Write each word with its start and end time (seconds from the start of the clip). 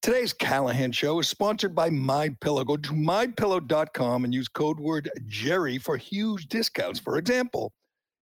Today's 0.00 0.32
Callahan 0.32 0.92
Show 0.92 1.18
is 1.18 1.28
sponsored 1.28 1.74
by 1.74 1.90
My 1.90 2.28
Pillow. 2.40 2.62
Go 2.62 2.76
to 2.76 2.92
mypillow.com 2.92 4.24
and 4.24 4.32
use 4.32 4.46
code 4.46 4.78
word 4.78 5.10
Gerry 5.26 5.76
for 5.76 5.96
huge 5.96 6.46
discounts. 6.46 7.00
For 7.00 7.18
example, 7.18 7.72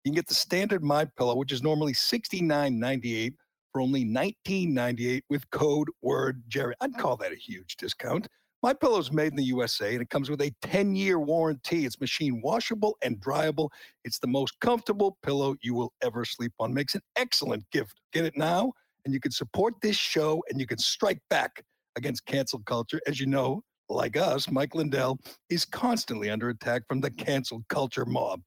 you 0.04 0.10
can 0.10 0.16
get 0.16 0.26
the 0.26 0.36
standard 0.36 0.86
My 0.86 1.04
Pillow, 1.04 1.36
which 1.36 1.52
is 1.52 1.62
normally 1.62 1.92
$69.98 1.92 3.34
for 3.74 3.82
only 3.82 4.06
$19.98 4.06 5.22
with 5.30 5.50
code 5.52 5.90
word 6.02 6.44
Gerry. 6.48 6.76
I'd 6.80 6.92
oh. 6.98 7.02
call 7.02 7.18
that 7.18 7.34
a 7.34 7.36
huge 7.36 7.76
discount. 7.76 8.30
My 8.64 8.74
Pillow 8.74 8.98
is 8.98 9.12
made 9.12 9.34
in 9.34 9.36
the 9.36 9.44
USA 9.44 9.92
and 9.92 10.02
it 10.02 10.10
comes 10.10 10.30
with 10.30 10.42
a 10.42 10.52
10-year 10.64 11.20
warranty. 11.20 11.86
It's 11.86 12.00
machine 12.00 12.42
washable 12.42 12.96
and 13.04 13.20
dryable. 13.20 13.68
It's 14.06 14.20
the 14.20 14.28
most 14.28 14.58
comfortable 14.62 15.18
pillow 15.22 15.58
you 15.62 15.74
will 15.74 15.92
ever 16.02 16.24
sleep 16.24 16.54
on. 16.58 16.74
Makes 16.74 16.96
an 16.96 17.02
excellent 17.18 17.70
gift. 17.72 18.00
Get 18.14 18.24
it 18.24 18.38
now 18.38 18.72
and 19.06 19.14
you 19.14 19.20
can 19.20 19.32
support 19.32 19.76
this 19.82 19.96
show 19.96 20.44
and 20.50 20.60
you 20.60 20.68
can 20.68 20.78
strike 20.78 21.20
back 21.30 21.64
against 21.96 22.26
cancel 22.26 22.60
culture. 22.66 23.00
As 23.08 23.20
you 23.20 23.28
know, 23.28 23.62
like 23.88 24.18
us, 24.18 24.50
Mike 24.50 24.76
Lindell 24.76 25.20
is 25.50 25.64
constantly 25.64 26.30
under 26.30 26.50
attack 26.50 26.84
from 26.88 27.00
the 27.00 27.12
cancel 27.12 27.64
culture 27.70 28.06
mob. 28.06 28.42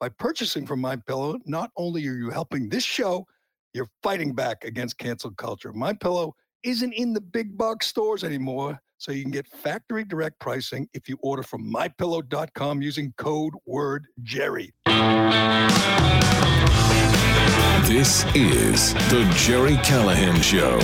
By 0.00 0.10
purchasing 0.10 0.66
from 0.66 0.80
My 0.80 0.96
Pillow, 0.96 1.38
not 1.46 1.70
only 1.76 2.06
are 2.06 2.14
you 2.14 2.30
helping 2.30 2.68
this 2.68 2.84
show, 2.84 3.26
you're 3.72 3.88
fighting 4.02 4.34
back 4.34 4.64
against 4.64 4.98
cancel 4.98 5.30
culture. 5.32 5.72
My 5.72 5.92
Pillow 5.92 6.34
isn't 6.62 6.92
in 6.92 7.12
the 7.12 7.20
big 7.20 7.56
box 7.56 7.86
stores 7.86 8.24
anymore, 8.24 8.78
so 8.98 9.12
you 9.12 9.22
can 9.22 9.32
get 9.32 9.46
factory 9.46 10.04
direct 10.04 10.38
pricing 10.40 10.88
if 10.94 11.08
you 11.08 11.18
order 11.22 11.42
from 11.42 11.72
mypillow.com 11.72 12.82
using 12.82 13.12
code 13.16 13.54
word 13.66 14.06
Gerry. 14.22 14.72
This 17.86 18.24
is 18.34 18.94
the 19.10 19.30
Gerry 19.36 19.76
Callahan 19.78 20.40
Show. 20.40 20.78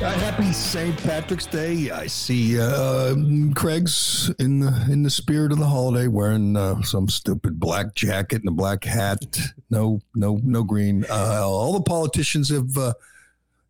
Uh, 0.00 0.12
happy 0.20 0.52
St. 0.52 0.96
Patrick's 1.02 1.46
Day. 1.46 1.90
I 1.90 2.06
see 2.06 2.60
uh, 2.60 3.14
Craig's 3.54 4.30
in 4.38 4.60
the 4.60 4.86
in 4.90 5.02
the 5.02 5.10
spirit 5.10 5.52
of 5.52 5.58
the 5.58 5.66
holiday, 5.66 6.06
wearing 6.06 6.56
uh, 6.56 6.82
some 6.82 7.08
stupid 7.08 7.58
black 7.58 7.94
jacket 7.94 8.40
and 8.42 8.48
a 8.48 8.52
black 8.52 8.84
hat. 8.84 9.38
No, 9.70 10.00
no, 10.14 10.40
no 10.44 10.62
green. 10.62 11.04
Uh, 11.10 11.42
all 11.44 11.72
the 11.72 11.82
politicians 11.82 12.48
have 12.50 12.76
uh, 12.76 12.94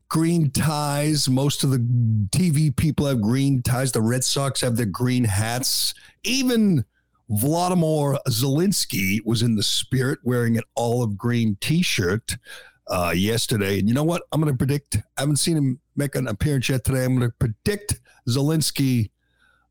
green 0.08 0.50
ties. 0.50 1.28
Most 1.28 1.64
of 1.64 1.70
the 1.70 1.78
TV 1.78 2.74
people 2.74 3.06
have 3.06 3.20
green 3.20 3.62
ties. 3.62 3.92
The 3.92 4.02
Red 4.02 4.24
Sox 4.24 4.60
have 4.60 4.76
their 4.76 4.86
green 4.86 5.24
hats. 5.24 5.94
Even 6.24 6.84
Vladimir 7.28 8.18
Zelensky 8.28 9.18
was 9.24 9.42
in 9.42 9.56
the 9.56 9.62
spirit, 9.62 10.18
wearing 10.22 10.56
an 10.56 10.64
olive 10.76 11.16
green 11.16 11.56
T-shirt 11.60 12.36
uh, 12.88 13.12
yesterday. 13.14 13.78
And 13.78 13.88
you 13.88 13.94
know 13.94 14.04
what? 14.04 14.22
I'm 14.32 14.40
going 14.40 14.52
to 14.52 14.56
predict. 14.56 14.96
I 15.16 15.22
haven't 15.22 15.36
seen 15.36 15.56
him 15.56 15.80
make 15.94 16.14
an 16.14 16.26
appearance 16.26 16.68
yet 16.68 16.84
today. 16.84 17.04
I'm 17.04 17.18
going 17.18 17.30
to 17.30 17.36
predict 17.38 18.00
Zelensky, 18.28 19.10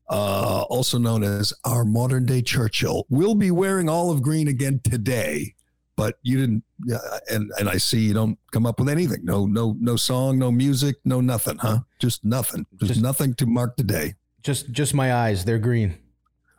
uh, 0.08 0.62
also 0.68 0.98
known 0.98 1.24
as 1.24 1.52
our 1.64 1.84
modern 1.84 2.26
day 2.26 2.42
Churchill, 2.42 3.06
will 3.08 3.34
be 3.34 3.50
wearing 3.50 3.88
olive 3.88 4.22
green 4.22 4.48
again 4.48 4.80
today. 4.84 5.54
But 5.96 6.14
you 6.22 6.38
didn't, 6.38 6.64
uh, 6.94 7.18
and 7.28 7.50
and 7.58 7.68
I 7.68 7.78
see 7.78 7.98
you 7.98 8.14
don't 8.14 8.38
come 8.52 8.66
up 8.66 8.78
with 8.78 8.88
anything. 8.88 9.24
No, 9.24 9.46
no, 9.46 9.74
no 9.80 9.96
song, 9.96 10.38
no 10.38 10.52
music, 10.52 10.94
no 11.04 11.20
nothing, 11.20 11.58
huh? 11.58 11.80
Just 11.98 12.24
nothing. 12.24 12.66
Just, 12.78 12.92
just 12.92 13.02
nothing 13.02 13.34
to 13.34 13.46
mark 13.46 13.76
the 13.76 13.82
day. 13.82 14.14
Just, 14.44 14.70
just 14.70 14.94
my 14.94 15.12
eyes. 15.12 15.44
They're 15.44 15.58
green. 15.58 15.98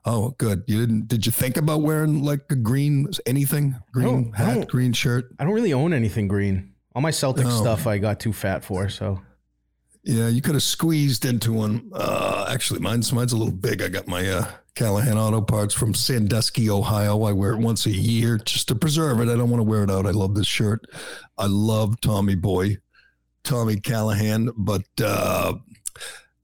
Oh, 0.05 0.29
good. 0.37 0.63
You 0.67 0.79
didn't? 0.79 1.07
Did 1.07 1.25
you 1.25 1.31
think 1.31 1.57
about 1.57 1.81
wearing 1.81 2.23
like 2.23 2.41
a 2.49 2.55
green 2.55 3.07
anything? 3.25 3.75
Green 3.91 4.31
hat, 4.33 4.67
green 4.67 4.93
shirt. 4.93 5.25
I 5.39 5.43
don't 5.43 5.53
really 5.53 5.73
own 5.73 5.93
anything 5.93 6.27
green. 6.27 6.73
All 6.95 7.01
my 7.01 7.11
Celtic 7.11 7.45
oh. 7.45 7.49
stuff 7.49 7.85
I 7.85 7.97
got 7.97 8.19
too 8.19 8.33
fat 8.33 8.63
for. 8.63 8.89
So. 8.89 9.21
Yeah, 10.03 10.29
you 10.29 10.41
could 10.41 10.55
have 10.55 10.63
squeezed 10.63 11.25
into 11.25 11.53
one. 11.53 11.91
Uh, 11.93 12.47
actually, 12.49 12.79
mine's 12.79 13.11
mine's 13.11 13.33
a 13.33 13.37
little 13.37 13.53
big. 13.53 13.81
I 13.81 13.89
got 13.89 14.07
my 14.07 14.27
uh, 14.27 14.49
Callahan 14.75 15.17
Auto 15.17 15.41
Parts 15.41 15.73
from 15.73 15.93
Sandusky, 15.93 16.69
Ohio. 16.69 17.23
I 17.23 17.33
wear 17.33 17.51
it 17.51 17.59
once 17.59 17.85
a 17.85 17.91
year 17.91 18.37
just 18.37 18.69
to 18.69 18.75
preserve 18.75 19.19
it. 19.19 19.29
I 19.29 19.35
don't 19.35 19.49
want 19.49 19.59
to 19.59 19.69
wear 19.69 19.83
it 19.83 19.91
out. 19.91 20.05
I 20.05 20.11
love 20.11 20.35
this 20.35 20.47
shirt. 20.47 20.85
I 21.37 21.47
love 21.47 21.99
Tommy 21.99 22.35
Boy, 22.35 22.77
Tommy 23.43 23.75
Callahan, 23.75 24.49
but 24.55 24.85
uh, 25.03 25.55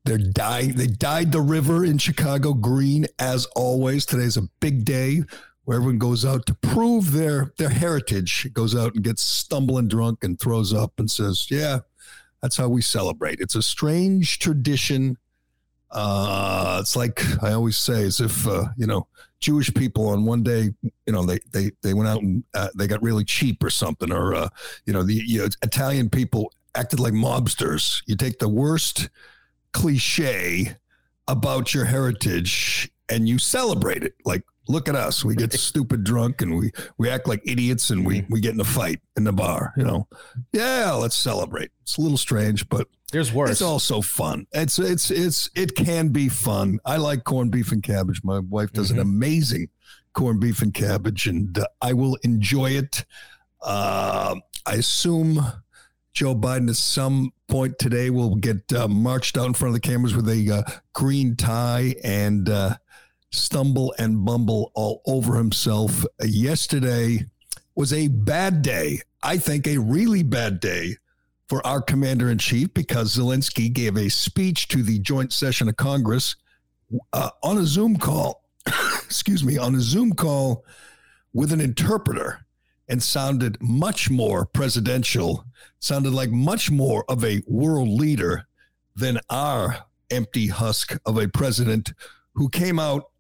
they're 0.05 0.17
dying. 0.19 0.75
They 0.75 0.87
dyed 0.87 1.31
the 1.31 1.41
river 1.41 1.83
in 1.83 1.97
Chicago 1.97 2.53
green 2.53 3.07
as 3.19 3.47
always. 3.55 4.05
Today's 4.05 4.37
a 4.37 4.43
big 4.59 4.85
day 4.85 5.23
where 5.63 5.77
everyone 5.77 5.97
goes 5.97 6.23
out 6.23 6.45
to 6.45 6.53
prove 6.53 7.11
their 7.11 7.53
their 7.57 7.69
heritage. 7.69 8.47
Goes 8.53 8.75
out 8.75 8.93
and 8.93 9.03
gets 9.03 9.23
stumbling 9.23 9.87
drunk 9.87 10.23
and 10.23 10.39
throws 10.39 10.73
up 10.73 10.93
and 10.99 11.09
says, 11.09 11.47
"Yeah, 11.49 11.79
that's 12.41 12.55
how 12.55 12.69
we 12.69 12.81
celebrate." 12.81 13.39
It's 13.39 13.55
a 13.55 13.63
strange 13.63 14.37
tradition. 14.39 15.17
Uh, 15.89 16.77
it's 16.81 16.95
like 16.95 17.21
I 17.43 17.53
always 17.53 17.77
say, 17.77 18.03
as 18.03 18.19
if 18.19 18.47
uh, 18.47 18.65
you 18.77 18.85
know, 18.85 19.07
Jewish 19.39 19.73
people 19.73 20.09
on 20.09 20.23
one 20.23 20.43
day, 20.43 20.69
you 20.83 21.13
know, 21.13 21.25
they 21.25 21.39
they 21.51 21.71
they 21.81 21.95
went 21.95 22.09
out 22.09 22.21
and 22.21 22.43
uh, 22.53 22.69
they 22.75 22.85
got 22.85 23.01
really 23.01 23.25
cheap 23.25 23.63
or 23.63 23.71
something, 23.71 24.11
or 24.11 24.35
uh, 24.35 24.49
you 24.85 24.93
know, 24.93 25.01
the 25.01 25.15
you 25.15 25.39
know, 25.39 25.47
Italian 25.63 26.11
people 26.11 26.53
acted 26.75 26.99
like 26.99 27.13
mobsters. 27.13 28.03
You 28.05 28.15
take 28.15 28.37
the 28.37 28.49
worst 28.49 29.09
cliche 29.75 30.73
about 31.27 31.73
your 31.73 31.83
heritage 31.83 32.89
and 33.09 33.27
you 33.27 33.37
celebrate 33.37 34.03
it. 34.03 34.15
Like, 34.23 34.43
look 34.69 34.87
at 34.87 34.95
us. 34.95 35.25
We 35.25 35.35
get 35.35 35.51
stupid 35.51 36.05
drunk 36.05 36.41
and 36.41 36.57
we, 36.57 36.71
we 36.97 37.09
act 37.09 37.27
like 37.27 37.41
idiots 37.45 37.89
and 37.89 38.05
we, 38.05 38.25
we 38.29 38.39
get 38.39 38.53
in 38.53 38.61
a 38.61 38.65
fight 38.65 39.01
in 39.17 39.25
the 39.25 39.33
bar, 39.33 39.73
you 39.75 39.83
know? 39.83 40.07
Yeah, 40.53 40.93
let's 40.93 41.17
celebrate. 41.17 41.71
It's 41.81 41.97
a 41.97 42.01
little 42.01 42.17
strange, 42.17 42.69
but 42.69 42.87
there's 43.11 43.33
worse. 43.33 43.51
It's 43.51 43.61
also 43.61 44.01
fun. 44.01 44.47
It's, 44.53 44.79
it's, 44.79 45.11
it's, 45.11 45.49
it 45.55 45.75
can 45.75 46.07
be 46.07 46.29
fun. 46.29 46.79
I 46.85 46.95
like 46.95 47.25
corned 47.25 47.51
beef 47.51 47.73
and 47.73 47.83
cabbage. 47.83 48.23
My 48.23 48.39
wife 48.39 48.71
does 48.71 48.91
mm-hmm. 48.91 49.01
an 49.01 49.07
amazing 49.07 49.67
corned 50.13 50.39
beef 50.39 50.61
and 50.61 50.73
cabbage 50.73 51.27
and 51.27 51.59
uh, 51.59 51.67
I 51.81 51.91
will 51.91 52.17
enjoy 52.23 52.71
it. 52.71 53.03
Uh, 53.61 54.35
I 54.65 54.75
assume 54.75 55.41
Joe 56.15 56.33
Biden 56.33 56.69
at 56.69 56.77
some 56.77 57.33
point 57.49 57.77
today 57.77 58.09
will 58.09 58.35
get 58.35 58.71
uh, 58.71 58.87
marched 58.87 59.37
out 59.37 59.47
in 59.47 59.53
front 59.53 59.75
of 59.75 59.81
the 59.81 59.85
cameras 59.85 60.15
with 60.15 60.29
a 60.29 60.49
uh, 60.49 60.71
green 60.93 61.35
tie 61.35 61.93
and 62.05 62.47
uh, 62.47 62.77
stumble 63.31 63.93
and 63.99 64.23
bumble 64.23 64.71
all 64.75 65.01
over 65.05 65.35
himself. 65.35 66.05
yesterday 66.23 67.25
was 67.75 67.91
a 67.91 68.07
bad 68.07 68.61
day. 68.61 69.01
I 69.23 69.37
think 69.37 69.67
a 69.67 69.77
really 69.77 70.23
bad 70.23 70.61
day 70.61 70.95
for 71.49 71.65
our 71.67 71.81
commander 71.81 72.29
in 72.29 72.37
chief 72.37 72.73
because 72.73 73.17
Zelensky 73.17 73.71
gave 73.71 73.97
a 73.97 74.07
speech 74.07 74.69
to 74.69 74.83
the 74.83 74.99
joint 74.99 75.33
session 75.33 75.67
of 75.67 75.75
Congress 75.75 76.37
uh, 77.11 77.29
on 77.43 77.57
a 77.57 77.65
Zoom 77.65 77.97
call. 77.97 78.45
excuse 79.03 79.43
me, 79.43 79.57
on 79.57 79.75
a 79.75 79.81
Zoom 79.81 80.13
call 80.13 80.63
with 81.33 81.51
an 81.51 81.59
interpreter 81.59 82.44
and 82.87 83.01
sounded 83.01 83.57
much 83.61 84.09
more 84.09 84.45
presidential, 84.45 85.45
sounded 85.79 86.13
like 86.13 86.29
much 86.29 86.69
more 86.69 87.03
of 87.09 87.23
a 87.23 87.41
world 87.47 87.89
leader 87.89 88.47
than 88.95 89.19
our 89.29 89.77
empty 90.11 90.47
husk 90.47 90.97
of 91.05 91.17
a 91.17 91.27
president 91.27 91.93
who 92.35 92.49
came 92.49 92.79
out 92.79 93.11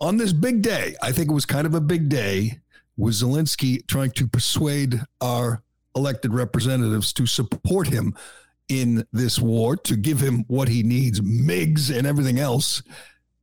on 0.00 0.16
this 0.16 0.32
big 0.32 0.62
day. 0.62 0.94
I 1.02 1.12
think 1.12 1.30
it 1.30 1.34
was 1.34 1.46
kind 1.46 1.66
of 1.66 1.74
a 1.74 1.80
big 1.80 2.08
day 2.08 2.60
with 2.96 3.14
Zelensky 3.14 3.86
trying 3.86 4.10
to 4.12 4.26
persuade 4.26 5.00
our 5.20 5.62
elected 5.94 6.34
representatives 6.34 7.12
to 7.14 7.26
support 7.26 7.88
him 7.88 8.14
in 8.68 9.04
this 9.12 9.38
war, 9.38 9.76
to 9.76 9.96
give 9.96 10.20
him 10.20 10.44
what 10.48 10.68
he 10.68 10.82
needs, 10.82 11.20
MiGs 11.20 11.96
and 11.96 12.06
everything 12.06 12.38
else. 12.38 12.82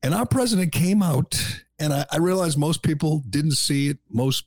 And 0.03 0.13
our 0.13 0.25
president 0.25 0.71
came 0.71 1.01
out, 1.01 1.63
and 1.79 1.91
I, 1.91 2.05
I 2.11 2.17
realize 2.17 2.57
most 2.57 2.83
people 2.83 3.23
didn't 3.29 3.53
see 3.53 3.89
it. 3.89 3.97
Most 4.09 4.45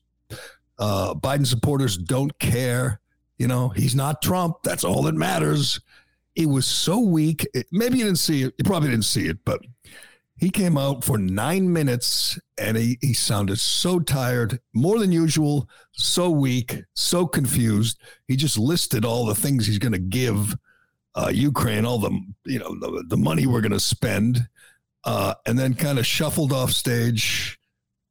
uh, 0.79 1.15
Biden 1.15 1.47
supporters 1.47 1.97
don't 1.97 2.39
care. 2.39 3.01
You 3.39 3.49
know, 3.49 3.69
he's 3.69 3.95
not 3.95 4.23
Trump. 4.23 4.57
That's 4.63 4.85
all 4.85 5.03
that 5.03 5.15
matters. 5.15 5.81
It 6.35 6.47
was 6.47 6.67
so 6.67 6.99
weak. 7.01 7.47
It, 7.55 7.67
maybe 7.73 7.99
you 7.99 8.05
didn't 8.05 8.19
see 8.19 8.43
it. 8.43 8.55
You 8.59 8.65
probably 8.65 8.91
didn't 8.91 9.05
see 9.05 9.27
it, 9.27 9.39
but 9.45 9.61
He 10.39 10.51
came 10.51 10.79
out 10.79 11.03
for 11.03 11.19
nine 11.19 11.73
minutes 11.73 12.39
and 12.57 12.77
he, 12.77 12.97
he 13.01 13.13
sounded 13.13 13.59
so 13.59 13.99
tired, 13.99 14.61
more 14.73 15.01
than 15.01 15.11
usual, 15.11 15.69
so 15.93 16.31
weak, 16.31 16.85
so 16.95 17.27
confused. 17.27 17.99
He 18.29 18.37
just 18.37 18.57
listed 18.57 19.05
all 19.05 19.27
the 19.27 19.35
things 19.35 19.67
he's 19.67 19.81
going 19.81 19.93
to 19.93 19.99
give 19.99 20.57
uh, 21.17 21.31
Ukraine, 21.35 21.85
all 21.85 21.99
the 21.99 22.17
you 22.45 22.61
know 22.61 22.79
the, 22.79 23.03
the 23.09 23.17
money 23.17 23.47
we're 23.47 23.61
going 23.61 23.73
to 23.73 23.81
spend, 23.81 24.49
uh, 25.03 25.35
and 25.45 25.59
then 25.59 25.75
kind 25.75 25.99
of 25.99 26.07
shuffled 26.07 26.53
off 26.53 26.71
stage. 26.71 27.59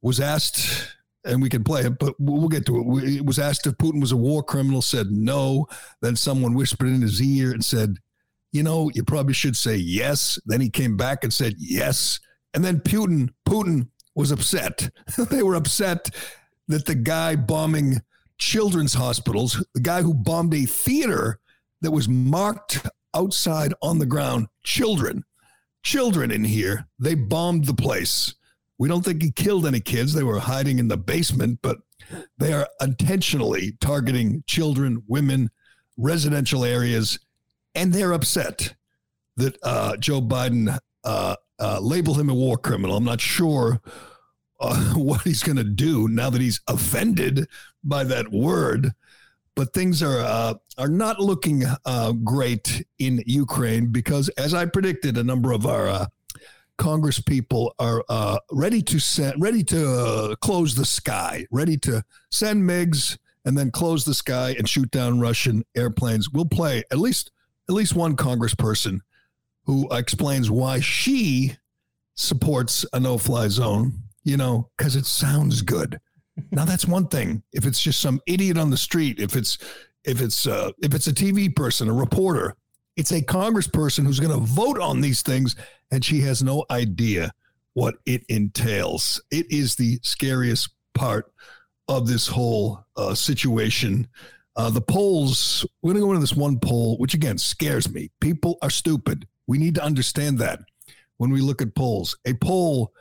Was 0.02 0.20
asked, 0.20 0.96
and 1.28 1.42
we 1.42 1.48
can 1.48 1.62
play 1.62 1.82
it, 1.82 1.98
but 1.98 2.14
we'll 2.18 2.48
get 2.48 2.66
to 2.66 2.98
it. 2.98 3.04
It 3.16 3.26
was 3.26 3.38
asked 3.38 3.66
if 3.66 3.74
Putin 3.74 4.00
was 4.00 4.12
a 4.12 4.16
war 4.16 4.42
criminal. 4.42 4.82
Said 4.82 5.10
no. 5.10 5.66
Then 6.00 6.16
someone 6.16 6.54
whispered 6.54 6.88
in 6.88 7.02
his 7.02 7.22
ear 7.22 7.52
and 7.52 7.64
said, 7.64 7.96
"You 8.52 8.62
know, 8.62 8.90
you 8.94 9.04
probably 9.04 9.34
should 9.34 9.56
say 9.56 9.76
yes." 9.76 10.38
Then 10.46 10.60
he 10.60 10.70
came 10.70 10.96
back 10.96 11.22
and 11.22 11.32
said 11.32 11.54
yes, 11.58 12.18
and 12.54 12.64
then 12.64 12.80
Putin 12.80 13.30
Putin 13.46 13.88
was 14.14 14.32
upset. 14.32 14.90
they 15.30 15.42
were 15.42 15.54
upset 15.54 16.10
that 16.66 16.86
the 16.86 16.94
guy 16.94 17.36
bombing 17.36 18.00
children's 18.38 18.94
hospitals, 18.94 19.64
the 19.74 19.80
guy 19.80 20.02
who 20.02 20.14
bombed 20.14 20.54
a 20.54 20.64
theater 20.64 21.40
that 21.80 21.90
was 21.90 22.08
marked 22.08 22.86
outside 23.14 23.74
on 23.82 23.98
the 23.98 24.06
ground 24.06 24.46
children, 24.62 25.24
children 25.82 26.30
in 26.30 26.44
here. 26.44 26.86
They 26.98 27.14
bombed 27.14 27.66
the 27.66 27.74
place. 27.74 28.34
We 28.78 28.88
don't 28.88 29.04
think 29.04 29.22
he 29.22 29.30
killed 29.32 29.66
any 29.66 29.80
kids. 29.80 30.12
They 30.12 30.22
were 30.22 30.38
hiding 30.38 30.78
in 30.78 30.88
the 30.88 30.96
basement, 30.96 31.60
but 31.62 31.78
they 32.38 32.52
are 32.52 32.68
intentionally 32.80 33.76
targeting 33.80 34.44
children, 34.46 35.02
women, 35.06 35.50
residential 35.96 36.64
areas, 36.64 37.18
and 37.74 37.92
they're 37.92 38.12
upset 38.12 38.74
that 39.36 39.56
uh, 39.62 39.96
Joe 39.96 40.20
Biden 40.20 40.78
uh, 41.04 41.36
uh, 41.58 41.80
labeled 41.80 42.20
him 42.20 42.30
a 42.30 42.34
war 42.34 42.56
criminal. 42.56 42.96
I'm 42.96 43.04
not 43.04 43.20
sure 43.20 43.80
uh, 44.60 44.84
what 44.94 45.22
he's 45.22 45.42
going 45.42 45.56
to 45.56 45.64
do 45.64 46.08
now 46.08 46.30
that 46.30 46.40
he's 46.40 46.60
offended 46.68 47.48
by 47.82 48.04
that 48.04 48.30
word 48.30 48.92
but 49.58 49.74
things 49.74 50.04
are 50.04 50.20
uh, 50.20 50.54
are 50.78 50.88
not 50.88 51.18
looking 51.18 51.64
uh, 51.84 52.12
great 52.12 52.86
in 53.00 53.24
Ukraine 53.26 53.86
because, 53.86 54.28
as 54.38 54.54
I 54.54 54.66
predicted, 54.66 55.18
a 55.18 55.24
number 55.24 55.50
of 55.50 55.66
our 55.66 56.06
Congress 56.78 57.20
people 57.20 57.74
are 57.78 58.04
uh, 58.08 58.38
ready 58.50 58.80
to 58.82 58.98
send, 58.98 59.40
ready 59.40 59.62
to 59.64 59.90
uh, 59.90 60.34
close 60.36 60.74
the 60.74 60.84
sky, 60.84 61.46
ready 61.50 61.76
to 61.76 62.02
send 62.30 62.62
MiGs 62.62 63.18
and 63.44 63.56
then 63.58 63.70
close 63.70 64.04
the 64.04 64.14
sky 64.14 64.54
and 64.58 64.68
shoot 64.68 64.90
down 64.90 65.20
Russian 65.20 65.64
airplanes. 65.76 66.30
We'll 66.30 66.46
play 66.46 66.82
at 66.90 66.98
least 66.98 67.30
at 67.68 67.74
least 67.74 67.94
one 67.94 68.16
Congressperson 68.16 69.00
who 69.64 69.86
explains 69.92 70.50
why 70.50 70.80
she 70.80 71.56
supports 72.14 72.86
a 72.92 73.00
no-fly 73.00 73.48
zone. 73.48 73.92
You 74.24 74.36
know, 74.36 74.68
because 74.76 74.96
it 74.96 75.06
sounds 75.06 75.62
good 75.62 75.98
now 76.50 76.64
that's 76.64 76.86
one 76.86 77.08
thing. 77.08 77.42
If 77.52 77.66
it's 77.66 77.80
just 77.80 78.00
some 78.00 78.20
idiot 78.26 78.58
on 78.58 78.70
the 78.70 78.76
street, 78.76 79.20
if 79.20 79.36
it's 79.36 79.58
if 80.04 80.20
it's 80.20 80.46
uh, 80.46 80.72
if 80.82 80.94
it's 80.94 81.06
a 81.06 81.12
TV 81.12 81.54
person, 81.54 81.88
a 81.88 81.92
reporter, 81.92 82.54
it's 82.98 83.12
a 83.12 83.22
congressperson 83.22 84.04
who's 84.04 84.18
going 84.18 84.36
to 84.36 84.44
vote 84.44 84.80
on 84.80 85.00
these 85.00 85.22
things, 85.22 85.54
and 85.92 86.04
she 86.04 86.20
has 86.22 86.42
no 86.42 86.64
idea 86.68 87.32
what 87.74 87.94
it 88.06 88.24
entails. 88.28 89.22
It 89.30 89.50
is 89.52 89.76
the 89.76 90.00
scariest 90.02 90.70
part 90.94 91.32
of 91.86 92.08
this 92.08 92.26
whole 92.26 92.84
uh, 92.96 93.14
situation. 93.14 94.08
Uh, 94.56 94.68
the 94.70 94.80
polls, 94.80 95.64
we're 95.80 95.92
going 95.92 96.02
to 96.02 96.06
go 96.06 96.10
into 96.10 96.20
this 96.20 96.34
one 96.34 96.58
poll, 96.58 96.98
which 96.98 97.14
again 97.14 97.38
scares 97.38 97.88
me. 97.88 98.10
People 98.20 98.58
are 98.62 98.70
stupid. 98.70 99.28
We 99.46 99.58
need 99.58 99.76
to 99.76 99.84
understand 99.84 100.40
that 100.40 100.58
when 101.18 101.30
we 101.30 101.40
look 101.40 101.62
at 101.62 101.76
polls. 101.76 102.18
A 102.26 102.34
poll 102.34 102.92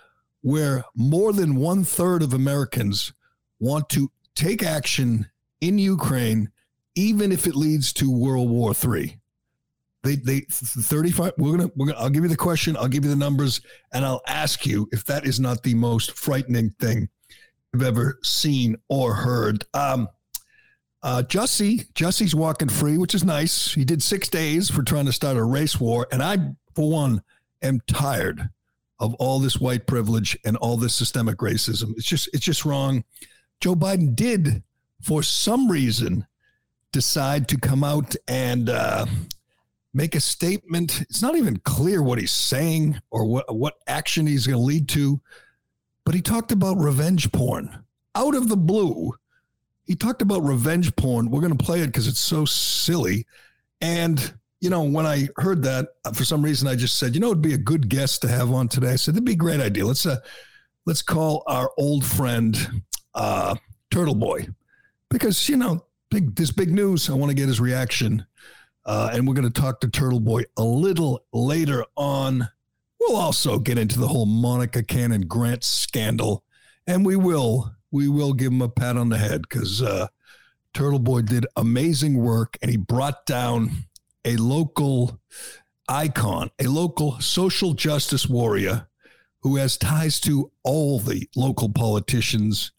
where 0.41 0.85
more 0.95 1.33
than 1.33 1.55
one 1.55 1.83
third 1.83 2.21
of 2.21 2.35
Americans 2.35 3.13
want 3.59 3.89
to 3.89 4.11
take 4.35 4.61
action 4.61 5.27
in 5.59 5.79
Ukraine, 5.79 6.51
even 6.93 7.31
if 7.31 7.47
it 7.47 7.55
leads 7.55 7.91
to 7.93 8.15
World 8.15 8.51
War 8.51 8.75
III. 8.75 9.17
They, 10.07 10.15
they 10.15 10.39
35 10.49 11.33
we're 11.37 11.57
gonna, 11.57 11.71
we're 11.75 11.87
gonna 11.87 11.99
i'll 11.99 12.09
give 12.09 12.23
you 12.23 12.29
the 12.29 12.37
question 12.37 12.77
i'll 12.77 12.87
give 12.87 13.03
you 13.03 13.09
the 13.09 13.15
numbers 13.15 13.59
and 13.93 14.05
i'll 14.05 14.21
ask 14.25 14.65
you 14.65 14.87
if 14.93 15.03
that 15.05 15.25
is 15.25 15.39
not 15.39 15.63
the 15.63 15.73
most 15.73 16.17
frightening 16.17 16.69
thing 16.79 17.09
you've 17.73 17.83
ever 17.83 18.17
seen 18.23 18.77
or 18.87 19.13
heard. 19.13 19.65
Um 19.73 20.07
uh 21.03 21.23
jussie 21.27 21.91
jussie's 21.93 22.33
walking 22.33 22.69
free 22.69 22.97
which 22.97 23.13
is 23.13 23.23
nice. 23.23 23.73
He 23.73 23.83
did 23.83 24.01
six 24.01 24.29
days 24.29 24.69
for 24.69 24.81
trying 24.81 25.05
to 25.07 25.11
start 25.11 25.35
a 25.35 25.43
race 25.43 25.79
war 25.79 26.07
and 26.11 26.23
i 26.23 26.37
for 26.73 26.89
one 26.89 27.21
am 27.61 27.81
tired 27.87 28.49
of 28.99 29.13
all 29.15 29.39
this 29.39 29.59
white 29.59 29.85
privilege 29.85 30.37
and 30.45 30.57
all 30.57 30.77
this 30.77 30.95
systemic 30.95 31.37
racism. 31.37 31.91
It's 31.97 32.07
just 32.07 32.29
it's 32.33 32.45
just 32.45 32.65
wrong. 32.65 33.03
Joe 33.59 33.75
Biden 33.75 34.15
did, 34.15 34.63
for 35.01 35.23
some 35.23 35.69
reason, 35.69 36.25
decide 36.91 37.47
to 37.49 37.57
come 37.57 37.83
out 37.83 38.15
and 38.27 38.69
uh, 38.69 39.05
make 39.97 40.15
a 40.15 40.21
statement. 40.21 41.01
It's 41.01 41.21
not 41.21 41.35
even 41.35 41.57
clear 41.57 42.01
what 42.03 42.19
he's 42.19 42.31
saying 42.31 43.01
or 43.09 43.25
what, 43.25 43.53
what 43.53 43.73
action 43.87 44.27
he's 44.27 44.45
going 44.45 44.59
to 44.59 44.63
lead 44.63 44.87
to, 44.89 45.19
but 46.05 46.15
he 46.15 46.21
talked 46.21 46.51
about 46.51 46.77
revenge 46.77 47.31
porn 47.31 47.83
out 48.15 48.35
of 48.35 48.47
the 48.47 48.55
blue. 48.55 49.13
He 49.85 49.95
talked 49.95 50.21
about 50.21 50.43
revenge 50.43 50.95
porn. 50.95 51.31
We're 51.31 51.41
going 51.41 51.57
to 51.57 51.65
play 51.65 51.81
it 51.81 51.87
because 51.87 52.07
it's 52.07 52.19
so 52.19 52.45
silly. 52.45 53.25
And, 53.81 54.33
you 54.61 54.69
know, 54.69 54.83
when 54.83 55.05
I 55.05 55.29
heard 55.37 55.63
that, 55.63 55.87
uh, 56.05 56.11
for 56.11 56.23
some 56.23 56.43
reason, 56.43 56.67
I 56.67 56.75
just 56.75 56.99
said, 56.99 57.15
you 57.15 57.19
know, 57.19 57.27
it'd 57.27 57.41
be 57.41 57.55
a 57.55 57.57
good 57.57 57.89
guest 57.89 58.21
to 58.21 58.27
have 58.27 58.51
on 58.51 58.67
today. 58.67 58.91
I 58.91 58.95
said, 58.97 59.15
it'd 59.15 59.25
be 59.25 59.33
a 59.33 59.35
great 59.35 59.61
idea. 59.61 59.85
Let's, 59.85 60.05
uh, 60.05 60.17
let's 60.85 61.01
call 61.01 61.43
our 61.47 61.71
old 61.77 62.05
friend 62.05 62.83
uh, 63.15 63.55
Turtle 63.89 64.15
Boy 64.15 64.47
because 65.09 65.47
you 65.49 65.57
know 65.57 65.85
big 66.09 66.35
this 66.35 66.51
big 66.51 66.71
news. 66.71 67.09
I 67.09 67.13
want 67.13 67.29
to 67.29 67.35
get 67.35 67.47
his 67.47 67.59
reaction, 67.59 68.25
uh, 68.87 69.09
and 69.13 69.27
we're 69.27 69.33
going 69.33 69.51
to 69.51 69.61
talk 69.61 69.81
to 69.81 69.89
Turtle 69.89 70.19
Boy 70.19 70.43
a 70.55 70.63
little 70.63 71.25
later 71.33 71.83
on. 71.95 72.49
We'll 72.99 73.17
also 73.17 73.59
get 73.59 73.77
into 73.77 73.99
the 73.99 74.07
whole 74.07 74.25
Monica 74.25 74.81
Cannon 74.81 75.27
Grant 75.27 75.63
scandal, 75.63 76.43
and 76.87 77.05
we 77.05 77.15
will 77.15 77.75
we 77.91 78.07
will 78.07 78.33
give 78.33 78.51
him 78.51 78.61
a 78.61 78.69
pat 78.69 78.97
on 78.97 79.09
the 79.09 79.17
head 79.17 79.43
because 79.43 79.81
uh, 79.81 80.07
Turtle 80.73 80.99
Boy 80.99 81.21
did 81.21 81.45
amazing 81.55 82.17
work, 82.17 82.57
and 82.61 82.71
he 82.71 82.77
brought 82.77 83.25
down 83.25 83.69
a 84.25 84.37
local 84.37 85.19
icon, 85.87 86.49
a 86.59 86.67
local 86.67 87.19
social 87.19 87.73
justice 87.73 88.27
warrior 88.27 88.87
who 89.41 89.57
has 89.57 89.77
ties 89.77 90.19
to 90.21 90.51
all 90.63 90.99
the 90.99 91.29
local 91.35 91.69
politicians 91.69 92.71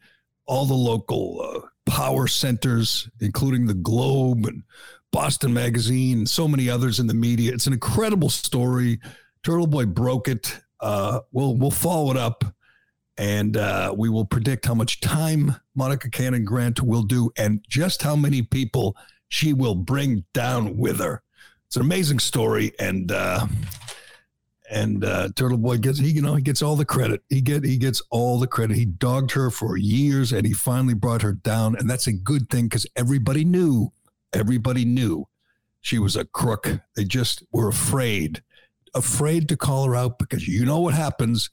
all 0.49 0.65
the 0.65 0.75
local 0.75 1.41
uh, 1.43 1.91
power 1.91 2.27
centers, 2.27 3.09
including 3.21 3.67
the 3.67 3.75
Globe 3.75 4.47
and 4.47 4.65
Boston 5.13 5.55
Magazine, 5.55 6.19
and 6.19 6.29
so 6.29 6.47
many 6.47 6.69
others 6.69 7.01
in 7.01 7.07
the 7.07 7.15
media. 7.15 7.53
It's 7.53 7.67
an 7.67 7.73
incredible 7.73 8.31
story. 8.31 9.01
Turtle 9.43 9.67
Boy 9.67 9.87
broke 9.87 10.29
it. 10.29 10.61
Uh, 10.81 11.21
we'll 11.33 11.57
we'll 11.57 11.71
follow 11.71 12.11
it 12.11 12.17
up, 12.17 12.45
and 13.17 13.57
uh, 13.57 13.95
we 13.97 14.09
will 14.09 14.25
predict 14.25 14.67
how 14.67 14.75
much 14.75 15.01
time 15.01 15.57
Monica 15.75 16.11
Cannon 16.11 16.45
Grant 16.45 16.83
will 16.83 17.03
do, 17.03 17.31
and 17.37 17.65
just 17.69 18.03
how 18.03 18.15
many 18.15 18.43
people 18.43 18.97
she 19.29 19.53
will 19.53 19.75
bring 19.75 20.25
down 20.33 20.77
with 20.77 20.99
her. 21.01 21.23
It's 21.67 21.77
an 21.77 21.83
amazing 21.83 22.19
story, 22.19 22.73
and 22.79 23.11
uh, 23.13 23.47
and 24.71 25.05
uh, 25.05 25.29
Turtle 25.35 25.59
Boy 25.59 25.79
gets 25.79 25.99
he 25.99 26.11
you 26.11 26.23
know 26.23 26.35
he 26.35 26.43
gets 26.43 26.63
all 26.63 26.77
the 26.77 26.85
credit. 26.85 27.23
He 27.29 27.41
get 27.41 27.65
he 27.65 27.77
gets 27.77 28.03
all 28.11 28.39
the 28.39 28.47
credit. 28.47 28.77
He 28.77 28.85
dogged 28.85 29.33
her 29.33 29.51
for 29.51 29.77
years, 29.77 30.33
and 30.33 30.47
he 30.47 30.53
finally 30.53 30.95
brought 30.95 31.23
her 31.23 31.33
down, 31.33 31.77
and 31.77 31.89
that's 31.89 32.07
a 32.07 32.13
good 32.13 32.49
thing 32.51 32.65
because 32.65 32.87
everybody 32.97 33.45
knew, 33.45 33.93
everybody 34.33 34.85
knew, 34.85 35.27
she 35.81 35.99
was 35.99 36.17
a 36.17 36.25
crook. 36.25 36.81
They 36.97 37.05
just 37.05 37.43
were 37.53 37.69
afraid, 37.69 38.43
afraid 38.95 39.49
to 39.49 39.57
call 39.57 39.85
her 39.85 39.97
out 39.97 40.19
because 40.19 40.47
you 40.47 40.65
know 40.65 40.81
what 40.81 40.95
happens 40.95 41.51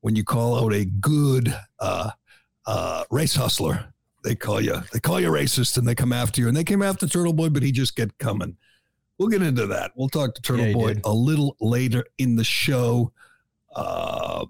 when 0.00 0.16
you 0.16 0.24
call 0.24 0.64
out 0.64 0.72
a 0.72 0.84
good 0.84 1.54
uh, 1.80 2.10
uh, 2.66 3.04
race 3.10 3.34
hustler. 3.34 3.92
They 4.24 4.34
call 4.34 4.60
you 4.60 4.82
they 4.92 4.98
call 4.98 5.20
you 5.20 5.28
racist, 5.28 5.76
and 5.76 5.86
they 5.86 5.94
come 5.94 6.12
after 6.12 6.40
you, 6.40 6.48
and 6.48 6.56
they 6.56 6.64
came 6.64 6.82
after 6.82 7.06
Turtle 7.06 7.32
Boy, 7.32 7.48
but 7.48 7.62
he 7.62 7.70
just 7.70 7.94
get 7.94 8.16
coming. 8.18 8.56
We'll 9.18 9.28
get 9.28 9.42
into 9.42 9.66
that. 9.68 9.92
We'll 9.94 10.08
talk 10.08 10.34
to 10.34 10.42
Turtle 10.42 10.66
yeah, 10.66 10.72
Boy 10.72 10.94
did. 10.94 11.02
a 11.04 11.12
little 11.12 11.56
later 11.60 12.04
in 12.18 12.36
the 12.36 12.44
show. 12.44 13.12
Uh, 13.74 14.46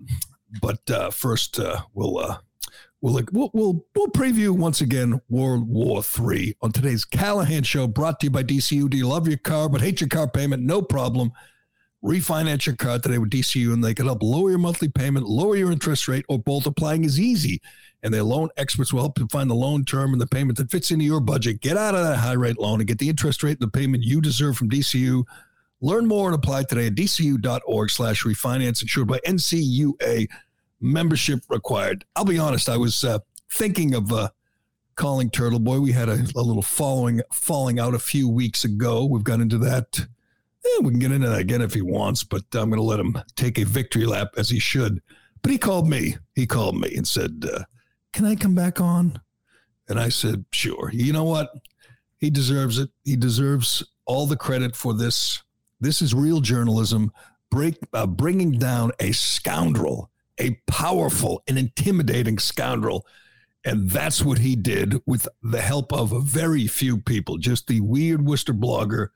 but 0.62 0.88
uh, 0.90 1.10
first, 1.10 1.58
uh, 1.58 1.82
we'll, 1.94 2.18
uh, 2.18 2.38
we'll, 3.00 3.20
we'll 3.32 3.50
we'll 3.52 3.86
we'll 3.94 4.08
preview 4.08 4.50
once 4.50 4.80
again 4.80 5.20
World 5.28 5.68
War 5.68 6.02
Three 6.02 6.54
on 6.62 6.72
today's 6.72 7.04
Callahan 7.04 7.62
Show, 7.62 7.86
brought 7.86 8.20
to 8.20 8.26
you 8.26 8.30
by 8.30 8.42
DCU. 8.42 8.88
Do 8.88 8.96
you 8.96 9.06
love 9.06 9.28
your 9.28 9.38
car 9.38 9.68
but 9.68 9.80
hate 9.80 10.00
your 10.00 10.08
car 10.08 10.28
payment? 10.28 10.62
No 10.62 10.82
problem. 10.82 11.32
Refinance 12.04 12.66
your 12.66 12.76
car 12.76 12.98
today 12.98 13.18
with 13.18 13.30
DCU, 13.30 13.72
and 13.72 13.82
they 13.82 13.94
can 13.94 14.06
help 14.06 14.22
lower 14.22 14.50
your 14.50 14.58
monthly 14.58 14.88
payment, 14.88 15.26
lower 15.26 15.56
your 15.56 15.72
interest 15.72 16.06
rate, 16.06 16.24
or 16.28 16.38
both. 16.38 16.66
Applying 16.66 17.04
is 17.04 17.18
easy 17.18 17.60
and 18.02 18.14
their 18.14 18.22
loan 18.22 18.48
experts 18.56 18.92
will 18.92 19.00
help 19.00 19.18
you 19.18 19.26
find 19.26 19.50
the 19.50 19.54
loan 19.54 19.84
term 19.84 20.12
and 20.12 20.20
the 20.20 20.26
payment 20.26 20.56
that 20.58 20.70
fits 20.70 20.92
into 20.92 21.04
your 21.04 21.20
budget. 21.20 21.60
Get 21.60 21.76
out 21.76 21.96
of 21.96 22.04
that 22.04 22.18
high 22.18 22.34
rate 22.34 22.56
loan 22.56 22.80
and 22.80 22.86
get 22.86 22.98
the 22.98 23.08
interest 23.08 23.42
rate 23.42 23.58
and 23.60 23.66
the 23.66 23.78
payment 23.78 24.04
you 24.04 24.20
deserve 24.20 24.56
from 24.56 24.70
DCU. 24.70 25.24
Learn 25.80 26.06
more 26.06 26.28
and 26.28 26.34
apply 26.36 26.62
today 26.62 26.86
at 26.86 26.94
dcu.org 26.94 27.90
slash 27.90 28.22
refinance 28.22 28.80
insured 28.80 29.08
by 29.08 29.18
NCUA 29.26 30.28
membership 30.86 31.40
required. 31.48 32.04
I'll 32.14 32.24
be 32.24 32.38
honest, 32.38 32.68
I 32.68 32.76
was 32.76 33.04
uh, 33.04 33.18
thinking 33.52 33.94
of 33.94 34.12
uh, 34.12 34.28
calling 34.94 35.30
Turtle 35.30 35.58
Boy. 35.58 35.80
We 35.80 35.92
had 35.92 36.08
a, 36.08 36.14
a, 36.34 36.42
little 36.42 36.62
following 36.62 37.20
falling 37.32 37.78
out 37.78 37.94
a 37.94 37.98
few 37.98 38.28
weeks 38.28 38.64
ago. 38.64 39.04
We've 39.04 39.24
got 39.24 39.40
into 39.40 39.58
that. 39.58 40.06
We 40.80 40.90
can 40.90 40.98
get 40.98 41.12
into 41.12 41.28
that 41.28 41.38
again 41.38 41.62
if 41.62 41.74
he 41.74 41.82
wants, 41.82 42.24
but 42.24 42.42
I'm 42.54 42.70
going 42.70 42.80
to 42.80 42.82
let 42.82 42.98
him 42.98 43.16
take 43.36 43.58
a 43.58 43.64
victory 43.64 44.04
lap 44.04 44.28
as 44.36 44.50
he 44.50 44.58
should. 44.58 45.00
But 45.42 45.52
he 45.52 45.58
called 45.58 45.88
me. 45.88 46.16
He 46.34 46.46
called 46.46 46.80
me 46.80 46.92
and 46.96 47.06
said, 47.06 47.44
uh, 47.52 47.62
Can 48.12 48.24
I 48.24 48.34
come 48.34 48.54
back 48.54 48.80
on? 48.80 49.20
And 49.88 50.00
I 50.00 50.08
said, 50.08 50.44
Sure. 50.52 50.90
You 50.92 51.12
know 51.12 51.24
what? 51.24 51.50
He 52.18 52.30
deserves 52.30 52.78
it. 52.78 52.90
He 53.04 53.14
deserves 53.14 53.84
all 54.06 54.26
the 54.26 54.36
credit 54.36 54.74
for 54.74 54.94
this. 54.94 55.42
This 55.80 56.00
is 56.00 56.14
real 56.14 56.40
journalism, 56.40 57.12
break, 57.50 57.76
uh, 57.92 58.06
bringing 58.06 58.52
down 58.52 58.92
a 58.98 59.12
scoundrel, 59.12 60.10
a 60.38 60.60
powerful 60.66 61.42
and 61.48 61.58
intimidating 61.58 62.38
scoundrel. 62.38 63.06
And 63.64 63.90
that's 63.90 64.22
what 64.22 64.38
he 64.38 64.54
did 64.54 65.02
with 65.06 65.26
the 65.42 65.60
help 65.60 65.92
of 65.92 66.22
very 66.22 66.66
few 66.66 66.98
people, 66.98 67.36
just 67.36 67.66
the 67.66 67.80
weird 67.80 68.24
Worcester 68.24 68.54
blogger, 68.54 69.08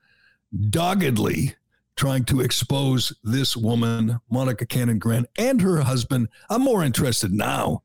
doggedly 0.69 1.55
trying 1.95 2.25
to 2.25 2.41
expose 2.41 3.13
this 3.23 3.55
woman, 3.55 4.19
Monica 4.29 4.65
Cannon 4.65 4.99
Grant, 4.99 5.27
and 5.37 5.61
her 5.61 5.81
husband. 5.81 6.29
I'm 6.49 6.61
more 6.63 6.83
interested 6.83 7.31
now 7.31 7.83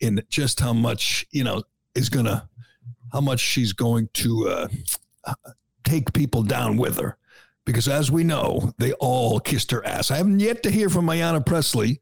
in 0.00 0.22
just 0.28 0.60
how 0.60 0.72
much, 0.72 1.26
you 1.30 1.44
know, 1.44 1.62
is 1.94 2.08
going 2.08 2.26
to, 2.26 2.48
how 3.12 3.20
much 3.20 3.40
she's 3.40 3.72
going 3.72 4.08
to 4.14 4.48
uh, 4.48 5.34
take 5.84 6.12
people 6.12 6.42
down 6.42 6.76
with 6.76 6.98
her. 6.98 7.16
Because 7.64 7.88
as 7.88 8.10
we 8.10 8.24
know, 8.24 8.72
they 8.78 8.92
all 8.94 9.40
kissed 9.40 9.70
her 9.70 9.84
ass. 9.84 10.10
I 10.10 10.16
haven't 10.16 10.40
yet 10.40 10.62
to 10.62 10.70
hear 10.70 10.88
from 10.88 11.06
Ayanna 11.06 11.44
Pressley. 11.44 12.00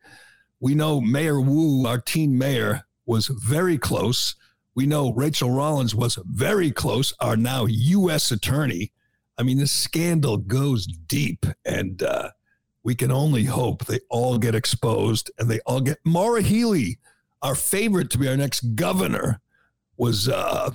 We 0.60 0.74
know 0.74 1.00
Mayor 1.00 1.40
Wu, 1.40 1.86
our 1.86 2.00
teen 2.00 2.36
mayor, 2.38 2.82
was 3.04 3.26
very 3.28 3.78
close. 3.78 4.34
We 4.74 4.86
know 4.86 5.12
Rachael 5.12 5.50
Rollins 5.50 5.94
was 5.94 6.18
very 6.24 6.70
close, 6.70 7.14
our 7.20 7.36
now 7.36 7.66
U.S. 7.66 8.30
attorney. 8.30 8.92
I 9.38 9.42
mean, 9.42 9.58
this 9.58 9.72
scandal 9.72 10.38
goes 10.38 10.86
deep, 10.86 11.44
and 11.64 12.02
uh, 12.02 12.30
we 12.82 12.94
can 12.94 13.10
only 13.10 13.44
hope 13.44 13.84
they 13.84 14.00
all 14.10 14.38
get 14.38 14.54
exposed 14.54 15.30
and 15.38 15.50
they 15.50 15.60
all 15.66 15.80
get. 15.80 15.98
Maura 16.04 16.42
Healey, 16.42 16.98
our 17.42 17.54
favorite 17.54 18.10
to 18.10 18.18
be 18.18 18.28
our 18.28 18.36
next 18.36 18.60
governor, 18.74 19.40
was 19.98 20.28
uh, 20.28 20.70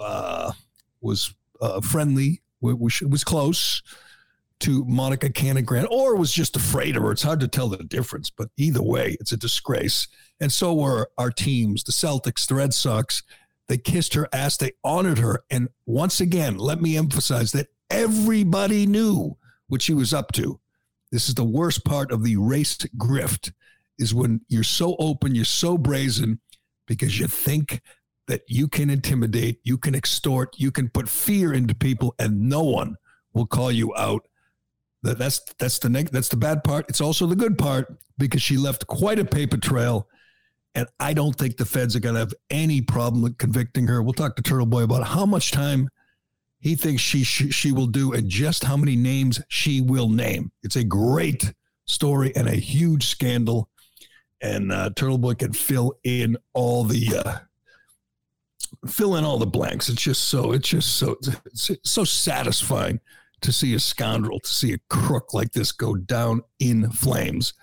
uh, 0.00 0.52
was 1.00 1.34
uh, 1.60 1.80
friendly. 1.80 2.40
was 2.60 3.24
close 3.24 3.82
to 4.60 4.84
Monica 4.86 5.30
Cannon 5.30 5.64
Grant, 5.64 5.88
or 5.90 6.16
was 6.16 6.32
just 6.32 6.56
afraid 6.56 6.96
of 6.96 7.02
her. 7.02 7.12
It's 7.12 7.22
hard 7.22 7.40
to 7.40 7.48
tell 7.48 7.68
the 7.68 7.78
difference, 7.78 8.30
but 8.30 8.48
either 8.56 8.82
way, 8.82 9.16
it's 9.20 9.32
a 9.32 9.36
disgrace. 9.36 10.08
And 10.40 10.52
so 10.52 10.74
were 10.74 11.10
our 11.18 11.30
teams, 11.30 11.84
the 11.84 11.92
Celtics, 11.92 12.46
the 12.46 12.56
Red 12.56 12.74
Sox. 12.74 13.22
They 13.68 13.78
kissed 13.78 14.14
her 14.14 14.28
ass. 14.32 14.56
They 14.56 14.72
honored 14.82 15.18
her. 15.18 15.44
And 15.50 15.68
once 15.86 16.20
again, 16.20 16.58
let 16.58 16.80
me 16.80 16.96
emphasize 16.96 17.52
that 17.52 17.68
everybody 17.90 18.86
knew 18.86 19.36
what 19.68 19.82
she 19.82 19.94
was 19.94 20.12
up 20.12 20.32
to. 20.32 20.60
This 21.12 21.28
is 21.28 21.34
the 21.34 21.44
worst 21.44 21.84
part 21.84 22.12
of 22.12 22.22
the 22.22 22.36
race 22.36 22.76
grift 22.96 23.52
is 23.98 24.14
when 24.14 24.40
you're 24.48 24.62
so 24.62 24.96
open, 24.98 25.34
you're 25.34 25.44
so 25.44 25.76
brazen 25.76 26.40
because 26.86 27.18
you 27.18 27.26
think 27.26 27.80
that 28.26 28.42
you 28.46 28.68
can 28.68 28.90
intimidate, 28.90 29.58
you 29.64 29.78
can 29.78 29.94
extort, 29.94 30.54
you 30.58 30.70
can 30.70 30.88
put 30.88 31.08
fear 31.08 31.52
into 31.52 31.74
people 31.74 32.14
and 32.18 32.48
no 32.48 32.62
one 32.62 32.96
will 33.32 33.46
call 33.46 33.72
you 33.72 33.94
out. 33.96 34.26
That 35.02 35.18
that's 35.18 35.40
that's 35.58 35.78
the 35.78 35.88
neg- 35.88 36.10
that's 36.10 36.28
the 36.28 36.36
bad 36.36 36.64
part. 36.64 36.86
It's 36.88 37.00
also 37.00 37.26
the 37.26 37.36
good 37.36 37.56
part 37.56 37.96
because 38.18 38.42
she 38.42 38.56
left 38.56 38.86
quite 38.86 39.18
a 39.18 39.24
paper 39.24 39.56
trail 39.56 40.08
and 40.74 40.86
I 41.00 41.12
don't 41.12 41.34
think 41.34 41.56
the 41.56 41.64
feds 41.64 41.96
are 41.96 42.00
going 42.00 42.14
to 42.14 42.20
have 42.20 42.34
any 42.50 42.80
problem 42.80 43.34
convicting 43.34 43.86
her. 43.88 44.02
We'll 44.02 44.12
talk 44.12 44.36
to 44.36 44.42
Turtle 44.42 44.66
Boy 44.66 44.82
about 44.82 45.08
how 45.08 45.26
much 45.26 45.50
time 45.50 45.88
he 46.60 46.74
thinks 46.76 47.02
she, 47.02 47.24
she, 47.24 47.50
she 47.50 47.72
will 47.72 47.86
do 47.86 48.12
and 48.12 48.28
just 48.28 48.64
how 48.64 48.76
many 48.76 48.94
names 48.94 49.40
she 49.48 49.80
will 49.80 50.08
name. 50.08 50.52
It's 50.62 50.76
a 50.76 50.84
great 50.84 51.52
story 51.86 52.32
and 52.36 52.48
a 52.48 52.54
huge 52.54 53.06
scandal. 53.06 53.68
And 54.40 54.70
uh, 54.70 54.90
Turtle 54.94 55.18
Boy 55.18 55.34
can 55.34 55.52
fill 55.52 55.94
in 56.04 56.36
all 56.52 56.84
the 56.84 57.24
uh, 57.24 57.38
fill 58.88 59.16
in 59.16 59.24
all 59.24 59.38
the 59.38 59.46
blanks. 59.46 59.88
It's 59.88 60.00
just 60.02 60.26
so 60.26 60.52
it's 60.52 60.68
just 60.68 60.96
so 60.96 61.16
it's 61.44 61.70
so 61.82 62.04
satisfying 62.04 63.00
to 63.40 63.52
see 63.52 63.74
a 63.74 63.80
scoundrel, 63.80 64.40
to 64.40 64.50
see 64.50 64.72
a 64.72 64.78
crook 64.88 65.34
like 65.34 65.52
this 65.52 65.72
go 65.72 65.94
down 65.94 66.42
in 66.58 66.90
flames. 66.90 67.54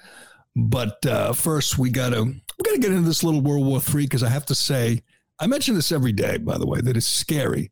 But 0.55 1.05
uh, 1.05 1.33
first, 1.33 1.77
we 1.77 1.89
got 1.89 2.11
to 2.11 2.23
we 2.23 2.63
got 2.63 2.71
to 2.71 2.79
get 2.79 2.91
into 2.91 3.07
this 3.07 3.23
little 3.23 3.41
World 3.41 3.65
War 3.65 3.81
Three 3.81 4.05
because 4.05 4.23
I 4.23 4.29
have 4.29 4.45
to 4.47 4.55
say, 4.55 5.01
I 5.39 5.47
mention 5.47 5.75
this 5.75 5.91
every 5.91 6.13
day, 6.13 6.37
by 6.37 6.57
the 6.57 6.65
way, 6.65 6.79
that 6.81 6.95
it's 6.95 7.05
scary. 7.05 7.71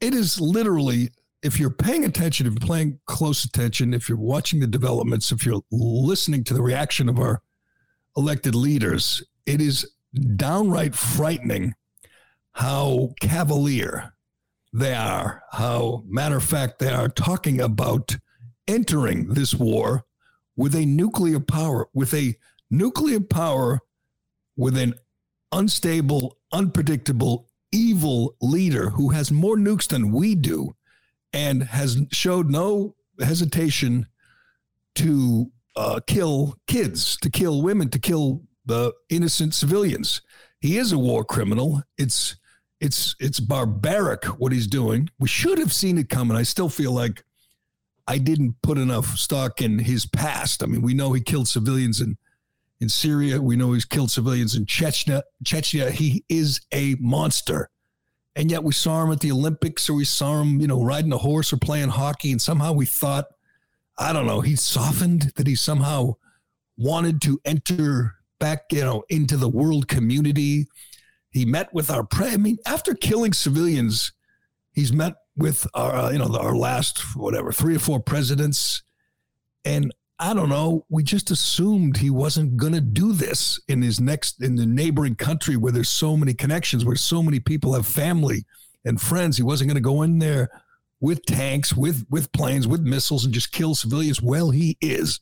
It 0.00 0.14
is 0.14 0.40
literally, 0.40 1.10
if 1.42 1.60
you're 1.60 1.70
paying 1.70 2.04
attention, 2.04 2.46
if 2.46 2.54
you're 2.54 2.68
paying 2.68 2.98
close 3.06 3.44
attention, 3.44 3.92
if 3.92 4.08
you're 4.08 4.18
watching 4.18 4.60
the 4.60 4.66
developments, 4.66 5.30
if 5.32 5.44
you're 5.44 5.60
listening 5.70 6.44
to 6.44 6.54
the 6.54 6.62
reaction 6.62 7.08
of 7.08 7.18
our 7.18 7.42
elected 8.16 8.54
leaders, 8.54 9.22
it 9.46 9.60
is 9.60 9.90
downright 10.36 10.94
frightening 10.94 11.74
how 12.52 13.10
cavalier 13.20 14.11
they 14.72 14.94
are, 14.94 15.42
how 15.52 16.02
matter 16.06 16.36
of 16.36 16.44
fact 16.44 16.78
they 16.78 16.90
are 16.90 17.08
talking 17.08 17.60
about 17.60 18.16
entering 18.66 19.28
this 19.34 19.54
war 19.54 20.04
with 20.56 20.74
a 20.74 20.86
nuclear 20.86 21.40
power, 21.40 21.88
with 21.92 22.14
a 22.14 22.36
nuclear 22.70 23.20
power 23.20 23.80
with 24.56 24.76
an 24.76 24.94
unstable, 25.52 26.38
unpredictable, 26.52 27.48
evil 27.70 28.36
leader 28.40 28.90
who 28.90 29.10
has 29.10 29.30
more 29.30 29.56
nukes 29.56 29.88
than 29.88 30.12
we 30.12 30.34
do 30.34 30.74
and 31.32 31.62
has 31.62 31.98
showed 32.10 32.50
no 32.50 32.94
hesitation 33.20 34.06
to 34.94 35.50
uh, 35.76 36.00
kill 36.06 36.54
kids, 36.66 37.16
to 37.16 37.30
kill 37.30 37.62
women, 37.62 37.88
to 37.88 37.98
kill 37.98 38.42
the 38.66 38.92
innocent 39.08 39.54
civilians. 39.54 40.20
He 40.60 40.76
is 40.76 40.92
a 40.92 40.98
war 40.98 41.24
criminal. 41.24 41.82
It's 41.96 42.36
it's 42.82 43.14
it's 43.20 43.38
barbaric 43.38 44.24
what 44.24 44.52
he's 44.52 44.66
doing. 44.66 45.08
We 45.20 45.28
should 45.28 45.58
have 45.58 45.72
seen 45.72 45.98
it 45.98 46.08
coming. 46.08 46.36
I 46.36 46.42
still 46.42 46.68
feel 46.68 46.90
like 46.90 47.22
I 48.08 48.18
didn't 48.18 48.60
put 48.60 48.76
enough 48.76 49.16
stock 49.16 49.62
in 49.62 49.78
his 49.78 50.04
past. 50.04 50.64
I 50.64 50.66
mean, 50.66 50.82
we 50.82 50.92
know 50.92 51.12
he 51.12 51.20
killed 51.20 51.46
civilians 51.46 52.00
in 52.00 52.18
in 52.80 52.88
Syria. 52.88 53.40
We 53.40 53.54
know 53.54 53.72
he's 53.72 53.84
killed 53.84 54.10
civilians 54.10 54.56
in 54.56 54.66
Chechnya. 54.66 55.22
Chechnya. 55.44 55.90
He 55.90 56.24
is 56.28 56.60
a 56.74 56.96
monster. 56.98 57.70
And 58.34 58.50
yet 58.50 58.64
we 58.64 58.72
saw 58.72 59.04
him 59.04 59.12
at 59.12 59.20
the 59.20 59.30
Olympics 59.30 59.88
or 59.88 59.94
we 59.94 60.04
saw 60.04 60.40
him, 60.40 60.60
you 60.60 60.66
know, 60.66 60.82
riding 60.82 61.12
a 61.12 61.18
horse 61.18 61.52
or 61.52 61.58
playing 61.58 61.90
hockey. 61.90 62.32
And 62.32 62.42
somehow 62.42 62.72
we 62.72 62.86
thought, 62.86 63.26
I 63.96 64.12
don't 64.12 64.26
know, 64.26 64.40
he 64.40 64.56
softened, 64.56 65.32
that 65.36 65.46
he 65.46 65.54
somehow 65.54 66.14
wanted 66.76 67.22
to 67.22 67.38
enter 67.44 68.16
back, 68.40 68.64
you 68.72 68.80
know, 68.80 69.04
into 69.08 69.36
the 69.36 69.50
world 69.50 69.86
community 69.86 70.66
he 71.32 71.44
met 71.44 71.72
with 71.72 71.90
our 71.90 72.04
pre. 72.04 72.28
I 72.28 72.36
mean, 72.36 72.58
after 72.66 72.94
killing 72.94 73.32
civilians, 73.32 74.12
he's 74.72 74.92
met 74.92 75.14
with 75.36 75.66
our, 75.74 75.94
uh, 75.94 76.10
you 76.10 76.18
know, 76.18 76.36
our 76.36 76.54
last 76.54 77.16
whatever 77.16 77.52
three 77.52 77.74
or 77.74 77.80
four 77.80 78.00
presidents, 78.00 78.82
and 79.64 79.92
I 80.18 80.34
don't 80.34 80.50
know. 80.50 80.84
We 80.88 81.02
just 81.02 81.30
assumed 81.30 81.96
he 81.96 82.10
wasn't 82.10 82.56
going 82.56 82.74
to 82.74 82.80
do 82.80 83.12
this 83.12 83.58
in 83.66 83.82
his 83.82 83.98
next 83.98 84.42
in 84.42 84.56
the 84.56 84.66
neighboring 84.66 85.16
country 85.16 85.56
where 85.56 85.72
there's 85.72 85.88
so 85.88 86.16
many 86.16 86.34
connections, 86.34 86.84
where 86.84 86.96
so 86.96 87.22
many 87.22 87.40
people 87.40 87.72
have 87.72 87.86
family 87.86 88.44
and 88.84 89.00
friends. 89.00 89.36
He 89.36 89.42
wasn't 89.42 89.68
going 89.68 89.76
to 89.76 89.80
go 89.80 90.02
in 90.02 90.18
there 90.18 90.50
with 91.00 91.24
tanks, 91.24 91.74
with 91.74 92.04
with 92.10 92.30
planes, 92.32 92.68
with 92.68 92.82
missiles, 92.82 93.24
and 93.24 93.32
just 93.32 93.52
kill 93.52 93.74
civilians. 93.74 94.20
Well, 94.20 94.50
he 94.50 94.76
is, 94.80 95.18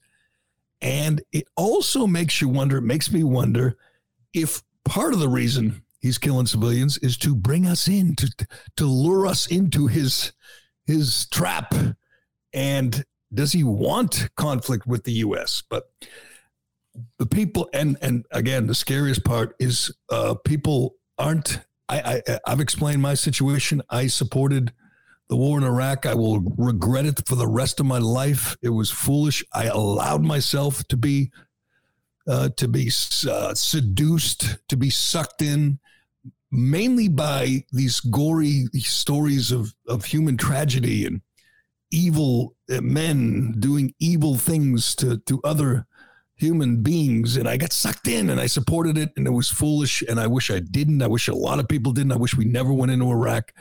and 0.82 1.22
it 1.32 1.46
also 1.56 2.06
makes 2.06 2.40
you 2.40 2.48
wonder. 2.48 2.78
It 2.78 2.82
makes 2.82 3.12
me 3.12 3.22
wonder 3.22 3.76
if 4.34 4.62
part 4.84 5.14
of 5.14 5.20
the 5.20 5.28
reason 5.28 5.82
he's 6.00 6.18
killing 6.18 6.46
civilians 6.46 6.98
is 6.98 7.16
to 7.18 7.34
bring 7.34 7.66
us 7.66 7.88
in 7.88 8.16
to 8.16 8.46
to 8.76 8.86
lure 8.86 9.26
us 9.26 9.46
into 9.46 9.86
his 9.86 10.32
his 10.86 11.26
trap. 11.30 11.74
And 12.52 13.04
does 13.32 13.52
he 13.52 13.62
want 13.62 14.28
conflict 14.36 14.86
with 14.86 15.04
the 15.04 15.12
US 15.12 15.62
but 15.68 15.90
the 17.18 17.26
people 17.26 17.68
and 17.72 17.96
and 18.02 18.26
again 18.32 18.66
the 18.66 18.74
scariest 18.74 19.24
part 19.24 19.54
is 19.60 19.94
uh 20.10 20.34
people 20.44 20.96
aren't 21.16 21.60
I, 21.88 22.22
I 22.28 22.38
I've 22.46 22.60
explained 22.60 23.02
my 23.02 23.14
situation. 23.14 23.82
I 23.90 24.06
supported 24.06 24.72
the 25.28 25.36
war 25.36 25.58
in 25.58 25.64
Iraq. 25.64 26.06
I 26.06 26.14
will 26.14 26.40
regret 26.40 27.06
it 27.06 27.26
for 27.26 27.36
the 27.36 27.46
rest 27.46 27.80
of 27.80 27.86
my 27.86 27.98
life. 27.98 28.56
It 28.62 28.70
was 28.70 28.90
foolish. 28.90 29.44
I 29.52 29.66
allowed 29.66 30.22
myself 30.22 30.84
to 30.88 30.96
be 30.96 31.30
uh, 32.26 32.50
to 32.56 32.68
be 32.68 32.90
uh, 33.28 33.54
seduced, 33.54 34.58
to 34.68 34.76
be 34.76 34.90
sucked 34.90 35.42
in, 35.42 35.80
mainly 36.50 37.08
by 37.08 37.64
these 37.72 38.00
gory 38.00 38.66
stories 38.78 39.52
of, 39.52 39.72
of 39.86 40.04
human 40.04 40.36
tragedy 40.36 41.06
and 41.06 41.20
evil 41.90 42.54
uh, 42.72 42.80
men 42.80 43.54
doing 43.58 43.92
evil 43.98 44.36
things 44.36 44.94
to 44.94 45.18
to 45.18 45.40
other 45.42 45.86
human 46.40 46.82
beings 46.82 47.36
and 47.36 47.46
I 47.46 47.58
got 47.58 47.72
sucked 47.72 48.08
in 48.08 48.30
and 48.30 48.40
I 48.40 48.46
supported 48.46 48.96
it 48.96 49.10
and 49.16 49.26
it 49.26 49.30
was 49.30 49.50
foolish 49.50 50.02
and 50.02 50.18
I 50.18 50.26
wish 50.26 50.50
I 50.50 50.60
didn't. 50.60 51.02
I 51.02 51.06
wish 51.06 51.28
a 51.28 51.34
lot 51.34 51.58
of 51.58 51.68
people 51.68 51.92
didn't. 51.92 52.12
I 52.12 52.16
wish 52.16 52.34
we 52.34 52.46
never 52.46 52.72
went 52.72 52.90
into 52.90 53.10
Iraq. 53.10 53.52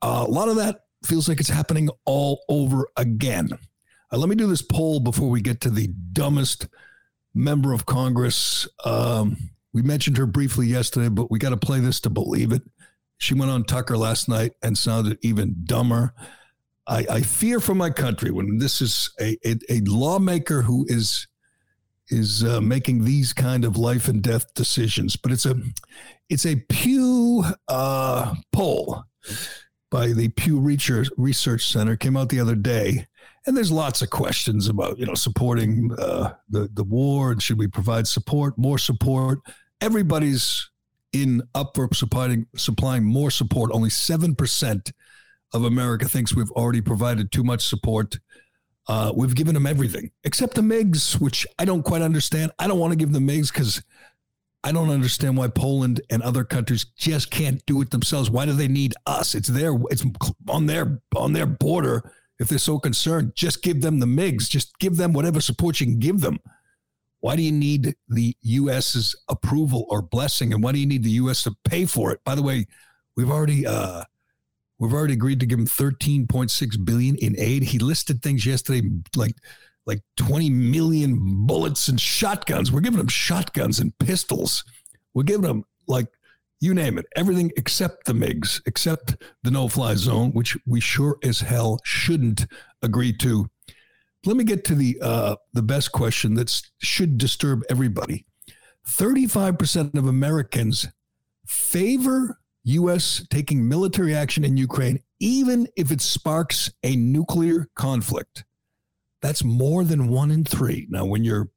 Uh, 0.00 0.24
a 0.26 0.30
lot 0.30 0.48
of 0.48 0.56
that 0.56 0.80
feels 1.04 1.28
like 1.28 1.38
it's 1.38 1.50
happening 1.50 1.90
all 2.06 2.44
over 2.48 2.88
again. 2.96 3.50
Uh, 4.10 4.16
let 4.16 4.30
me 4.30 4.36
do 4.36 4.46
this 4.46 4.62
poll 4.62 5.00
before 5.00 5.28
we 5.28 5.42
get 5.42 5.60
to 5.60 5.70
the 5.70 5.88
dumbest 6.12 6.66
member 7.34 7.74
of 7.74 7.84
Congress. 7.84 8.66
Um, 8.86 9.50
we 9.72 9.82
mentioned 9.82 10.18
her 10.18 10.26
briefly 10.26 10.66
yesterday, 10.66 11.08
but 11.08 11.30
we 11.30 11.38
got 11.38 11.50
to 11.50 11.56
play 11.56 11.80
this 11.80 12.00
to 12.00 12.10
believe 12.10 12.52
it. 12.52 12.62
She 13.18 13.34
went 13.34 13.50
on 13.50 13.64
Tucker 13.64 13.96
last 13.96 14.28
night 14.28 14.52
and 14.62 14.76
sounded 14.76 15.18
even 15.22 15.56
dumber. 15.64 16.12
I, 16.86 17.06
I 17.08 17.20
fear 17.20 17.60
for 17.60 17.74
my 17.74 17.90
country 17.90 18.30
when 18.30 18.58
this 18.58 18.82
is 18.82 19.10
a, 19.20 19.38
a, 19.44 19.56
a 19.70 19.80
lawmaker 19.86 20.62
who 20.62 20.84
is 20.88 21.26
is 22.08 22.44
uh, 22.44 22.60
making 22.60 23.04
these 23.04 23.32
kind 23.32 23.64
of 23.64 23.76
life 23.76 24.08
and 24.08 24.22
death 24.22 24.52
decisions. 24.54 25.16
But 25.16 25.32
it's 25.32 25.46
a 25.46 25.54
it's 26.28 26.46
a 26.46 26.56
Pew 26.68 27.44
uh, 27.68 28.34
poll 28.52 29.04
by 29.90 30.08
the 30.08 30.28
Pew 30.28 30.58
Research 30.58 31.08
Research 31.16 31.66
Center 31.66 31.96
came 31.96 32.16
out 32.16 32.28
the 32.28 32.40
other 32.40 32.56
day, 32.56 33.06
and 33.46 33.56
there's 33.56 33.72
lots 33.72 34.02
of 34.02 34.10
questions 34.10 34.68
about 34.68 34.98
you 34.98 35.06
know 35.06 35.14
supporting 35.14 35.90
uh, 35.98 36.34
the 36.48 36.68
the 36.74 36.84
war 36.84 37.32
and 37.32 37.42
should 37.42 37.58
we 37.58 37.68
provide 37.68 38.06
support, 38.06 38.58
more 38.58 38.78
support. 38.78 39.40
Everybody's 39.82 40.70
in 41.12 41.42
up 41.54 41.72
for 41.74 41.88
supplying 41.92 42.46
supplying 42.56 43.04
more 43.04 43.30
support. 43.30 43.70
Only 43.74 43.90
seven 43.90 44.34
percent 44.34 44.92
of 45.52 45.64
America 45.64 46.08
thinks 46.08 46.34
we've 46.34 46.50
already 46.52 46.80
provided 46.80 47.32
too 47.32 47.44
much 47.44 47.66
support. 47.66 48.18
Uh, 48.88 49.12
we've 49.14 49.34
given 49.34 49.54
them 49.54 49.66
everything 49.66 50.10
except 50.24 50.54
the 50.54 50.62
MiGs, 50.62 51.20
which 51.20 51.46
I 51.58 51.64
don't 51.64 51.82
quite 51.82 52.02
understand. 52.02 52.52
I 52.58 52.66
don't 52.66 52.78
want 52.78 52.92
to 52.92 52.96
give 52.96 53.12
them 53.12 53.26
MiGs 53.26 53.52
because 53.52 53.82
I 54.64 54.70
don't 54.70 54.90
understand 54.90 55.36
why 55.36 55.48
Poland 55.48 56.00
and 56.10 56.22
other 56.22 56.44
countries 56.44 56.86
just 56.96 57.30
can't 57.30 57.64
do 57.66 57.82
it 57.82 57.90
themselves. 57.90 58.30
Why 58.30 58.46
do 58.46 58.52
they 58.52 58.68
need 58.68 58.94
us? 59.06 59.34
It's 59.34 59.48
their 59.48 59.74
it's 59.90 60.04
on 60.48 60.66
their 60.66 61.00
on 61.16 61.32
their 61.32 61.46
border. 61.46 62.12
If 62.38 62.48
they're 62.48 62.58
so 62.58 62.78
concerned, 62.78 63.32
just 63.34 63.62
give 63.62 63.82
them 63.82 63.98
the 63.98 64.06
MiGs. 64.06 64.48
Just 64.48 64.78
give 64.78 64.96
them 64.96 65.12
whatever 65.12 65.40
support 65.40 65.80
you 65.80 65.86
can 65.86 65.98
give 65.98 66.20
them. 66.20 66.38
Why 67.22 67.34
do 67.34 67.42
you 67.42 67.52
need 67.52 67.94
the 68.08 68.36
U.S.'s 68.42 69.16
approval 69.28 69.86
or 69.88 70.02
blessing, 70.02 70.52
and 70.52 70.62
why 70.62 70.72
do 70.72 70.78
you 70.78 70.86
need 70.86 71.02
the 71.02 71.10
U.S. 71.22 71.42
to 71.44 71.56
pay 71.64 71.86
for 71.86 72.12
it? 72.12 72.20
By 72.24 72.34
the 72.34 72.42
way, 72.42 72.66
we've 73.16 73.30
already 73.30 73.66
uh, 73.66 74.04
We've 74.82 74.94
already 74.94 75.12
agreed 75.12 75.38
to 75.38 75.46
give 75.46 75.60
him 75.60 75.66
13.6 75.66 76.84
billion 76.84 77.14
in 77.14 77.38
aid. 77.38 77.62
He 77.62 77.78
listed 77.78 78.20
things 78.20 78.44
yesterday 78.44 78.88
like 79.14 79.36
like 79.86 80.00
20 80.16 80.50
million 80.50 81.46
bullets 81.46 81.86
and 81.86 82.00
shotguns. 82.00 82.72
We're 82.72 82.80
giving 82.80 82.98
him 82.98 83.06
shotguns 83.06 83.78
and 83.78 83.96
pistols. 83.98 84.64
We're 85.14 85.22
giving 85.22 85.48
him 85.48 85.64
like 85.86 86.08
you 86.58 86.74
name 86.74 86.98
it, 86.98 87.06
everything 87.14 87.52
except 87.56 88.06
the 88.06 88.12
MiGs, 88.12 88.60
except 88.66 89.14
the 89.44 89.52
no-fly 89.52 89.94
zone, 89.94 90.32
which 90.32 90.56
we 90.66 90.80
sure 90.80 91.16
as 91.22 91.38
hell 91.38 91.78
shouldn't 91.84 92.46
agree 92.82 93.12
to. 93.18 93.48
Let 94.24 94.36
me 94.36 94.44
get 94.44 94.64
to 94.66 94.74
the 94.74 94.98
uh, 95.02 95.36
the 95.52 95.62
best 95.62 95.92
question 95.92 96.34
that 96.34 96.62
should 96.78 97.18
disturb 97.18 97.62
everybody. 97.68 98.24
35% 98.88 99.96
of 99.96 100.06
Americans 100.06 100.88
favor 101.46 102.38
U.S. 102.64 103.26
taking 103.30 103.68
military 103.68 104.14
action 104.14 104.44
in 104.44 104.56
Ukraine, 104.56 105.00
even 105.20 105.66
if 105.76 105.90
it 105.90 106.00
sparks 106.00 106.70
a 106.82 106.94
nuclear 106.96 107.68
conflict. 107.74 108.44
That's 109.20 109.44
more 109.44 109.84
than 109.84 110.08
one 110.08 110.30
in 110.30 110.44
three. 110.44 110.86
Now, 110.90 111.04
when 111.04 111.24
you're, 111.24 111.50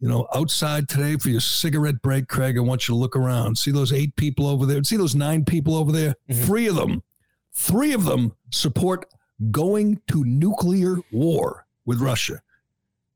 you 0.00 0.08
know, 0.08 0.26
outside 0.34 0.88
today 0.88 1.16
for 1.16 1.28
your 1.28 1.40
cigarette 1.40 2.02
break, 2.02 2.28
Craig, 2.28 2.56
I 2.56 2.60
want 2.60 2.88
you 2.88 2.94
to 2.94 2.98
look 2.98 3.16
around. 3.16 3.58
See 3.58 3.70
those 3.70 3.92
eight 3.92 4.14
people 4.16 4.46
over 4.46 4.66
there? 4.66 4.82
See 4.82 4.96
those 4.96 5.14
nine 5.14 5.44
people 5.44 5.76
over 5.76 5.92
there? 5.92 6.14
Mm-hmm. 6.30 6.42
Three 6.44 6.68
of 6.68 6.76
them, 6.76 7.02
three 7.54 7.92
of 7.92 8.04
them 8.04 8.32
support 8.50 9.06
going 9.50 10.00
to 10.08 10.24
nuclear 10.24 10.98
war 11.12 11.66
with 11.84 12.00
Russia. 12.00 12.40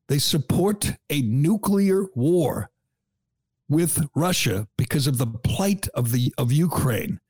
They 0.08 0.18
support 0.18 0.92
a 1.10 1.22
nuclear 1.22 2.06
war 2.14 2.70
with 3.68 4.06
Russia 4.14 4.68
because 4.76 5.06
of 5.06 5.18
the 5.18 5.26
plight 5.26 5.88
of 5.94 6.12
the 6.12 6.32
of 6.36 6.52
Ukraine. 6.52 7.20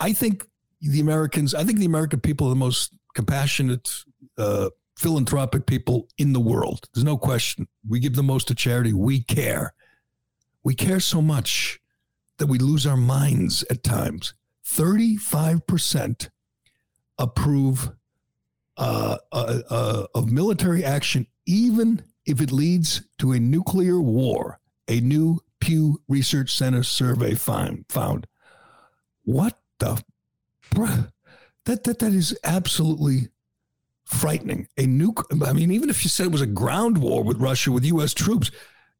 I 0.00 0.12
think 0.12 0.46
the 0.80 1.00
Americans, 1.00 1.54
I 1.54 1.64
think 1.64 1.78
the 1.78 1.86
American 1.86 2.20
people 2.20 2.46
are 2.46 2.50
the 2.50 2.56
most 2.56 2.94
compassionate, 3.14 4.04
uh, 4.38 4.70
philanthropic 4.96 5.66
people 5.66 6.08
in 6.18 6.32
the 6.32 6.40
world. 6.40 6.88
There's 6.92 7.04
no 7.04 7.18
question. 7.18 7.68
We 7.88 8.00
give 8.00 8.16
the 8.16 8.22
most 8.22 8.48
to 8.48 8.54
charity. 8.54 8.92
We 8.92 9.22
care. 9.22 9.74
We 10.64 10.74
care 10.74 11.00
so 11.00 11.22
much 11.22 11.80
that 12.38 12.46
we 12.46 12.58
lose 12.58 12.86
our 12.86 12.96
minds 12.96 13.64
at 13.70 13.82
times. 13.82 14.34
35% 14.66 16.30
approve 17.18 17.92
uh, 18.80 19.18
uh, 19.30 19.60
uh, 19.68 20.06
of 20.14 20.32
military 20.32 20.82
action, 20.82 21.26
even 21.46 22.02
if 22.24 22.40
it 22.40 22.50
leads 22.50 23.02
to 23.18 23.32
a 23.32 23.38
nuclear 23.38 24.00
war, 24.00 24.58
a 24.88 25.00
new 25.00 25.38
Pew 25.60 26.00
Research 26.08 26.54
Center 26.54 26.82
survey 26.82 27.34
find, 27.34 27.84
found. 27.90 28.26
What 29.22 29.58
the 29.80 30.02
bruh, 30.70 31.12
that 31.66 31.84
that 31.84 31.98
that 31.98 32.14
is 32.14 32.36
absolutely 32.42 33.28
frightening. 34.06 34.66
A 34.78 34.86
nuke. 34.86 35.24
I 35.46 35.52
mean, 35.52 35.70
even 35.70 35.90
if 35.90 36.02
you 36.02 36.08
said 36.08 36.26
it 36.26 36.32
was 36.32 36.40
a 36.40 36.46
ground 36.46 36.96
war 36.96 37.22
with 37.22 37.36
Russia 37.36 37.70
with 37.72 37.84
U.S. 37.84 38.14
troops, 38.14 38.50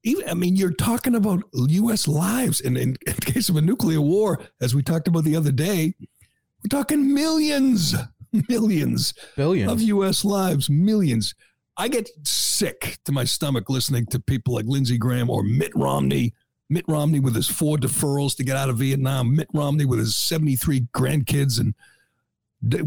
even 0.05 0.29
I 0.29 0.35
mean, 0.35 0.57
you're 0.57 0.73
talking 0.73 1.15
about 1.15 1.43
U.S. 1.55 2.07
lives. 2.07 2.61
And 2.61 2.77
in, 2.77 2.99
in 3.07 3.15
case 3.25 3.49
of 3.49 3.57
a 3.57 3.63
nuclear 3.63 4.03
war, 4.03 4.41
as 4.61 4.75
we 4.75 4.83
talked 4.83 5.09
about 5.09 5.25
the 5.25 5.37
other 5.37 5.53
day, 5.53 5.95
we're 6.63 6.69
talking 6.69 7.15
millions, 7.15 7.95
millions, 8.49 9.15
billions 9.37 9.71
of 9.71 9.81
U.S. 9.83 10.25
lives, 10.25 10.71
millions. 10.71 11.35
I 11.77 11.89
get 11.89 12.11
sick 12.27 12.99
to 13.05 13.13
my 13.13 13.25
stomach 13.25 13.71
listening 13.71 14.07
to 14.07 14.21
people 14.21 14.55
like 14.55 14.67
Lindsey 14.67 14.99
Graham 14.99 15.31
or 15.31 15.43
Mitt 15.43 15.73
Romney 15.75 16.35
Mitt 16.71 16.85
Romney 16.87 17.19
with 17.19 17.35
his 17.35 17.49
four 17.49 17.77
deferrals 17.77 18.37
to 18.37 18.45
get 18.45 18.57
out 18.57 18.71
of 18.71 18.79
Vietnam, 18.79 19.35
Mitt 19.35 19.49
Romney 19.53 19.85
with 19.85 19.99
his 19.99 20.17
73 20.17 20.87
grandkids, 20.95 21.59
and 21.59 21.75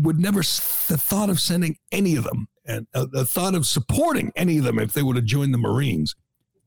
would 0.04 0.20
never 0.20 0.40
the 0.40 0.98
thought 0.98 1.30
of 1.30 1.40
sending 1.40 1.78
any 1.92 2.16
of 2.16 2.24
them 2.24 2.48
and 2.66 2.88
uh, 2.94 3.06
the 3.12 3.26
thought 3.26 3.56
of 3.56 3.68
supporting 3.68 4.32
any 4.36 4.58
of 4.58 4.64
them 4.64 4.80
if 4.80 4.94
they 4.94 5.04
would 5.04 5.18
have 5.18 5.26
joined 5.26 5.54
the 5.54 5.58
Marines. 5.58 6.16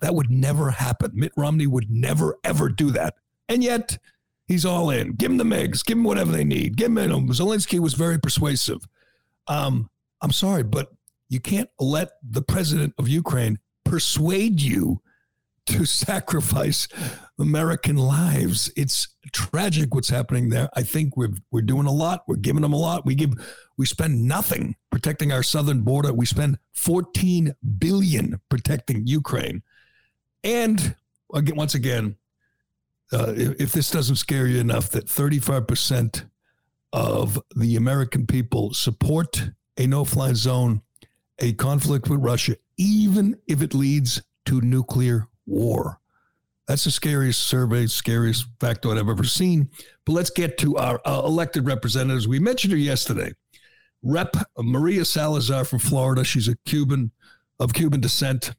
That 0.01 0.15
would 0.15 0.31
never 0.31 0.71
happen. 0.71 1.13
Mitt 1.15 1.33
Romney 1.37 1.67
would 1.67 1.91
never, 1.91 2.37
ever 2.45 2.69
do 2.69 2.91
that. 2.91 3.15
And 3.49 3.65
yet, 3.65 3.97
he's 4.47 4.65
all 4.65 4.91
in. 4.91 5.13
Give 5.13 5.31
him 5.31 5.37
the 5.39 5.45
MiGs. 5.45 5.85
Give 5.85 5.99
him 5.99 6.05
whatever 6.05 6.33
they 6.33 6.45
need. 6.45 6.77
Give 6.77 6.89
him. 6.89 7.29
Zelensky 7.29 7.79
was 7.79 7.95
very 7.95 8.19
persuasive. 8.19 8.87
Um, 9.49 9.91
I'm 10.21 10.33
sorry, 10.33 10.63
but 10.63 10.91
you 11.29 11.41
can't 11.41 11.71
let 11.79 12.11
the 12.23 12.43
president 12.43 12.95
of 12.99 13.09
Ukraine 13.09 13.59
persuade 13.85 14.61
you 14.61 15.01
to 15.67 15.85
sacrifice 15.85 16.89
American 17.39 17.97
lives. 17.97 18.73
It's 18.77 19.09
tragic 19.33 19.95
what's 19.95 20.09
happening 20.09 20.49
there. 20.49 20.69
I 20.75 20.83
think 20.83 21.17
we're 21.17 21.35
we're 21.51 21.63
doing 21.63 21.87
a 21.87 21.93
lot. 21.93 22.23
We're 22.27 22.37
giving 22.37 22.63
them 22.63 22.73
a 22.73 22.79
lot. 22.79 23.05
We 23.05 23.15
give 23.15 23.35
we 23.77 23.87
spend 23.87 24.27
nothing 24.27 24.77
protecting 24.91 25.33
our 25.33 25.43
southern 25.43 25.83
border. 25.83 26.13
We 26.13 26.27
spend 26.27 26.59
14 26.73 27.55
billion 27.79 28.41
protecting 28.49 29.07
Ukraine. 29.07 29.63
And 30.43 30.95
again, 31.35 31.57
once 31.57 31.75
again, 31.75 32.17
uh, 33.13 33.33
if, 33.37 33.73
this 33.73 33.91
doesn't 33.91 34.17
scare 34.17 34.47
you 34.47 34.59
enough, 34.59 34.91
that 34.91 35.07
35% 35.07 36.25
of 36.93 37.41
the 37.55 37.77
American 37.77 38.27
people 38.27 38.73
support 38.73 39.51
a 39.77 39.87
no-fly 39.87 40.33
zone, 40.33 40.83
a 41.39 41.53
conflict 41.53 42.09
with 42.09 42.21
Russia, 42.21 42.57
even 42.77 43.37
if 43.47 43.63
it 43.63 43.75
leads 43.75 44.23
to 44.47 44.61
nuclear 44.61 45.29
war. 45.47 46.01
That's 46.67 46.85
the 46.85 46.91
scariest 46.91 47.47
survey, 47.47 47.87
scariest 47.87 48.59
factoid 48.59 48.99
I've 48.99 49.09
ever 49.09 49.25
seen. 49.25 49.71
But 50.05 50.13
let's 50.13 50.31
get 50.31 50.59
to 50.59 50.77
our 50.77 51.01
uh, 51.05 51.23
elected 51.25 51.65
representatives. 51.67 52.27
We 52.27 52.41
mentioned 52.41 52.73
her 52.73 52.79
yesterday. 52.79 53.33
Rep 54.03 54.37
Maria 54.59 55.05
Salazar 55.05 55.65
from 55.65 55.79
Florida. 55.79 56.25
She's 56.25 56.49
a 56.49 56.57
Cuban 56.65 57.13
of 57.61 57.73
Cuban 57.73 58.01
descent. 58.01 58.55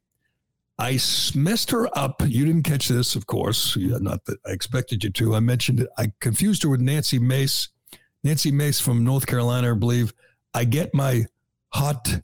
I 0.79 0.99
messed 1.33 1.71
her 1.71 1.89
up. 1.97 2.21
You 2.25 2.45
didn't 2.45 2.63
catch 2.63 2.87
this, 2.87 3.15
of 3.15 3.25
course. 3.25 3.75
Not 3.77 4.25
that 4.25 4.37
I 4.45 4.51
expected 4.51 5.03
you 5.03 5.09
to. 5.11 5.35
I 5.35 5.39
mentioned 5.39 5.79
it. 5.79 5.89
I 5.97 6.11
confused 6.19 6.63
her 6.63 6.69
with 6.69 6.81
Nancy 6.81 7.17
Mace. 7.17 7.69
Nancy 8.23 8.51
Mace 8.51 8.79
from 8.79 9.03
North 9.03 9.25
Carolina, 9.25 9.71
I 9.71 9.73
believe. 9.75 10.13
I 10.53 10.65
get 10.65 10.93
my 10.93 11.25
hot, 11.69 12.21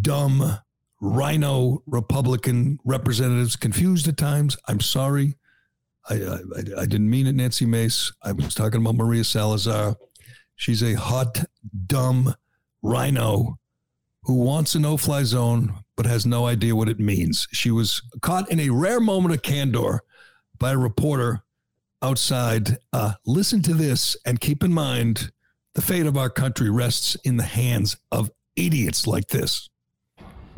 dumb 0.00 0.58
RINO 1.00 1.82
Republican 1.86 2.78
representatives 2.84 3.56
confused 3.56 4.08
at 4.08 4.16
times. 4.16 4.56
I'm 4.66 4.80
sorry. 4.80 5.36
I, 6.08 6.14
I, 6.14 6.38
I, 6.78 6.86
didn't 6.86 7.10
mean 7.10 7.26
it, 7.26 7.34
Nancy 7.34 7.66
Mace. 7.66 8.12
I 8.22 8.32
was 8.32 8.54
talking 8.54 8.80
about 8.80 8.94
Maria 8.94 9.24
Salazar. 9.24 9.96
She's 10.56 10.82
a 10.82 10.94
hot, 10.94 11.44
dumb 11.86 12.34
RINO 12.82 13.58
who 14.22 14.34
wants 14.34 14.74
a 14.74 14.78
no 14.78 14.96
fly 14.96 15.22
zone 15.24 15.84
but 15.98 16.06
has 16.06 16.24
no 16.24 16.46
idea 16.46 16.76
what 16.76 16.88
it 16.88 17.00
means. 17.00 17.48
She 17.50 17.72
was 17.72 18.00
caught 18.22 18.48
in 18.52 18.60
a 18.60 18.70
rare 18.70 19.00
moment 19.00 19.34
of 19.34 19.42
candor 19.42 20.02
by 20.56 20.70
a 20.70 20.78
reporter 20.78 21.42
outside. 22.02 22.78
Uh, 22.92 23.14
listen 23.26 23.62
to 23.62 23.74
this 23.74 24.16
and 24.24 24.40
keep 24.40 24.62
in 24.62 24.72
mind 24.72 25.32
the 25.74 25.82
fate 25.82 26.06
of 26.06 26.16
our 26.16 26.30
country 26.30 26.70
rests 26.70 27.16
in 27.24 27.36
the 27.36 27.42
hands 27.42 27.96
of 28.12 28.30
idiots 28.54 29.08
like 29.08 29.26
this. 29.26 29.68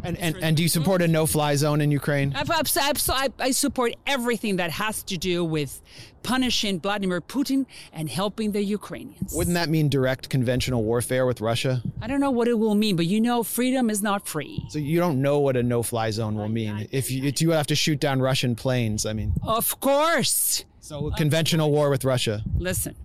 And, 0.02 0.16
and, 0.18 0.36
and 0.42 0.56
do 0.56 0.62
you 0.62 0.68
support 0.68 1.02
a 1.02 1.08
no 1.08 1.26
fly 1.26 1.54
zone 1.56 1.80
in 1.80 1.90
Ukraine? 1.90 2.34
I, 2.36 3.28
I 3.38 3.50
support 3.50 3.94
everything 4.06 4.56
that 4.56 4.70
has 4.70 5.02
to 5.04 5.16
do 5.16 5.44
with 5.44 5.80
punishing 6.22 6.80
Vladimir 6.80 7.20
Putin 7.20 7.66
and 7.92 8.08
helping 8.08 8.52
the 8.52 8.62
Ukrainians. 8.62 9.32
Wouldn't 9.34 9.54
that 9.54 9.68
mean 9.68 9.88
direct 9.88 10.28
conventional 10.28 10.84
warfare 10.84 11.26
with 11.26 11.40
Russia? 11.40 11.82
I 12.00 12.06
don't 12.06 12.20
know 12.20 12.30
what 12.30 12.48
it 12.48 12.54
will 12.54 12.74
mean, 12.74 12.96
but 12.96 13.06
you 13.06 13.20
know, 13.20 13.42
freedom 13.42 13.90
is 13.90 14.02
not 14.02 14.28
free. 14.28 14.64
So 14.68 14.78
you 14.78 14.98
don't 14.98 15.20
know 15.22 15.38
what 15.40 15.56
a 15.56 15.62
no 15.62 15.82
fly 15.82 16.10
zone 16.10 16.36
will 16.36 16.48
mean. 16.48 16.88
If 16.90 17.10
you, 17.10 17.24
if 17.24 17.40
you 17.40 17.50
have 17.50 17.66
to 17.68 17.74
shoot 17.74 18.00
down 18.00 18.20
Russian 18.20 18.54
planes, 18.54 19.06
I 19.06 19.12
mean. 19.12 19.34
Of 19.42 19.80
course. 19.80 20.64
So 20.80 21.10
conventional 21.16 21.70
war 21.70 21.90
with 21.90 22.04
Russia. 22.04 22.42
Listen, 22.56 22.96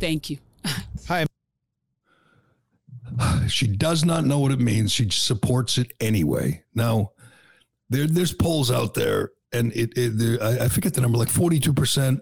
thank 0.00 0.30
you. 0.30 0.38
Hi. 1.08 1.26
She 3.48 3.66
does 3.66 4.04
not 4.04 4.24
know 4.24 4.38
what 4.38 4.52
it 4.52 4.60
means. 4.60 4.92
She 4.92 5.10
supports 5.10 5.78
it 5.78 5.92
anyway. 6.00 6.62
Now, 6.74 7.12
there, 7.90 8.06
there's 8.06 8.32
polls 8.32 8.70
out 8.70 8.94
there, 8.94 9.30
and 9.52 9.72
it, 9.72 9.92
it 9.96 10.40
I, 10.40 10.64
I 10.64 10.68
forget 10.68 10.94
the 10.94 11.00
number, 11.00 11.18
like 11.18 11.28
42% 11.28 12.20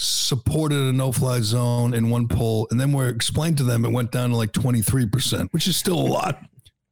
supported 0.00 0.78
a 0.78 0.92
no-fly 0.92 1.40
zone 1.40 1.92
in 1.92 2.08
one 2.08 2.28
poll, 2.28 2.68
and 2.70 2.80
then 2.80 2.92
we're 2.92 3.08
explained 3.08 3.56
to 3.58 3.64
them 3.64 3.84
it 3.84 3.90
went 3.90 4.12
down 4.12 4.30
to 4.30 4.36
like 4.36 4.52
23%, 4.52 5.48
which 5.52 5.66
is 5.66 5.76
still 5.76 5.98
a 5.98 6.08
lot 6.08 6.40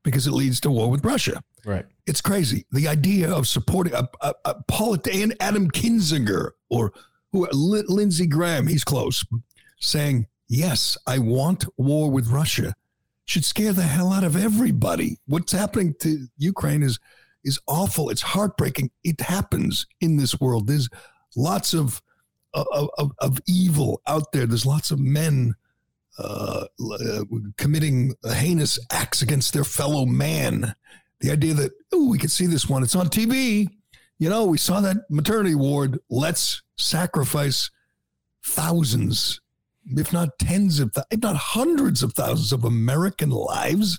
because 0.03 0.27
it 0.27 0.33
leads 0.33 0.61
to 0.61 0.71
war 0.71 0.91
with 0.91 1.05
Russia. 1.05 1.43
Right. 1.65 1.87
It's 2.07 2.21
crazy. 2.21 2.67
The 2.73 2.89
idea 2.89 3.31
of 3.31 3.49
supporting 3.49 3.95
a, 3.95 4.09
a, 4.21 4.35
a 4.45 4.55
polit- 4.69 5.09
and 5.09 5.35
Adam 5.41 5.71
Kinzinger 5.71 6.51
or 6.69 6.93
who 7.33 7.49
Lindsey 7.53 8.27
Graham, 8.27 8.67
he's 8.67 8.85
close, 8.85 9.25
saying 9.81 10.27
yes, 10.49 10.97
I 11.07 11.19
want 11.19 11.65
war 11.77 12.11
with 12.11 12.29
Russia, 12.29 12.75
should 13.27 13.45
scare 13.45 13.73
the 13.73 13.83
hell 13.83 14.13
out 14.13 14.25
of 14.25 14.37
everybody. 14.37 15.19
What's 15.27 15.53
happening 15.53 15.95
to 16.01 16.27
Ukraine 16.39 16.83
is 16.83 16.99
is 17.45 17.61
awful. 17.69 18.11
It's 18.11 18.23
heartbreaking. 18.23 18.91
It 19.05 19.21
happens 19.21 19.87
in 20.01 20.17
this 20.17 20.41
world. 20.41 20.67
There's 20.67 20.89
lots 21.37 21.75
of 21.75 22.03
of, 22.55 22.89
of, 22.97 23.13
of 23.19 23.39
evil 23.47 24.01
out 24.07 24.33
there. 24.33 24.47
There's 24.47 24.65
lots 24.65 24.91
of 24.91 24.99
men 24.99 25.55
uh, 26.19 26.65
uh, 26.91 27.25
committing 27.59 28.15
heinous 28.25 28.79
acts 28.91 29.21
against 29.21 29.53
their 29.53 29.65
fellow 29.65 30.07
man. 30.07 30.75
The 31.21 31.31
idea 31.31 31.55
that 31.55 31.73
oh, 31.93 32.09
we 32.09 32.19
can 32.19 32.29
see 32.29 32.47
this 32.47 32.69
one. 32.69 32.83
It's 32.83 32.97
on 32.97 33.09
TV. 33.09 33.69
You 34.19 34.31
know, 34.31 34.47
we 34.47 34.59
saw 34.59 34.81
that 34.81 34.97
maternity 35.11 35.55
ward. 35.55 35.99
Let's 36.09 36.63
sacrifice 36.77 37.71
thousands 38.45 39.41
if 39.97 40.13
not 40.13 40.39
tens 40.39 40.81
of, 40.81 40.93
if 41.11 41.21
not 41.21 41.37
hundreds 41.37 42.03
of 42.03 42.13
thousands 42.15 42.53
of 42.53 42.65
American 42.65 43.31
lives. 43.31 43.99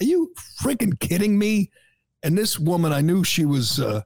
Are 0.00 0.04
you 0.04 0.32
freaking 0.60 0.98
kidding 1.00 1.38
me? 1.38 1.70
And 2.22 2.36
this 2.36 2.58
woman, 2.58 2.92
I 2.92 3.00
knew 3.00 3.24
she 3.24 3.44
was, 3.44 3.80
uh, 3.80 4.02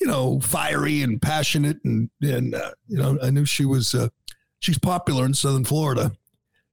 you 0.00 0.06
know, 0.06 0.40
fiery 0.40 1.02
and 1.02 1.20
passionate, 1.20 1.78
and 1.84 2.10
and 2.22 2.54
uh, 2.54 2.72
you 2.88 2.98
know, 2.98 3.18
I 3.22 3.30
knew 3.30 3.44
she 3.44 3.64
was. 3.64 3.94
Uh, 3.94 4.08
she's 4.60 4.78
popular 4.78 5.26
in 5.26 5.34
Southern 5.34 5.64
Florida. 5.64 6.12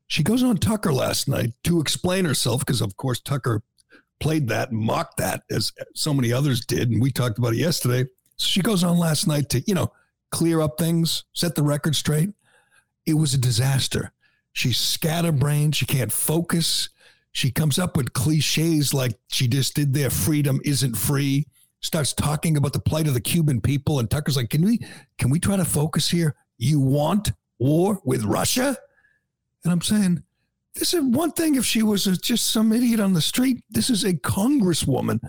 She 0.07 0.23
goes 0.23 0.43
on 0.43 0.57
Tucker 0.57 0.93
last 0.93 1.27
night 1.27 1.51
to 1.65 1.81
explain 1.81 2.23
herself 2.23 2.61
because, 2.61 2.81
of 2.81 2.95
course, 2.95 3.19
Tucker 3.19 3.61
played 4.19 4.47
that, 4.47 4.71
mocked 4.71 5.17
that, 5.17 5.43
as 5.51 5.73
so 5.93 6.13
many 6.13 6.31
others 6.31 6.65
did, 6.65 6.89
and 6.89 7.01
we 7.01 7.11
talked 7.11 7.37
about 7.37 7.53
it 7.53 7.57
yesterday. 7.57 8.03
So 8.37 8.47
she 8.47 8.61
goes 8.61 8.83
on 8.83 8.97
last 8.97 9.27
night 9.27 9.49
to, 9.49 9.61
you 9.67 9.73
know, 9.73 9.91
clear 10.31 10.61
up 10.61 10.77
things, 10.77 11.25
set 11.33 11.55
the 11.55 11.63
record 11.63 11.95
straight. 11.95 12.29
It 13.07 13.13
was 13.13 13.33
a 13.33 13.39
disaster. 13.39 14.11
She's 14.51 14.77
scatterbrained. 14.77 15.75
She 15.75 15.85
can't 15.85 16.11
focus. 16.11 16.89
She 17.31 17.51
comes 17.51 17.79
up 17.79 17.95
with 17.95 18.13
cliches 18.13 18.93
like 18.93 19.17
she 19.29 19.47
just 19.47 19.75
did 19.75 19.93
there 19.93 20.09
freedom 20.09 20.59
isn't 20.65 20.95
free. 20.95 21.47
Starts 21.81 22.11
talking 22.11 22.57
about 22.57 22.73
the 22.73 22.79
plight 22.79 23.07
of 23.07 23.13
the 23.13 23.21
Cuban 23.21 23.61
people. 23.61 23.99
And 23.99 24.09
Tucker's 24.09 24.35
like, 24.35 24.49
can 24.49 24.63
we 24.63 24.79
can 25.17 25.29
we 25.29 25.39
try 25.39 25.55
to 25.55 25.65
focus 25.65 26.09
here? 26.09 26.35
You 26.57 26.79
want 26.79 27.31
war 27.59 28.01
with 28.03 28.23
Russia? 28.23 28.75
And 29.63 29.71
I'm 29.71 29.81
saying, 29.81 30.23
this 30.75 30.93
is 30.93 31.03
one 31.03 31.31
thing 31.31 31.55
if 31.55 31.65
she 31.65 31.83
was 31.83 32.05
just 32.05 32.49
some 32.49 32.73
idiot 32.73 32.99
on 32.99 33.13
the 33.13 33.21
street. 33.21 33.63
This 33.69 33.89
is 33.89 34.03
a 34.03 34.13
congresswoman 34.13 35.19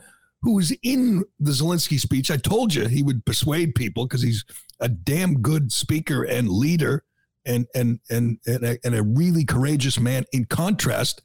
who 0.43 0.55
was 0.55 0.73
in 0.83 1.25
the 1.39 1.53
Zelensky 1.53 1.99
speech. 2.01 2.31
I 2.31 2.37
told 2.37 2.75
you 2.75 2.87
he 2.89 3.03
would 3.03 3.25
persuade 3.25 3.75
people 3.75 4.07
because 4.07 4.23
he's 4.23 4.45
a 4.81 4.89
damn 4.89 5.43
good 5.43 5.73
speaker 5.73 6.23
and 6.23 6.49
leader 6.49 7.05
and 7.49 7.67
and 7.75 7.99
and 8.11 8.39
and 8.47 8.65
a, 8.65 8.79
and 8.85 8.95
a 8.95 9.03
really 9.03 9.45
courageous 9.45 9.99
man. 9.99 10.25
In 10.33 10.45
contrast 10.45 11.23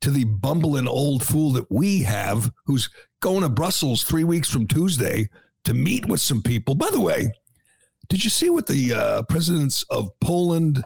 to 0.00 0.10
the 0.10 0.24
bumbling 0.24 0.88
old 0.88 1.24
fool 1.24 1.52
that 1.52 1.70
we 1.70 2.02
have, 2.02 2.50
who's 2.66 2.88
going 3.20 3.42
to 3.42 3.48
Brussels 3.48 4.02
three 4.02 4.24
weeks 4.24 4.48
from 4.48 4.66
Tuesday 4.66 5.28
to 5.64 5.74
meet 5.74 6.06
with 6.06 6.20
some 6.20 6.42
people. 6.42 6.74
By 6.74 6.90
the 6.90 7.00
way, 7.00 7.32
did 8.08 8.24
you 8.24 8.30
see 8.30 8.48
what 8.48 8.66
the 8.66 8.94
uh, 8.94 9.22
presidents 9.22 9.82
of 9.90 10.10
Poland, 10.20 10.84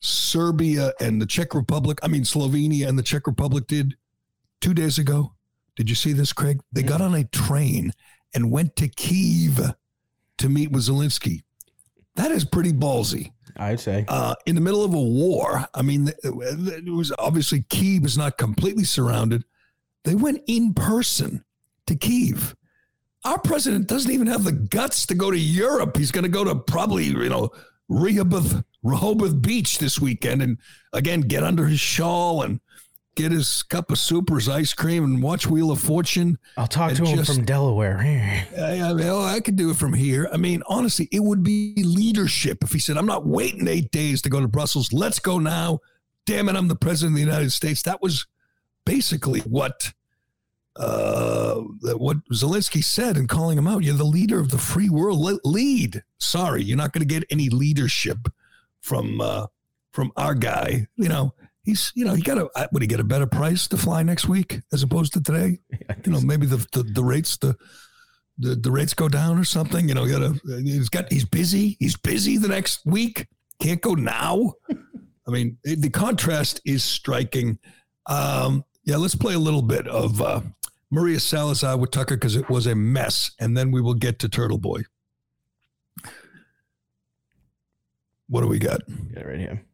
Serbia, 0.00 0.92
and 1.00 1.20
the 1.20 1.26
Czech 1.26 1.54
Republic, 1.54 1.98
I 2.02 2.08
mean 2.08 2.22
Slovenia 2.22 2.88
and 2.88 2.98
the 2.98 3.02
Czech 3.02 3.26
Republic 3.26 3.66
did 3.66 3.96
two 4.60 4.74
days 4.74 4.98
ago? 4.98 5.34
Did 5.76 5.90
you 5.90 5.94
see 5.94 6.12
this, 6.12 6.32
Craig? 6.32 6.60
They 6.72 6.82
got 6.82 7.02
on 7.02 7.14
a 7.14 7.24
train 7.24 7.92
and 8.34 8.50
went 8.50 8.76
to 8.76 8.88
Kiev 8.88 9.74
to 10.38 10.48
meet 10.48 10.72
with 10.72 10.84
Zelensky. 10.84 11.42
That 12.16 12.30
is 12.32 12.44
pretty 12.44 12.72
ballsy. 12.72 13.32
I'd 13.56 13.80
say. 13.80 14.04
Uh, 14.08 14.34
in 14.44 14.54
the 14.54 14.60
middle 14.60 14.84
of 14.84 14.92
a 14.92 15.00
war, 15.00 15.66
I 15.74 15.82
mean, 15.82 16.10
it 16.22 16.92
was 16.92 17.12
obviously 17.18 17.64
Kiev 17.68 18.04
is 18.04 18.18
not 18.18 18.36
completely 18.36 18.84
surrounded. 18.84 19.44
They 20.04 20.14
went 20.14 20.42
in 20.46 20.74
person 20.74 21.44
to 21.86 21.96
Kiev. 21.96 22.54
Our 23.24 23.38
president 23.38 23.88
doesn't 23.88 24.10
even 24.10 24.26
have 24.28 24.44
the 24.44 24.52
guts 24.52 25.06
to 25.06 25.14
go 25.14 25.30
to 25.30 25.38
Europe. 25.38 25.96
He's 25.96 26.12
going 26.12 26.24
to 26.24 26.30
go 26.30 26.44
to 26.44 26.54
probably, 26.54 27.04
you 27.04 27.28
know, 27.28 27.50
Rehoboth, 27.88 28.62
Rehoboth 28.82 29.40
Beach 29.42 29.78
this 29.78 30.00
weekend 30.00 30.42
and 30.42 30.58
again 30.92 31.22
get 31.22 31.42
under 31.42 31.66
his 31.66 31.80
shawl 31.80 32.42
and 32.42 32.60
get 33.16 33.32
his 33.32 33.62
cup 33.64 33.90
of 33.90 33.98
soup 33.98 34.30
or 34.30 34.36
his 34.36 34.48
ice 34.48 34.72
cream 34.72 35.02
and 35.02 35.22
watch 35.22 35.46
Wheel 35.46 35.72
of 35.72 35.80
Fortune. 35.80 36.38
I'll 36.56 36.66
talk 36.66 36.92
to 36.92 37.04
him 37.04 37.24
from 37.24 37.44
Delaware. 37.44 37.98
I, 38.58 38.80
I, 38.80 38.92
mean, 38.92 39.08
oh, 39.08 39.24
I 39.24 39.40
could 39.40 39.56
do 39.56 39.70
it 39.70 39.76
from 39.76 39.94
here. 39.94 40.28
I 40.32 40.36
mean, 40.36 40.62
honestly, 40.68 41.08
it 41.10 41.20
would 41.20 41.42
be 41.42 41.74
leadership 41.78 42.62
if 42.62 42.72
he 42.72 42.78
said, 42.78 42.96
I'm 42.96 43.06
not 43.06 43.26
waiting 43.26 43.66
eight 43.66 43.90
days 43.90 44.22
to 44.22 44.28
go 44.28 44.40
to 44.40 44.46
Brussels. 44.46 44.92
Let's 44.92 45.18
go 45.18 45.38
now. 45.38 45.80
Damn 46.26 46.48
it, 46.48 46.56
I'm 46.56 46.68
the 46.68 46.76
president 46.76 47.14
of 47.14 47.16
the 47.16 47.30
United 47.30 47.50
States. 47.50 47.82
That 47.82 48.02
was 48.02 48.26
basically 48.84 49.40
what 49.40 49.92
uh, 50.76 51.54
what 51.96 52.18
Zelensky 52.32 52.84
said 52.84 53.16
in 53.16 53.26
calling 53.26 53.56
him 53.56 53.66
out. 53.66 53.82
You're 53.82 53.94
the 53.94 54.04
leader 54.04 54.38
of 54.38 54.50
the 54.50 54.58
free 54.58 54.90
world. 54.90 55.40
lead. 55.44 56.02
Sorry, 56.18 56.62
you're 56.62 56.76
not 56.76 56.92
going 56.92 57.06
to 57.06 57.14
get 57.14 57.24
any 57.30 57.48
leadership 57.48 58.18
from 58.82 59.20
uh, 59.20 59.46
from 59.92 60.12
our 60.16 60.34
guy. 60.34 60.86
You 60.96 61.08
know, 61.08 61.34
he's 61.66 61.92
you 61.94 62.04
know 62.04 62.14
he 62.14 62.22
got 62.22 62.38
a 62.38 62.68
would 62.72 62.80
he 62.80 62.88
get 62.88 63.00
a 63.00 63.04
better 63.04 63.26
price 63.26 63.66
to 63.68 63.76
fly 63.76 64.02
next 64.02 64.26
week 64.28 64.60
as 64.72 64.82
opposed 64.82 65.12
to 65.12 65.22
today? 65.22 65.58
You 66.04 66.12
know 66.12 66.20
maybe 66.20 66.46
the 66.46 66.64
the, 66.72 66.84
the 66.84 67.02
rates 67.02 67.36
the, 67.36 67.56
the 68.38 68.54
the 68.54 68.70
rates 68.70 68.94
go 68.94 69.08
down 69.08 69.38
or 69.38 69.44
something. 69.44 69.88
You 69.88 69.94
know, 69.94 70.06
got 70.06 70.22
a 70.22 70.40
he's 70.62 70.88
got 70.88 71.12
he's 71.12 71.24
busy. 71.24 71.76
He's 71.80 71.96
busy 71.96 72.36
the 72.38 72.48
next 72.48 72.86
week. 72.86 73.26
Can't 73.60 73.80
go 73.80 73.94
now. 73.94 74.54
I 75.26 75.30
mean, 75.30 75.58
the 75.64 75.90
contrast 75.90 76.60
is 76.64 76.84
striking. 76.84 77.58
Um, 78.06 78.64
yeah, 78.84 78.96
let's 78.96 79.16
play 79.16 79.34
a 79.34 79.38
little 79.38 79.62
bit 79.62 79.88
of 79.88 80.22
uh, 80.22 80.42
Maria 80.90 81.18
Salazar 81.18 81.76
with 81.76 81.90
Tucker 81.90 82.14
because 82.16 82.36
it 82.36 82.48
was 82.48 82.66
a 82.66 82.74
mess, 82.76 83.32
and 83.40 83.56
then 83.56 83.72
we 83.72 83.80
will 83.80 83.94
get 83.94 84.20
to 84.20 84.28
Turtle 84.28 84.58
Boy. 84.58 84.82
What 88.28 88.42
do 88.42 88.46
we 88.46 88.58
got? 88.58 88.86
Get 89.12 89.22
it 89.22 89.26
right 89.26 89.38
here. 89.38 89.64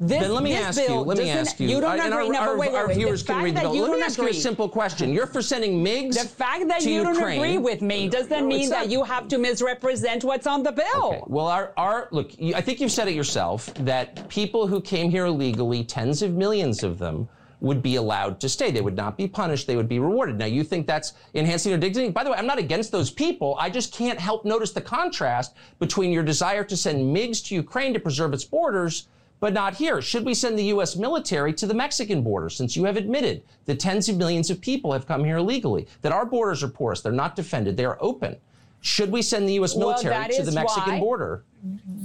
This, 0.00 0.20
then 0.20 0.34
let 0.34 0.42
me 0.42 0.54
ask 0.54 0.80
you. 0.80 0.94
Let 0.94 1.18
me 1.18 1.30
ask 1.30 1.60
you. 1.60 1.68
You 1.68 1.80
don't 1.80 1.98
agree. 1.98 2.36
Our, 2.36 2.48
our, 2.48 2.58
wait, 2.58 2.72
wait, 2.72 2.78
our 2.78 2.88
wait. 2.88 2.96
viewers 2.96 3.22
can 3.22 3.42
read 3.42 3.56
the 3.56 3.60
bill. 3.60 3.74
Let 3.74 3.92
me 3.92 4.02
ask 4.02 4.18
agree. 4.18 4.32
you 4.32 4.38
a 4.38 4.40
simple 4.40 4.68
question. 4.68 5.12
You're 5.12 5.26
for 5.26 5.42
sending 5.42 5.84
MiGs 5.84 6.20
The 6.20 6.28
fact 6.28 6.68
that 6.68 6.84
you 6.84 6.94
Ukraine. 6.94 7.14
don't 7.14 7.22
agree 7.22 7.58
with 7.58 7.82
me 7.82 8.08
doesn't 8.08 8.30
no, 8.30 8.46
mean 8.46 8.70
that 8.70 8.88
you 8.88 9.04
have 9.04 9.28
to 9.28 9.38
misrepresent 9.38 10.24
what's 10.24 10.46
on 10.46 10.62
the 10.62 10.72
bill. 10.72 11.04
Okay. 11.04 11.22
Well, 11.26 11.46
our, 11.46 11.72
our 11.76 12.08
look. 12.10 12.32
I 12.54 12.60
think 12.60 12.80
you've 12.80 12.92
said 12.92 13.08
it 13.08 13.14
yourself 13.14 13.72
that 13.80 14.28
people 14.28 14.66
who 14.66 14.80
came 14.80 15.10
here 15.10 15.26
illegally, 15.26 15.84
tens 15.84 16.22
of 16.22 16.32
millions 16.32 16.82
of 16.82 16.98
them, 16.98 17.28
would 17.60 17.82
be 17.82 17.96
allowed 17.96 18.40
to 18.40 18.48
stay. 18.48 18.70
They 18.70 18.82
would 18.82 18.96
not 18.96 19.16
be 19.16 19.26
punished. 19.26 19.66
They 19.66 19.76
would 19.76 19.88
be 19.88 19.98
rewarded. 19.98 20.38
Now, 20.38 20.44
you 20.44 20.62
think 20.64 20.86
that's 20.86 21.14
enhancing 21.34 21.70
their 21.70 21.78
dignity? 21.78 22.10
By 22.10 22.22
the 22.22 22.30
way, 22.30 22.36
I'm 22.36 22.46
not 22.46 22.58
against 22.58 22.92
those 22.92 23.10
people. 23.10 23.56
I 23.58 23.70
just 23.70 23.92
can't 23.92 24.20
help 24.20 24.44
notice 24.44 24.72
the 24.72 24.82
contrast 24.82 25.54
between 25.78 26.12
your 26.12 26.22
desire 26.22 26.62
to 26.64 26.76
send 26.76 27.16
MiGs 27.16 27.42
to 27.46 27.54
Ukraine 27.54 27.94
to 27.94 28.00
preserve 28.00 28.34
its 28.34 28.44
borders 28.44 29.08
but 29.44 29.52
not 29.52 29.74
here. 29.74 30.00
Should 30.00 30.24
we 30.24 30.32
send 30.32 30.58
the 30.58 30.64
U.S. 30.76 30.96
military 30.96 31.52
to 31.52 31.66
the 31.66 31.74
Mexican 31.74 32.22
border 32.22 32.48
since 32.48 32.76
you 32.76 32.84
have 32.84 32.96
admitted 32.96 33.42
that 33.66 33.78
tens 33.78 34.08
of 34.08 34.16
millions 34.16 34.48
of 34.48 34.58
people 34.58 34.90
have 34.90 35.06
come 35.06 35.22
here 35.22 35.36
illegally, 35.36 35.86
that 36.00 36.12
our 36.12 36.24
borders 36.24 36.62
are 36.62 36.68
porous, 36.68 37.02
they're 37.02 37.12
not 37.12 37.36
defended, 37.36 37.76
they 37.76 37.84
are 37.84 37.98
open? 38.00 38.38
Should 38.80 39.12
we 39.12 39.20
send 39.20 39.46
the 39.46 39.52
U.S. 39.60 39.76
military 39.76 40.14
well, 40.14 40.28
to 40.30 40.42
the 40.44 40.52
Mexican 40.52 40.94
why, 40.94 40.98
border? 40.98 41.44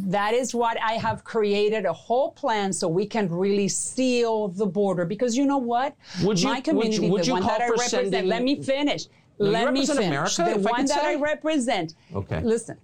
That 0.08 0.34
is 0.34 0.54
what 0.54 0.78
I 0.84 0.96
have 0.96 1.24
created 1.24 1.86
a 1.86 1.94
whole 1.94 2.34
plan 2.34 2.74
so 2.74 2.90
we 2.90 3.06
can 3.06 3.30
really 3.30 3.70
seal 3.70 4.50
the 4.50 4.66
border. 4.66 5.06
Because 5.06 5.38
you 5.38 5.46
know 5.46 5.60
what? 5.60 5.96
Would 6.24 6.42
you, 6.42 6.50
My 6.50 6.60
community, 6.60 7.10
would 7.10 7.26
you, 7.26 7.36
would 7.36 7.42
the 7.42 7.42
one 7.42 7.44
call 7.44 7.52
that 7.58 7.62
I 7.62 7.68
for 7.68 7.74
represent, 7.76 8.12
sending, 8.12 8.30
let 8.30 8.44
me 8.44 8.62
finish. 8.62 9.06
No, 9.40 9.50
let 9.50 9.72
me 9.72 9.86
finish. 9.86 10.06
America, 10.06 10.60
the 10.60 10.68
one 10.68 10.86
that 10.88 11.00
say? 11.00 11.14
I 11.14 11.16
represent. 11.16 11.96
Okay. 12.14 12.42
Listen, 12.42 12.78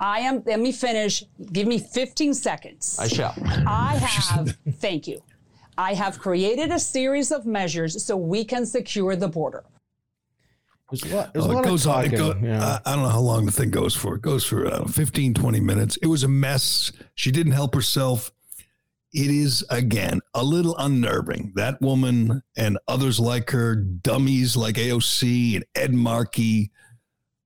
I 0.00 0.20
am, 0.20 0.42
let 0.46 0.60
me 0.60 0.72
finish. 0.72 1.24
Give 1.52 1.66
me 1.66 1.78
15 1.78 2.34
seconds. 2.34 2.98
I 3.00 3.08
shall. 3.08 3.34
I 3.66 3.96
have, 4.00 4.56
thank 4.74 5.06
you. 5.08 5.20
I 5.76 5.94
have 5.94 6.18
created 6.18 6.70
a 6.72 6.78
series 6.78 7.30
of 7.32 7.46
measures 7.46 8.02
so 8.04 8.16
we 8.16 8.44
can 8.44 8.66
secure 8.66 9.16
the 9.16 9.28
border. 9.28 9.64
There's 10.90 11.02
a 11.12 11.16
lot, 11.16 11.32
there's 11.34 11.44
oh, 11.44 11.48
a 11.48 11.52
Oh, 11.52 11.54
lot 11.56 11.64
it 11.64 11.68
goes 11.68 11.86
of 11.86 11.92
on. 11.92 12.04
It 12.06 12.16
talking. 12.16 12.42
go, 12.42 12.48
yeah. 12.48 12.78
I, 12.84 12.92
I 12.92 12.94
don't 12.94 13.04
know 13.04 13.10
how 13.10 13.20
long 13.20 13.46
the 13.46 13.52
thing 13.52 13.70
goes 13.70 13.94
for. 13.94 14.14
It 14.16 14.22
goes 14.22 14.44
for 14.44 14.66
I 14.66 14.78
know, 14.78 14.84
15, 14.86 15.34
20 15.34 15.60
minutes. 15.60 15.96
It 15.98 16.06
was 16.06 16.22
a 16.24 16.28
mess. 16.28 16.92
She 17.14 17.30
didn't 17.30 17.52
help 17.52 17.74
herself. 17.74 18.32
It 19.12 19.30
is, 19.30 19.64
again, 19.70 20.20
a 20.34 20.44
little 20.44 20.76
unnerving. 20.78 21.52
That 21.56 21.80
woman 21.80 22.42
and 22.56 22.78
others 22.88 23.18
like 23.18 23.50
her, 23.50 23.74
dummies 23.74 24.56
like 24.56 24.76
AOC 24.76 25.56
and 25.56 25.64
Ed 25.74 25.94
Markey, 25.94 26.70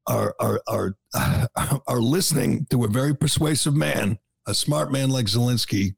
are, 0.07 0.35
are, 0.41 0.61
are, 0.67 0.97
are 1.87 2.01
listening 2.01 2.67
to 2.71 2.85
a 2.85 2.88
very 2.88 3.15
persuasive 3.15 3.75
man, 3.75 4.19
a 4.47 4.55
smart 4.55 4.93
man 4.93 5.11
like 5.11 5.27
Zelensky, 5.27 5.95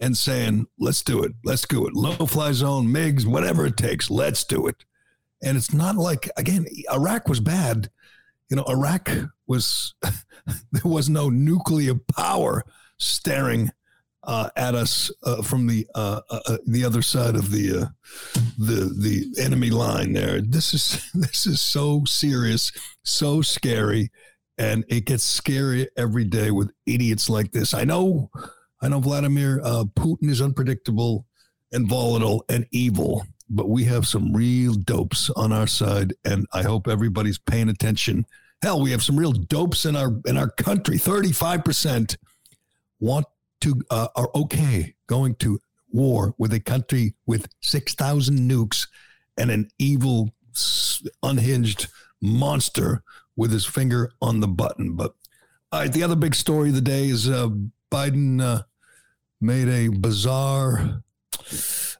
and 0.00 0.16
saying, 0.16 0.66
let's 0.78 1.02
do 1.02 1.22
it. 1.22 1.32
Let's 1.44 1.66
do 1.66 1.86
it. 1.86 1.94
Low 1.94 2.26
fly 2.26 2.52
zone, 2.52 2.88
MiGs, 2.88 3.26
whatever 3.26 3.66
it 3.66 3.76
takes. 3.76 4.10
Let's 4.10 4.44
do 4.44 4.66
it. 4.66 4.84
And 5.42 5.56
it's 5.56 5.72
not 5.72 5.96
like, 5.96 6.30
again, 6.36 6.66
Iraq 6.92 7.28
was 7.28 7.40
bad. 7.40 7.90
You 8.48 8.56
know, 8.56 8.64
Iraq 8.64 9.10
was, 9.46 9.94
there 10.72 10.82
was 10.84 11.08
no 11.08 11.28
nuclear 11.28 11.94
power 11.94 12.64
staring 12.98 13.70
uh, 14.26 14.48
at 14.56 14.74
us 14.74 15.10
uh, 15.24 15.42
from 15.42 15.66
the 15.66 15.86
uh, 15.94 16.20
uh, 16.30 16.58
the 16.66 16.84
other 16.84 17.02
side 17.02 17.34
of 17.34 17.50
the 17.50 17.82
uh, 17.82 17.86
the 18.58 18.94
the 18.98 19.42
enemy 19.42 19.70
line. 19.70 20.12
There, 20.12 20.40
this 20.40 20.74
is 20.74 21.10
this 21.14 21.46
is 21.46 21.60
so 21.60 22.04
serious, 22.04 22.72
so 23.02 23.42
scary, 23.42 24.10
and 24.58 24.84
it 24.88 25.06
gets 25.06 25.40
scarier 25.40 25.86
every 25.96 26.24
day 26.24 26.50
with 26.50 26.70
idiots 26.86 27.28
like 27.28 27.52
this. 27.52 27.74
I 27.74 27.84
know, 27.84 28.30
I 28.80 28.88
know, 28.88 29.00
Vladimir 29.00 29.60
uh, 29.62 29.84
Putin 29.96 30.30
is 30.30 30.40
unpredictable 30.40 31.26
and 31.72 31.88
volatile 31.88 32.44
and 32.48 32.66
evil, 32.70 33.26
but 33.50 33.68
we 33.68 33.84
have 33.84 34.06
some 34.06 34.34
real 34.34 34.74
dopes 34.74 35.30
on 35.30 35.52
our 35.52 35.66
side, 35.66 36.14
and 36.24 36.46
I 36.52 36.62
hope 36.62 36.88
everybody's 36.88 37.38
paying 37.38 37.68
attention. 37.68 38.26
Hell, 38.62 38.80
we 38.80 38.92
have 38.92 39.02
some 39.02 39.18
real 39.18 39.32
dopes 39.32 39.84
in 39.84 39.96
our 39.96 40.14
in 40.26 40.36
our 40.36 40.48
country. 40.48 40.98
Thirty 40.98 41.32
five 41.32 41.64
percent 41.64 42.16
want 43.00 43.26
to 43.64 43.80
uh, 43.90 44.08
are 44.14 44.30
okay 44.34 44.94
going 45.06 45.34
to 45.36 45.58
war 45.90 46.34
with 46.38 46.52
a 46.52 46.60
country 46.60 47.14
with 47.26 47.48
six 47.60 47.94
thousand 47.94 48.38
nukes 48.38 48.88
and 49.36 49.50
an 49.50 49.68
evil, 49.78 50.34
unhinged 51.22 51.88
monster 52.20 53.02
with 53.36 53.50
his 53.50 53.64
finger 53.64 54.12
on 54.20 54.40
the 54.40 54.48
button. 54.48 54.96
But 54.96 55.14
all 55.72 55.80
right, 55.80 55.92
the 55.92 56.02
other 56.02 56.16
big 56.16 56.34
story 56.34 56.68
of 56.68 56.74
the 56.74 56.80
day 56.80 57.08
is 57.08 57.28
uh, 57.28 57.48
Biden 57.90 58.40
uh, 58.40 58.62
made 59.40 59.68
a 59.68 59.88
bizarre 59.88 61.02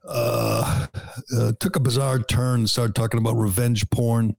uh, 0.07 0.87
uh, 1.35 1.53
took 1.61 1.77
a 1.77 1.81
bizarre 1.81 2.18
turn, 2.18 2.66
started 2.66 2.94
talking 2.94 3.18
about 3.18 3.37
revenge 3.37 3.88
porn, 3.90 4.37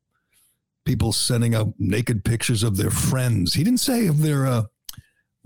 people 0.85 1.11
sending 1.11 1.55
out 1.55 1.73
naked 1.79 2.23
pictures 2.23 2.63
of 2.63 2.77
their 2.77 2.91
friends. 2.91 3.55
He 3.55 3.63
didn't 3.63 3.79
say 3.79 4.07
of 4.07 4.21
their 4.21 4.45
uh, 4.45 4.63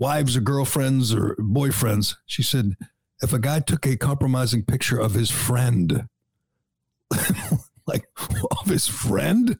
wives 0.00 0.36
or 0.36 0.40
girlfriends 0.40 1.14
or 1.14 1.36
boyfriends. 1.36 2.16
She 2.26 2.42
said, 2.42 2.76
if 3.22 3.32
a 3.32 3.38
guy 3.38 3.60
took 3.60 3.86
a 3.86 3.96
compromising 3.96 4.64
picture 4.64 4.98
of 4.98 5.12
his 5.14 5.30
friend, 5.30 6.08
like 7.86 8.06
of 8.60 8.66
his 8.66 8.88
friend, 8.88 9.56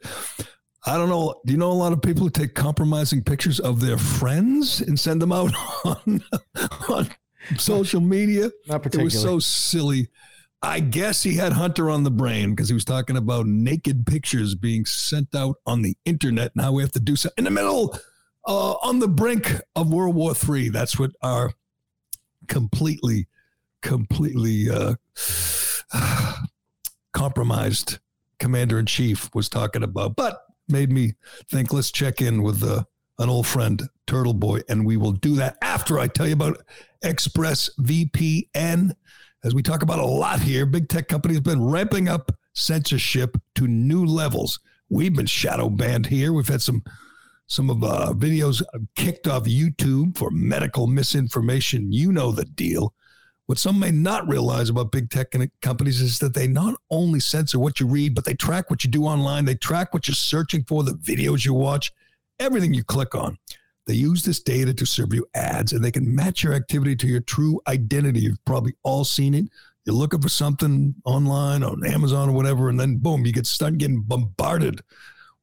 I 0.87 0.97
don't 0.97 1.11
know. 1.11 1.35
Do 1.45 1.53
you 1.53 1.59
know 1.59 1.71
a 1.71 1.75
lot 1.75 1.93
of 1.93 2.01
people 2.01 2.23
who 2.25 2.31
take 2.31 2.55
compromising 2.55 3.23
pictures 3.23 3.61
of 3.61 3.81
their 3.81 3.99
friends 3.99 4.81
and 4.81 4.99
send 4.99 5.21
them 5.21 5.31
out 5.31 5.53
on, 5.85 6.25
on 6.89 7.11
social 7.59 8.01
media? 8.01 8.51
Not 8.67 8.83
particularly. 8.83 9.13
It 9.13 9.15
was 9.15 9.23
so 9.23 9.39
silly. 9.39 10.09
I 10.63 10.81
guess 10.81 11.23
he 11.23 11.35
had 11.35 11.53
Hunter 11.53 11.91
on 11.91 12.03
the 12.03 12.11
brain 12.11 12.51
because 12.51 12.69
he 12.69 12.75
was 12.75 12.85
talking 12.85 13.17
about 13.17 13.47
naked 13.47 14.07
pictures 14.07 14.55
being 14.55 14.85
sent 14.85 15.35
out 15.35 15.57
on 15.67 15.83
the 15.83 15.97
internet 16.05 16.53
and 16.55 16.63
how 16.63 16.73
we 16.73 16.83
have 16.83 16.93
to 16.93 17.01
do 17.01 17.17
so 17.17 17.31
in 17.39 17.45
the 17.45 17.51
middle, 17.51 17.99
uh, 18.47 18.73
on 18.83 18.99
the 18.99 19.09
brink 19.09 19.61
of 19.77 19.93
World 19.93 20.15
War 20.15 20.35
III. 20.35 20.71
That's 20.71 20.99
what 20.99 21.13
our 21.23 21.53
completely, 22.49 23.29
completely 23.83 24.69
uh, 24.71 24.95
compromised 27.13 27.99
commander 28.39 28.79
in 28.79 28.87
chief 28.87 29.29
was 29.35 29.49
talking 29.49 29.83
about. 29.83 30.17
But 30.17 30.41
made 30.69 30.91
me 30.91 31.15
think, 31.51 31.73
let's 31.73 31.91
check 31.91 32.21
in 32.21 32.43
with 32.43 32.63
uh, 32.63 32.85
an 33.19 33.29
old 33.29 33.47
friend, 33.47 33.83
Turtle 34.07 34.35
Boy, 34.35 34.61
and 34.69 34.85
we 34.85 34.97
will 34.97 35.13
do 35.13 35.37
that 35.37 35.57
after 35.63 35.99
I 35.99 36.07
tell 36.09 36.27
you 36.27 36.33
about 36.35 36.63
ExpressVPN. 37.05 38.93
As 39.43 39.55
we 39.55 39.63
talk 39.63 39.83
about 39.83 39.99
a 39.99 40.05
lot 40.05 40.41
here, 40.41 40.67
big 40.67 40.89
tech 40.89 41.09
companies 41.09 41.39
have 41.39 41.45
been 41.45 41.65
ramping 41.65 42.09
up 42.09 42.33
censorship 42.53 43.37
to 43.55 43.67
new 43.67 44.05
levels. 44.05 44.61
We've 44.89 45.15
been 45.15 45.27
shadow 45.27 45.69
banned 45.69 46.07
here. 46.07 46.33
We've 46.33 46.49
had 46.49 46.63
some 46.63 46.83
some 47.51 47.69
of 47.69 47.83
uh, 47.83 48.13
videos 48.17 48.63
kicked 48.95 49.27
off 49.27 49.43
YouTube 49.43 50.17
for 50.17 50.31
medical 50.31 50.87
misinformation. 50.87 51.91
You 51.91 52.13
know 52.13 52.31
the 52.31 52.45
deal. 52.45 52.95
What 53.47 53.59
some 53.59 53.81
may 53.81 53.91
not 53.91 54.29
realize 54.29 54.69
about 54.69 54.93
big 54.93 55.11
tech 55.11 55.35
companies 55.61 56.01
is 56.01 56.21
that 56.21 56.33
they 56.33 56.47
not 56.47 56.77
only 56.91 57.19
censor 57.19 57.59
what 57.59 57.81
you 57.81 57.89
read, 57.89 58.15
but 58.15 58.25
they 58.25 58.35
track 58.35 58.71
what 58.71 58.85
you 58.85 58.91
do 58.91 59.03
online. 59.05 59.47
They 59.47 59.57
track 59.57 59.93
what 59.93 60.07
you're 60.07 60.15
searching 60.15 60.63
for, 60.63 60.85
the 60.85 60.93
videos 60.93 61.45
you 61.45 61.53
watch, 61.53 61.93
everything 62.39 62.73
you 62.73 62.85
click 62.85 63.17
on. 63.17 63.37
They 63.89 63.95
use 63.95 64.23
this 64.23 64.41
data 64.41 64.73
to 64.73 64.87
serve 64.87 65.13
you 65.13 65.27
ads 65.35 65.73
and 65.73 65.85
they 65.85 65.91
can 65.91 66.15
match 66.15 66.45
your 66.45 66.55
activity 66.55 66.95
to 66.95 67.09
your 67.09 67.21
true 67.21 67.61
identity. 67.67 68.21
You've 68.21 68.45
probably 68.45 68.75
all 68.85 69.05
seen 69.05 69.35
it. 69.35 69.47
You're 69.85 69.97
looking 69.97 70.23
for 70.23 70.29
something 70.29 70.95
online 71.05 71.65
on 71.65 71.85
Amazon 71.85 72.29
or 72.29 72.33
whatever, 72.33 72.69
and 72.69 72.79
then 72.79 72.99
boom, 72.99 73.27
you 73.27 73.33
get 73.33 73.47
start 73.47 73.79
getting 73.79 74.03
bombarded 74.03 74.83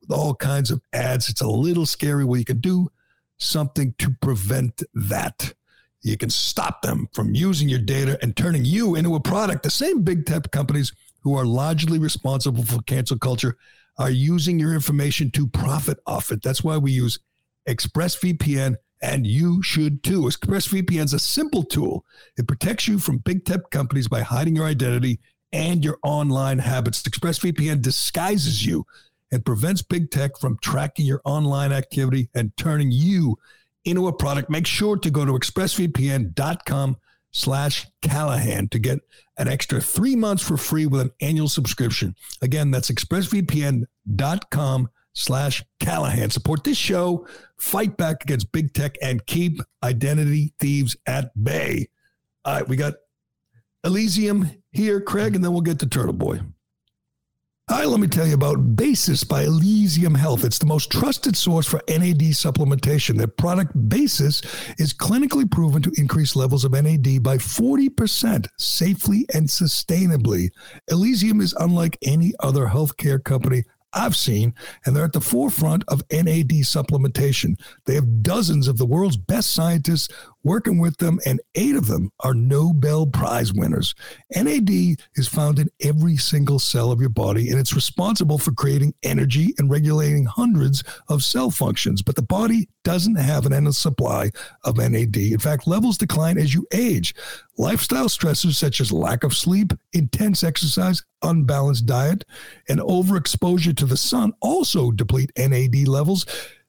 all 0.09 0.35
kinds 0.35 0.71
of 0.71 0.81
ads. 0.93 1.29
It's 1.29 1.41
a 1.41 1.47
little 1.47 1.85
scary. 1.85 2.25
Well, 2.25 2.39
you 2.39 2.45
can 2.45 2.59
do 2.59 2.89
something 3.37 3.93
to 3.99 4.15
prevent 4.21 4.83
that. 4.93 5.53
You 6.01 6.17
can 6.17 6.29
stop 6.29 6.81
them 6.81 7.09
from 7.13 7.35
using 7.35 7.67
your 7.69 7.79
data 7.79 8.17
and 8.21 8.35
turning 8.35 8.65
you 8.65 8.95
into 8.95 9.15
a 9.15 9.19
product. 9.19 9.63
The 9.63 9.69
same 9.69 10.03
big 10.03 10.25
tech 10.25 10.51
companies 10.51 10.93
who 11.21 11.35
are 11.35 11.45
largely 11.45 11.99
responsible 11.99 12.63
for 12.63 12.81
cancel 12.83 13.17
culture 13.17 13.57
are 13.97 14.11
using 14.11 14.59
your 14.59 14.73
information 14.73 15.31
to 15.31 15.47
profit 15.47 15.97
off 16.05 16.31
it. 16.31 16.41
That's 16.43 16.63
why 16.63 16.77
we 16.77 16.91
use 16.91 17.19
ExpressVPN, 17.67 18.75
and 19.01 19.27
you 19.27 19.61
should 19.61 20.03
too. 20.03 20.21
ExpressVPN 20.21 21.05
is 21.05 21.13
a 21.13 21.19
simple 21.19 21.63
tool. 21.63 22.05
It 22.37 22.47
protects 22.47 22.87
you 22.87 22.99
from 22.99 23.17
big 23.17 23.43
tech 23.43 23.69
companies 23.71 24.07
by 24.07 24.21
hiding 24.21 24.55
your 24.55 24.65
identity 24.65 25.19
and 25.51 25.83
your 25.83 25.97
online 26.03 26.59
habits. 26.59 27.01
ExpressVPN 27.01 27.81
disguises 27.81 28.65
you 28.65 28.85
and 29.31 29.45
prevents 29.45 29.81
big 29.81 30.11
tech 30.11 30.37
from 30.37 30.57
tracking 30.61 31.05
your 31.05 31.21
online 31.25 31.71
activity 31.71 32.29
and 32.33 32.55
turning 32.57 32.91
you 32.91 33.37
into 33.85 34.07
a 34.07 34.13
product. 34.13 34.49
Make 34.49 34.67
sure 34.67 34.97
to 34.97 35.09
go 35.09 35.25
to 35.25 35.33
expressvpn.com 35.33 36.97
slash 37.31 37.87
Callahan 38.01 38.69
to 38.69 38.79
get 38.79 38.99
an 39.37 39.47
extra 39.47 39.79
three 39.79 40.15
months 40.15 40.43
for 40.43 40.57
free 40.57 40.85
with 40.85 41.01
an 41.01 41.11
annual 41.21 41.47
subscription. 41.47 42.15
Again, 42.41 42.71
that's 42.71 42.89
expressvpn.com 42.89 44.89
slash 45.13 45.63
Callahan. 45.79 46.29
Support 46.29 46.63
this 46.63 46.77
show, 46.77 47.27
fight 47.57 47.97
back 47.97 48.23
against 48.23 48.51
big 48.51 48.73
tech, 48.73 48.95
and 49.01 49.25
keep 49.25 49.59
identity 49.83 50.53
thieves 50.59 50.95
at 51.05 51.31
bay. 51.43 51.87
All 52.45 52.53
right, 52.53 52.67
we 52.67 52.75
got 52.75 52.95
Elysium 53.83 54.49
here, 54.71 55.01
Craig, 55.01 55.35
and 55.35 55.43
then 55.43 55.51
we'll 55.51 55.61
get 55.61 55.79
to 55.79 55.87
Turtle 55.87 56.13
Boy. 56.13 56.39
Hi, 57.69 57.83
let 57.83 57.99
me 57.99 58.07
tell 58.07 58.25
you 58.25 58.33
about 58.33 58.77
Basis 58.77 59.25
by 59.25 59.43
Elysium 59.43 60.15
Health. 60.15 60.45
It's 60.45 60.57
the 60.57 60.65
most 60.65 60.89
trusted 60.89 61.35
source 61.35 61.67
for 61.67 61.81
NAD 61.89 62.31
supplementation. 62.31 63.17
Their 63.17 63.27
product 63.27 63.89
Basis 63.89 64.41
is 64.77 64.93
clinically 64.93 65.51
proven 65.51 65.81
to 65.81 65.91
increase 65.97 66.37
levels 66.37 66.63
of 66.63 66.71
NAD 66.71 67.21
by 67.21 67.35
40% 67.35 68.47
safely 68.57 69.25
and 69.33 69.47
sustainably. 69.47 70.51
Elysium 70.89 71.41
is 71.41 71.53
unlike 71.59 71.97
any 72.03 72.31
other 72.39 72.67
healthcare 72.67 73.21
company 73.21 73.65
I've 73.91 74.15
seen, 74.15 74.53
and 74.85 74.95
they're 74.95 75.05
at 75.05 75.13
the 75.13 75.19
forefront 75.19 75.83
of 75.87 76.03
NAD 76.09 76.49
supplementation. 76.63 77.59
They 77.85 77.95
have 77.95 78.21
dozens 78.21 78.69
of 78.69 78.77
the 78.77 78.85
world's 78.85 79.17
best 79.17 79.53
scientists 79.53 80.07
working 80.43 80.79
with 80.79 80.97
them, 80.97 81.19
and 81.25 81.41
eight 81.55 81.75
of 81.75 81.87
them 81.87 82.11
are 82.21 82.33
Nobel 82.33 83.05
Prize 83.05 83.53
winners. 83.53 83.93
NAD 84.35 84.69
is 85.15 85.27
found 85.27 85.59
in 85.59 85.69
every 85.81 86.17
single 86.17 86.59
cell 86.59 86.91
of 86.91 87.01
your 87.01 87.09
body, 87.09 87.49
and 87.49 87.59
it's 87.59 87.73
responsible 87.75 88.37
for 88.37 88.51
creating 88.51 88.93
energy 89.03 89.53
and 89.57 89.69
regulating 89.69 90.25
hundreds 90.25 90.83
of 91.09 91.23
cell 91.23 91.51
functions. 91.51 92.01
But 92.01 92.15
the 92.15 92.21
body 92.21 92.69
doesn't 92.83 93.15
have 93.15 93.45
an 93.45 93.53
endless 93.53 93.77
supply 93.77 94.31
of 94.63 94.77
NAD. 94.77 95.17
In 95.17 95.39
fact, 95.39 95.67
levels 95.67 95.97
decline 95.97 96.37
as 96.37 96.53
you 96.53 96.65
age. 96.73 97.13
Lifestyle 97.57 98.07
stressors 98.07 98.55
such 98.55 98.79
as 98.79 98.91
lack 98.91 99.23
of 99.23 99.35
sleep, 99.35 99.73
intense 99.91 100.43
exercise, 100.43 101.03
unbalanced 101.21 101.85
diet, 101.85 102.23
and 102.69 102.79
overexposure 102.79 103.75
to 103.75 103.85
the 103.85 103.97
sun 103.97 104.31
also 104.41 104.91
deplete 104.91 105.31
NAD 105.37 105.87
levels. 105.87 106.25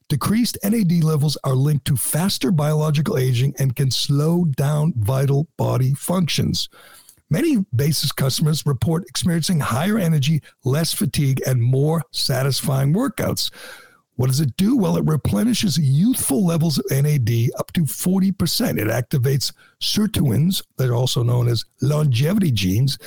Decreased 0.09 0.57
NAD 0.63 1.03
levels 1.03 1.37
are 1.43 1.53
linked 1.53 1.85
to 1.85 1.95
faster 1.95 2.51
biological 2.51 3.15
aging 3.15 3.53
and 3.59 3.75
can 3.75 3.91
slow 3.91 4.43
down 4.43 4.91
vital 4.97 5.47
body 5.55 5.93
functions. 5.93 6.67
Many 7.29 7.63
basis 7.75 8.11
customers 8.11 8.65
report 8.65 9.07
experiencing 9.07 9.59
higher 9.59 9.99
energy, 9.99 10.41
less 10.63 10.93
fatigue, 10.93 11.43
and 11.45 11.61
more 11.61 12.01
satisfying 12.09 12.91
workouts. 12.91 13.51
What 14.15 14.27
does 14.27 14.39
it 14.39 14.57
do? 14.57 14.75
Well, 14.75 14.97
it 14.97 15.05
replenishes 15.05 15.77
youthful 15.77 16.43
levels 16.43 16.79
of 16.79 16.85
NAD 16.89 17.51
up 17.59 17.71
to 17.73 17.81
40%. 17.81 18.79
It 18.79 18.87
activates 18.87 19.53
sirtuins, 19.79 20.63
that 20.77 20.89
are 20.89 20.95
also 20.95 21.21
known 21.21 21.47
as 21.47 21.65
longevity 21.83 22.51
genes, 22.51 22.97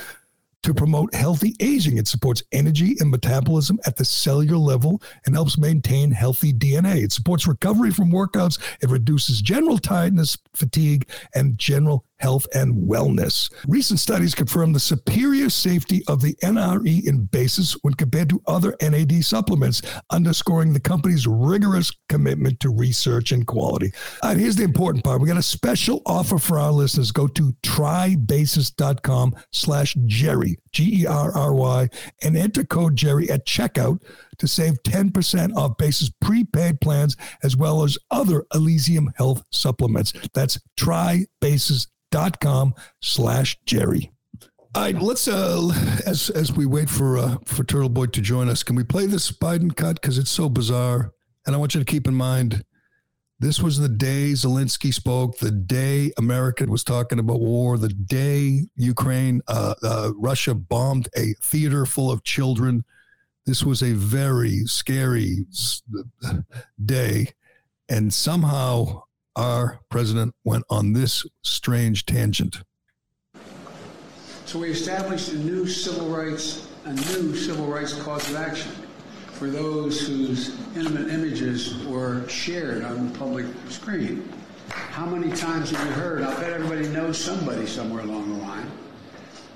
to 0.63 0.73
promote 0.73 1.13
healthy 1.13 1.55
aging. 1.59 1.97
It 1.97 2.07
supports 2.07 2.43
energy 2.51 2.95
and 2.99 3.11
metabolism 3.11 3.79
at 3.85 3.97
the 3.97 4.05
cellular 4.05 4.57
level 4.57 5.01
and 5.25 5.35
helps 5.35 5.57
maintain 5.57 6.11
healthy 6.11 6.53
DNA. 6.53 7.03
It 7.03 7.11
supports 7.11 7.47
recovery 7.47 7.91
from 7.91 8.11
workouts. 8.11 8.59
It 8.81 8.89
reduces 8.89 9.41
general 9.41 9.77
tiredness, 9.77 10.37
fatigue, 10.55 11.07
and 11.35 11.57
general 11.57 12.05
health 12.23 12.47
and 12.55 12.73
wellness. 12.87 13.51
Recent 13.67 13.99
studies 13.99 14.33
confirm 14.33 14.71
the 14.71 14.79
superior 14.79 15.49
safety 15.49 16.01
of 16.07 16.21
the 16.21 16.35
NRE 16.35 17.05
in 17.05 17.25
basis 17.25 17.73
when 17.81 17.93
compared 17.95 18.29
to 18.29 18.41
other 18.47 18.73
NAD 18.81 19.25
supplements, 19.25 19.81
underscoring 20.09 20.71
the 20.71 20.79
company's 20.79 21.27
rigorous 21.27 21.91
commitment 22.07 22.61
to 22.61 22.69
research 22.69 23.33
and 23.33 23.45
quality. 23.45 23.91
All 24.21 24.29
right, 24.29 24.39
here's 24.39 24.55
the 24.55 24.63
important 24.63 25.03
part. 25.03 25.19
We 25.19 25.27
got 25.27 25.35
a 25.35 25.43
special 25.43 26.01
offer 26.05 26.37
for 26.37 26.57
our 26.57 26.71
listeners. 26.71 27.11
Go 27.11 27.27
to 27.27 27.51
trybasis.com 27.61 29.35
slash 29.51 29.93
Gerry, 30.05 30.57
G-E-R-R-Y, 30.71 31.89
and 32.21 32.37
enter 32.37 32.63
code 32.63 32.95
Gerry 32.95 33.29
at 33.29 33.45
checkout 33.45 34.01
to 34.37 34.47
save 34.47 34.81
10% 34.83 35.55
off 35.55 35.77
Basis 35.77 36.11
prepaid 36.21 36.81
plans 36.81 37.15
as 37.43 37.55
well 37.55 37.83
as 37.83 37.97
other 38.11 38.45
Elysium 38.53 39.11
health 39.15 39.43
supplements. 39.51 40.13
That's 40.33 40.59
trybasis.com 40.79 42.73
slash 43.01 43.57
Gerry. 43.65 44.11
All 44.75 44.81
right, 44.81 44.99
let's 44.99 45.27
uh 45.27 45.71
as 46.07 46.31
as 46.31 46.51
we 46.51 46.65
wait 46.65 46.89
for 46.89 47.19
uh 47.19 47.37
for 47.45 47.63
Turtle 47.63 47.89
Boy 47.89 48.07
to 48.07 48.21
join 48.21 48.49
us, 48.49 48.63
can 48.63 48.75
we 48.75 48.83
play 48.83 49.05
this 49.05 49.31
Biden 49.31 49.75
cut 49.75 50.01
because 50.01 50.17
it's 50.17 50.31
so 50.31 50.49
bizarre? 50.49 51.11
And 51.45 51.55
I 51.55 51.59
want 51.59 51.75
you 51.75 51.79
to 51.79 51.85
keep 51.85 52.07
in 52.07 52.15
mind 52.15 52.63
this 53.43 53.59
was 53.59 53.77
the 53.77 53.89
day 53.89 54.31
Zelensky 54.31 54.93
spoke, 54.93 55.37
the 55.37 55.51
day 55.51 56.13
America 56.17 56.65
was 56.65 56.83
talking 56.83 57.19
about 57.19 57.41
war, 57.41 57.77
the 57.77 57.89
day 57.89 58.61
Ukraine, 58.75 59.41
uh, 59.49 59.73
uh, 59.83 60.11
Russia 60.15 60.53
bombed 60.53 61.09
a 61.17 61.33
theater 61.41 61.85
full 61.85 62.09
of 62.09 62.23
children. 62.23 62.85
This 63.45 63.63
was 63.63 63.81
a 63.83 63.91
very 63.91 64.65
scary 64.65 65.45
day. 66.83 67.27
And 67.89 68.13
somehow 68.13 69.03
our 69.35 69.79
president 69.89 70.33
went 70.45 70.63
on 70.69 70.93
this 70.93 71.25
strange 71.41 72.05
tangent. 72.05 72.61
So 74.45 74.59
we 74.59 74.69
established 74.69 75.33
a 75.33 75.37
new 75.37 75.67
civil 75.67 76.07
rights, 76.07 76.69
a 76.85 76.93
new 76.93 77.35
civil 77.35 77.65
rights 77.65 77.93
cause 78.01 78.29
of 78.29 78.37
action 78.37 78.71
for 79.33 79.49
those 79.49 79.99
whose 79.99 80.55
intimate 80.75 81.09
images 81.09 81.83
were 81.85 82.27
shared 82.29 82.83
on 82.85 83.11
the 83.11 83.19
public 83.19 83.45
screen. 83.69 84.31
How 84.69 85.05
many 85.05 85.35
times 85.35 85.71
have 85.71 85.85
you 85.85 85.93
heard? 85.93 86.21
I'll 86.23 86.39
bet 86.39 86.53
everybody 86.53 86.87
knows 86.89 87.17
somebody 87.17 87.65
somewhere 87.65 88.03
along 88.03 88.37
the 88.37 88.43
line 88.43 88.71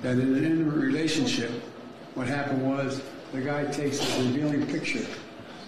that 0.02 0.14
in 0.14 0.36
an 0.36 0.44
intimate 0.44 0.76
relationship, 0.76 1.52
what 2.16 2.28
happened 2.28 2.68
was 2.68 3.02
the 3.32 3.42
guy 3.42 3.66
takes 3.66 4.00
a 4.00 4.24
revealing 4.24 4.66
picture 4.68 5.06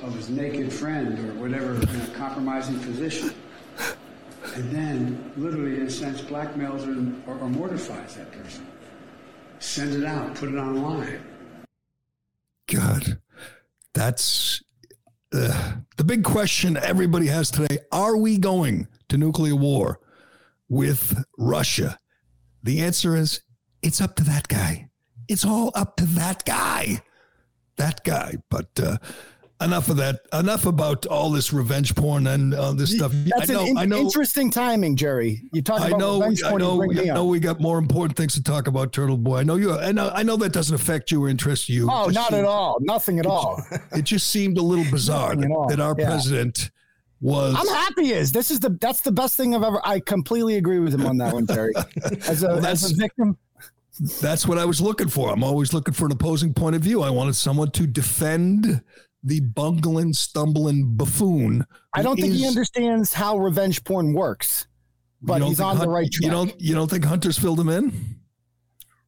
of 0.02 0.16
his 0.16 0.30
naked 0.30 0.72
friend 0.72 1.20
or 1.20 1.34
whatever 1.42 1.76
in 1.76 2.02
a 2.02 2.08
compromising 2.16 2.80
position, 2.80 3.34
and 4.56 4.72
then, 4.72 5.32
literally, 5.38 5.76
in 5.76 5.88
a 5.88 5.90
sense, 5.90 6.22
blackmails 6.22 6.88
or, 6.88 7.32
or, 7.32 7.40
or 7.40 7.50
mortifies 7.50 8.16
that 8.16 8.32
person. 8.32 8.66
Sends 9.60 9.96
it 9.96 10.06
out, 10.06 10.36
put 10.36 10.50
it 10.50 10.56
online. 10.56 11.22
God, 12.68 13.20
that's 13.94 14.64
uh, 15.34 15.74
the 15.98 16.04
big 16.04 16.24
question 16.24 16.78
everybody 16.78 17.28
has 17.28 17.52
today. 17.52 17.80
Are 17.92 18.16
we 18.16 18.38
going 18.38 18.88
to 19.10 19.18
nuclear 19.18 19.56
war 19.56 20.00
with 20.70 21.24
Russia? 21.38 21.98
The 22.64 22.82
answer 22.82 23.16
is 23.16 23.42
it's 23.82 24.00
up 24.00 24.16
to 24.16 24.24
that 24.24 24.48
guy. 24.48 24.90
It's 25.28 25.46
all 25.46 25.72
up 25.76 25.98
to 25.98 26.06
that 26.06 26.46
guy. 26.46 27.02
That 27.80 28.04
guy. 28.04 28.36
But 28.50 28.68
uh, 28.82 28.98
enough 29.62 29.90
of 29.90 29.98
that. 29.98 30.20
Enough 30.34 30.66
about 30.68 31.06
all 31.08 31.32
this 31.32 31.52
revenge 31.52 31.96
porn 31.96 32.28
and 32.28 32.54
uh, 32.54 32.74
this 32.74 32.96
stuff. 32.96 33.12
That's 33.14 33.50
I 33.50 33.54
know, 33.54 33.62
an 33.62 33.68
in- 33.70 33.78
I 33.78 33.86
know, 33.86 33.98
interesting 33.98 34.52
timing, 34.52 34.96
Gerry. 34.96 35.42
You 35.52 35.62
talk 35.62 35.82
I 35.82 35.88
about 35.88 36.00
know, 36.00 36.20
revenge 36.20 36.42
porn, 36.44 36.62
you 36.62 36.68
know, 36.68 37.02
I 37.02 37.16
know. 37.16 37.26
We 37.26 37.40
got 37.40 37.60
more 37.60 37.78
important 37.80 38.16
things 38.18 38.34
to 38.36 38.44
talk 38.44 38.68
about, 38.68 38.94
Turtle 38.94 39.18
Boy. 39.18 39.40
I 39.40 39.44
know 39.44 39.56
you. 39.56 39.74
I 39.74 39.92
know. 39.92 40.12
I 40.14 40.24
know 40.24 40.38
that 40.38 40.54
doesn't 40.54 40.76
affect 40.76 41.12
you 41.12 41.24
or 41.24 41.30
interest 41.30 41.68
you. 41.70 41.90
Oh, 41.92 42.08
not 42.08 42.34
at 42.34 42.46
all. 42.46 42.78
Nothing 42.82 43.20
at 43.20 43.26
all. 43.26 43.62
It 43.92 44.04
just 44.04 44.28
seemed 44.28 44.58
a 44.58 44.62
little 44.62 44.90
bizarre 44.92 45.36
that, 45.36 45.66
that 45.70 45.80
our 45.80 45.96
Yeah. 45.98 46.06
president 46.10 46.70
was. 47.22 47.56
I'm 47.58 47.68
happy 47.68 48.12
is. 48.14 48.32
This 48.32 48.50
is 48.52 48.60
the 48.62 48.70
that's 48.70 49.02
the 49.02 49.12
best 49.12 49.36
thing 49.36 49.54
I've 49.56 49.64
ever. 49.64 49.82
I 49.84 50.00
completely 50.00 50.56
agree 50.56 50.80
with 50.80 50.94
him 50.94 51.06
on 51.06 51.18
that 51.18 51.34
one, 51.34 51.46
Gerry. 51.48 51.74
As 52.28 52.44
a, 52.44 52.48
Well, 52.48 52.66
as 52.66 52.92
a 52.92 52.96
victim, 52.96 53.38
That's 54.00 54.48
what 54.48 54.58
I 54.58 54.66
was 54.66 54.80
looking 54.80 55.10
for. 55.10 55.32
I'm 55.32 55.44
always 55.44 55.74
looking 55.74 55.94
for 55.94 56.06
an 56.06 56.12
opposing 56.12 56.54
point 56.54 56.76
of 56.76 56.82
view. 56.82 57.02
I 57.04 57.10
wanted 57.10 57.36
someone 57.36 57.72
to 57.72 57.86
defend 57.86 58.82
the 59.24 59.42
bungling, 59.42 60.14
stumbling 60.14 60.96
buffoon. 60.96 61.66
I 61.94 62.02
don't 62.02 62.20
think 62.20 62.34
he 62.34 62.48
understands 62.48 63.14
how 63.14 63.38
revenge 63.38 63.84
porn 63.84 64.14
works. 64.14 64.68
But 65.22 65.42
he's 65.42 65.60
on 65.60 65.76
the 65.76 65.82
Hun- 65.82 65.90
right 65.90 66.10
You 66.22 66.30
don't. 66.30 66.60
You 66.62 66.76
don't 66.76 66.90
think 66.90 67.04
Hunter's 67.04 67.38
filled 67.38 67.60
him 67.60 67.68
in? 67.68 68.20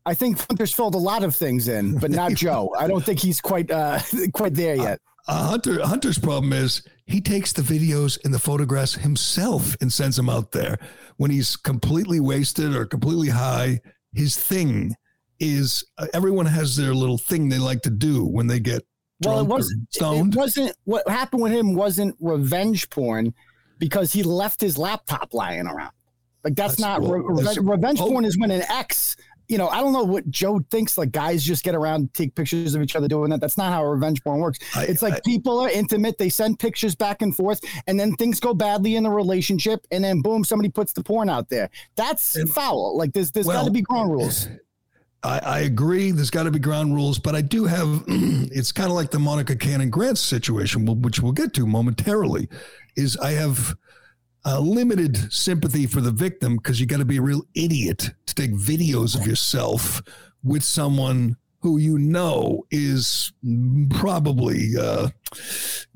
I 0.06 0.14
think 0.14 0.40
Hunter's 0.40 0.74
filled 0.74 0.96
a 0.96 1.00
lot 1.00 1.24
of 1.24 1.36
things 1.36 1.68
in, 1.68 1.98
but 1.98 2.12
not 2.12 2.34
Joe. 2.36 2.74
I 2.78 2.88
don't 2.88 3.04
think 3.04 3.20
he's 3.20 3.40
quite 3.40 3.72
uh 3.72 4.00
quite 4.34 4.54
there 4.54 4.76
yet. 4.76 5.00
Uh, 5.28 5.50
Hunter 5.50 5.86
Hunter's 5.86 6.18
problem 6.18 6.52
is 6.52 6.82
he 7.06 7.22
takes 7.22 7.54
the 7.54 7.62
videos 7.62 8.20
and 8.26 8.34
the 8.34 8.40
photographs 8.40 8.96
himself 8.96 9.78
and 9.80 9.94
sends 9.94 10.18
them 10.18 10.30
out 10.30 10.52
there 10.52 10.78
when 11.18 11.32
he's 11.32 11.56
completely 11.56 12.20
wasted 12.20 12.76
or 12.76 12.86
completely 12.86 13.30
high. 13.30 13.80
His 14.14 14.36
thing 14.38 14.96
is 15.40 15.84
uh, 15.98 16.08
everyone 16.14 16.46
has 16.46 16.76
their 16.76 16.94
little 16.94 17.18
thing 17.18 17.50
they 17.50 17.58
like 17.58 17.82
to 17.84 17.90
do 17.90 18.26
when 18.26 18.48
they 18.48 18.60
get 18.60 18.84
Well, 19.26 19.40
it 19.40 19.48
wasn't. 19.48 19.92
stoned. 19.94 20.34
It 20.34 20.38
wasn't. 20.38 20.76
What 20.84 21.08
happened 21.10 21.42
with 21.42 21.52
him 21.52 21.74
wasn't 21.74 22.16
revenge 22.20 22.90
porn, 22.90 23.34
because 23.80 24.14
he 24.14 24.22
left 24.24 24.62
his 24.62 24.78
laptop 24.78 25.34
lying 25.34 25.66
around. 25.68 25.92
Like 26.44 26.56
that's, 26.56 26.76
That's- 26.76 27.02
not 27.02 27.10
re- 27.10 27.36
that's- 27.38 27.58
revenge 27.58 28.00
oh. 28.02 28.08
porn. 28.10 28.26
Is 28.26 28.38
when 28.38 28.52
an 28.52 28.64
ex. 28.70 29.16
You 29.52 29.58
know, 29.58 29.68
I 29.68 29.82
don't 29.82 29.92
know 29.92 30.06
what 30.06 30.30
Joe 30.30 30.62
thinks. 30.72 30.98
Like 30.98 31.12
guys 31.12 31.44
just 31.44 31.66
get 31.66 31.76
around, 31.76 32.14
take 32.14 32.34
pictures 32.36 32.74
of 32.74 32.82
each 32.82 32.96
other 32.96 33.10
doing 33.10 33.30
that. 33.32 33.42
That's 33.42 33.58
not 33.58 33.74
how 33.74 33.86
revenge 33.86 34.24
porn 34.24 34.40
works. 34.40 34.60
I- 34.76 34.86
it's 34.86 35.02
like 35.02 35.16
I- 35.16 35.20
people 35.26 35.60
are 35.60 35.70
intimate. 35.70 36.18
They 36.18 36.30
send 36.30 36.58
pictures 36.58 36.96
back 36.96 37.22
and 37.22 37.36
forth, 37.36 37.60
and 37.86 38.00
then 38.00 38.16
things 38.16 38.40
go 38.40 38.54
badly 38.54 38.96
in 38.96 39.04
the 39.04 39.10
relationship, 39.10 39.86
and 39.92 40.04
then 40.04 40.22
boom, 40.22 40.46
somebody 40.46 40.70
puts 40.70 40.94
the 40.94 41.04
porn 41.04 41.30
out 41.30 41.50
there. 41.50 41.70
That's 41.98 42.38
And- 42.38 42.50
foul. 42.50 42.98
Like 42.98 43.12
there's 43.12 43.32
there's 43.32 43.46
got 43.46 43.66
to 43.66 43.72
be 43.72 43.82
ground 43.82 44.12
rules. 44.12 44.48
I, 45.24 45.40
I 45.40 45.60
agree. 45.60 46.12
There's 46.12 46.32
got 46.32 46.44
to 46.44 46.52
be 46.52 46.58
ground 46.58 46.96
rules, 46.96 47.20
but 47.20 47.36
I 47.36 47.42
do 47.42 47.66
have. 47.66 48.04
it's 48.08 48.72
kind 48.72 48.90
of 48.90 48.96
like 48.96 49.12
the 49.12 49.20
Monica 49.20 49.56
Cannon 49.56 49.90
Grant 49.90 50.18
situation, 50.18 50.86
which 51.02 51.20
we'll 51.20 51.34
get 51.34 51.54
to 51.56 51.68
momentarily. 51.68 52.48
Is 52.96 53.18
I 53.18 53.32
have 53.32 53.76
uh, 54.46 54.60
limited 54.60 55.32
sympathy 55.32 55.86
for 55.86 56.02
the 56.02 56.12
victim 56.12 56.58
because 56.58 56.80
you 56.80 56.86
got 56.86 56.98
to 56.98 57.06
be 57.06 57.18
a 57.18 57.22
real 57.22 57.44
idiot 57.56 58.10
to 58.26 58.36
take 58.36 58.52
videos 58.54 59.20
of 59.20 59.26
yourself 59.28 60.02
with 60.44 60.64
someone 60.64 61.36
who 61.62 61.78
you 61.78 62.00
know 62.00 62.66
is 62.72 63.32
probably 63.92 64.70
uh, 64.80 65.08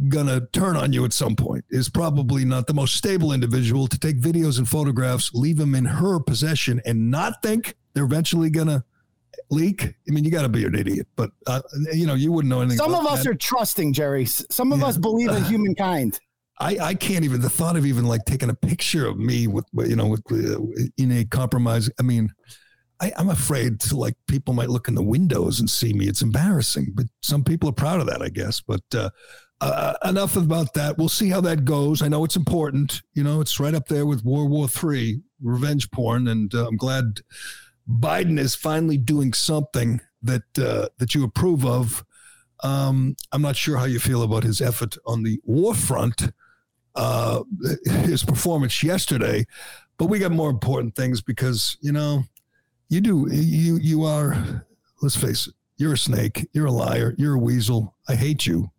gonna 0.10 0.42
turn 0.54 0.76
on 0.76 0.94
you 0.94 1.04
at 1.06 1.14
some 1.14 1.36
point. 1.36 1.66
Is 1.72 1.90
probably 1.90 2.46
not 2.46 2.68
the 2.68 2.74
most 2.76 2.96
stable 2.96 3.32
individual 3.32 3.88
to 3.88 3.98
take 3.98 4.20
videos 4.20 4.60
and 4.60 4.70
photographs, 4.70 5.34
leave 5.34 5.58
them 5.58 5.74
in 5.74 5.86
her 5.86 6.20
possession, 6.20 6.82
and 6.86 7.10
not 7.10 7.42
think 7.42 7.76
they're 7.94 8.04
eventually 8.06 8.52
gonna 8.52 8.84
leak. 9.50 9.84
I 10.08 10.12
mean, 10.12 10.24
you 10.24 10.30
got 10.32 10.44
to 10.44 10.50
be 10.50 10.66
an 10.66 10.76
idiot, 10.76 11.08
but 11.16 11.32
uh, 11.48 11.62
you 11.94 12.06
know, 12.06 12.14
you 12.14 12.32
wouldn't 12.32 12.50
know 12.50 12.62
anything. 12.62 12.78
Some 12.78 12.94
of 12.94 13.06
us 13.08 13.24
that. 13.24 13.32
are 13.32 13.36
trusting, 13.36 13.94
Gerry. 13.94 14.26
Some 14.26 14.72
of 14.72 14.80
Yeah. 14.80 14.86
us 14.88 14.98
believe 14.98 15.30
in 15.32 15.44
humankind. 15.46 16.20
I, 16.60 16.78
I 16.80 16.94
can't 16.94 17.26
even 17.26 17.42
the 17.42 17.50
thought 17.50 17.76
of 17.76 17.86
even 17.86 18.06
like 18.06 18.26
taking 18.26 18.50
a 18.50 18.56
picture 18.56 19.08
of 19.08 19.18
me 19.18 19.48
with 19.48 19.66
you 19.74 19.96
know 19.96 20.08
with 20.08 20.24
uh, 20.32 20.60
in 20.98 21.12
a 21.12 21.26
compromise. 21.26 21.90
I 22.00 22.04
mean, 22.04 22.32
I, 23.02 23.12
I'm 23.18 23.30
afraid 23.30 23.80
to 23.82 23.98
like 23.98 24.16
people 24.28 24.54
might 24.54 24.70
look 24.70 24.88
in 24.88 24.96
the 24.96 25.04
windows 25.04 25.60
and 25.60 25.70
see 25.70 25.94
me. 25.94 26.08
It's 26.08 26.22
embarrassing, 26.22 26.94
but 26.94 27.08
some 27.22 27.44
people 27.44 27.70
are 27.70 27.74
proud 27.74 28.00
of 28.00 28.08
that, 28.08 28.22
I 28.22 28.30
guess. 28.30 28.62
But 28.62 28.84
uh, 28.94 29.10
uh, 29.62 29.94
enough 30.06 30.38
about 30.38 30.74
that. 30.74 30.98
We'll 30.98 31.10
see 31.10 31.30
how 31.30 31.42
that 31.42 31.66
goes. 31.66 32.02
I 32.02 32.08
know 32.08 32.24
it's 32.24 32.36
important. 32.36 33.02
You 33.14 33.24
know, 33.24 33.42
it's 33.42 33.60
right 33.60 33.76
up 33.76 33.88
there 33.88 34.06
with 34.06 34.24
World 34.24 34.50
War 34.50 34.68
Three, 34.68 35.22
revenge 35.42 35.92
porn, 35.92 36.28
and 36.28 36.54
uh, 36.54 36.68
I'm 36.68 36.78
glad 36.78 37.22
Biden 37.90 38.40
is 38.40 38.56
finally 38.56 38.98
doing 38.98 39.34
something 39.34 40.02
that 40.22 40.58
uh, 40.58 40.88
that 40.98 41.16
you 41.16 41.24
approve 41.24 41.66
of. 41.66 42.06
Um, 42.64 43.16
I'm 43.32 43.42
not 43.42 43.56
sure 43.56 43.78
how 43.78 43.86
you 43.86 44.00
feel 44.00 44.24
about 44.24 44.44
his 44.44 44.62
effort 44.62 44.98
on 45.06 45.24
the 45.24 45.40
war 45.44 45.76
front, 45.76 46.32
uh, 46.96 47.44
his 47.86 48.24
performance 48.24 48.84
yesterday, 48.84 49.46
but 49.98 50.08
we 50.08 50.20
got 50.20 50.32
more 50.32 50.50
important 50.50 50.96
things 50.96 51.22
because 51.22 51.78
you 51.82 51.92
know 51.92 52.24
you 52.90 53.02
do 53.02 53.28
you 53.32 53.78
you 53.78 54.04
are 54.04 54.66
let's 55.02 55.16
face 55.16 55.48
it 55.48 55.54
you're 55.78 55.94
a 55.94 55.98
snake 55.98 56.48
you're 56.54 56.68
a 56.68 56.72
liar 56.72 57.16
you're 57.18 57.36
a 57.36 57.40
weasel 57.40 57.96
i 58.08 58.16
hate 58.16 58.46
you 58.46 58.70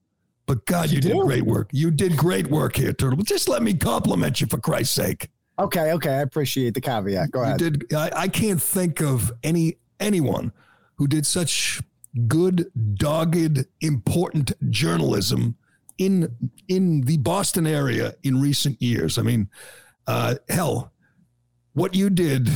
but 0.47 0.64
god 0.67 0.89
you, 0.91 0.97
you 0.97 1.01
did 1.01 1.19
great 1.19 1.45
work. 1.45 1.69
You 1.73 1.91
did 1.91 2.17
great 2.17 2.47
work 2.49 2.77
here 2.77 2.93
turtle 2.93 3.23
just 3.23 3.49
let 3.49 3.62
me 3.62 3.75
compliment 3.75 4.41
you 4.41 4.47
for 4.47 4.59
christ's 4.59 4.95
sake. 4.95 5.29
Okay 5.59 5.93
okay 5.93 6.11
i 6.11 6.21
appreciate 6.21 6.75
the 6.75 6.81
caveat 6.81 7.31
go 7.31 7.43
ahead. 7.43 7.61
you 7.61 7.71
did 7.71 7.95
I, 7.95 8.11
I 8.14 8.29
can't 8.29 8.62
think 8.62 9.01
of 9.01 9.33
any 9.43 9.77
anyone 10.01 10.53
who 10.97 11.07
did 11.07 11.27
such 11.27 11.83
good 12.29 12.71
dogged 12.95 13.67
important 13.81 14.53
journalism 14.71 15.57
in 15.99 16.34
in 16.68 17.03
the 17.03 17.16
boston 17.18 17.66
area 17.66 18.14
in 18.22 18.40
recent 18.40 18.80
years 18.80 19.18
i 19.18 19.22
mean 19.22 19.49
uh 20.07 20.34
hell 20.49 20.92
what 21.72 21.94
you 21.94 22.11
did 22.11 22.49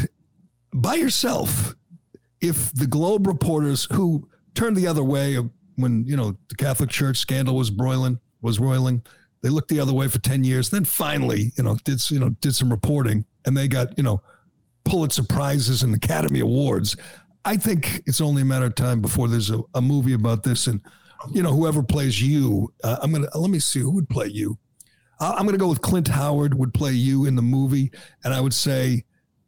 by 0.73 0.95
yourself 0.95 1.75
if 2.41 2.73
the 2.73 2.87
Globe 2.87 3.27
reporters 3.27 3.87
who 3.93 4.29
turned 4.55 4.77
the 4.77 4.87
other 4.87 5.05
way 5.05 5.39
when 5.77 6.05
you 6.07 6.17
know 6.17 6.37
the 6.49 6.55
Catholic 6.57 6.91
Church 6.91 7.19
scandal 7.19 7.57
was 7.57 7.71
broiling 7.71 8.19
was 8.43 8.59
roiling, 8.59 9.03
they 9.43 9.51
looked 9.51 9.69
the 9.69 9.81
other 9.81 9.93
way 9.93 10.09
for 10.09 10.19
ten 10.19 10.45
years. 10.45 10.71
Then 10.71 10.85
finally, 10.85 11.53
you 11.57 11.65
know, 11.65 11.77
did 11.85 12.11
you 12.11 12.19
know 12.19 12.31
did 12.41 12.55
some 12.55 12.71
reporting, 12.71 13.25
and 13.45 13.57
they 13.57 13.69
got 13.69 13.97
you 13.97 14.05
know 14.05 14.23
Pulitzer 14.85 15.25
prizes 15.25 15.83
and 15.83 15.95
Academy 15.95 16.41
Awards. 16.41 16.97
I 17.45 17.57
think 17.57 18.03
it's 18.07 18.21
only 18.21 18.43
a 18.43 18.45
matter 18.45 18.67
of 18.67 18.75
time 18.75 19.01
before 19.01 19.29
there's 19.29 19.51
a, 19.51 19.61
a 19.75 19.81
movie 19.81 20.15
about 20.15 20.43
this, 20.43 20.67
and 20.67 20.81
you 21.33 21.43
know 21.43 21.53
whoever 21.53 21.83
plays 21.83 22.21
you, 22.21 22.73
uh, 22.85 22.99
I'm 23.03 23.13
gonna 23.13 23.29
let 23.35 23.51
me 23.51 23.59
see 23.59 23.81
who 23.81 23.91
would 23.93 24.09
play 24.09 24.29
you. 24.29 24.59
I'm 25.21 25.45
gonna 25.45 25.59
go 25.59 25.69
with 25.69 25.83
Clint 25.83 26.09
Howard 26.09 26.55
would 26.55 26.73
play 26.73 26.93
you 26.93 27.27
in 27.27 27.37
the 27.37 27.43
movie, 27.43 27.93
and 28.25 28.33
I 28.33 28.41
would 28.41 28.55
say 28.55 29.05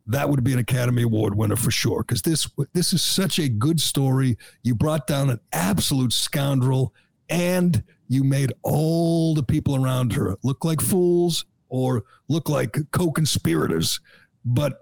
that 0.06 0.28
would 0.28 0.42
be 0.44 0.52
an 0.52 0.58
Academy 0.58 1.02
Award 1.02 1.34
winner 1.34 1.56
for 1.56 1.70
sure. 1.70 2.02
Because 2.02 2.22
this 2.22 2.48
this 2.72 2.92
is 2.92 3.02
such 3.02 3.38
a 3.38 3.48
good 3.48 3.80
story. 3.80 4.36
You 4.62 4.74
brought 4.74 5.06
down 5.06 5.30
an 5.30 5.40
absolute 5.52 6.12
scoundrel, 6.12 6.92
and 7.28 7.82
you 8.08 8.22
made 8.22 8.52
all 8.62 9.34
the 9.34 9.42
people 9.42 9.82
around 9.82 10.12
her 10.12 10.36
look 10.42 10.64
like 10.64 10.80
fools 10.80 11.46
or 11.68 12.04
look 12.28 12.50
like 12.50 12.76
co-conspirators. 12.90 14.00
But 14.44 14.78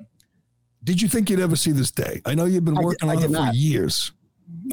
did 0.82 1.01
you 1.01 1.09
think 1.09 1.30
you'd 1.30 1.41
ever 1.41 1.55
see 1.55 1.70
this 1.70 1.93
day? 1.93 2.20
I 2.24 2.34
know 2.34 2.47
you've 2.47 2.64
been 2.64 2.74
working 2.74 3.09
I, 3.09 3.12
I 3.12 3.16
on 3.16 3.24
it 3.24 3.36
for 3.36 3.55
years. 3.55 4.12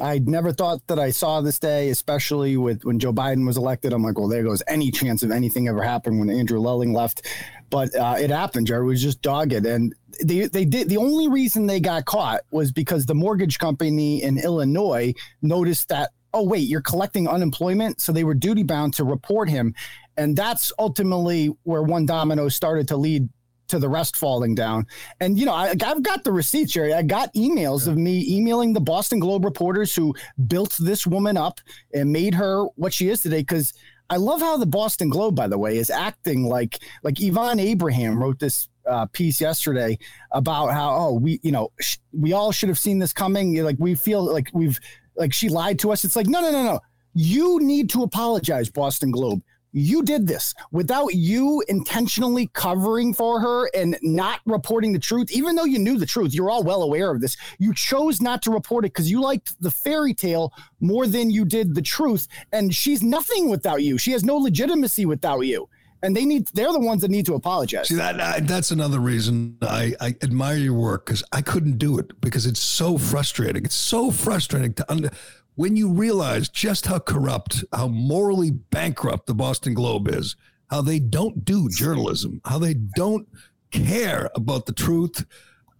I 0.00 0.18
never 0.20 0.52
thought 0.52 0.86
that 0.86 0.98
I 0.98 1.10
saw 1.10 1.40
this 1.40 1.58
day, 1.58 1.90
especially 1.90 2.56
with 2.56 2.84
when 2.84 2.98
Joe 2.98 3.12
Biden 3.12 3.46
was 3.46 3.56
elected. 3.56 3.92
I'm 3.92 4.02
like, 4.02 4.18
well, 4.18 4.28
there 4.28 4.42
goes 4.42 4.62
any 4.68 4.90
chance 4.90 5.22
of 5.22 5.30
anything 5.30 5.68
ever 5.68 5.82
happening 5.82 6.20
when 6.20 6.30
Andrew 6.30 6.60
Lelling 6.60 6.92
left. 6.92 7.26
But 7.70 7.94
uh, 7.94 8.16
it 8.18 8.30
happened. 8.30 8.66
Gerry 8.66 8.86
was 8.86 9.02
just 9.02 9.22
dogged, 9.22 9.52
and 9.52 9.94
they 10.24 10.46
they 10.46 10.64
did. 10.64 10.88
The 10.88 10.96
only 10.96 11.28
reason 11.28 11.66
they 11.66 11.80
got 11.80 12.04
caught 12.04 12.40
was 12.50 12.72
because 12.72 13.06
the 13.06 13.14
mortgage 13.14 13.58
company 13.58 14.22
in 14.22 14.38
Illinois 14.38 15.14
noticed 15.42 15.88
that. 15.88 16.10
Oh 16.34 16.44
wait, 16.44 16.68
you're 16.68 16.82
collecting 16.82 17.26
unemployment, 17.26 18.00
so 18.00 18.12
they 18.12 18.24
were 18.24 18.34
duty 18.34 18.62
bound 18.62 18.94
to 18.94 19.04
report 19.04 19.48
him, 19.48 19.74
and 20.16 20.36
that's 20.36 20.72
ultimately 20.78 21.46
where 21.62 21.82
one 21.82 22.04
domino 22.04 22.48
started 22.48 22.86
to 22.88 22.96
lead 22.96 23.28
to 23.68 23.78
the 23.78 23.88
rest 23.88 24.16
falling 24.16 24.54
down. 24.54 24.86
And 25.20 25.38
you 25.38 25.46
know, 25.46 25.54
I, 25.54 25.74
have 25.80 26.02
got 26.02 26.24
the 26.24 26.32
receipts 26.32 26.74
here. 26.74 26.94
I 26.94 27.02
got 27.02 27.32
emails 27.34 27.86
of 27.86 27.96
me 27.96 28.24
emailing 28.28 28.72
the 28.72 28.80
Boston 28.80 29.18
Globe 29.18 29.44
reporters 29.44 29.94
who 29.94 30.14
built 30.46 30.76
this 30.80 31.06
woman 31.06 31.36
up 31.36 31.60
and 31.94 32.12
made 32.12 32.34
her 32.34 32.64
what 32.76 32.92
she 32.92 33.08
is 33.08 33.22
today. 33.22 33.40
Because 33.40 33.72
I 34.10 34.16
love 34.16 34.40
how 34.40 34.56
the 34.56 34.66
Boston 34.66 35.10
Globe, 35.10 35.36
by 35.36 35.48
the 35.48 35.58
way, 35.58 35.76
is 35.76 35.90
acting 35.90 36.44
like 36.44 36.80
like 37.02 37.20
Yvonne 37.20 37.60
Abraham 37.60 38.18
wrote 38.18 38.38
this 38.38 38.68
uh, 38.88 39.06
piece 39.06 39.40
yesterday 39.40 39.98
about 40.32 40.68
how 40.68 40.96
oh 40.96 41.12
we 41.12 41.40
you 41.42 41.52
know 41.52 41.70
sh- 41.78 41.98
we 42.12 42.32
all 42.32 42.52
should 42.52 42.70
have 42.70 42.78
seen 42.78 42.98
this 42.98 43.12
coming. 43.12 43.62
Like 43.62 43.76
we 43.78 43.94
feel 43.94 44.24
like 44.24 44.48
we've 44.52 44.80
like 45.16 45.32
she 45.32 45.48
lied 45.48 45.78
to 45.80 45.92
us. 45.92 46.04
It's 46.04 46.16
like 46.16 46.26
no 46.26 46.40
no 46.40 46.50
no 46.50 46.62
no. 46.62 46.80
You 47.14 47.58
need 47.60 47.90
to 47.90 48.02
apologize, 48.02 48.70
Boston 48.70 49.10
Globe 49.10 49.42
you 49.72 50.02
did 50.02 50.26
this 50.26 50.54
without 50.72 51.14
you 51.14 51.62
intentionally 51.68 52.48
covering 52.52 53.12
for 53.14 53.40
her 53.40 53.70
and 53.74 53.98
not 54.02 54.40
reporting 54.46 54.92
the 54.92 54.98
truth, 54.98 55.30
even 55.30 55.56
though 55.56 55.64
you 55.64 55.78
knew 55.78 55.98
the 55.98 56.06
truth. 56.06 56.34
You're 56.34 56.50
all 56.50 56.62
well 56.62 56.82
aware 56.82 57.10
of 57.10 57.20
this. 57.20 57.36
You 57.58 57.74
chose 57.74 58.20
not 58.20 58.42
to 58.42 58.50
report 58.50 58.84
it 58.84 58.92
because 58.92 59.10
you 59.10 59.20
liked 59.20 59.60
the 59.60 59.70
fairy 59.70 60.14
tale 60.14 60.52
more 60.80 61.06
than 61.06 61.30
you 61.30 61.44
did 61.44 61.74
the 61.74 61.82
truth. 61.82 62.28
And 62.52 62.74
she's 62.74 63.02
nothing 63.02 63.50
without 63.50 63.82
you. 63.82 63.98
She 63.98 64.12
has 64.12 64.24
no 64.24 64.36
legitimacy 64.36 65.06
without 65.06 65.40
you. 65.40 65.68
And 66.00 66.16
they 66.16 66.24
need, 66.24 66.46
they're 66.54 66.72
the 66.72 66.78
ones 66.78 67.02
that 67.02 67.10
need 67.10 67.26
to 67.26 67.34
apologize. 67.34 67.88
See, 67.88 67.96
that, 67.96 68.20
I, 68.20 68.38
that's 68.40 68.70
another 68.70 69.00
reason 69.00 69.58
I, 69.62 69.94
I 70.00 70.14
admire 70.22 70.56
your 70.56 70.74
work 70.74 71.06
because 71.06 71.24
I 71.32 71.42
couldn't 71.42 71.78
do 71.78 71.98
it 71.98 72.20
because 72.20 72.46
it's 72.46 72.60
so 72.60 72.98
frustrating. 72.98 73.64
It's 73.64 73.74
so 73.74 74.12
frustrating 74.12 74.74
to 74.74 74.90
under, 74.90 75.10
when 75.58 75.74
you 75.74 75.90
realize 75.90 76.48
just 76.48 76.86
how 76.86 77.00
corrupt, 77.00 77.64
how 77.72 77.88
morally 77.88 78.52
bankrupt 78.52 79.26
the 79.26 79.34
Boston 79.34 79.74
Globe 79.74 80.06
is, 80.06 80.36
how 80.70 80.80
they 80.80 81.00
don't 81.00 81.44
do 81.44 81.68
journalism, 81.68 82.40
how 82.44 82.60
they 82.60 82.74
don't 82.74 83.26
care 83.72 84.30
about 84.36 84.66
the 84.66 84.72
truth, 84.72 85.24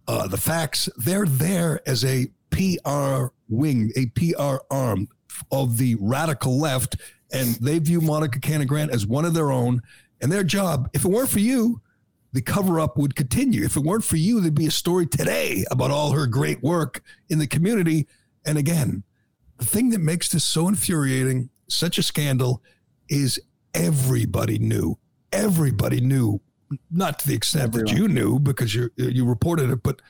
uh, 0.05 0.27
the 0.27 0.35
facts. 0.35 0.89
They're 0.97 1.25
there 1.25 1.79
as 1.87 2.03
a 2.03 2.27
PR 2.49 3.27
wing, 3.47 3.93
a 3.95 4.07
PR 4.07 4.57
arm 4.69 5.07
of 5.49 5.77
the 5.77 5.95
radical 6.01 6.59
left, 6.59 6.97
and 7.31 7.55
they 7.61 7.79
view 7.79 8.01
Monica 8.01 8.41
Cannon 8.41 8.67
Grant 8.67 8.91
as 8.91 9.07
one 9.07 9.23
of 9.23 9.33
their 9.33 9.49
own. 9.49 9.81
And 10.19 10.29
their 10.29 10.43
job, 10.43 10.89
if 10.91 11.05
it 11.05 11.09
weren't 11.09 11.29
for 11.29 11.39
you, 11.39 11.79
the 12.33 12.41
cover 12.41 12.81
up 12.81 12.97
would 12.97 13.15
continue. 13.15 13.63
If 13.63 13.77
it 13.77 13.83
weren't 13.83 14.03
for 14.03 14.17
you, 14.17 14.41
there'd 14.41 14.53
be 14.53 14.67
a 14.67 14.71
story 14.71 15.07
today 15.07 15.63
about 15.71 15.89
all 15.89 16.11
her 16.11 16.27
great 16.27 16.61
work 16.61 17.01
in 17.29 17.39
the 17.39 17.47
community. 17.47 18.09
And 18.45 18.57
again, 18.57 19.03
the 19.59 19.65
thing 19.65 19.89
that 19.91 19.99
makes 19.99 20.29
this 20.29 20.43
so 20.43 20.67
infuriating, 20.67 21.49
such 21.67 21.97
a 21.97 22.03
scandal, 22.03 22.63
is 23.09 23.39
everybody 23.73 24.57
knew. 24.57 24.97
Everybody 25.31 26.01
knew, 26.01 26.41
not 26.89 27.19
to 27.19 27.27
the 27.27 27.35
extent 27.35 27.65
Everyone. 27.65 27.93
that 27.93 27.99
you 27.99 28.07
knew 28.07 28.39
because 28.39 28.73
you 28.73 28.89
you 28.97 29.25
reported 29.25 29.69
it, 29.69 29.83
but 29.83 30.01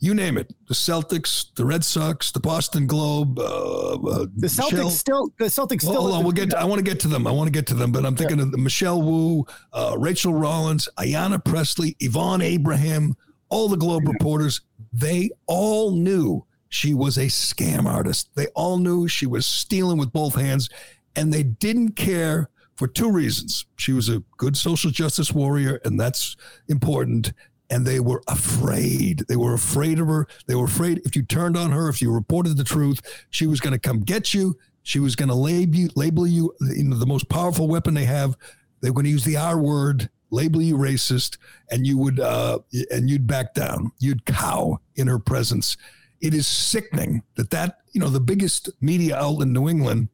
you 0.00 0.14
name 0.14 0.36
it: 0.36 0.52
the 0.66 0.74
Celtics, 0.74 1.46
the 1.54 1.64
Red 1.64 1.84
Sox, 1.84 2.32
the 2.32 2.40
Boston 2.40 2.86
Globe, 2.86 3.38
uh, 3.38 3.42
uh, 3.44 4.26
the 4.36 4.48
Celtics 4.48 4.72
Michelle, 4.72 4.90
still. 4.90 5.32
The 5.38 5.44
Celtics 5.46 5.82
still. 5.82 5.94
Hold 5.94 6.14
on, 6.14 6.22
we'll 6.24 6.32
get. 6.32 6.50
To, 6.50 6.58
I 6.58 6.64
want 6.64 6.80
to 6.80 6.84
get 6.84 7.00
to 7.00 7.08
them. 7.08 7.26
I 7.26 7.30
want 7.30 7.46
to 7.46 7.52
get 7.52 7.66
to 7.68 7.74
them, 7.74 7.92
but 7.92 8.04
I'm 8.04 8.16
thinking 8.16 8.38
yeah. 8.38 8.44
of 8.44 8.58
Michelle 8.58 9.00
Wu, 9.00 9.46
uh, 9.72 9.94
Rachael 9.96 10.34
Rollins, 10.34 10.88
Ayanna 10.98 11.42
Presley, 11.42 11.96
Yvonne 12.00 12.42
Abraham, 12.42 13.16
all 13.48 13.68
the 13.68 13.76
Globe 13.76 14.06
reporters. 14.06 14.60
They 14.92 15.30
all 15.46 15.92
knew 15.92 16.44
she 16.68 16.94
was 16.94 17.16
a 17.16 17.26
scam 17.26 17.86
artist. 17.86 18.30
They 18.34 18.46
all 18.48 18.78
knew 18.78 19.08
she 19.08 19.26
was 19.26 19.46
stealing 19.46 19.98
with 19.98 20.12
both 20.12 20.34
hands, 20.34 20.68
and 21.16 21.32
they 21.32 21.42
didn't 21.42 21.92
care 21.92 22.50
for 22.76 22.86
two 22.86 23.10
reasons. 23.10 23.66
She 23.76 23.92
was 23.92 24.08
a 24.08 24.22
good 24.36 24.56
social 24.56 24.90
justice 24.90 25.32
warrior, 25.32 25.80
and 25.84 25.98
that's 25.98 26.36
important. 26.68 27.32
And 27.70 27.86
they 27.86 28.00
were 28.00 28.22
afraid. 28.28 29.24
They 29.28 29.36
were 29.36 29.52
afraid 29.54 29.98
of 29.98 30.08
her. 30.08 30.26
They 30.46 30.54
were 30.54 30.64
afraid 30.64 31.02
if 31.04 31.14
you 31.16 31.22
turned 31.22 31.56
on 31.56 31.70
her, 31.70 31.88
if 31.88 32.00
you 32.00 32.10
reported 32.10 32.56
the 32.56 32.64
truth, 32.64 33.00
she 33.30 33.46
was 33.46 33.60
going 33.60 33.74
to 33.74 33.78
come 33.78 34.00
get 34.00 34.32
you. 34.32 34.56
She 34.84 35.00
was 35.00 35.16
going 35.16 35.28
to 35.28 35.34
label 35.34 35.76
you, 35.76 35.88
label 35.96 36.26
you, 36.26 36.54
you 36.60 36.84
know, 36.84 36.96
the 36.96 37.04
most 37.04 37.28
powerful 37.28 37.68
weapon 37.68 37.92
they 37.92 38.06
have. 38.06 38.36
They 38.80 38.88
were 38.88 38.94
going 38.94 39.04
to 39.04 39.10
use 39.10 39.24
the 39.24 39.36
R 39.36 39.58
word, 39.58 40.08
label 40.30 40.62
you 40.62 40.76
racist, 40.76 41.36
and 41.70 41.86
you 41.86 41.98
would 41.98 42.20
uh, 42.20 42.60
and 42.90 43.10
you'd 43.10 43.26
back 43.26 43.52
down. 43.52 43.92
You'd 43.98 44.24
cow 44.24 44.78
in 44.96 45.06
her 45.08 45.18
presence 45.18 45.76
it 46.20 46.34
is 46.34 46.46
sickening 46.46 47.22
that 47.36 47.50
that 47.50 47.78
you 47.92 48.00
know 48.00 48.08
the 48.08 48.20
biggest 48.20 48.70
media 48.80 49.16
outlet 49.16 49.46
in 49.46 49.52
New 49.52 49.68
England 49.68 50.08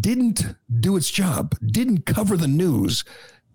didn't 0.00 0.54
do 0.80 0.96
its 0.96 1.10
job, 1.10 1.54
didn't 1.64 2.04
cover 2.04 2.36
the 2.36 2.48
news 2.48 3.04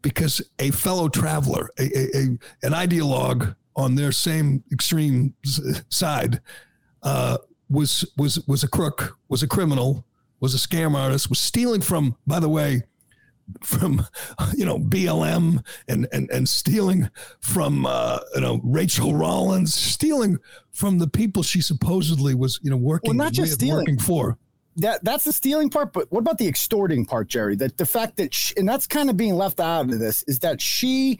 because 0.02 0.42
a 0.60 0.72
fellow 0.72 1.08
traveler, 1.08 1.70
a, 1.80 1.84
a, 1.84 2.18
a 2.18 2.22
an 2.64 2.74
ideologue 2.74 3.56
on 3.76 3.96
their 3.96 4.12
same 4.12 4.64
extreme 4.72 5.34
side, 5.90 6.42
uh, 7.04 7.38
was 7.70 8.06
was 8.18 8.46
was 8.48 8.64
a 8.64 8.68
crook, 8.68 9.18
was 9.30 9.44
a 9.44 9.48
criminal, 9.48 10.06
was 10.40 10.54
a 10.54 10.58
scam 10.58 10.96
artist, 10.96 11.30
was 11.30 11.40
stealing 11.40 11.82
from. 11.82 12.16
By 12.28 12.40
the 12.40 12.50
way, 12.50 12.84
from 13.62 14.06
you 14.56 14.66
know 14.66 14.80
BLM 14.80 15.64
and 15.88 16.08
and 16.12 16.30
and 16.32 16.48
stealing 16.48 17.10
from 17.40 17.86
uh, 17.86 18.20
you 18.36 18.42
know 18.42 18.60
Rachael 18.64 19.16
Rollins, 19.16 19.74
stealing 19.74 20.38
from 20.72 21.00
the 21.00 21.08
people 21.08 21.44
she 21.44 21.62
supposedly 21.62 22.34
was 22.36 22.60
you 22.64 22.70
know 22.70 22.78
working 22.78 23.10
Well, 23.10 23.26
not 23.26 23.34
just 23.34 23.54
stealing. 23.54 23.78
working 23.78 24.00
for. 24.00 24.38
that 24.78 25.04
that's 25.04 25.24
the 25.24 25.34
stealing 25.34 25.70
part 25.70 25.94
but 25.94 26.12
what 26.12 26.20
about 26.20 26.38
the 26.40 26.48
extorting 26.48 27.06
part 27.06 27.28
gerry 27.28 27.56
that 27.56 27.78
the 27.78 27.86
fact 27.86 28.18
that 28.18 28.34
she, 28.34 28.56
and 28.58 28.68
that's 28.68 28.88
kind 28.88 29.08
of 29.10 29.16
being 29.16 29.36
left 29.36 29.60
out 29.60 29.82
of 29.92 30.00
this 30.00 30.24
is 30.24 30.40
that 30.40 30.60
she 30.60 31.20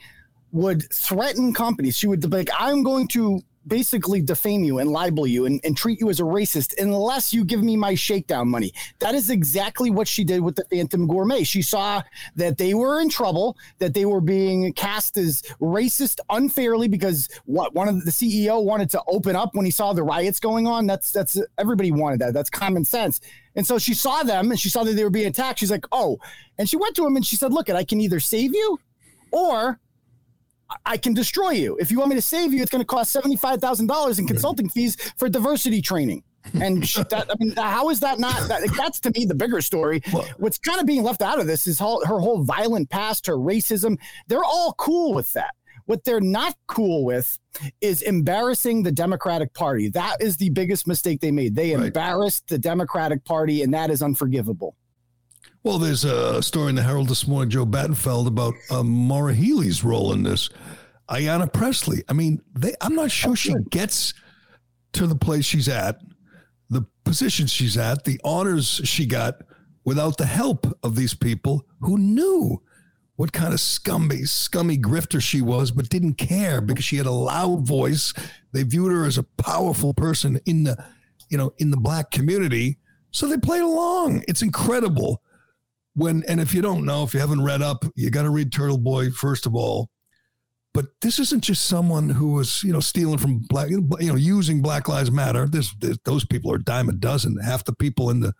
would 0.52 0.82
threaten 0.92 1.54
companies 1.54 1.96
she 1.96 2.08
would 2.08 2.20
be 2.20 2.28
like 2.28 2.50
i'm 2.58 2.82
going 2.82 3.08
to 3.08 3.40
basically 3.68 4.22
defame 4.22 4.64
you 4.64 4.80
and 4.80 4.92
libel 4.92 5.26
you 5.26 5.46
and, 5.46 5.60
and 5.64 5.78
treat 5.78 6.00
you 6.00 6.10
as 6.10 6.20
a 6.20 6.24
racist 6.24 6.74
unless 6.82 7.34
you 7.34 7.46
give 7.46 7.64
me 7.64 7.76
my 7.76 7.96
shakedown 7.96 8.48
money. 8.48 8.74
That 9.00 9.16
is 9.16 9.30
exactly 9.30 9.90
what 9.90 10.08
she 10.08 10.24
did 10.24 10.42
with 10.42 10.56
the 10.56 10.66
phantom 10.66 11.08
gourmet. 11.08 11.44
She 11.44 11.62
saw 11.62 12.04
that 12.36 12.58
they 12.58 12.74
were 12.74 13.02
in 13.02 13.10
trouble 13.10 13.58
that 13.80 13.94
they 13.94 14.06
were 14.06 14.22
being 14.22 14.74
cast 14.74 15.18
as 15.18 15.42
racist 15.62 16.20
unfairly 16.30 16.88
because 16.88 17.30
what 17.46 17.74
one 17.74 17.88
of 17.88 18.04
the 18.06 18.12
ceo 18.12 18.64
wanted 18.64 18.90
to 18.92 19.02
open 19.08 19.36
up 19.36 19.56
when 19.56 19.66
he 19.66 19.72
saw 19.72 19.94
the 19.94 20.04
riots 20.04 20.40
going 20.40 20.68
on? 20.68 20.86
That's 20.86 21.12
that's 21.12 21.40
everybody 21.58 21.92
wanted 21.92 22.20
that. 22.20 22.34
That's 22.34 22.50
common 22.50 22.86
sense. 22.86 23.22
And 23.56 23.66
so 23.66 23.78
she 23.78 23.94
saw 23.94 24.24
them 24.24 24.52
and 24.52 24.60
she 24.60 24.70
saw 24.70 24.84
that 24.84 24.94
they 24.94 25.04
were 25.04 25.10
being 25.10 25.28
attacked. 25.28 25.60
She's 25.60 25.72
like, 25.72 25.86
oh. 25.92 26.18
And 26.58 26.68
she 26.68 26.78
went 26.78 26.96
to 26.96 27.06
him 27.06 27.16
and 27.16 27.26
she 27.26 27.36
said, 27.36 27.54
look, 27.54 27.70
I 27.70 27.84
can 27.84 28.02
either 28.02 28.20
save 28.20 28.54
you 28.54 28.80
or 29.32 29.80
I 30.86 30.98
can 30.98 31.14
destroy 31.14 31.52
you. 31.52 31.78
If 31.80 31.92
you 31.92 32.00
want 32.00 32.10
me 32.10 32.16
to 32.16 32.22
save 32.22 32.54
you, 32.54 32.62
it's 32.62 32.72
going 32.72 32.82
to 32.82 32.86
cost 32.86 33.16
$75,000 33.16 34.20
in 34.20 34.28
consulting 34.28 34.70
fees 34.70 34.96
for 35.18 35.30
diversity 35.30 35.82
training. 35.82 36.24
And 36.54 36.84
that, 37.10 37.28
I 37.30 37.34
mean, 37.40 37.56
how 37.56 37.90
is 37.90 38.00
that 38.02 38.20
not? 38.20 38.48
That, 38.48 38.70
that's 38.78 39.00
to 39.02 39.12
me 39.18 39.26
the 39.26 39.36
bigger 39.36 39.62
story. 39.62 40.02
What's 40.38 40.58
kind 40.58 40.80
of 40.80 40.86
being 40.86 41.04
left 41.04 41.22
out 41.22 41.40
of 41.40 41.48
this 41.48 41.68
is 41.68 41.80
all, 41.80 42.06
her 42.06 42.20
whole 42.20 42.44
violent 42.44 42.90
past, 42.90 43.28
her 43.28 43.38
racism. 43.38 43.98
They're 44.28 44.44
all 44.44 44.74
cool 44.78 45.14
with 45.14 45.32
that. 45.34 45.56
What 45.86 46.06
they're 46.06 46.22
not 46.22 46.56
cool 46.68 47.04
with 47.04 47.38
is 47.82 48.02
embarrassing 48.02 48.84
the 48.84 48.92
Democratic 48.92 49.54
Party. 49.54 49.90
That 49.90 50.18
is 50.22 50.38
the 50.38 50.50
biggest 50.50 50.88
mistake 50.88 51.20
they 51.20 51.32
made. 51.32 51.56
They 51.56 51.74
embarrassed 51.74 52.48
the 52.48 52.58
Democratic 52.58 53.26
Party, 53.26 53.64
and 53.64 53.74
that 53.74 53.90
is 53.90 54.02
unforgivable. 54.02 54.78
Well, 55.64 55.78
there's 55.78 56.04
a 56.04 56.44
story 56.44 56.72
in 56.72 56.76
the 56.76 56.84
Herald 56.84 57.08
this 57.08 57.26
morning, 57.26 57.50
Joe 57.50 57.66
Battenfeld, 57.66 58.28
about 58.28 58.54
uh, 58.70 58.84
Maura 58.84 59.34
Healey's 59.34 59.82
role 59.82 60.12
in 60.12 60.22
this. 60.22 60.50
Ayanna 61.10 61.52
Presley. 61.52 62.04
I 62.10 62.14
mean, 62.14 62.42
they, 62.54 62.74
I'm 62.82 62.96
not 62.96 63.12
sure 63.12 63.34
she 63.34 63.54
gets 63.70 64.14
to 64.92 65.08
the 65.08 65.16
place 65.16 65.46
she's 65.46 65.70
at, 65.70 66.02
the 66.70 66.86
position 67.06 67.48
she's 67.48 67.78
at, 67.78 68.04
the 68.04 68.20
honors 68.26 68.82
she 68.84 69.06
got 69.06 69.36
without 69.86 70.18
the 70.18 70.26
help 70.26 70.68
of 70.84 70.98
these 70.98 71.14
people 71.14 71.66
who 71.80 71.98
knew 71.98 72.62
what 73.16 73.32
kind 73.32 73.54
of 73.54 73.62
scummy, 73.62 74.26
scummy 74.26 74.78
grifter 74.78 75.22
she 75.22 75.42
was, 75.42 75.72
but 75.72 75.88
didn't 75.88 76.16
care 76.16 76.60
because 76.60 76.84
she 76.84 76.98
had 76.98 77.06
a 77.06 77.12
loud 77.12 77.66
voice. 77.66 78.14
They 78.52 78.64
viewed 78.64 78.92
her 78.92 79.06
as 79.06 79.18
a 79.18 79.24
powerful 79.24 79.94
person 79.94 80.42
in 80.46 80.66
the, 80.66 80.84
you 81.30 81.38
know, 81.38 81.54
in 81.58 81.72
the 81.72 81.78
black 81.78 82.12
community. 82.12 82.80
So 83.12 83.28
they 83.28 83.38
played 83.38 83.64
along. 83.64 84.26
It's 84.28 84.42
incredible 84.42 85.23
when 85.96 86.24
and 86.28 86.40
if 86.40 86.54
you 86.54 86.62
don't 86.62 86.86
know 86.86 87.04
if 87.04 87.14
you 87.14 87.20
haven't 87.20 87.44
read 87.44 87.62
up 87.62 87.86
you 87.96 88.10
got 88.10 88.24
to 88.24 88.30
read 88.30 88.52
turtle 88.52 88.78
boy 88.78 89.10
first 89.10 89.46
of 89.46 89.56
all. 89.56 89.90
But 90.74 90.86
this 91.02 91.20
isn't 91.20 91.44
just 91.44 91.66
someone 91.66 92.10
who 92.10 92.34
was 92.34 92.64
you 92.64 92.74
know 92.74 92.80
stealing 92.80 93.20
from 93.20 93.40
black 93.40 93.70
you 93.70 93.82
know 93.82 94.16
using 94.16 94.62
black 94.62 94.88
lives 94.88 95.12
matter. 95.12 95.48
This, 95.48 95.74
this 95.76 95.98
those 96.04 96.26
people 96.26 96.52
are 96.52 96.58
dime 96.58 96.90
a 96.90 96.94
dozen. 96.94 97.38
Half 97.38 97.66
the 97.66 97.74
people 97.74 98.10
in 98.10 98.22
the 98.22 98.34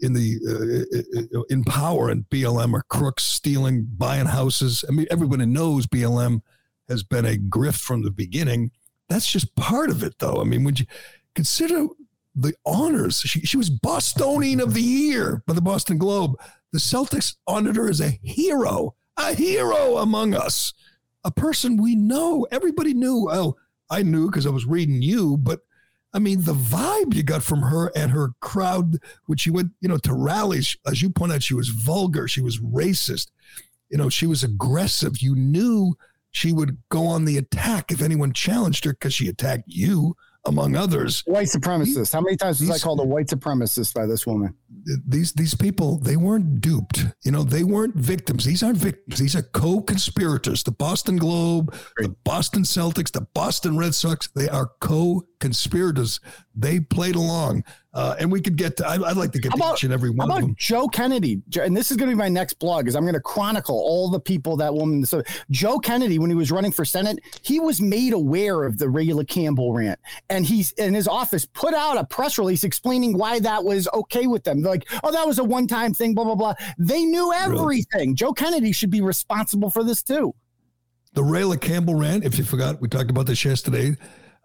in 0.00 0.12
the 0.14 0.88
uh, 1.32 1.42
in 1.48 1.62
power 1.64 2.08
and 2.08 2.24
blm 2.30 2.74
are 2.74 2.84
crooks 2.88 3.24
stealing 3.24 3.86
buying 3.96 4.26
houses. 4.26 4.84
I 4.88 4.92
mean 4.92 5.06
everybody 5.10 5.46
knows 5.46 5.86
blm 5.86 6.42
has 6.88 7.04
been 7.04 7.24
a 7.24 7.36
grift 7.36 7.80
from 7.80 8.02
the 8.02 8.10
beginning. 8.10 8.72
That's 9.08 9.30
just 9.30 9.54
part 9.54 9.90
of 9.90 10.02
it 10.02 10.18
though. 10.18 10.40
I 10.40 10.44
mean 10.44 10.64
when 10.64 10.74
you 10.76 10.86
consider 11.36 11.86
the 12.34 12.54
honors? 12.64 13.20
She, 13.20 13.40
she 13.40 13.56
was 13.56 13.70
bostonian 13.70 14.60
of 14.60 14.74
the 14.74 14.82
year 14.82 15.42
by 15.46 15.54
the 15.54 15.60
boston 15.60 15.98
globe 15.98 16.36
the 16.72 16.78
Celtics 16.78 17.36
her 17.48 17.88
as 17.88 18.00
a 18.00 18.18
hero, 18.22 18.94
a 19.16 19.34
hero 19.34 19.98
among 19.98 20.34
us, 20.34 20.72
a 21.24 21.30
person 21.30 21.76
we 21.76 21.94
know. 21.94 22.46
Everybody 22.50 22.94
knew. 22.94 23.28
Oh, 23.30 23.56
I 23.90 24.02
knew 24.02 24.26
because 24.26 24.46
I 24.46 24.50
was 24.50 24.66
reading 24.66 25.02
you, 25.02 25.36
but 25.36 25.60
I 26.12 26.18
mean, 26.18 26.42
the 26.42 26.54
vibe 26.54 27.14
you 27.14 27.22
got 27.22 27.42
from 27.42 27.62
her 27.62 27.92
and 27.94 28.10
her 28.10 28.30
crowd 28.40 28.98
when 29.26 29.38
she 29.38 29.50
went, 29.50 29.70
you 29.80 29.88
know, 29.88 29.98
to 29.98 30.14
rallies, 30.14 30.76
as 30.86 31.02
you 31.02 31.10
point 31.10 31.32
out, 31.32 31.42
she 31.42 31.54
was 31.54 31.68
vulgar, 31.68 32.26
she 32.26 32.40
was 32.40 32.58
racist, 32.58 33.28
you 33.90 33.98
know, 33.98 34.08
she 34.08 34.26
was 34.26 34.42
aggressive. 34.42 35.20
You 35.20 35.34
knew 35.36 35.96
she 36.30 36.52
would 36.52 36.78
go 36.88 37.06
on 37.06 37.24
the 37.24 37.36
attack 37.36 37.90
if 37.90 38.02
anyone 38.02 38.32
challenged 38.32 38.84
her 38.84 38.92
because 38.92 39.14
she 39.14 39.28
attacked 39.28 39.64
you, 39.66 40.16
among 40.46 40.74
others. 40.76 41.22
White 41.26 41.48
supremacist. 41.48 42.12
How 42.12 42.20
many 42.20 42.36
times 42.36 42.60
was 42.60 42.70
I 42.70 42.74
These- 42.74 42.82
called 42.84 43.00
a 43.00 43.04
white 43.04 43.26
supremacist 43.26 43.94
by 43.94 44.06
this 44.06 44.26
woman? 44.26 44.54
these 45.06 45.34
these 45.34 45.54
people 45.54 45.98
they 45.98 46.16
weren't 46.16 46.62
duped 46.62 47.04
you 47.22 47.30
know 47.30 47.42
they 47.42 47.62
weren't 47.64 47.94
victims 47.96 48.46
these 48.46 48.62
aren't 48.62 48.78
victims 48.78 49.18
these 49.18 49.36
are 49.36 49.42
co-conspirators 49.42 50.62
the 50.62 50.70
boston 50.70 51.16
globe 51.18 51.74
the 51.98 52.08
boston 52.24 52.62
celtics 52.62 53.12
the 53.12 53.20
boston 53.34 53.76
red 53.76 53.94
sox 53.94 54.30
they 54.34 54.48
are 54.48 54.70
co-conspirators 55.40 56.20
they 56.54 56.80
played 56.80 57.14
along 57.16 57.64
uh, 57.94 58.14
and 58.20 58.30
we 58.30 58.40
could 58.40 58.56
get 58.56 58.76
to, 58.76 58.86
I, 58.86 58.94
i'd 59.10 59.16
like 59.16 59.32
to 59.32 59.38
get 59.40 59.50
How 59.52 59.56
to 59.56 59.62
about- 59.62 59.78
each 59.78 59.84
and 59.84 59.92
every 59.92 60.10
one 60.10 60.30
of 60.30 60.40
them 60.40 60.54
Joe 60.58 60.86
Kennedy? 60.88 61.42
And 61.60 61.76
this 61.76 61.90
is 61.90 61.96
going 61.96 62.08
to 62.10 62.14
be 62.14 62.18
my 62.18 62.28
next 62.28 62.54
blog, 62.54 62.86
is 62.86 62.94
I'm 62.94 63.02
going 63.02 63.14
to 63.14 63.20
chronicle 63.20 63.74
all 63.76 64.08
the 64.10 64.20
people 64.20 64.56
that 64.58 64.72
woman. 64.74 65.04
So 65.04 65.22
Joe 65.50 65.78
Kennedy, 65.78 66.18
when 66.18 66.30
he 66.30 66.36
was 66.36 66.50
running 66.52 66.70
for 66.72 66.84
Senate, 66.84 67.18
he 67.42 67.58
was 67.60 67.80
made 67.80 68.12
aware 68.12 68.64
of 68.64 68.78
the 68.78 68.86
Rayla 68.86 69.26
Campbell 69.26 69.72
rant, 69.72 69.98
and 70.28 70.44
he's 70.46 70.72
in 70.72 70.94
his 70.94 71.08
office 71.08 71.46
put 71.46 71.74
out 71.74 71.96
a 71.96 72.04
press 72.04 72.38
release 72.38 72.64
explaining 72.64 73.16
why 73.16 73.40
that 73.40 73.64
was 73.64 73.88
okay 73.94 74.26
with 74.26 74.44
them. 74.44 74.62
They're 74.62 74.72
like, 74.72 74.88
oh, 75.02 75.10
that 75.12 75.26
was 75.26 75.38
a 75.38 75.44
one 75.44 75.66
time 75.66 75.92
thing, 75.94 76.14
blah 76.14 76.24
blah 76.24 76.34
blah. 76.36 76.54
They 76.78 77.02
knew 77.04 77.32
everything. 77.32 78.14
Joe 78.14 78.32
Kennedy 78.32 78.72
should 78.72 78.90
be 78.90 79.00
responsible 79.00 79.70
for 79.70 79.82
this 79.84 80.02
too. 80.02 80.34
the 81.14 81.22
Rayla 81.22 81.60
Campbell 81.60 81.96
rant, 81.96 82.24
if 82.24 82.38
you 82.38 82.44
forgot, 82.44 82.80
we 82.80 82.88
talked 82.88 83.10
about 83.10 83.26
this 83.26 83.44
yesterday. 83.44 83.96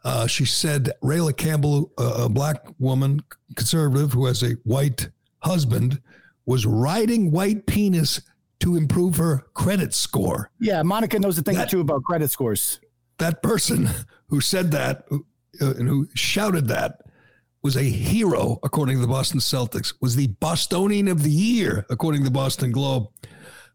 Uh, 0.06 0.28
she 0.28 0.45
said 0.45 0.91
Rayla 1.03 1.36
Campbell, 1.36 1.91
uh, 1.97 2.26
a 2.26 2.30
black 2.30 2.64
woman, 2.78 3.24
conservative, 3.56 4.14
who 4.14 4.28
has 4.28 4.43
a 4.43 4.51
white 4.64 5.10
husband, 5.39 5.99
was 6.45 6.68
riding 6.68 7.32
white 7.32 7.66
penis 7.66 8.22
to 8.60 8.76
improve 8.76 9.18
her 9.18 9.47
credit 9.56 9.95
score. 9.95 10.51
Yeah, 10.60 10.84
Monica 10.84 11.18
knows 11.18 11.39
a 11.39 11.41
thing 11.41 11.58
or 11.58 11.66
two 11.66 11.82
about 11.82 12.03
credit 12.03 12.30
scores. 12.30 12.80
That 13.18 13.41
person 13.41 13.89
who 14.28 14.41
said 14.41 14.72
that 14.72 15.06
uh, 15.12 15.18
and 15.60 15.89
who 15.89 16.08
shouted 16.14 16.68
that 16.68 17.01
was 17.64 17.76
a 17.76 17.84
hero, 17.84 18.60
according 18.62 18.97
to 18.97 19.01
the 19.01 19.08
Boston 19.08 19.39
Celtics, 19.39 19.91
was 20.01 20.16
the 20.16 20.28
Bostonian 20.39 21.08
of 21.08 21.24
the 21.24 21.32
year, 21.32 21.84
according 21.89 22.22
to 22.22 22.26
the 22.26 22.32
Boston 22.32 22.72
Globe. 22.72 23.08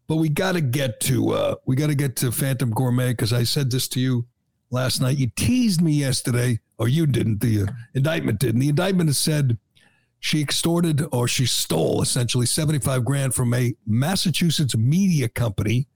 But 0.06 0.16
we 0.16 0.28
got 0.28 0.52
to 0.52 0.60
get 0.60 1.00
to 1.00 1.30
uh, 1.30 1.54
we 1.66 1.74
got 1.74 1.88
to 1.88 1.96
get 1.96 2.14
to 2.16 2.30
Phantom 2.30 2.70
Gourmet 2.70 3.10
because 3.10 3.32
I 3.32 3.42
said 3.42 3.72
this 3.72 3.88
to 3.88 4.00
you 4.00 4.26
last 4.70 5.00
night. 5.00 5.18
You 5.18 5.30
teased 5.36 5.80
me 5.80 5.92
yesterday, 5.92 6.60
or 6.78 6.88
you 6.88 7.06
didn't. 7.06 7.40
The 7.40 7.62
uh, 7.62 7.66
indictment 7.94 8.40
didn't. 8.40 8.60
the 8.60 8.68
indictment 8.68 9.08
has 9.08 9.18
said 9.18 9.58
she 10.20 10.40
extorted 10.40 11.06
or 11.12 11.26
she 11.26 11.46
stole 11.46 12.02
essentially 12.02 12.46
seventy 12.46 12.78
five 12.78 13.04
grand 13.04 13.34
from 13.34 13.52
a 13.54 13.74
Massachusetts 13.86 14.76
media 14.76 15.28
company. 15.28 15.86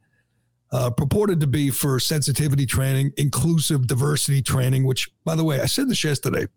Uh, 0.72 0.90
purported 0.90 1.38
to 1.38 1.46
be 1.46 1.70
for 1.70 2.00
sensitivity 2.00 2.66
training, 2.66 3.12
inclusive 3.16 3.86
diversity 3.86 4.42
training, 4.42 4.84
which, 4.84 5.08
by 5.24 5.36
the 5.36 5.44
way, 5.44 5.60
I 5.60 5.66
said 5.66 5.88
this 5.88 6.02
yesterday. 6.02 6.48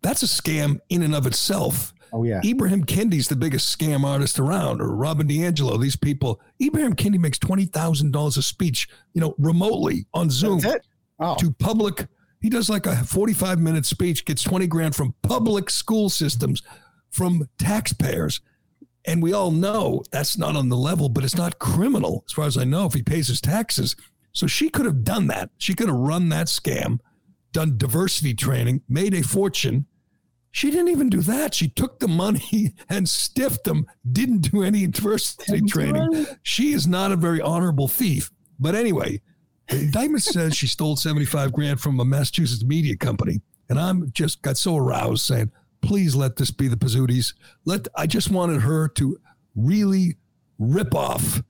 That's 0.00 0.22
a 0.22 0.26
scam 0.26 0.78
in 0.90 1.02
and 1.02 1.12
of 1.12 1.26
itself. 1.26 1.92
Oh 2.12 2.22
yeah. 2.22 2.40
Ibrahim 2.44 2.84
Kendi's 2.84 3.26
the 3.26 3.36
biggest 3.36 3.76
scam 3.76 4.04
artist 4.04 4.38
around, 4.38 4.80
or 4.80 4.94
Robin 4.94 5.26
DiAngelo. 5.26 5.80
These 5.80 5.96
people, 5.96 6.40
Ibrahim 6.62 6.94
Kendi 6.94 7.18
makes 7.18 7.38
twenty 7.38 7.64
thousand 7.64 8.12
dollars 8.12 8.36
a 8.36 8.42
speech, 8.42 8.88
you 9.14 9.20
know, 9.20 9.34
remotely 9.38 10.06
on 10.14 10.30
Zoom 10.30 10.60
That's 10.60 10.76
it. 10.76 10.86
Oh. 11.20 11.36
to 11.36 11.50
public. 11.52 12.06
He 12.40 12.48
does 12.48 12.70
like 12.70 12.86
a 12.86 12.96
forty-five 12.96 13.58
minute 13.58 13.86
speech, 13.86 14.24
gets 14.24 14.42
twenty 14.42 14.66
grand 14.66 14.94
from 14.94 15.14
public 15.22 15.70
school 15.70 16.08
systems, 16.08 16.62
from 17.10 17.48
taxpayers, 17.58 18.40
and 19.04 19.22
we 19.22 19.32
all 19.32 19.50
know 19.50 20.02
that's 20.10 20.36
not 20.36 20.54
on 20.54 20.68
the 20.68 20.76
level, 20.76 21.08
but 21.08 21.24
it's 21.24 21.36
not 21.36 21.58
criminal 21.58 22.24
as 22.26 22.32
far 22.32 22.46
as 22.46 22.56
I 22.56 22.64
know 22.64 22.86
if 22.86 22.94
he 22.94 23.02
pays 23.02 23.28
his 23.28 23.40
taxes. 23.40 23.96
So 24.32 24.46
she 24.46 24.68
could 24.68 24.86
have 24.86 25.02
done 25.02 25.26
that. 25.28 25.50
She 25.58 25.74
could 25.74 25.88
have 25.88 25.96
run 25.96 26.28
that 26.28 26.46
scam, 26.46 27.00
done 27.52 27.76
diversity 27.78 28.34
training, 28.34 28.82
made 28.88 29.14
a 29.14 29.22
fortune. 29.22 29.86
She 30.50 30.70
didn't 30.70 30.88
even 30.88 31.08
do 31.08 31.22
that. 31.22 31.54
She 31.54 31.68
took 31.68 31.98
the 31.98 32.08
money 32.08 32.74
and 32.88 33.08
stiffed 33.08 33.64
them, 33.64 33.86
didn't 34.10 34.52
do 34.52 34.62
any 34.62 34.86
diversity 34.86 35.62
training. 35.62 36.26
She 36.42 36.72
is 36.72 36.86
not 36.86 37.10
a 37.10 37.16
very 37.16 37.40
honorable 37.40 37.88
thief. 37.88 38.30
But 38.60 38.74
anyway, 38.74 39.20
the 39.20 39.27
indictment 39.70 40.22
says 40.22 40.56
she 40.56 40.66
stole 40.66 40.96
75 40.96 41.52
grand 41.52 41.80
from 41.80 42.00
a 42.00 42.04
Massachusetts 42.04 42.64
media 42.64 42.96
company. 42.96 43.40
And 43.68 43.78
I'm 43.78 44.10
just 44.12 44.42
got 44.42 44.56
so 44.56 44.76
aroused 44.76 45.24
saying, 45.24 45.50
please 45.82 46.14
let 46.16 46.36
this 46.36 46.50
be 46.50 46.68
the 46.68 46.76
Pizzutis. 46.76 47.34
Let 47.64 47.86
I 47.94 48.06
just 48.06 48.30
wanted 48.30 48.62
her 48.62 48.88
to 48.88 49.18
really 49.54 50.16
rip 50.58 50.94
off 50.94 51.42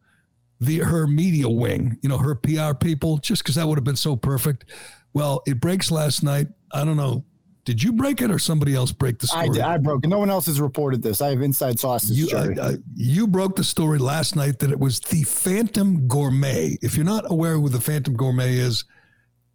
the 0.61 0.79
her 0.79 1.07
media 1.07 1.49
wing, 1.49 1.99
you 2.03 2.09
know, 2.09 2.19
her 2.19 2.35
PR 2.35 2.75
people, 2.75 3.19
just 3.19 3.43
because 3.43 3.55
that 3.55 3.67
would 3.67 3.79
have 3.79 3.85
been 3.85 3.97
so 3.97 4.17
perfect. 4.17 4.65
Well, 5.13 5.43
it 5.47 5.61
breaks 5.61 5.91
last 5.91 6.23
night. 6.23 6.49
I 6.73 6.85
don't 6.85 6.97
know. 6.97 7.25
Did 7.69 7.83
you 7.83 7.93
break 7.93 8.23
it 8.23 8.31
or 8.31 8.39
somebody 8.39 8.75
else 8.75 8.93
break 8.93 9.19
the 9.19 9.27
story? 9.27 9.51
I, 9.51 9.53
did, 9.53 9.61
I 9.61 9.77
broke 9.77 10.03
it. 10.03 10.09
No 10.09 10.19
one 10.19 10.31
else 10.31 10.47
has 10.47 10.59
reported 10.59 11.03
this. 11.03 11.21
I 11.21 11.29
have 11.29 11.43
inside 11.43 11.79
sources. 11.79 12.19
You, 12.19 12.35
uh, 12.35 12.55
uh, 12.59 12.73
you 12.95 13.27
broke 13.27 13.57
the 13.57 13.63
story 13.63 13.99
last 13.99 14.37
night 14.37 14.59
that 14.61 14.71
it 14.71 14.81
was 14.81 15.01
the 15.01 15.23
Phantom 15.25 16.09
Gourmet. 16.09 16.79
If 16.81 16.97
you're 16.97 17.05
not 17.05 17.31
aware 17.31 17.57
who 17.57 17.69
the 17.69 17.79
Phantom 17.79 18.17
Gourmet 18.17 18.55
is, 18.55 18.87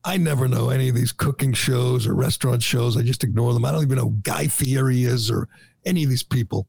I 0.05 0.18
never 0.18 0.47
know 0.47 0.70
any 0.70 0.89
of 0.89 0.95
these 0.95 1.11
cooking 1.11 1.53
shows 1.53 2.05
or 2.05 2.14
restaurant 2.14 2.61
shows. 2.61 2.97
I 2.97 3.01
just 3.01 3.24
ignore 3.24 3.51
them. 3.51 3.66
I 3.66 3.72
don't 3.72 3.82
even 3.82 3.97
know 3.97 4.09
Guy 4.22 4.45
Fieri 4.45 5.05
is 5.05 5.32
or 5.32 5.49
any 5.84 6.03
of 6.03 6.11
these 6.11 6.22
people. 6.22 6.68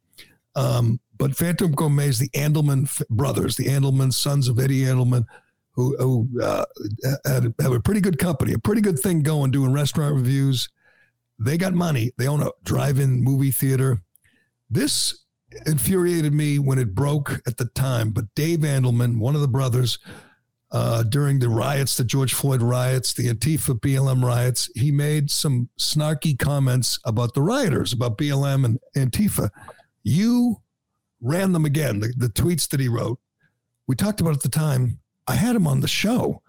Um, 0.57 0.99
but 1.19 1.37
Phantom 1.37 1.73
Gourmet 1.73 2.09
is 2.09 2.19
the 2.19 2.31
Andelman 2.31 3.07
brothers, 3.09 3.59
the 3.59 3.67
Andelman 3.67 4.15
sons 4.15 4.49
of 4.49 4.59
Eddie 4.59 4.85
Andelman, 4.85 5.27
who, 5.73 5.95
who 5.99 6.41
uh, 6.41 6.65
had, 7.27 7.53
have 7.61 7.73
a 7.73 7.81
pretty 7.81 8.01
good 8.01 8.19
company, 8.19 8.55
a 8.55 8.59
pretty 8.59 8.81
good 8.81 8.99
thing 8.99 9.23
going, 9.23 9.51
doing 9.51 9.75
restaurant 9.75 10.15
reviews 10.15 10.71
they 11.39 11.59
got 11.59 11.75
money. 11.75 12.13
They 12.17 12.27
own 12.27 12.43
a 12.43 12.51
drive-in 12.65 13.23
movie 13.23 13.51
theater. 13.51 14.03
This 14.71 15.25
infuriated 15.67 16.33
me 16.33 16.59
when 16.59 16.79
it 16.79 16.95
broke 16.95 17.41
at 17.47 17.57
the 17.57 17.67
time. 17.67 18.11
But 18.11 18.35
Dave 18.35 18.61
Andelman, 18.61 19.19
one 19.19 19.35
of 19.35 19.41
the 19.41 19.49
brothers, 19.49 19.99
uh, 20.73 21.05
during 21.05 21.39
the 21.39 21.49
riots, 21.49 21.97
the 21.97 22.05
George 22.05 22.35
Floyd 22.35 22.61
riots, 22.61 23.13
the 23.13 23.33
Antifa 23.33 23.79
BLM 23.79 24.25
riots, 24.25 24.69
he 24.75 24.91
made 24.91 25.31
some 25.31 25.69
snarky 25.79 26.37
comments 26.37 26.99
about 27.05 27.35
the 27.35 27.43
rioters, 27.43 27.93
about 27.93 28.19
BLM 28.19 28.65
and 28.65 28.81
Antifa. 28.97 29.51
You 30.03 30.61
ran 31.21 31.53
them 31.53 31.65
again, 31.65 32.01
the, 32.01 32.13
the 32.17 32.27
tweets 32.27 32.69
that 32.71 32.81
he 32.81 32.89
wrote. 32.89 33.21
We 33.87 33.95
talked 33.95 34.21
about 34.21 34.35
at 34.35 34.43
the 34.43 34.49
time. 34.49 34.99
I 35.29 35.37
had 35.37 35.55
him 35.55 35.67
on 35.67 35.81
the 35.81 35.89
show. 35.89 36.43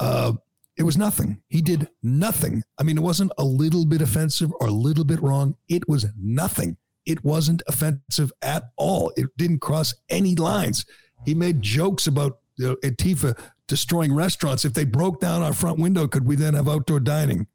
Uh, 0.00 0.32
it 0.80 0.84
was 0.84 0.96
nothing. 0.96 1.42
He 1.50 1.60
did 1.60 1.90
nothing. 2.02 2.62
I 2.78 2.84
mean, 2.84 2.96
it 2.96 3.02
wasn't 3.02 3.32
a 3.36 3.44
little 3.44 3.84
bit 3.84 4.00
offensive 4.00 4.50
or 4.60 4.68
a 4.68 4.72
little 4.72 5.04
bit 5.04 5.20
wrong. 5.20 5.56
It 5.68 5.86
was 5.86 6.06
nothing. 6.18 6.78
It 7.04 7.22
wasn't 7.22 7.62
offensive 7.68 8.32
at 8.40 8.70
all. 8.78 9.12
It 9.14 9.26
didn't 9.36 9.58
cross 9.58 9.92
any 10.08 10.34
lines. 10.34 10.86
He 11.26 11.34
made 11.34 11.60
jokes 11.60 12.06
about 12.06 12.38
you 12.56 12.68
know, 12.68 12.76
Antifa 12.76 13.38
destroying 13.68 14.14
restaurants. 14.14 14.64
If 14.64 14.72
they 14.72 14.84
broke 14.86 15.20
down 15.20 15.42
our 15.42 15.52
front 15.52 15.78
window, 15.78 16.08
could 16.08 16.24
we 16.24 16.34
then 16.34 16.54
have 16.54 16.66
outdoor 16.66 17.00
dining? 17.00 17.46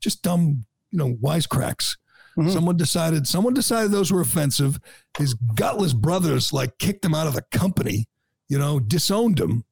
Just 0.00 0.24
dumb, 0.24 0.64
you 0.90 0.98
know, 0.98 1.14
wisecracks. 1.22 1.96
Mm-hmm. 2.36 2.50
Someone 2.50 2.76
decided. 2.76 3.28
Someone 3.28 3.54
decided 3.54 3.92
those 3.92 4.10
were 4.10 4.22
offensive. 4.22 4.80
His 5.16 5.34
gutless 5.34 5.92
brothers 5.92 6.52
like 6.52 6.78
kicked 6.78 7.04
him 7.04 7.14
out 7.14 7.28
of 7.28 7.34
the 7.34 7.42
company. 7.52 8.06
You 8.48 8.58
know, 8.58 8.80
disowned 8.80 9.38
him 9.38 9.62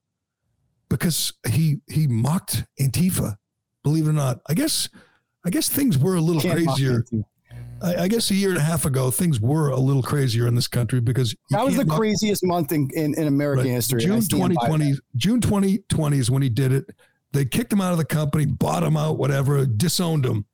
because 0.90 1.32
he 1.48 1.80
he 1.88 2.06
mocked 2.06 2.64
Antifa. 2.78 3.36
Believe 3.82 4.06
it 4.06 4.10
or 4.10 4.12
not, 4.12 4.40
I 4.46 4.52
guess 4.52 4.90
I 5.44 5.50
guess 5.50 5.70
things 5.70 5.96
were 5.96 6.16
a 6.16 6.20
little 6.20 6.42
Can't 6.42 6.66
crazier. 6.66 7.04
I, 7.82 8.02
I, 8.02 8.08
guess 8.08 8.30
a 8.30 8.34
year 8.34 8.50
and 8.50 8.58
a 8.58 8.62
half 8.62 8.84
ago, 8.84 9.10
things 9.10 9.40
were 9.40 9.70
a 9.70 9.78
little 9.78 10.02
crazier 10.02 10.46
in 10.46 10.54
this 10.54 10.68
country 10.68 11.00
because 11.00 11.34
that 11.48 11.64
was 11.64 11.76
the 11.76 11.86
mock, 11.86 11.96
craziest 11.96 12.44
month 12.44 12.72
in, 12.72 12.90
in, 12.94 13.14
in 13.18 13.26
American 13.26 13.68
right, 13.68 13.74
history. 13.74 14.02
June 14.02 14.20
2020, 14.20 14.96
June 15.16 15.40
2020 15.40 16.18
is 16.18 16.30
when 16.30 16.42
he 16.42 16.50
did 16.50 16.72
it. 16.72 16.84
They 17.32 17.46
kicked 17.46 17.72
him 17.72 17.80
out 17.80 17.92
of 17.92 17.98
the 17.98 18.04
company, 18.04 18.44
bought 18.44 18.82
him 18.82 18.98
out, 18.98 19.16
whatever, 19.16 19.64
disowned 19.64 20.26
him. 20.26 20.44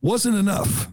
Wasn't 0.00 0.34
enough. 0.34 0.90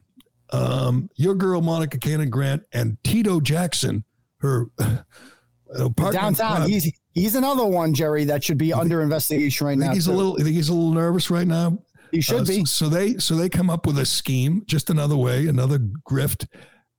Um, 0.51 1.09
your 1.15 1.35
girl, 1.35 1.61
Monica 1.61 1.97
Cannon 1.97 2.29
Grant, 2.29 2.63
and 2.73 2.97
Tito 3.05 3.39
Jackson, 3.39 4.03
her 4.39 4.67
uh, 4.79 5.87
downtown. 6.11 6.69
He's 6.69 6.91
He's 7.17 7.33
another 7.33 7.65
one, 7.65 7.95
Gerry, 7.95 8.25
that 8.25 8.43
should 8.43 8.59
be 8.59 8.71
under 8.71 9.01
investigation 9.01 9.65
right 9.65 9.77
now. 9.77 9.91
He's 9.91 10.05
too. 10.05 10.11
a 10.11 10.13
little. 10.13 10.37
I 10.39 10.43
think 10.43 10.55
he's 10.55 10.69
a 10.69 10.73
little 10.73 10.91
nervous 10.91 11.31
right 11.31 11.47
now. 11.47 11.79
He 12.11 12.21
should 12.21 12.41
uh, 12.41 12.45
be. 12.45 12.63
So 12.65 12.89
they 12.89 13.15
so 13.15 13.35
they 13.35 13.49
come 13.49 13.71
up 13.71 13.87
with 13.87 13.97
a 13.97 14.05
scheme, 14.05 14.61
just 14.67 14.91
another 14.91 15.17
way, 15.17 15.47
another 15.47 15.79
grift. 15.79 16.47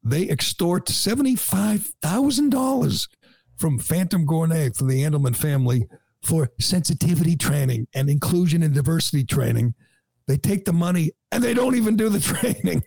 They 0.03 0.29
extort 0.29 0.89
seventy 0.89 1.37
five 1.37 1.93
thousand 2.03 2.51
dollars 2.51 3.09
from 3.59 3.79
Phantom 3.79 4.27
Gourmet 4.27 4.71
from 4.71 4.89
the 4.89 5.05
Andelman 5.05 5.37
family 5.37 5.87
for 6.25 6.51
sensitivity 6.59 7.37
training 7.37 7.87
and 7.95 8.11
inclusion 8.11 8.65
and 8.65 8.75
diversity 8.75 9.23
training. 9.23 9.75
They 10.27 10.37
take 10.37 10.65
the 10.65 10.73
money 10.73 11.13
and 11.31 11.45
they 11.45 11.55
don't 11.55 11.77
even 11.77 11.95
do 11.95 12.09
the 12.09 12.19
training. 12.65 12.83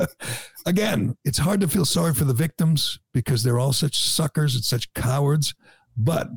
Again, 0.66 1.18
it's 1.26 1.38
hard 1.38 1.60
to 1.60 1.68
feel 1.68 1.84
sorry 1.84 2.14
for 2.14 2.24
the 2.24 2.32
victims 2.32 2.98
because 3.12 3.42
they're 3.42 3.58
all 3.58 3.74
such 3.74 3.98
suckers 3.98 4.54
and 4.54 4.64
such 4.64 4.90
cowards. 4.94 5.54
But 5.98 6.28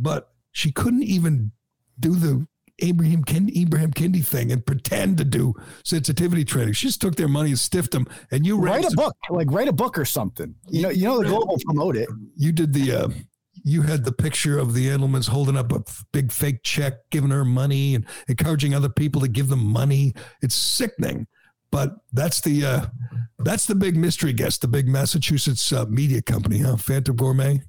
but 0.00 0.32
she 0.52 0.72
couldn't 0.72 1.04
even 1.04 1.52
do 1.98 2.14
the 2.14 2.46
Abraham 2.82 3.24
Kendi, 3.24 3.62
Ibrahim 3.62 3.92
Kendi 3.92 4.24
thing 4.24 4.50
and 4.52 4.64
pretend 4.64 5.18
to 5.18 5.24
do 5.24 5.54
sensitivity 5.84 6.44
training. 6.44 6.72
She 6.72 6.86
just 6.86 7.00
took 7.00 7.14
their 7.14 7.28
money 7.28 7.50
and 7.50 7.58
stiffed 7.58 7.92
them. 7.92 8.06
And 8.30 8.46
you 8.46 8.58
write 8.58 8.84
a 8.84 8.96
book, 8.96 9.14
like 9.28 9.50
write 9.50 9.68
a 9.68 9.72
book 9.72 9.98
or 9.98 10.04
something. 10.04 10.54
You 10.68 10.82
know, 10.82 10.90
you 10.90 11.04
know 11.04 11.18
the 11.18 11.28
Global 11.28 11.58
promote 11.64 11.96
it. 11.96 12.08
You 12.36 12.52
did 12.52 12.72
the. 12.72 12.92
Uh, 12.92 13.08
you 13.62 13.82
had 13.82 14.04
the 14.04 14.12
picture 14.12 14.58
of 14.58 14.72
the 14.72 14.86
Andelmans 14.86 15.28
holding 15.28 15.56
up 15.56 15.70
a 15.72 15.84
big 16.12 16.32
fake 16.32 16.62
check, 16.62 16.94
giving 17.10 17.28
her 17.28 17.44
money 17.44 17.94
and 17.94 18.06
encouraging 18.26 18.74
other 18.74 18.88
people 18.88 19.20
to 19.20 19.28
give 19.28 19.48
them 19.48 19.62
money. 19.62 20.14
It's 20.40 20.54
sickening. 20.54 21.26
But 21.70 21.96
that's 22.12 22.40
the 22.40 22.64
uh, 22.64 22.86
that's 23.40 23.66
the 23.66 23.74
big 23.74 23.96
mystery 23.96 24.32
guest, 24.32 24.62
the 24.62 24.68
big 24.68 24.88
Massachusetts 24.88 25.72
uh, 25.72 25.84
media 25.86 26.22
company, 26.22 26.58
huh? 26.58 26.76
Phantom 26.76 27.14
Gourmet 27.14 27.60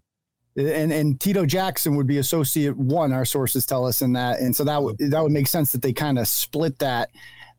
and 0.56 0.92
and 0.92 1.20
Tito 1.20 1.46
Jackson 1.46 1.96
would 1.96 2.08
be 2.08 2.18
associate 2.18 2.76
one. 2.76 3.14
Our 3.14 3.26
sources 3.26 3.66
tell 3.66 3.86
us 3.86 4.02
in 4.02 4.14
that, 4.14 4.40
and 4.40 4.56
so 4.56 4.64
that 4.64 4.82
would 4.82 4.98
that 4.98 5.22
would 5.24 5.32
make 5.32 5.48
sense 5.48 5.72
that 5.72 5.82
they 5.82 5.94
kind 5.94 6.20
of 6.20 6.28
split 6.28 6.80
that. 6.80 7.10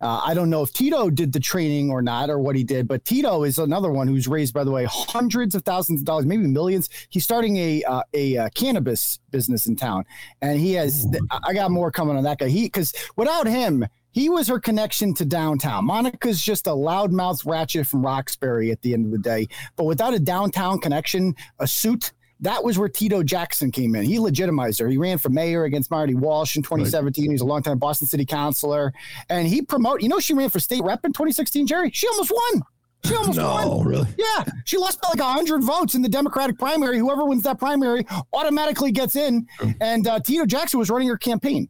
Uh, 0.01 0.21
I 0.25 0.35
don't 0.35 0.51
know 0.51 0.63
if 0.63 0.73
Tito 0.73 1.11
did 1.11 1.33
the 1.33 1.39
training 1.39 1.89
or 1.89 2.03
not, 2.03 2.29
or 2.29 2.41
what 2.41 2.57
he 2.57 2.65
did, 2.65 2.89
but 2.89 3.05
Tito 3.05 3.45
is 3.45 3.59
another 3.59 3.93
one 3.93 4.09
who's 4.09 4.27
raised, 4.27 4.53
by 4.53 4.65
the 4.65 4.71
way, 4.73 4.85
hundreds 4.85 5.55
of 5.55 5.63
thousands 5.63 6.01
of 6.01 6.07
dollars, 6.07 6.27
maybe 6.27 6.49
millions. 6.49 6.89
He's 7.09 7.23
starting 7.23 7.57
a 7.57 7.85
uh, 7.85 8.03
a 8.13 8.37
uh, 8.37 8.49
cannabis 8.55 9.21
business 9.31 9.67
in 9.67 9.77
town, 9.77 10.05
and 10.43 10.59
he 10.59 10.73
has. 10.75 11.07
Ooh. 11.07 11.27
I 11.45 11.55
got 11.55 11.71
more 11.71 11.91
coming 11.91 12.17
on 12.17 12.25
that 12.25 12.39
guy. 12.39 12.49
He 12.49 12.65
because 12.65 12.93
without 13.17 13.47
him, 13.47 13.87
he 14.11 14.29
was 14.29 14.49
her 14.49 14.61
connection 14.61 15.15
to 15.15 15.25
downtown. 15.25 15.87
Monica's 15.87 16.43
just 16.43 16.67
a 16.67 16.71
loudmouth 16.71 17.47
ratchet 17.47 17.87
from 17.87 18.05
Roxbury 18.05 18.71
at 18.71 18.83
the 18.83 18.93
end 18.93 19.07
of 19.07 19.13
the 19.13 19.19
day, 19.19 19.47
but 19.77 19.85
without 19.85 20.15
a 20.15 20.19
downtown 20.19 20.81
connection, 20.81 21.35
a 21.61 21.67
suit 21.67 22.13
that 22.43 22.63
was 22.63 22.77
where 22.77 22.89
Tito 22.89 23.23
Jackson 23.23 23.71
came 23.71 23.95
in. 23.95 24.03
He 24.03 24.19
legitimized 24.19 24.81
her. 24.81 24.89
He 24.89 24.99
ran 24.99 25.19
for 25.19 25.29
mayor 25.31 25.65
against 25.65 25.91
Marty 25.91 26.15
Walsh 26.15 26.57
in 26.57 26.63
2017. 26.63 27.23
Right. 27.23 27.29
He 27.29 27.33
was 27.33 27.41
a 27.41 27.45
longtime 27.47 27.79
Boston 27.79 28.09
City 28.09 28.27
councilor. 28.27 28.93
And 29.31 29.47
he 29.47 29.63
promote, 29.63 30.03
you 30.03 30.09
know, 30.09 30.19
she 30.19 30.35
ran 30.35 30.51
for 30.51 30.59
state 30.59 30.83
rep 30.83 31.05
in 31.05 31.13
2016, 31.13 31.69
Gerry. 31.69 31.91
She 31.93 32.09
almost 32.09 32.33
won. 32.33 32.63
She 33.05 33.15
almost 33.15 33.39
won. 33.39 33.65
no, 33.65 33.77
won. 33.77 33.87
really? 33.87 34.09
Yeah. 34.19 34.45
She 34.65 34.77
lost 34.77 35.01
by 35.01 35.09
like 35.11 35.21
100 35.21 35.63
votes 35.63 35.95
in 35.95 36.03
the 36.03 36.09
Democratic 36.09 36.59
primary. 36.59 36.99
Whoever 36.99 37.25
wins 37.25 37.45
that 37.45 37.61
primary 37.61 38.05
automatically 38.33 38.91
gets 38.91 39.15
in. 39.15 39.47
And 39.81 40.07
uh, 40.09 40.19
Tito 40.19 40.45
Jackson 40.45 40.81
was 40.81 40.91
running 40.91 41.09
her 41.09 41.17
campaign. 41.17 41.69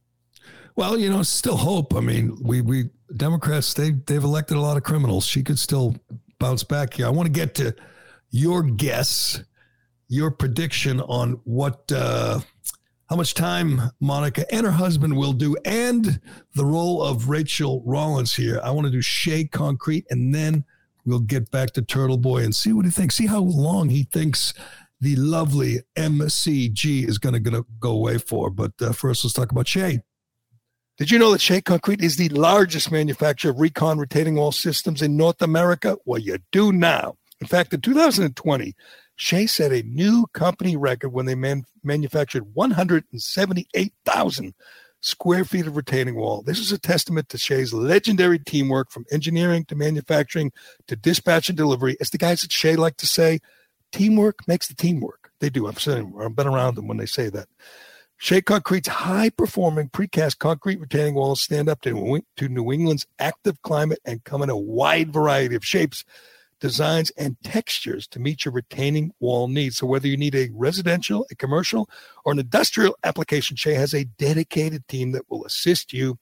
Well, 0.75 0.99
you 0.99 1.11
know, 1.11 1.23
still 1.23 1.59
hope. 1.59 1.95
I 1.95 2.01
mean, 2.01 2.39
we 2.43 2.63
we 2.63 2.89
Democrats 3.15 3.75
they 3.75 3.91
they've 3.91 4.25
elected 4.25 4.57
a 4.57 4.61
lot 4.61 4.79
of 4.79 4.83
criminals. 4.83 5.27
She 5.27 5.43
could 5.43 5.59
still 5.59 5.95
bounce 6.39 6.65
back 6.65 6.95
here. 6.95 7.07
I 7.07 7.11
want 7.11 7.27
to 7.27 7.33
get 7.33 7.55
to 7.57 7.75
your 8.31 8.63
guess 8.63 9.43
your 10.13 10.31
prediction 10.31 11.01
on 11.01 11.41
what 11.45 11.91
uh, 11.91 12.39
how 13.09 13.17
much 13.17 13.33
time 13.33 13.81
Monica 13.99 14.45
and 14.55 14.67
her 14.67 14.73
husband 14.73 15.17
will 15.17 15.33
do, 15.33 15.57
and 15.65 16.21
the 16.55 16.67
role 16.67 17.03
of 17.03 17.31
Rachael 17.31 17.83
Rollins 17.87 18.35
here. 18.35 18.61
I 18.63 18.73
want 18.73 18.85
to 18.85 18.91
do 18.91 19.01
Shea 19.01 19.47
Concrete, 19.47 20.05
and 20.11 20.35
then 20.35 20.67
we'll 21.07 21.21
get 21.21 21.51
back 21.51 21.71
to 21.73 21.83
Turtle 21.83 22.19
Boy 22.19 22.45
and 22.45 22.55
see 22.55 22.75
what 22.75 22.85
he 22.85 22.91
thinks. 22.91 23.15
See 23.15 23.27
how 23.27 23.41
long 23.41 23.89
he 23.89 24.03
thinks 24.03 24.53
the 25.01 25.17
lovely 25.17 25.81
MCG 25.97 27.09
is 27.09 27.17
going 27.17 27.43
to 27.43 27.65
go 27.81 27.91
away 27.91 28.19
for. 28.19 28.51
But 28.51 28.73
uh, 28.83 28.93
first, 28.93 29.25
let's 29.25 29.33
talk 29.33 29.51
about 29.51 29.67
Shea. 29.67 30.03
Did 30.99 31.11
you 31.11 31.19
know 31.19 31.33
that 31.33 31.41
Shea 31.41 31.63
Concrete 31.63 32.03
is 32.03 32.17
the 32.17 32.29
largest 32.29 32.93
manufacturer 32.93 33.51
of 33.51 33.61
recon 33.61 33.97
retaining 33.97 34.35
wall 34.35 34.53
systems 34.53 35.01
in 35.01 35.17
North 35.17 35.41
America? 35.41 35.97
Well, 36.05 36.21
you 36.21 36.37
do 36.53 36.71
now. 36.71 37.17
In 37.41 37.47
fact, 37.47 37.73
in 37.73 37.81
2020, 37.81 38.75
Shea 39.23 39.47
set 39.47 39.71
a 39.71 39.85
new 39.85 40.27
company 40.33 40.77
record 40.77 41.11
when 41.11 41.27
they 41.27 41.37
man- 41.37 41.63
manufactured 41.85 42.57
178,000 42.57 44.55
square 45.01 45.45
feet 45.45 45.69
of 45.69 45.77
retaining 45.77 46.17
wall. 46.17 46.43
This 46.43 46.59
is 46.59 46.73
a 46.73 46.79
testament 46.79 47.29
to 47.29 47.39
Shea's 47.39 47.73
legendary 47.73 48.41
teamwork 48.41 48.91
from 48.91 49.05
engineering 49.13 49.65
to 49.67 49.77
manufacturing 49.77 50.51
to 50.89 50.97
dispatch 50.97 51.49
and 51.49 51.57
delivery. 51.57 51.97
As 52.01 52.11
the 52.11 52.19
guys 52.19 52.43
at 52.43 52.51
Shea 52.51 52.75
like 52.75 52.97
to 52.97 53.07
say, 53.07 53.39
teamwork 53.93 54.41
makes 54.49 54.67
the 54.67 54.75
teamwork. 54.75 55.31
They 55.39 55.51
do. 55.51 55.69
I've 55.69 55.81
seen 55.81 56.15
I've 56.21 56.35
been 56.35 56.49
around 56.49 56.75
them 56.75 56.89
when 56.89 56.97
they 56.97 57.07
say 57.07 57.29
that. 57.29 57.47
Shea 58.17 58.43
Concrete's 58.43 58.89
high 58.89 59.31
performing 59.31 59.89
precast 59.91 60.39
concrete 60.39 60.81
retaining 60.81 61.15
walls 61.15 61.41
stand 61.41 61.69
up 61.69 61.81
to, 61.83 62.23
to 62.39 62.49
New 62.49 62.73
England's 62.73 63.07
active 63.21 63.63
climate 63.63 64.01
and 64.05 64.25
come 64.25 64.43
in 64.43 64.51
a 64.51 64.57
wide 64.57 65.13
variety 65.13 65.55
of 65.55 65.65
shapes 65.65 66.05
designs, 66.63 67.11
and 67.19 67.37
textures 67.43 68.07
to 68.07 68.21
meet 68.21 68.45
your 68.45 68.55
retaining 68.55 69.13
wall 69.19 69.49
needs. 69.49 69.77
So 69.77 69.87
whether 69.87 70.07
you 70.07 70.17
need 70.17 70.37
a 70.37 70.49
residential, 70.55 71.27
a 71.31 71.35
commercial, 71.35 71.91
or 72.25 72.33
an 72.33 72.39
industrial 72.39 72.97
application, 73.03 73.57
Shea 73.57 73.75
has 73.75 73.93
a 73.93 74.05
dedicated 74.05 74.87
team 74.87 75.11
that 75.13 75.29
will 75.29 75.45
assist 75.45 75.93
you 75.93 76.19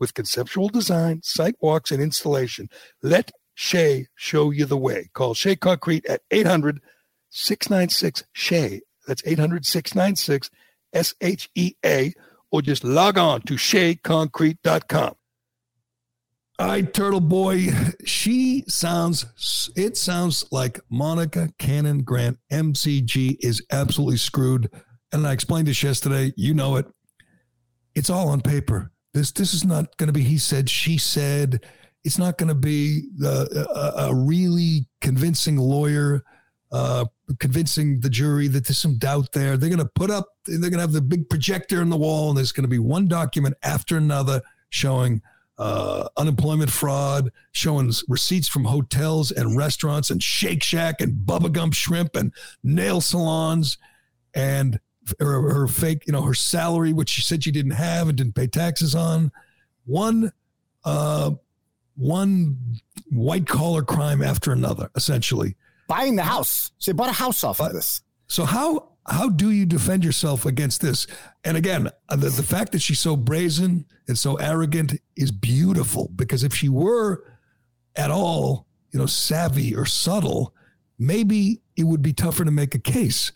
with 0.00 0.14
conceptual 0.14 0.70
design, 0.70 1.20
site 1.22 1.56
walks, 1.60 1.92
and 1.92 2.02
installation. 2.02 2.70
Let 3.02 3.30
Shea 3.54 4.06
show 4.16 4.50
you 4.50 4.64
the 4.64 4.78
way. 4.78 5.10
Call 5.12 5.34
Shea 5.34 5.56
Concrete 5.56 6.06
at 6.06 6.22
800 6.30 6.80
696 7.28 8.24
Shea. 8.32 8.80
That's 9.06 9.22
800 9.26 9.66
696 9.66 10.50
S 10.94 11.14
H 11.20 11.50
E 11.54 11.74
A, 11.84 12.14
or 12.50 12.62
just 12.62 12.82
log 12.82 13.18
on 13.18 13.42
to 13.42 13.54
SheaConcrete.com. 13.54 15.14
Right, 16.64 16.94
Turtle 16.94 17.20
Boy. 17.20 17.70
She 18.04 18.62
sounds, 18.68 19.72
it 19.74 19.96
sounds 19.96 20.44
like 20.52 20.78
Monica 20.88 21.48
Cannon 21.58 22.04
Grant, 22.04 22.38
MCG, 22.52 23.36
is 23.40 23.66
absolutely 23.72 24.16
screwed. 24.16 24.70
And 25.12 25.26
I 25.26 25.32
explained 25.32 25.66
this 25.66 25.82
yesterday. 25.82 26.32
You 26.36 26.54
know 26.54 26.76
it. 26.76 26.86
It's 27.96 28.10
all 28.10 28.28
on 28.28 28.42
paper. 28.42 28.92
This 29.12 29.32
this 29.32 29.54
is 29.54 29.64
not 29.64 29.96
going 29.96 30.06
to 30.06 30.12
be 30.12 30.22
he 30.22 30.38
said, 30.38 30.70
she 30.70 30.98
said. 30.98 31.66
It's 32.04 32.16
not 32.16 32.38
going 32.38 32.48
to 32.48 32.54
be 32.54 33.08
uh, 33.24 33.46
a, 33.54 33.92
a, 34.04 34.14
really 34.14 34.86
convincing 35.00 35.56
lawyer 35.56 36.22
uh, 36.70 37.06
convincing 37.40 37.98
the 38.00 38.08
jury 38.08 38.46
that 38.46 38.66
there's 38.66 38.78
some 38.78 38.98
doubt 38.98 39.32
there. 39.32 39.56
They're 39.56 39.68
going 39.68 39.78
to 39.80 39.90
put 39.96 40.12
up, 40.12 40.28
they're 40.46 40.60
going 40.60 40.74
to 40.74 40.80
have 40.80 40.92
the 40.92 41.02
big 41.02 41.28
projector 41.28 41.82
in 41.82 41.90
the 41.90 41.96
wall, 41.96 42.28
and 42.28 42.38
there's 42.38 42.52
going 42.52 42.64
to 42.64 42.68
be 42.68 42.78
one 42.78 43.08
document 43.08 43.56
after 43.64 43.96
another 43.96 44.42
showing 44.70 45.22
uh, 45.62 46.08
unemployment 46.16 46.72
fraud, 46.72 47.30
showing 47.52 47.92
receipts 48.08 48.48
from 48.48 48.64
hotels 48.64 49.30
and 49.30 49.56
restaurants 49.56 50.10
and 50.10 50.20
Shake 50.20 50.60
Shack 50.60 51.00
and 51.00 51.14
Bubba 51.14 51.52
Gump 51.52 51.72
Shrimp 51.72 52.16
and 52.16 52.34
nail 52.64 53.00
salons 53.00 53.78
and 54.34 54.80
her, 55.20 55.52
her, 55.52 55.68
fake, 55.68 56.02
you 56.08 56.12
know, 56.12 56.22
her 56.22 56.34
salary, 56.34 56.92
which 56.92 57.10
she 57.10 57.22
said 57.22 57.44
she 57.44 57.52
didn't 57.52 57.72
have 57.72 58.08
and 58.08 58.18
didn't 58.18 58.34
pay 58.34 58.48
taxes 58.48 58.96
on. 58.96 59.30
One, 59.84 60.32
uh, 60.84 61.30
one 61.94 62.80
white 63.12 63.46
collar 63.46 63.84
crime 63.84 64.20
after 64.20 64.50
another, 64.50 64.90
essentially. 64.96 65.54
Buying 65.86 66.16
the 66.16 66.24
house. 66.24 66.72
She 66.78 66.90
bought 66.90 67.10
a 67.10 67.12
house 67.12 67.44
off 67.44 67.60
of 67.60 67.72
this. 67.72 68.02
So 68.26 68.44
how 68.44 68.91
how 69.06 69.28
do 69.28 69.50
you 69.50 69.66
defend 69.66 70.04
yourself 70.04 70.46
against 70.46 70.80
this? 70.80 71.06
And 71.44 71.56
again, 71.56 71.88
uh, 72.08 72.16
the, 72.16 72.30
the 72.30 72.42
fact 72.42 72.72
that 72.72 72.82
she's 72.82 73.00
so 73.00 73.16
brazen 73.16 73.86
and 74.06 74.18
so 74.18 74.36
arrogant 74.36 74.94
is 75.16 75.32
beautiful 75.32 76.10
because 76.14 76.44
if 76.44 76.54
she 76.54 76.68
were 76.68 77.24
at 77.96 78.10
all, 78.10 78.66
you 78.92 78.98
know, 78.98 79.06
savvy 79.06 79.74
or 79.74 79.86
subtle, 79.86 80.54
maybe 80.98 81.60
it 81.76 81.84
would 81.84 82.02
be 82.02 82.12
tougher 82.12 82.44
to 82.44 82.50
make 82.50 82.74
a 82.74 82.78
case. 82.78 83.32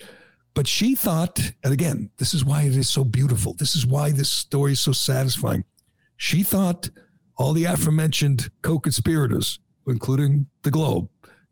But 0.54 0.68
she 0.68 0.94
thought, 0.94 1.38
and 1.64 1.72
again, 1.72 2.10
this 2.18 2.32
is 2.32 2.44
why 2.44 2.62
it 2.62 2.76
is 2.76 2.88
so 2.88 3.04
beautiful. 3.04 3.54
This 3.54 3.74
is 3.74 3.84
why 3.84 4.10
this 4.12 4.30
story 4.30 4.72
is 4.72 4.80
so 4.80 4.92
satisfying. 4.92 5.64
She 6.16 6.42
thought 6.42 6.88
all 7.36 7.52
the 7.52 7.64
aforementioned 7.64 8.50
co 8.62 8.78
conspirators, 8.78 9.58
including 9.86 10.46
the 10.62 10.70
Globe 10.70 11.08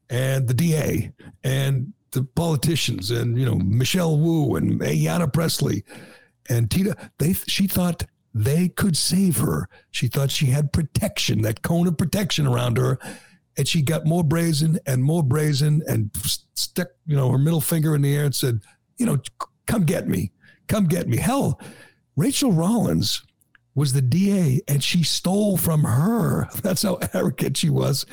and 0.08 0.46
the 0.46 0.54
DA 0.54 1.12
and 1.42 1.92
the 2.14 2.22
politicians 2.22 3.10
and 3.10 3.38
you 3.38 3.44
know 3.44 3.56
Michelle 3.56 4.18
Wu 4.18 4.56
and 4.56 4.80
Ayanna 4.80 5.30
Presley 5.30 5.84
and 6.48 6.70
Tita. 6.70 6.96
They 7.18 7.34
she 7.34 7.66
thought 7.66 8.04
they 8.32 8.68
could 8.68 8.96
save 8.96 9.38
her. 9.38 9.68
She 9.90 10.08
thought 10.08 10.30
she 10.30 10.46
had 10.46 10.72
protection, 10.72 11.42
that 11.42 11.62
cone 11.62 11.86
of 11.86 11.98
protection 11.98 12.46
around 12.46 12.78
her, 12.78 12.98
and 13.56 13.68
she 13.68 13.82
got 13.82 14.06
more 14.06 14.24
brazen 14.24 14.78
and 14.86 15.04
more 15.04 15.22
brazen 15.22 15.82
and 15.86 16.10
stuck 16.54 16.88
you 17.04 17.16
know 17.16 17.30
her 17.30 17.38
middle 17.38 17.60
finger 17.60 17.94
in 17.94 18.02
the 18.02 18.16
air 18.16 18.24
and 18.24 18.34
said, 18.34 18.60
you 18.96 19.04
know, 19.04 19.18
come 19.66 19.84
get 19.84 20.08
me, 20.08 20.32
come 20.68 20.86
get 20.86 21.08
me. 21.08 21.18
Hell, 21.18 21.60
Rachael 22.16 22.52
Rollins 22.52 23.22
was 23.74 23.92
the 23.92 24.02
DA 24.02 24.60
and 24.68 24.84
she 24.84 25.02
stole 25.02 25.56
from 25.56 25.82
her. 25.82 26.48
That's 26.62 26.82
how 26.82 27.00
arrogant 27.12 27.56
she 27.56 27.70
was 27.70 28.06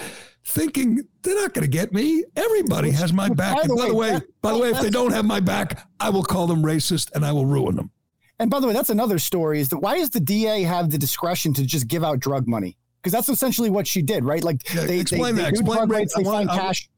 thinking 0.46 1.02
they're 1.22 1.36
not 1.36 1.54
going 1.54 1.64
to 1.64 1.70
get 1.70 1.94
me. 1.94 2.24
Everybody 2.36 2.92
has 2.92 3.14
my 3.14 3.30
back. 3.30 3.56
By 3.56 3.68
the, 3.68 3.76
by 3.76 3.88
the 3.88 3.96
way, 3.96 4.22
by 4.42 4.52
the 4.54 4.60
way, 4.60 4.70
if 4.70 4.82
they 4.82 4.90
don't 4.90 5.12
have 5.12 5.26
my 5.26 5.40
back, 5.40 5.88
I 6.00 6.10
will 6.10 6.24
call 6.24 6.48
them 6.48 6.64
racist 6.64 7.12
and 7.14 7.26
I 7.26 7.32
will 7.32 7.46
ruin 7.46 7.76
them. 7.76 7.92
And 8.40 8.50
by 8.50 8.60
the 8.60 8.68
way, 8.68 8.74
that's 8.74 8.90
another 8.90 9.20
story. 9.20 9.60
Is 9.60 9.70
that 9.70 9.78
why 9.80 9.98
does 9.98 10.10
the 10.10 10.20
DA 10.20 10.64
have 10.64 10.90
the 10.90 10.98
discretion 10.98 11.54
to 11.54 11.66
just 11.66 11.88
give 11.88 12.04
out 12.04 12.20
drug 12.20 12.48
money? 12.48 12.76
Because 13.02 13.14
that's 13.14 13.30
essentially 13.30 13.70
what 13.70 13.86
she 13.86 14.02
did, 14.02 14.24
right? 14.24 14.44
Like 14.44 14.58
yeah, 14.74 14.86
they 14.86 15.00
explain 15.00 15.36
they, 15.36 15.44
that. 15.44 15.54
They 15.54 15.60
explain 15.60 15.78
drug 15.78 15.92
rates, 15.92 16.16
they 16.16 16.24
find 16.24 16.50
I, 16.50 16.58
cash. 16.58 16.90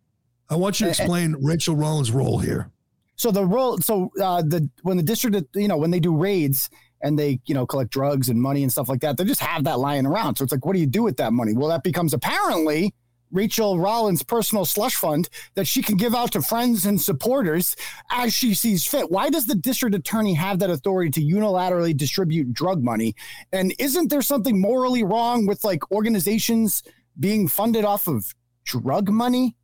I 0.49 0.55
want 0.55 0.79
you 0.79 0.85
to 0.85 0.89
explain 0.91 1.33
and, 1.33 1.45
Rachael 1.45 1.75
Rollins' 1.75 2.11
role 2.11 2.39
here. 2.39 2.71
So 3.15 3.31
the 3.31 3.45
role, 3.45 3.77
so 3.79 4.11
uh, 4.21 4.41
the 4.41 4.69
when 4.83 4.97
the 4.97 5.03
district, 5.03 5.55
you 5.55 5.67
know, 5.67 5.77
when 5.77 5.91
they 5.91 5.99
do 5.99 6.15
raids 6.15 6.69
and 7.01 7.19
they, 7.19 7.39
you 7.45 7.53
know, 7.53 7.65
collect 7.65 7.91
drugs 7.91 8.29
and 8.29 8.41
money 8.41 8.63
and 8.63 8.71
stuff 8.71 8.87
like 8.87 9.01
that, 9.01 9.17
they 9.17 9.25
just 9.25 9.41
have 9.41 9.65
that 9.65 9.79
lying 9.79 10.05
around. 10.05 10.37
So 10.37 10.43
it's 10.43 10.51
like, 10.51 10.65
what 10.65 10.73
do 10.73 10.79
you 10.79 10.87
do 10.87 11.03
with 11.03 11.17
that 11.17 11.33
money? 11.33 11.53
Well, 11.53 11.69
that 11.69 11.83
becomes 11.83 12.13
apparently 12.13 12.93
Rachael 13.34 13.79
Rollins' 13.79 14.23
personal 14.23 14.63
slush 14.63 14.95
fund 14.95 15.27
that 15.55 15.67
she 15.67 15.81
can 15.81 15.97
give 15.97 16.15
out 16.15 16.31
to 16.31 16.41
friends 16.41 16.86
and 16.86 17.01
supporters 17.01 17.75
as 18.11 18.34
she 18.34 18.53
sees 18.53 18.86
fit. 18.86 19.11
Why 19.11 19.29
does 19.29 19.45
the 19.45 19.55
district 19.55 19.95
attorney 19.95 20.36
have 20.36 20.59
that 20.59 20.69
authority 20.69 21.11
to 21.11 21.21
unilaterally 21.21 21.97
distribute 21.97 22.53
drug 22.53 22.81
money? 22.81 23.15
And 23.51 23.73
isn't 23.79 24.09
there 24.09 24.21
something 24.21 24.61
morally 24.61 25.03
wrong 25.03 25.45
with 25.45 25.63
like 25.63 25.91
organizations 25.91 26.84
being 27.19 27.47
funded 27.47 27.84
off 27.84 28.07
of 28.07 28.34
drug 28.63 29.09
money? 29.09 29.55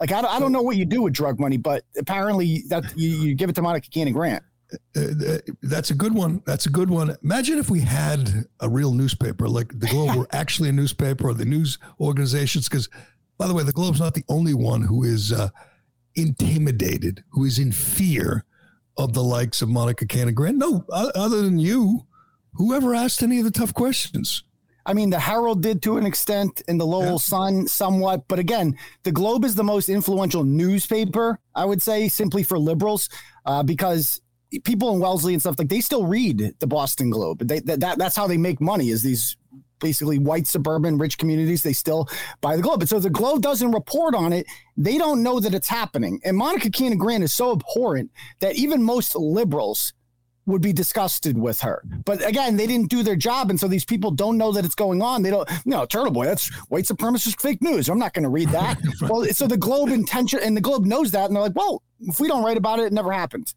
Like, 0.00 0.10
I, 0.10 0.20
I 0.20 0.40
don't 0.40 0.50
know 0.50 0.62
what 0.62 0.76
you 0.76 0.84
do 0.84 1.02
with 1.02 1.12
drug 1.12 1.38
money, 1.38 1.56
but 1.56 1.84
apparently 1.96 2.64
that 2.68 2.84
you, 2.96 3.08
you 3.08 3.34
give 3.36 3.48
it 3.48 3.54
to 3.54 3.62
Monica 3.62 3.88
Cannon 3.88 4.12
Grant. 4.12 4.42
Uh, 4.96 5.00
uh, 5.00 5.38
that's 5.62 5.90
a 5.90 5.94
good 5.94 6.14
one. 6.14 6.42
That's 6.46 6.66
a 6.66 6.70
good 6.70 6.90
one. 6.90 7.16
Imagine 7.22 7.58
if 7.58 7.70
we 7.70 7.80
had 7.80 8.46
a 8.60 8.68
real 8.68 8.92
newspaper, 8.92 9.48
like 9.48 9.78
the 9.78 9.86
Globe 9.86 10.16
were 10.16 10.26
actually 10.32 10.70
a 10.70 10.72
newspaper 10.72 11.28
or 11.28 11.34
the 11.34 11.44
news 11.44 11.78
organizations, 12.00 12.68
because 12.68 12.88
by 13.38 13.46
the 13.46 13.54
way, 13.54 13.62
the 13.62 13.72
Globe's 13.72 14.00
not 14.00 14.14
the 14.14 14.24
only 14.28 14.54
one 14.54 14.82
who 14.82 15.04
is 15.04 15.32
uh, 15.32 15.48
intimidated, 16.14 17.24
who 17.30 17.44
is 17.44 17.58
in 17.58 17.72
fear 17.72 18.44
of 18.96 19.14
the 19.14 19.22
likes 19.22 19.62
of 19.62 19.68
Monica 19.68 20.06
Cannon 20.06 20.58
No, 20.58 20.84
other 20.90 21.42
than 21.42 21.58
you, 21.58 22.06
whoever 22.54 22.94
asked 22.94 23.22
any 23.22 23.38
of 23.38 23.44
the 23.44 23.50
tough 23.50 23.74
questions. 23.74 24.44
I 24.84 24.94
mean, 24.94 25.10
the 25.10 25.18
Herald 25.18 25.62
did 25.62 25.80
to 25.82 25.96
an 25.96 26.04
extent, 26.04 26.62
and 26.66 26.80
the 26.80 26.84
Lowell 26.84 27.12
yeah. 27.12 27.16
Sun 27.18 27.66
somewhat. 27.68 28.26
But 28.28 28.38
again, 28.38 28.76
the 29.04 29.12
Globe 29.12 29.44
is 29.44 29.54
the 29.54 29.64
most 29.64 29.88
influential 29.88 30.44
newspaper, 30.44 31.38
I 31.54 31.64
would 31.64 31.80
say, 31.80 32.08
simply 32.08 32.42
for 32.42 32.58
liberals, 32.58 33.08
uh, 33.46 33.62
because 33.62 34.20
people 34.64 34.92
in 34.92 35.00
Wellesley 35.00 35.34
and 35.34 35.40
stuff 35.40 35.58
like 35.58 35.68
they 35.68 35.80
still 35.80 36.06
read 36.06 36.54
the 36.58 36.66
Boston 36.66 37.10
Globe. 37.10 37.46
They, 37.46 37.60
that, 37.60 37.96
that's 37.96 38.16
how 38.16 38.26
they 38.26 38.36
make 38.36 38.60
money. 38.60 38.90
Is 38.90 39.02
these 39.02 39.36
basically 39.82 40.18
white 40.18 40.46
suburban 40.46 40.96
rich 40.96 41.18
communities 41.18 41.62
they 41.62 41.74
still 41.74 42.08
buy 42.40 42.56
the 42.56 42.62
globe. 42.62 42.80
But 42.80 42.88
so 42.88 42.98
the 43.00 43.10
globe 43.10 43.42
doesn't 43.42 43.72
report 43.72 44.14
on 44.14 44.32
it 44.32 44.46
they 44.76 44.96
don't 44.96 45.22
know 45.22 45.38
that 45.38 45.52
it's 45.52 45.68
happening. 45.68 46.20
And 46.24 46.36
monica 46.36 46.70
Cannon 46.70 46.96
grant 46.96 47.24
is 47.24 47.34
so 47.34 47.52
abhorrent 47.52 48.10
that 48.40 48.56
even 48.56 48.82
most 48.82 49.14
liberals 49.14 49.92
would 50.46 50.62
be 50.62 50.72
disgusted 50.72 51.38
with 51.38 51.60
her. 51.60 51.82
But 52.04 52.26
again 52.26 52.56
they 52.56 52.66
didn't 52.66 52.88
do 52.88 53.02
their 53.02 53.16
job 53.16 53.50
and 53.50 53.60
so 53.60 53.68
these 53.68 53.84
people 53.84 54.10
don't 54.10 54.38
know 54.38 54.52
that 54.52 54.64
it's 54.64 54.74
going 54.74 55.02
on. 55.02 55.22
They 55.22 55.30
don't 55.30 55.48
no 55.66 55.84
turtle 55.84 56.12
boy 56.12 56.26
that's 56.26 56.48
white 56.68 56.84
supremacist 56.84 57.40
fake 57.40 57.60
news. 57.62 57.88
I'm 57.88 57.98
not 57.98 58.14
going 58.14 58.24
to 58.24 58.28
read 58.28 58.48
that. 58.48 58.80
Well 59.02 59.24
so 59.26 59.46
the 59.46 59.56
globe 59.56 59.88
intention 59.90 60.40
and 60.42 60.56
the 60.56 60.60
globe 60.60 60.84
knows 60.84 61.10
that 61.10 61.26
and 61.26 61.36
they're 61.36 61.42
like 61.42 61.56
well 61.56 61.82
if 62.00 62.18
we 62.20 62.28
don't 62.28 62.44
write 62.44 62.56
about 62.56 62.78
it 62.78 62.84
it 62.84 62.92
never 62.92 63.12
happened 63.12 63.52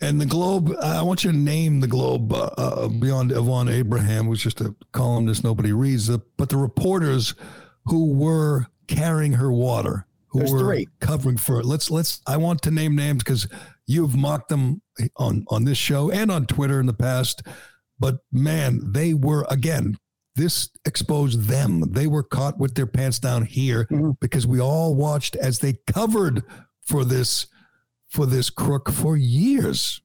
and 0.00 0.20
the 0.20 0.26
Globe, 0.26 0.74
I 0.80 1.02
want 1.02 1.24
you 1.24 1.32
to 1.32 1.36
name 1.36 1.80
the 1.80 1.88
Globe 1.88 2.32
uh, 2.32 2.50
uh, 2.56 2.88
beyond 2.88 3.32
Yvonne 3.32 3.68
Abraham, 3.68 4.26
who's 4.26 4.42
just 4.42 4.60
a 4.60 4.74
columnist 4.92 5.42
nobody 5.42 5.72
reads, 5.72 6.08
but 6.36 6.48
the 6.48 6.56
reporters 6.56 7.34
who 7.86 8.12
were 8.12 8.66
carrying 8.86 9.32
her 9.32 9.50
water, 9.52 10.06
who 10.28 10.40
There's 10.40 10.52
were 10.52 10.60
three. 10.60 10.88
covering 11.00 11.36
for 11.36 11.58
it. 11.58 11.66
Let's 11.66 11.90
let's. 11.90 12.20
I 12.26 12.36
want 12.36 12.62
to 12.62 12.70
name 12.70 12.94
names 12.94 13.24
because 13.24 13.48
you've 13.86 14.16
mocked 14.16 14.50
them 14.50 14.82
on 15.16 15.44
on 15.48 15.64
this 15.64 15.78
show 15.78 16.10
and 16.10 16.30
on 16.30 16.46
Twitter 16.46 16.78
in 16.78 16.86
the 16.86 16.94
past. 16.94 17.42
But 17.98 18.18
man, 18.30 18.92
they 18.92 19.14
were 19.14 19.46
again. 19.50 19.98
This 20.36 20.70
exposed 20.84 21.48
them. 21.48 21.80
They 21.90 22.06
were 22.06 22.22
caught 22.22 22.58
with 22.58 22.76
their 22.76 22.86
pants 22.86 23.18
down 23.18 23.44
here 23.44 23.86
mm-hmm. 23.90 24.12
because 24.20 24.46
we 24.46 24.60
all 24.60 24.94
watched 24.94 25.34
as 25.34 25.58
they 25.58 25.80
covered 25.88 26.44
for 26.86 27.04
this 27.04 27.48
for 28.08 28.26
this 28.26 28.50
crook 28.50 28.90
for 28.90 29.16
years. 29.16 30.00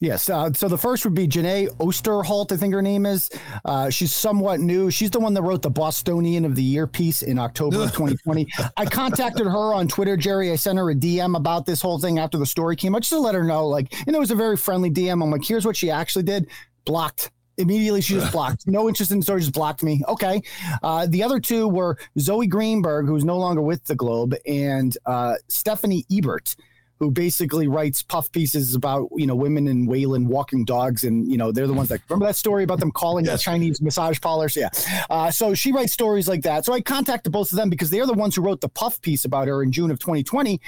Yes. 0.00 0.28
Uh, 0.28 0.52
so 0.52 0.68
the 0.68 0.76
first 0.76 1.04
would 1.04 1.14
be 1.14 1.26
Jeneé 1.26 1.68
Osterheldt, 1.78 2.52
I 2.52 2.56
think 2.56 2.74
her 2.74 2.82
name 2.82 3.06
is. 3.06 3.30
Uh, 3.64 3.88
she's 3.88 4.12
somewhat 4.12 4.60
new. 4.60 4.90
She's 4.90 5.10
the 5.10 5.20
one 5.20 5.32
that 5.34 5.42
wrote 5.42 5.62
the 5.62 5.70
Bostonian 5.70 6.44
of 6.44 6.56
the 6.56 6.62
Year 6.62 6.86
piece 6.86 7.22
in 7.22 7.38
October 7.38 7.84
of 7.84 7.92
2020. 7.92 8.46
I 8.76 8.84
contacted 8.84 9.46
her 9.46 9.72
on 9.72 9.88
Twitter, 9.88 10.16
Gerry. 10.16 10.50
I 10.50 10.56
sent 10.56 10.78
her 10.78 10.90
a 10.90 10.94
DM 10.94 11.36
about 11.36 11.64
this 11.64 11.80
whole 11.80 11.98
thing 11.98 12.18
after 12.18 12.36
the 12.36 12.46
story 12.46 12.76
came 12.76 12.94
out, 12.94 13.02
just 13.02 13.12
to 13.12 13.20
let 13.20 13.34
her 13.34 13.44
know. 13.44 13.66
Like, 13.66 13.94
and 14.06 14.14
it 14.14 14.18
was 14.18 14.30
a 14.30 14.34
very 14.34 14.56
friendly 14.56 14.90
DM. 14.90 15.22
I'm 15.22 15.30
like, 15.30 15.44
here's 15.44 15.64
what 15.64 15.76
she 15.76 15.90
actually 15.90 16.24
did 16.24 16.48
blocked 16.84 17.30
Immediately, 17.56 18.00
she 18.00 18.14
just 18.14 18.32
blocked. 18.32 18.66
No 18.66 18.88
interest 18.88 19.10
in 19.10 19.18
the 19.18 19.22
story, 19.24 19.40
just 19.40 19.52
blocked 19.52 19.82
me. 19.82 20.02
Okay. 20.08 20.42
Uh, 20.82 21.06
the 21.06 21.22
other 21.22 21.40
two 21.40 21.68
were 21.68 21.98
Zoe 22.18 22.46
Greenberg, 22.46 23.06
who's 23.06 23.24
no 23.24 23.38
longer 23.38 23.62
with 23.62 23.84
the 23.84 23.94
Globe, 23.94 24.34
and 24.46 24.96
uh, 25.06 25.34
Stephanie 25.48 26.04
Ebbert, 26.10 26.56
who 27.04 27.10
basically 27.10 27.68
writes 27.68 28.02
puff 28.02 28.32
pieces 28.32 28.74
about 28.74 29.08
you 29.16 29.26
know 29.26 29.34
women 29.34 29.68
in 29.68 29.86
Wayland 29.86 30.28
walking 30.28 30.64
dogs, 30.64 31.04
and 31.04 31.30
you 31.30 31.36
know 31.36 31.52
they're 31.52 31.66
the 31.66 31.72
ones 31.74 31.88
that 31.90 32.00
remember 32.08 32.26
that 32.26 32.36
story 32.36 32.64
about 32.64 32.80
them 32.80 32.90
calling 32.90 33.24
Yes. 33.24 33.40
the 33.40 33.42
Chinese 33.44 33.80
massage 33.82 34.20
parlors. 34.20 34.56
Yeah. 34.56 34.70
Uh, 35.10 35.30
so 35.30 35.54
she 35.54 35.70
writes 35.72 35.92
stories 35.92 36.26
like 36.28 36.42
that. 36.42 36.64
So 36.64 36.72
I 36.72 36.80
contacted 36.80 37.32
both 37.32 37.52
of 37.52 37.56
them 37.56 37.68
because 37.70 37.90
they're 37.90 38.06
the 38.06 38.14
ones 38.14 38.34
who 38.36 38.42
wrote 38.42 38.60
the 38.60 38.68
puff 38.68 39.00
piece 39.02 39.24
about 39.24 39.48
her 39.48 39.62
in 39.62 39.70
June 39.72 39.90
of 39.90 39.98
2020. 39.98 40.60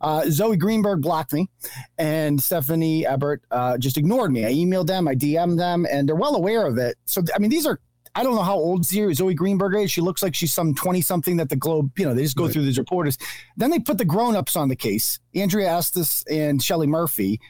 Uh, 0.00 0.24
Zoe 0.30 0.56
Greenberg 0.56 1.00
blocked 1.00 1.32
me, 1.32 1.48
and 1.98 2.40
Stephanie 2.42 3.06
Ebbert 3.06 3.42
uh, 3.50 3.78
just 3.78 3.96
ignored 3.96 4.30
me. 4.30 4.44
I 4.46 4.52
emailed 4.52 4.86
them, 4.86 5.08
I 5.08 5.14
DM'd 5.14 5.58
them, 5.58 5.86
and 5.90 6.08
they're 6.08 6.14
well 6.14 6.36
aware 6.36 6.66
of 6.66 6.78
it. 6.78 6.96
So 7.06 7.22
I 7.34 7.38
mean, 7.38 7.50
these 7.50 7.66
are. 7.66 7.80
I 8.18 8.24
don't 8.24 8.34
know 8.34 8.42
how 8.42 8.56
old 8.56 8.84
Zoe 8.84 9.14
Greenberger 9.14 9.84
is. 9.84 9.92
She 9.92 10.00
looks 10.00 10.24
like 10.24 10.34
she's 10.34 10.52
some 10.52 10.74
20 10.74 11.00
something 11.02 11.36
that 11.36 11.50
the 11.50 11.54
Globe, 11.54 11.96
you 11.96 12.04
know, 12.04 12.14
they 12.14 12.24
just 12.24 12.34
go 12.34 12.48
through 12.48 12.64
these 12.64 12.76
reporters. 12.76 13.16
Then 13.56 13.70
they 13.70 13.78
put 13.78 13.96
the 13.96 14.04
grown 14.04 14.34
ups 14.34 14.56
on 14.56 14.68
the 14.68 14.74
case 14.74 15.20
Andrea 15.36 15.70
Estes 15.70 16.24
and 16.28 16.60
Shelley 16.60 16.88
Murphy, 16.88 17.40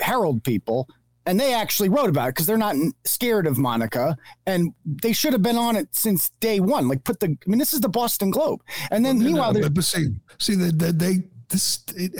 Herald 0.00 0.44
people, 0.44 0.86
and 1.24 1.40
they 1.40 1.54
actually 1.54 1.88
wrote 1.88 2.10
about 2.10 2.28
it 2.28 2.34
because 2.34 2.44
they're 2.44 2.58
not 2.58 2.76
scared 3.06 3.46
of 3.46 3.56
Monica. 3.56 4.18
And 4.44 4.74
they 4.84 5.14
should 5.14 5.32
have 5.32 5.40
been 5.40 5.56
on 5.56 5.76
it 5.76 5.88
since 5.92 6.30
day 6.40 6.60
one. 6.60 6.88
Like, 6.88 7.04
put 7.04 7.20
the, 7.20 7.28
I 7.28 7.50
mean, 7.50 7.58
this 7.58 7.72
is 7.72 7.80
the 7.80 7.88
Boston 7.88 8.30
Globe. 8.30 8.60
And 8.90 9.06
then 9.06 9.16
uh, 9.16 9.24
meanwhile, 9.24 9.54
No, 9.54 9.60
they're 9.60 9.70
but, 9.70 9.76
but 9.76 9.84
see, 9.84 10.08
see 10.38 10.56
that 10.56 10.78
they, 10.78 10.90
they, 10.90 11.22
this 11.52 11.84
it, 11.94 12.12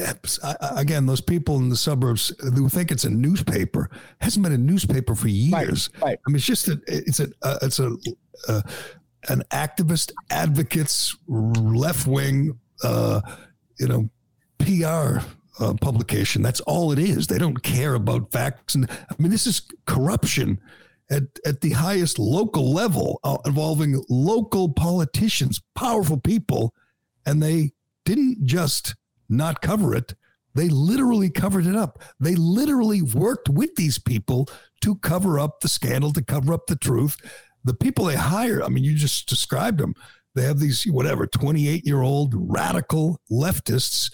again, 0.61 1.07
those 1.07 1.21
people 1.21 1.57
in 1.57 1.69
the 1.69 1.77
suburbs 1.77 2.33
who 2.39 2.69
think 2.69 2.93
it's 2.93 3.05
a 3.05 3.11
newspaper 3.11 3.91
hasn't 4.21 4.43
been 4.43 4.53
a 4.53 4.59
newspaper 4.59 5.15
for 5.15 5.29
years. 5.29 5.91
right. 6.01 6.19
I 6.27 6.31
mean, 6.31 6.37
it's 6.37 6.47
just 6.47 6.69
a, 6.69 6.81
it's 6.87 7.21
a, 7.21 7.29
uh, 7.43 7.59
it's 7.63 7.79
a, 7.81 7.97
uh, 8.49 8.63
an 9.29 9.43
activist 9.51 10.13
advocates 10.31 11.17
left 11.29 12.07
wing, 12.07 12.59
uh, 12.85 13.21
you 13.79 13.89
know, 13.89 14.11
PR 14.59 15.25
uh, 15.61 15.75
publication. 15.81 16.43
That's 16.43 16.61
all 16.61 16.93
it 16.93 16.99
is. 16.99 17.27
They 17.27 17.39
don't 17.39 17.63
care 17.63 17.95
about 17.95 18.33
facts. 18.33 18.75
And 18.75 18.91
I 18.91 19.15
mean, 19.19 19.31
this 19.31 19.47
is 19.47 19.63
corruption 19.87 20.61
at, 21.11 21.25
at 21.47 21.61
the 21.61 21.71
highest 21.71 22.19
local 22.19 22.73
level 22.73 23.21
uh, 23.25 23.39
involving 23.47 24.03
local 24.09 24.73
politicians, 24.73 25.63
powerful 25.75 26.21
people. 26.21 26.75
And 27.27 27.43
they 27.43 27.73
didn't 28.05 28.45
just 28.45 28.95
not 29.33 29.63
cover 29.63 29.95
it. 29.95 30.15
They 30.55 30.69
literally 30.69 31.31
covered 31.31 31.67
it 31.67 31.77
up. 31.77 32.03
They 32.21 32.35
literally 32.35 33.03
worked 33.03 33.49
with 33.49 33.75
these 33.75 33.99
people 33.99 34.49
to 34.83 34.97
cover 34.97 35.39
up 35.39 35.61
the 35.61 35.69
scandal, 35.69 36.13
to 36.13 36.23
cover 36.23 36.53
up 36.53 36.67
the 36.67 36.77
truth. 36.77 37.17
The 37.65 37.75
people 37.75 38.05
they 38.05 38.17
hire, 38.17 38.63
I 38.63 38.69
mean, 38.69 38.85
you 38.85 38.95
just 38.95 39.29
described 39.29 39.79
them. 39.79 39.95
They 40.35 40.43
have 40.43 40.59
these, 40.59 40.85
whatever, 40.85 41.27
28 41.27 41.87
year 41.87 42.03
old 42.03 42.35
radical 42.37 43.21
leftists, 43.31 44.13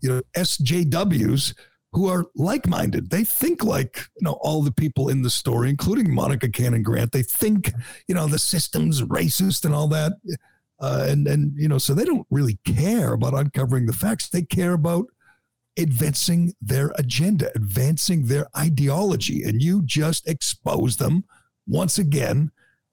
you 0.00 0.08
know, 0.10 0.22
SJWs 0.36 1.54
who 1.92 2.08
are 2.08 2.26
like 2.34 2.66
minded. 2.66 3.10
They 3.10 3.24
think 3.24 3.64
like, 3.64 3.98
you 4.16 4.24
know, 4.24 4.38
all 4.40 4.62
the 4.62 4.72
people 4.72 5.08
in 5.08 5.22
the 5.22 5.30
story, 5.30 5.70
including 5.70 6.14
Monica 6.14 6.48
Cannon 6.48 6.82
Grant. 6.82 7.12
They 7.12 7.22
think, 7.22 7.72
you 8.06 8.14
know, 8.14 8.26
the 8.26 8.38
system's 8.38 9.02
racist 9.02 9.64
and 9.64 9.74
all 9.74 9.88
that. 9.88 10.12
Uh, 10.80 11.06
and, 11.08 11.26
and, 11.26 11.52
you 11.56 11.68
know, 11.68 11.78
so 11.78 11.92
they 11.94 12.04
don't 12.04 12.26
really 12.30 12.58
care 12.64 13.12
about 13.12 13.34
uncovering 13.34 13.86
the 13.86 13.92
facts. 13.92 14.28
They 14.28 14.42
care 14.42 14.72
about 14.74 15.06
advancing 15.76 16.54
their 16.60 16.92
agenda, 16.96 17.50
advancing 17.54 18.26
their 18.26 18.46
ideology. 18.56 19.42
And 19.44 19.62
you 19.62 19.82
just 19.82 20.28
expose 20.28 20.96
them 20.96 21.24
once 21.66 21.98
again. 21.98 22.50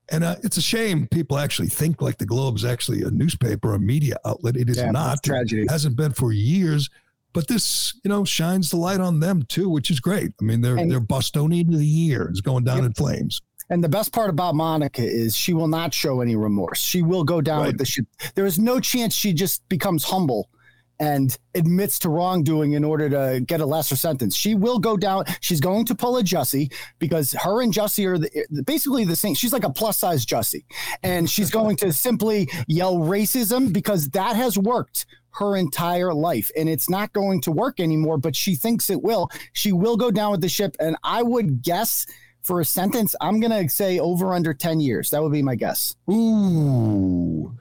And 0.09 0.23
uh, 0.23 0.35
it's 0.43 0.57
a 0.57 0.61
shame 0.61 1.07
people 1.07 1.37
actually 1.37 1.69
think 1.69 2.01
like 2.01 2.17
the 2.19 2.25
Globe 2.27 2.55
is 2.57 2.65
actually 2.65 3.01
a 3.01 3.09
newspaper, 3.09 3.73
a 3.73 3.79
media 3.79 4.17
outlet. 4.25 4.55
It 4.55 4.69
is 4.69 4.77
Yeah, 4.77 4.91
not. 4.91 5.23
tragedy. 5.23 5.63
It 5.63 5.71
hasn't 5.71 5.95
been 5.95 6.11
for 6.13 6.31
years. 6.31 6.89
But 7.33 7.47
this, 7.47 7.99
you 8.03 8.09
know, 8.09 8.23
shines 8.23 8.69
the 8.69 8.77
light 8.77 9.01
on 9.01 9.19
them 9.19 9.43
too, 9.43 9.67
which 9.67 9.91
is 9.91 9.99
great. 9.99 10.31
I 10.39 10.43
mean, 10.43 10.61
they're 10.61 10.77
And- 10.77 10.89
they're 10.89 10.99
Bostonian 10.99 11.73
of 11.73 11.79
the 11.79 11.85
year 11.85 12.29
is 12.31 12.39
going 12.41 12.63
down 12.63 12.85
in 12.85 12.93
flames. 12.93 13.41
And 13.69 13.83
the 13.83 13.89
best 13.89 14.13
part 14.13 14.29
about 14.29 14.55
Monica 14.55 15.03
is 15.03 15.35
she 15.35 15.53
will 15.53 15.67
not 15.67 15.93
show 15.93 16.21
any 16.21 16.35
remorse. 16.35 16.79
She 16.79 17.01
will 17.01 17.23
go 17.23 17.41
down 17.41 17.61
Right. 17.61 17.67
with 17.67 17.77
the 17.79 17.85
shit. 17.85 18.05
There 18.35 18.45
is 18.45 18.59
no 18.59 18.79
chance 18.79 19.13
she 19.13 19.33
just 19.33 19.67
becomes 19.69 20.03
humble 20.03 20.49
and 20.97 21.37
admits 21.55 21.99
to 21.99 22.09
wrongdoing 22.09 22.71
in 22.71 22.83
order 22.85 23.09
to 23.09 23.41
get 23.41 23.59
a 23.59 23.65
lesser 23.65 23.97
sentence. 23.97 24.33
She 24.33 24.55
will 24.55 24.79
go 24.79 24.95
down. 24.95 25.25
She's 25.41 25.59
going 25.59 25.85
to 25.87 25.95
pull 25.95 26.17
a 26.17 26.23
Jussie 26.23 26.71
because 26.99 27.33
her 27.33 27.61
and 27.61 27.73
Jussie 27.73 28.05
are 28.05 28.17
the, 28.17 28.29
eh, 28.33 28.61
basically 28.65 29.03
the 29.03 29.15
same. 29.15 29.33
She's 29.33 29.51
like 29.51 29.65
a 29.65 29.69
plus 29.69 29.97
size 29.97 30.25
Jussie. 30.25 30.63
And 31.03 31.29
she's 31.29 31.49
going 31.51 31.75
to 31.77 31.91
simply 31.91 32.47
yell 32.67 32.95
racism 32.99 33.73
because 33.73 34.09
that 34.11 34.37
has 34.37 34.57
worked 34.57 35.05
her 35.31 35.57
entire 35.57 36.13
life 36.13 36.49
and 36.55 36.69
it's 36.69 36.89
not 36.89 37.11
going 37.11 37.41
to 37.41 37.51
work 37.51 37.81
anymore, 37.81 38.17
but 38.17 38.33
she 38.33 38.55
thinks 38.55 38.89
it 38.89 39.01
will. 39.03 39.29
She 39.51 39.73
will 39.73 39.97
go 39.97 40.11
down 40.11 40.31
with 40.31 40.39
the 40.39 40.47
ship. 40.47 40.77
And 40.79 40.95
I 41.03 41.23
would 41.23 41.61
guess 41.61 42.05
for 42.45 42.61
a 42.61 42.65
sentence, 42.65 43.15
I'm 43.19 43.39
going 43.39 43.51
to 43.51 43.69
say 43.73 43.99
over 43.99 44.33
under 44.33 44.53
10 44.53 44.79
years. 44.79 45.09
That 45.09 45.21
would 45.23 45.31
be 45.31 45.41
my 45.41 45.55
guess. 45.55 45.95
Ooh. 46.09 47.53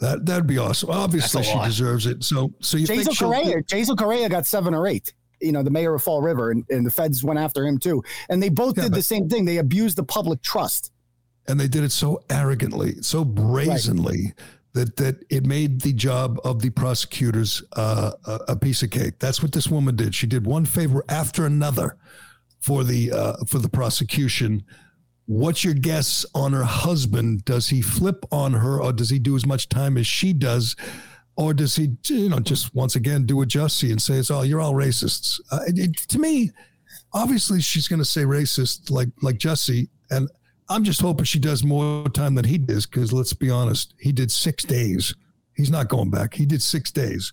That 0.00 0.26
that'd 0.26 0.46
be 0.46 0.58
awesome. 0.58 0.90
Obviously, 0.90 1.42
she 1.42 1.58
deserves 1.64 2.04
it. 2.06 2.22
So, 2.22 2.52
so 2.60 2.76
you 2.76 2.86
think 2.86 3.04
Jason 3.06 3.14
Correia, 3.28 3.62
Jason 3.62 3.96
Correia 3.96 4.28
got 4.28 4.44
seven 4.46 4.74
or 4.74 4.86
eight. 4.86 5.14
You 5.40 5.52
know, 5.52 5.62
the 5.62 5.70
mayor 5.70 5.94
of 5.94 6.02
Fall 6.02 6.20
River, 6.20 6.50
and, 6.50 6.64
and 6.68 6.84
the 6.86 6.90
feds 6.90 7.22
went 7.24 7.38
after 7.38 7.66
him 7.66 7.78
too. 7.78 8.02
And 8.28 8.42
they 8.42 8.48
both 8.50 8.76
Yeah, 8.76 8.84
did 8.84 8.94
the 8.94 9.02
same 9.02 9.28
thing. 9.28 9.44
They 9.46 9.56
abused 9.58 9.96
the 9.96 10.02
public 10.02 10.42
trust. 10.42 10.92
and 11.48 11.58
they 11.58 11.68
did 11.68 11.82
it 11.84 11.92
so 11.92 12.22
arrogantly, 12.28 13.00
so 13.02 13.24
brazenly 13.24 14.34
that 14.74 14.96
that 14.96 15.24
it 15.30 15.46
made 15.46 15.80
the 15.80 15.94
job 15.94 16.38
of 16.44 16.60
the 16.60 16.68
prosecutors 16.70 17.62
uh, 17.74 18.12
a, 18.26 18.34
a 18.48 18.56
piece 18.56 18.82
of 18.82 18.90
cake. 18.90 19.18
That's 19.18 19.42
what 19.42 19.52
this 19.52 19.68
woman 19.68 19.96
did. 19.96 20.14
She 20.14 20.26
did 20.26 20.44
one 20.46 20.66
favor 20.66 21.04
after 21.08 21.46
another 21.46 21.96
for 22.60 22.84
the 22.84 23.12
uh, 23.12 23.36
for 23.46 23.58
the 23.58 23.68
prosecution. 23.68 24.64
What's 25.26 25.64
your 25.64 25.74
guess 25.74 26.24
on 26.34 26.52
her 26.52 26.62
husband? 26.64 27.44
Does 27.44 27.68
he 27.68 27.82
flip 27.82 28.24
on 28.30 28.52
her, 28.52 28.80
or 28.80 28.92
does 28.92 29.10
he 29.10 29.18
do 29.18 29.34
as 29.34 29.44
much 29.44 29.68
time 29.68 29.96
as 29.96 30.06
she 30.06 30.32
does? 30.32 30.76
Or 31.38 31.52
does 31.52 31.76
he, 31.76 31.90
you 32.06 32.28
know, 32.30 32.38
just 32.38 32.74
once 32.74 32.96
again 32.96 33.26
do 33.26 33.42
a 33.42 33.46
Jussie 33.46 33.90
and 33.90 34.00
say 34.00 34.14
it's 34.14 34.30
all 34.30 34.44
you're 34.44 34.60
all 34.60 34.72
racists? 34.74 35.38
Uh, 35.50 35.60
it- 35.66 35.96
to 36.08 36.18
me, 36.18 36.50
obviously 37.12 37.60
she's 37.60 37.88
going 37.88 37.98
to 37.98 38.04
say 38.04 38.22
racist 38.22 38.90
like 38.90 39.08
like 39.20 39.36
Jussie, 39.38 39.88
and 40.10 40.28
I'm 40.68 40.82
just 40.84 41.00
hoping 41.00 41.24
she 41.24 41.38
does 41.38 41.62
more 41.64 42.08
time 42.08 42.34
than 42.36 42.44
he 42.44 42.56
does 42.58 42.86
because 42.86 43.12
let's 43.12 43.32
be 43.32 43.50
honest, 43.50 43.94
he 44.00 44.12
did 44.12 44.30
six 44.30 44.64
days. 44.64 45.14
He's 45.54 45.70
not 45.70 45.88
going 45.88 46.10
back. 46.10 46.34
He 46.34 46.46
did 46.46 46.62
six 46.62 46.90
days. 46.90 47.32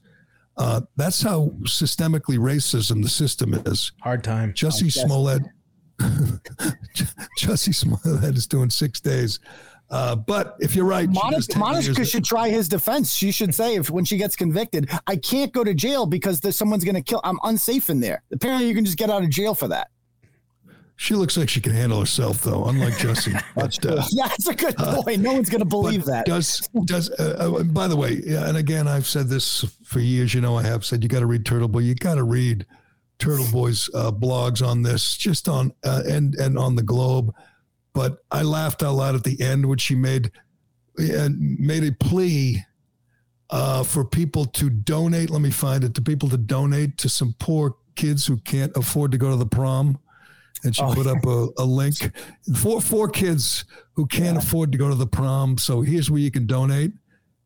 Uh, 0.58 0.82
that's 0.96 1.22
how 1.22 1.50
systemically 1.64 2.38
racism 2.38 3.02
the 3.02 3.10
system 3.10 3.54
is. 3.66 3.92
Hard 4.02 4.24
time. 4.24 4.54
Jussie 4.54 4.92
Smollett, 4.92 5.42
Jussie 7.40 7.74
Smollett 7.74 8.36
is 8.36 8.48
doing 8.48 8.70
six 8.70 9.00
days. 9.00 9.40
Uh, 9.90 10.16
but 10.16 10.56
if 10.60 10.76
you're 10.76 10.86
right, 10.86 11.10
Monica, 11.10 11.58
Monica 11.58 12.04
should 12.06 12.24
try 12.24 12.50
his 12.50 12.68
defense. 12.68 13.14
She 13.14 13.32
should 13.32 13.54
say 13.54 13.76
if 13.76 13.90
when 13.90 14.06
she 14.06 14.18
gets 14.18 14.36
convicted, 14.36 14.90
I 15.06 15.18
can't 15.18 15.52
go 15.52 15.64
to 15.64 15.74
jail 15.74 16.06
because 16.06 16.40
there's 16.40 16.56
someone's 16.56 16.84
going 16.84 16.96
to 16.96 17.02
kill. 17.02 17.22
I'm 17.24 17.38
unsafe 17.44 17.90
in 17.90 18.00
there. 18.00 18.24
Apparently, 18.32 18.68
you 18.68 18.74
can 18.74 18.86
just 18.86 18.98
get 18.98 19.10
out 19.10 19.24
of 19.24 19.30
jail 19.30 19.54
for 19.54 19.68
that. 19.68 19.90
She 20.96 21.16
looks 21.16 21.36
like 21.38 21.50
she 21.50 21.60
can 21.60 21.74
handle 21.74 22.00
herself, 22.00 22.42
though, 22.42 22.66
unlike 22.66 22.94
Jussie. 22.94 23.42
But, 23.56 23.86
uh, 23.86 24.04
Yeah, 24.12 24.28
that's 24.30 24.48
a 24.48 24.56
good 24.56 24.78
point. 24.78 25.22
No 25.22 25.34
one's 25.34 25.50
going 25.50 25.60
to 25.60 25.66
believe 25.66 26.06
that. 26.06 26.26
Does 26.26 26.68
does 26.86 27.10
uh, 27.20 27.56
uh, 27.60 27.64
by 27.64 27.88
the 27.88 27.96
way, 27.96 28.22
yeah, 28.26 28.48
and 28.48 28.58
again, 28.58 28.88
I've 28.88 29.08
said 29.08 29.28
this 29.28 29.66
for 29.84 30.00
years. 30.00 30.34
You 30.34 30.42
know, 30.42 30.58
I 30.58 30.64
have 30.64 30.86
said 30.86 31.04
you 31.04 31.10
got 31.10 31.20
to 31.20 31.26
read 31.26 31.46
Turtle 31.46 31.68
Boy. 31.68 31.80
You 31.80 31.96
got 31.96 32.16
to 32.16 32.24
read 32.24 32.66
Turtle 33.20 33.46
Boy's 33.52 33.90
uh, 33.96 34.12
blogs 34.12 34.66
on 34.66 34.82
this, 34.84 35.18
just 35.18 35.48
on 35.48 35.74
uh, 35.84 36.04
and 36.08 36.36
and 36.36 36.58
on 36.58 36.76
the 36.76 36.84
Globe. 36.84 37.34
But 37.94 38.20
I 38.32 38.42
laughed 38.44 38.84
out 38.84 38.96
loud 38.96 39.16
at 39.16 39.24
the 39.24 39.40
end 39.42 39.66
when 39.66 39.78
she 39.78 39.96
made 39.96 40.32
and 40.98 41.60
made 41.60 41.84
a 41.84 41.92
plea 41.92 42.64
uh, 43.50 43.84
for 43.84 44.04
people 44.06 44.46
to 44.46 44.70
donate. 44.70 45.30
Let 45.30 45.42
me 45.42 45.52
find 45.52 45.84
it. 45.84 45.94
To 45.96 46.02
people 46.02 46.30
to 46.30 46.38
donate 46.38 46.98
to 47.00 47.10
some 47.10 47.36
poor 47.40 47.76
kids 47.96 48.26
who 48.26 48.38
can't 48.38 48.76
afford 48.76 49.12
to 49.12 49.18
go 49.18 49.30
to 49.30 49.36
the 49.36 49.46
prom. 49.46 50.00
And 50.64 50.76
she 50.76 50.82
Oh, 50.82 50.94
put 50.94 51.08
up 51.08 51.26
a, 51.26 51.48
a 51.58 51.66
link 51.66 51.96
for 52.58 52.82
four 52.82 53.10
kids 53.10 53.66
who 53.94 54.06
can't 54.06 54.38
afford 54.38 54.72
to 54.72 54.78
go 54.78 54.90
to 54.90 54.96
the 54.96 55.08
prom. 55.08 55.58
So 55.58 55.82
here's 55.82 56.10
where 56.10 56.22
you 56.22 56.32
can 56.32 56.46
donate. 56.46 56.94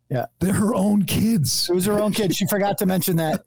Yeah. 0.10 0.28
They're 0.40 0.54
her 0.54 0.74
own 0.74 1.04
kids. 1.04 1.70
It 1.70 1.74
was 1.74 1.86
her 1.86 2.00
own 2.00 2.14
kids. 2.14 2.38
She 2.38 2.48
forgot 2.48 2.78
to 2.78 2.86
mention 2.86 3.18
that. 3.18 3.44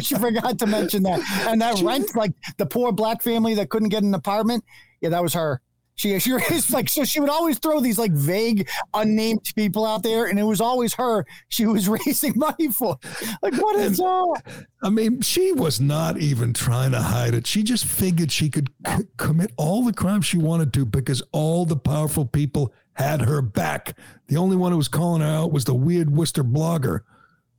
she 0.02 0.14
forgot 0.16 0.58
to 0.58 0.66
mention 0.66 1.02
that. 1.04 1.20
And 1.48 1.60
that 1.62 1.80
rent, 1.80 2.14
like 2.14 2.32
the 2.58 2.66
poor 2.66 2.92
black 2.92 3.22
family 3.22 3.54
that 3.54 3.70
couldn't 3.70 3.88
get 3.88 4.02
an 4.02 4.14
apartment, 4.14 4.64
yeah, 5.00 5.08
that 5.10 5.22
was 5.22 5.32
her. 5.34 5.60
She 5.96 6.18
she 6.18 6.32
raised 6.50 6.72
like 6.72 6.88
so 6.88 7.04
she 7.04 7.20
would 7.20 7.30
always 7.30 7.58
throw 7.58 7.80
these 7.80 7.98
like 7.98 8.12
vague 8.12 8.68
unnamed 8.92 9.42
people 9.54 9.86
out 9.86 10.02
there, 10.02 10.26
and 10.26 10.38
it 10.38 10.44
was 10.44 10.60
always 10.60 10.94
her 10.94 11.24
she 11.48 11.66
was 11.66 11.88
raising 12.06 12.34
money 12.36 12.68
for. 12.68 12.98
Like 13.42 13.54
what 13.54 13.76
is 13.76 13.98
that? 13.98 14.42
I 14.82 14.90
mean, 14.90 15.20
she 15.22 15.52
was 15.52 15.80
not 15.80 16.18
even 16.18 16.52
trying 16.52 16.92
to 16.92 17.00
hide 17.00 17.34
it. 17.34 17.46
She 17.46 17.62
just 17.62 17.84
figured 17.86 18.30
she 18.30 18.50
could 18.50 18.70
c- 18.86 19.04
commit 19.16 19.52
all 19.56 19.82
the 19.82 19.92
crimes 19.92 20.26
she 20.26 20.38
wanted 20.38 20.72
to 20.74 20.84
because 20.84 21.22
all 21.32 21.64
the 21.64 21.76
powerful 21.76 22.26
people 22.26 22.72
had 22.94 23.22
her 23.22 23.40
back. 23.42 23.96
The 24.28 24.36
only 24.36 24.56
one 24.56 24.72
who 24.72 24.78
was 24.78 24.88
calling 24.88 25.22
her 25.22 25.28
out 25.28 25.52
was 25.52 25.64
the 25.64 25.74
weird 25.74 26.10
Worcester 26.10 26.44
blogger. 26.44 27.00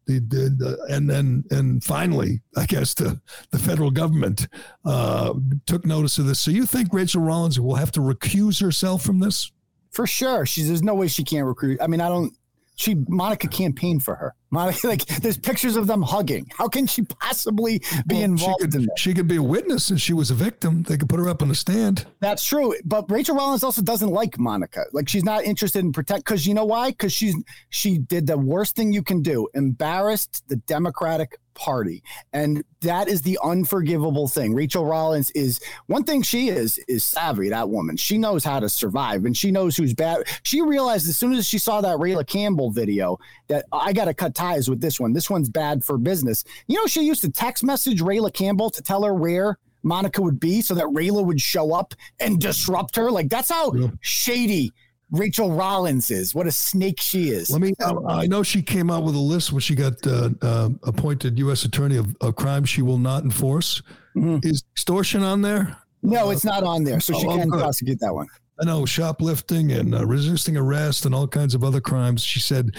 The, 0.08 0.20
the, 0.20 0.86
and 0.90 1.10
then 1.10 1.46
and 1.50 1.84
finally, 1.84 2.42
I 2.56 2.66
guess 2.66 2.94
the 2.94 3.20
the 3.52 3.58
federal 3.58 3.90
government 3.90 4.48
uh, 4.86 5.34
took 5.66 5.86
notice 5.86 6.20
of 6.20 6.28
this. 6.28 6.40
So 6.40 6.52
you 6.52 6.66
think 6.66 6.94
Rachael 6.94 7.22
Rollins 7.22 7.60
will 7.60 7.76
have 7.76 7.92
to 7.94 8.02
recuse 8.02 8.62
herself 8.62 9.04
from 9.04 9.20
this? 9.20 9.52
For 9.92 10.06
sure. 10.06 10.46
She's 10.46 10.68
there's 10.68 10.84
no 10.84 10.94
way 10.94 11.08
she 11.08 11.24
can't 11.24 11.48
recruit. 11.48 11.80
I 11.82 11.88
mean, 11.88 12.02
I 12.02 12.10
don't 12.10 12.34
she 12.76 12.96
Monica 13.08 13.48
campaigned 13.48 14.04
for 14.04 14.16
her. 14.16 14.36
Like 14.84 15.06
there's 15.06 15.38
pictures 15.38 15.76
of 15.76 15.88
them 15.88 16.02
hugging. 16.02 16.48
How 16.56 16.68
can 16.68 16.86
she 16.86 17.02
possibly 17.04 17.80
be 18.08 18.16
well, 18.16 18.24
involved 18.24 18.62
she 18.62 18.66
could, 18.66 18.76
in 18.76 18.82
that? 18.84 19.00
She 19.00 19.14
could 19.14 19.28
be 19.28 19.38
a 19.38 19.44
witness 19.44 19.90
and 19.90 20.00
she 20.00 20.14
was 20.14 20.32
a 20.32 20.36
victim. 20.36 20.84
They 20.84 20.98
could 20.98 21.10
put 21.10 21.20
her 21.20 21.28
up 21.28 21.42
on 21.42 21.48
the 21.48 21.56
stand. 21.56 22.06
That's 22.20 22.44
true. 22.44 22.76
But 22.86 23.10
Rachael 23.10 23.36
Rollins 23.36 23.64
also 23.64 23.82
doesn't 23.82 24.10
like 24.10 24.38
Monica. 24.38 24.86
Like 24.94 25.10
she's 25.10 25.24
not 25.24 25.44
interested 25.44 25.80
in 25.80 25.92
protect 25.92 26.26
because 26.26 26.46
you 26.46 26.54
know 26.54 26.66
why? 26.66 26.92
Because 26.92 27.14
she's 27.14 27.36
she 27.70 27.98
did 27.98 28.28
the 28.28 28.38
worst 28.38 28.76
thing 28.76 28.94
you 28.94 29.04
can 29.04 29.22
do, 29.22 29.48
embarrassed 29.54 30.44
the 30.48 30.58
Democratic 30.58 31.38
party. 31.56 32.04
And 32.34 32.64
that 32.82 33.08
is 33.08 33.24
the 33.24 33.40
unforgivable 33.44 34.28
thing. 34.28 34.54
Rachael 34.54 34.86
Rollins 34.86 35.32
is 35.32 35.60
one 35.88 36.04
thing 36.04 36.22
she 36.22 36.50
is 36.50 36.78
is 36.88 37.04
savvy, 37.04 37.50
that 37.50 37.70
woman. 37.70 37.98
She 37.98 38.18
knows 38.18 38.44
how 38.44 38.60
to 38.60 38.70
survive 38.70 39.26
and 39.26 39.36
she 39.36 39.50
knows 39.50 39.76
who's 39.76 39.94
bad. 39.94 40.24
She 40.44 40.62
realized 40.62 41.10
as 41.10 41.18
soon 41.18 41.34
as 41.34 41.48
she 41.48 41.58
saw 41.58 41.82
that 41.82 41.98
Rayla 41.98 42.28
Campbell 42.28 42.70
video 42.70 43.18
that 43.48 43.66
I 43.72 43.94
got 43.94 44.06
to 44.06 44.14
cut 44.14 44.36
ties 44.46 44.70
with 44.70 44.82
this 44.82 45.00
one. 45.00 45.14
This 45.14 45.30
one's 45.30 45.50
bad 45.50 45.84
for 45.84 45.98
business. 45.98 46.44
You 46.68 46.78
know, 46.78 46.88
she 46.88 47.04
used 47.04 47.22
to 47.22 47.32
text 47.32 47.64
message 47.64 48.02
Rayla 48.02 48.34
Campbell 48.34 48.70
to 48.72 48.82
tell 48.82 49.04
her 49.04 49.14
where 49.14 49.58
Monica 49.84 50.22
would 50.22 50.40
be 50.40 50.62
so 50.62 50.74
that 50.76 50.86
Rayla 50.86 51.24
would 51.26 51.42
show 51.42 51.74
up 51.74 51.94
and 52.20 52.40
disrupt 52.40 52.96
her. 52.96 53.12
Like 53.12 53.30
that's 53.30 53.50
how 53.50 53.74
shady 54.02 54.72
Rachael 55.12 55.52
Rollins 55.52 56.10
is. 56.12 56.34
What 56.34 56.48
a 56.48 56.52
snake 56.52 57.00
she 57.00 57.30
is. 57.30 57.52
Let 57.52 57.62
me. 57.62 57.74
I 58.08 58.28
know 58.28 58.44
she 58.44 58.62
came 58.62 58.90
out 58.90 59.04
with 59.04 59.16
a 59.16 59.20
list 59.20 59.52
when 59.52 59.62
she 59.62 59.76
got 59.76 60.06
uh, 60.06 60.30
uh, 60.42 60.70
appointed 60.84 61.38
U.S. 61.40 61.66
Attorney 61.66 61.98
of, 61.98 62.16
of 62.22 62.36
crimes 62.36 62.70
she 62.70 62.82
will 62.82 62.98
not 62.98 63.24
enforce. 63.24 63.82
Mm-hmm. 64.16 64.48
Is 64.48 64.64
extortion 64.74 65.24
on 65.24 65.42
there? 65.42 65.78
No, 66.02 66.30
it's 66.30 66.46
not 66.46 66.64
on 66.64 66.84
there, 66.84 67.00
so 67.00 67.14
she 67.14 67.26
oh, 67.26 67.38
can 67.38 67.50
good. 67.50 67.60
prosecute 67.60 68.00
that 68.00 68.14
one. 68.14 68.28
I 68.60 68.66
know 68.66 68.86
shoplifting 68.86 69.72
and 69.72 69.94
uh, 69.94 70.06
resisting 70.06 70.56
arrest 70.56 71.06
and 71.06 71.14
all 71.14 71.28
kinds 71.28 71.56
of 71.56 71.64
other 71.64 71.82
crimes. 71.82 72.24
She 72.24 72.40
said 72.40 72.76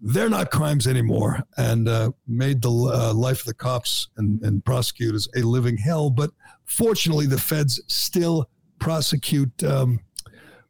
they're 0.00 0.30
not 0.30 0.50
crimes 0.50 0.86
anymore, 0.86 1.42
and 1.56 1.88
uh, 1.88 2.10
made 2.26 2.62
the 2.62 2.70
uh, 2.70 3.12
life 3.14 3.40
of 3.40 3.46
the 3.46 3.54
cops 3.54 4.08
and, 4.16 4.40
and 4.42 4.64
prosecutors 4.64 5.28
a 5.36 5.40
living 5.40 5.76
hell. 5.76 6.10
But 6.10 6.30
fortunately, 6.64 7.26
the 7.26 7.38
feds 7.38 7.82
still 7.86 8.48
prosecute. 8.78 9.62
Um, 9.62 10.00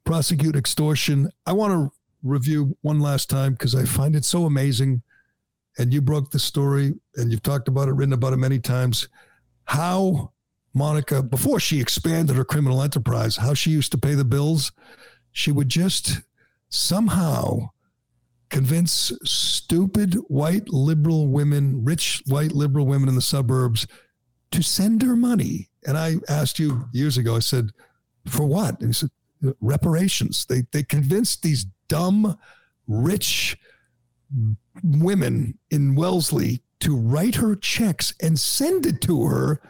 prosecute 0.04 0.56
extortion. 0.56 1.30
I 1.46 1.52
want 1.52 1.72
to 1.72 1.92
review 2.22 2.76
one 2.80 3.00
last 3.00 3.30
time 3.30 3.52
because 3.52 3.74
I 3.74 3.84
find 3.84 4.16
it 4.16 4.24
so 4.24 4.44
amazing. 4.44 5.02
And 5.78 5.92
you 5.92 6.00
broke 6.00 6.30
the 6.30 6.38
story 6.38 6.94
and 7.16 7.30
you've 7.30 7.42
talked 7.42 7.68
about 7.68 7.88
it, 7.88 7.92
written 7.92 8.12
about 8.12 8.32
it 8.32 8.38
many 8.38 8.58
times. 8.58 9.08
How 9.64 10.32
Monica, 10.74 11.22
before 11.22 11.60
she 11.60 11.80
expanded 11.80 12.36
her 12.36 12.44
criminal 12.44 12.82
enterprise, 12.82 13.36
how 13.36 13.54
she 13.54 13.70
used 13.70 13.92
to 13.92 13.98
pay 13.98 14.14
the 14.14 14.24
bills, 14.24 14.72
she 15.32 15.52
would 15.52 15.68
just 15.68 16.20
somehow 16.68 17.70
convince 18.50 19.12
stupid 19.24 20.14
white 20.28 20.68
liberal 20.68 21.28
women, 21.28 21.84
rich 21.84 22.22
white 22.26 22.52
liberal 22.52 22.86
women 22.86 23.08
in 23.08 23.14
the 23.14 23.22
suburbs 23.22 23.86
to 24.50 24.62
send 24.62 25.02
her 25.02 25.16
money. 25.16 25.68
And 25.86 25.96
I 25.96 26.16
asked 26.28 26.58
you 26.58 26.84
years 26.92 27.16
ago, 27.16 27.36
I 27.36 27.40
said, 27.40 27.70
for 28.26 28.44
what? 28.44 28.80
And 28.80 28.90
he 28.90 28.92
said, 28.92 29.10
reparations. 29.60 30.44
They 30.46 30.64
they 30.72 30.82
convinced 30.82 31.42
these 31.42 31.66
dumb, 31.88 32.38
rich 32.86 33.56
women 34.82 35.58
in 35.70 35.94
Wellesley 35.94 36.62
to 36.80 36.96
write 36.96 37.36
her 37.36 37.56
checks 37.56 38.14
and 38.22 38.38
send 38.38 38.86
it 38.86 39.00
to 39.02 39.24
her 39.24 39.60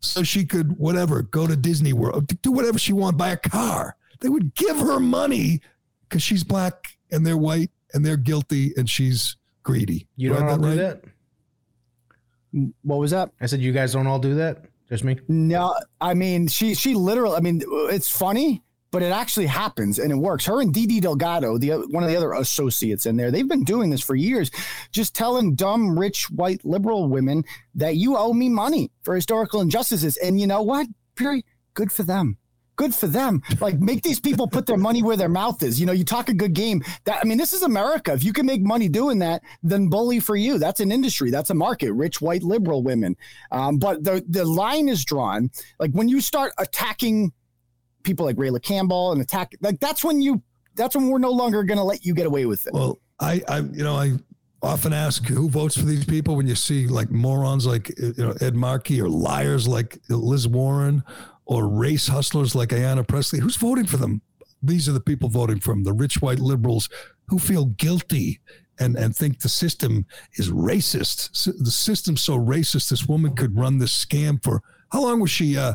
so 0.00 0.22
she 0.22 0.44
could 0.44 0.78
whatever 0.78 1.22
go 1.22 1.46
to 1.46 1.56
Disney 1.56 1.92
World, 1.92 2.26
do 2.42 2.52
whatever 2.52 2.78
she 2.78 2.92
wanted, 2.92 3.18
buy 3.18 3.30
a 3.30 3.36
car. 3.36 3.96
They 4.20 4.28
would 4.28 4.54
give 4.54 4.78
her 4.78 5.00
money 5.00 5.60
because 6.08 6.22
she's 6.22 6.44
black 6.44 6.98
and 7.10 7.26
they're 7.26 7.36
white 7.36 7.70
and 7.94 8.04
they're 8.04 8.16
guilty 8.16 8.72
and 8.76 8.88
she's 8.88 9.36
greedy. 9.62 10.06
You 10.16 10.30
don't 10.30 10.48
all 10.48 10.58
do 10.58 10.76
that. 10.76 11.02
What 12.82 12.98
was 12.98 13.10
that? 13.12 13.30
I 13.40 13.46
said 13.46 13.60
you 13.60 13.72
guys 13.72 13.92
don't 13.92 14.06
all 14.06 14.18
do 14.18 14.34
that. 14.36 14.64
Just 14.88 15.04
me. 15.04 15.18
No, 15.28 15.74
I 16.00 16.14
mean 16.14 16.48
she 16.48 16.74
she 16.74 16.94
literally. 16.94 17.36
I 17.36 17.40
mean 17.40 17.62
it's 17.66 18.10
funny 18.10 18.62
but 18.90 19.02
it 19.02 19.12
actually 19.12 19.46
happens 19.46 19.98
and 19.98 20.10
it 20.10 20.16
works. 20.16 20.44
Her 20.46 20.60
and 20.60 20.74
Didi 20.74 21.00
Delgado, 21.00 21.58
the 21.58 21.70
one 21.90 22.02
of 22.02 22.08
the 22.08 22.16
other 22.16 22.32
associates 22.32 23.06
in 23.06 23.16
there, 23.16 23.30
they've 23.30 23.48
been 23.48 23.64
doing 23.64 23.90
this 23.90 24.00
for 24.00 24.14
years, 24.14 24.50
just 24.90 25.14
telling 25.14 25.54
dumb, 25.54 25.98
rich, 25.98 26.30
white, 26.30 26.64
liberal 26.64 27.08
women 27.08 27.44
that 27.74 27.96
you 27.96 28.16
owe 28.16 28.32
me 28.32 28.48
money 28.48 28.90
for 29.02 29.14
historical 29.14 29.60
injustices. 29.60 30.16
And 30.16 30.40
you 30.40 30.46
know 30.46 30.62
what? 30.62 30.86
Very 31.16 31.44
good 31.74 31.92
for 31.92 32.02
them. 32.02 32.36
Good 32.80 32.94
for 32.94 33.08
them. 33.08 33.42
Like 33.60 33.78
make 33.78 34.02
these 34.02 34.18
people 34.18 34.48
put 34.48 34.64
their 34.64 34.78
money 34.78 35.02
where 35.02 35.14
their 35.14 35.28
mouth 35.28 35.62
is. 35.62 35.78
You 35.78 35.84
know, 35.84 35.92
you 35.92 36.02
talk 36.02 36.30
a 36.30 36.32
good 36.32 36.54
game. 36.54 36.82
That 37.04 37.20
I 37.20 37.24
mean, 37.28 37.36
this 37.36 37.52
is 37.52 37.60
America. 37.60 38.14
If 38.14 38.24
you 38.24 38.32
can 38.32 38.46
make 38.46 38.62
money 38.62 38.88
doing 38.88 39.18
that, 39.18 39.42
then 39.62 39.88
bully 39.88 40.18
for 40.18 40.34
you. 40.34 40.56
That's 40.56 40.80
an 40.80 40.90
industry. 40.90 41.30
That's 41.30 41.50
a 41.50 41.54
market. 41.54 41.92
Rich 41.92 42.22
white 42.22 42.42
liberal 42.42 42.82
women. 42.82 43.18
Um, 43.52 43.76
but 43.76 44.02
the 44.02 44.24
the 44.30 44.46
line 44.46 44.88
is 44.88 45.04
drawn. 45.04 45.50
Like 45.78 45.90
when 45.90 46.08
you 46.08 46.22
start 46.22 46.54
attacking 46.56 47.32
people 48.02 48.24
like 48.24 48.36
Rayla 48.36 48.62
Campbell 48.62 49.12
and 49.12 49.20
attack 49.20 49.52
like 49.60 49.78
that's 49.78 50.02
when 50.02 50.22
you 50.22 50.42
that's 50.74 50.96
when 50.96 51.08
we're 51.08 51.18
no 51.18 51.32
longer 51.32 51.62
going 51.64 51.76
to 51.76 51.84
let 51.84 52.06
you 52.06 52.14
get 52.14 52.24
away 52.24 52.46
with 52.46 52.66
it. 52.66 52.72
Well, 52.72 52.98
I 53.20 53.42
I 53.46 53.58
you 53.58 53.84
know 53.84 53.94
I 53.94 54.12
often 54.62 54.94
ask 54.94 55.26
who 55.26 55.50
votes 55.50 55.76
for 55.76 55.84
these 55.84 56.06
people 56.06 56.34
when 56.34 56.46
you 56.46 56.54
see 56.54 56.86
like 56.86 57.10
morons 57.10 57.66
like 57.66 57.90
you 57.98 58.14
know 58.16 58.34
Ed 58.40 58.54
Markey 58.54 59.02
or 59.02 59.10
liars 59.10 59.68
like 59.68 59.98
Liz 60.08 60.48
Warren 60.48 61.04
or 61.50 61.68
race 61.68 62.06
hustlers 62.06 62.54
like 62.54 62.68
Ayanna 62.68 63.06
Pressley. 63.06 63.40
Who's 63.40 63.56
voting 63.56 63.84
for 63.84 63.96
them? 63.96 64.22
These 64.62 64.88
are 64.88 64.92
the 64.92 65.00
people 65.00 65.28
voting 65.28 65.58
for 65.58 65.74
them, 65.74 65.82
the 65.82 65.92
rich 65.92 66.22
white 66.22 66.38
liberals 66.38 66.88
who 67.26 67.40
feel 67.40 67.64
guilty 67.66 68.38
and, 68.78 68.96
and 68.96 69.14
think 69.14 69.40
the 69.40 69.48
system 69.48 70.06
is 70.34 70.50
racist. 70.50 71.32
The 71.58 71.70
system's 71.72 72.22
so 72.22 72.38
racist. 72.38 72.88
This 72.88 73.06
woman 73.06 73.34
could 73.34 73.58
run 73.58 73.78
this 73.78 74.04
scam 74.04 74.42
for 74.42 74.62
how 74.92 75.02
long 75.02 75.20
was 75.20 75.30
she? 75.30 75.58
Uh, 75.58 75.74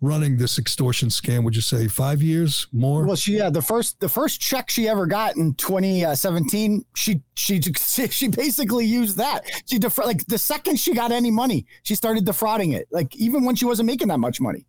running 0.00 0.36
this 0.36 0.60
extortion 0.60 1.08
scam 1.08 1.42
would 1.42 1.56
you 1.56 1.60
say 1.60 1.88
five 1.88 2.22
years 2.22 2.68
more 2.70 3.04
well 3.04 3.16
she 3.16 3.36
yeah 3.36 3.50
the 3.50 3.60
first 3.60 3.98
the 3.98 4.08
first 4.08 4.40
check 4.40 4.70
she 4.70 4.88
ever 4.88 5.06
got 5.06 5.36
in 5.36 5.52
2017 5.54 6.84
she 6.94 7.20
she 7.34 7.60
she 7.60 8.28
basically 8.28 8.86
used 8.86 9.16
that 9.16 9.40
she 9.66 9.76
def- 9.76 9.98
like 9.98 10.24
the 10.28 10.38
second 10.38 10.78
she 10.78 10.94
got 10.94 11.10
any 11.10 11.32
money 11.32 11.66
she 11.82 11.96
started 11.96 12.24
defrauding 12.24 12.70
it 12.70 12.86
like 12.92 13.16
even 13.16 13.44
when 13.44 13.56
she 13.56 13.64
wasn't 13.64 13.84
making 13.84 14.06
that 14.06 14.18
much 14.18 14.40
money 14.40 14.64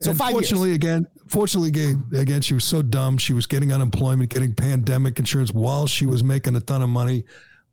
so 0.00 0.10
and 0.10 0.18
fortunately 0.18 0.68
years. 0.68 0.76
again 0.76 1.06
fortunately 1.28 1.68
again, 1.68 2.04
again 2.14 2.40
she 2.40 2.54
was 2.54 2.64
so 2.64 2.82
dumb 2.82 3.16
she 3.16 3.32
was 3.32 3.46
getting 3.46 3.72
unemployment 3.72 4.30
getting 4.30 4.54
pandemic 4.54 5.18
insurance 5.18 5.52
while 5.52 5.86
she 5.86 6.06
was 6.06 6.22
making 6.22 6.54
a 6.56 6.60
ton 6.60 6.82
of 6.82 6.88
money 6.88 7.24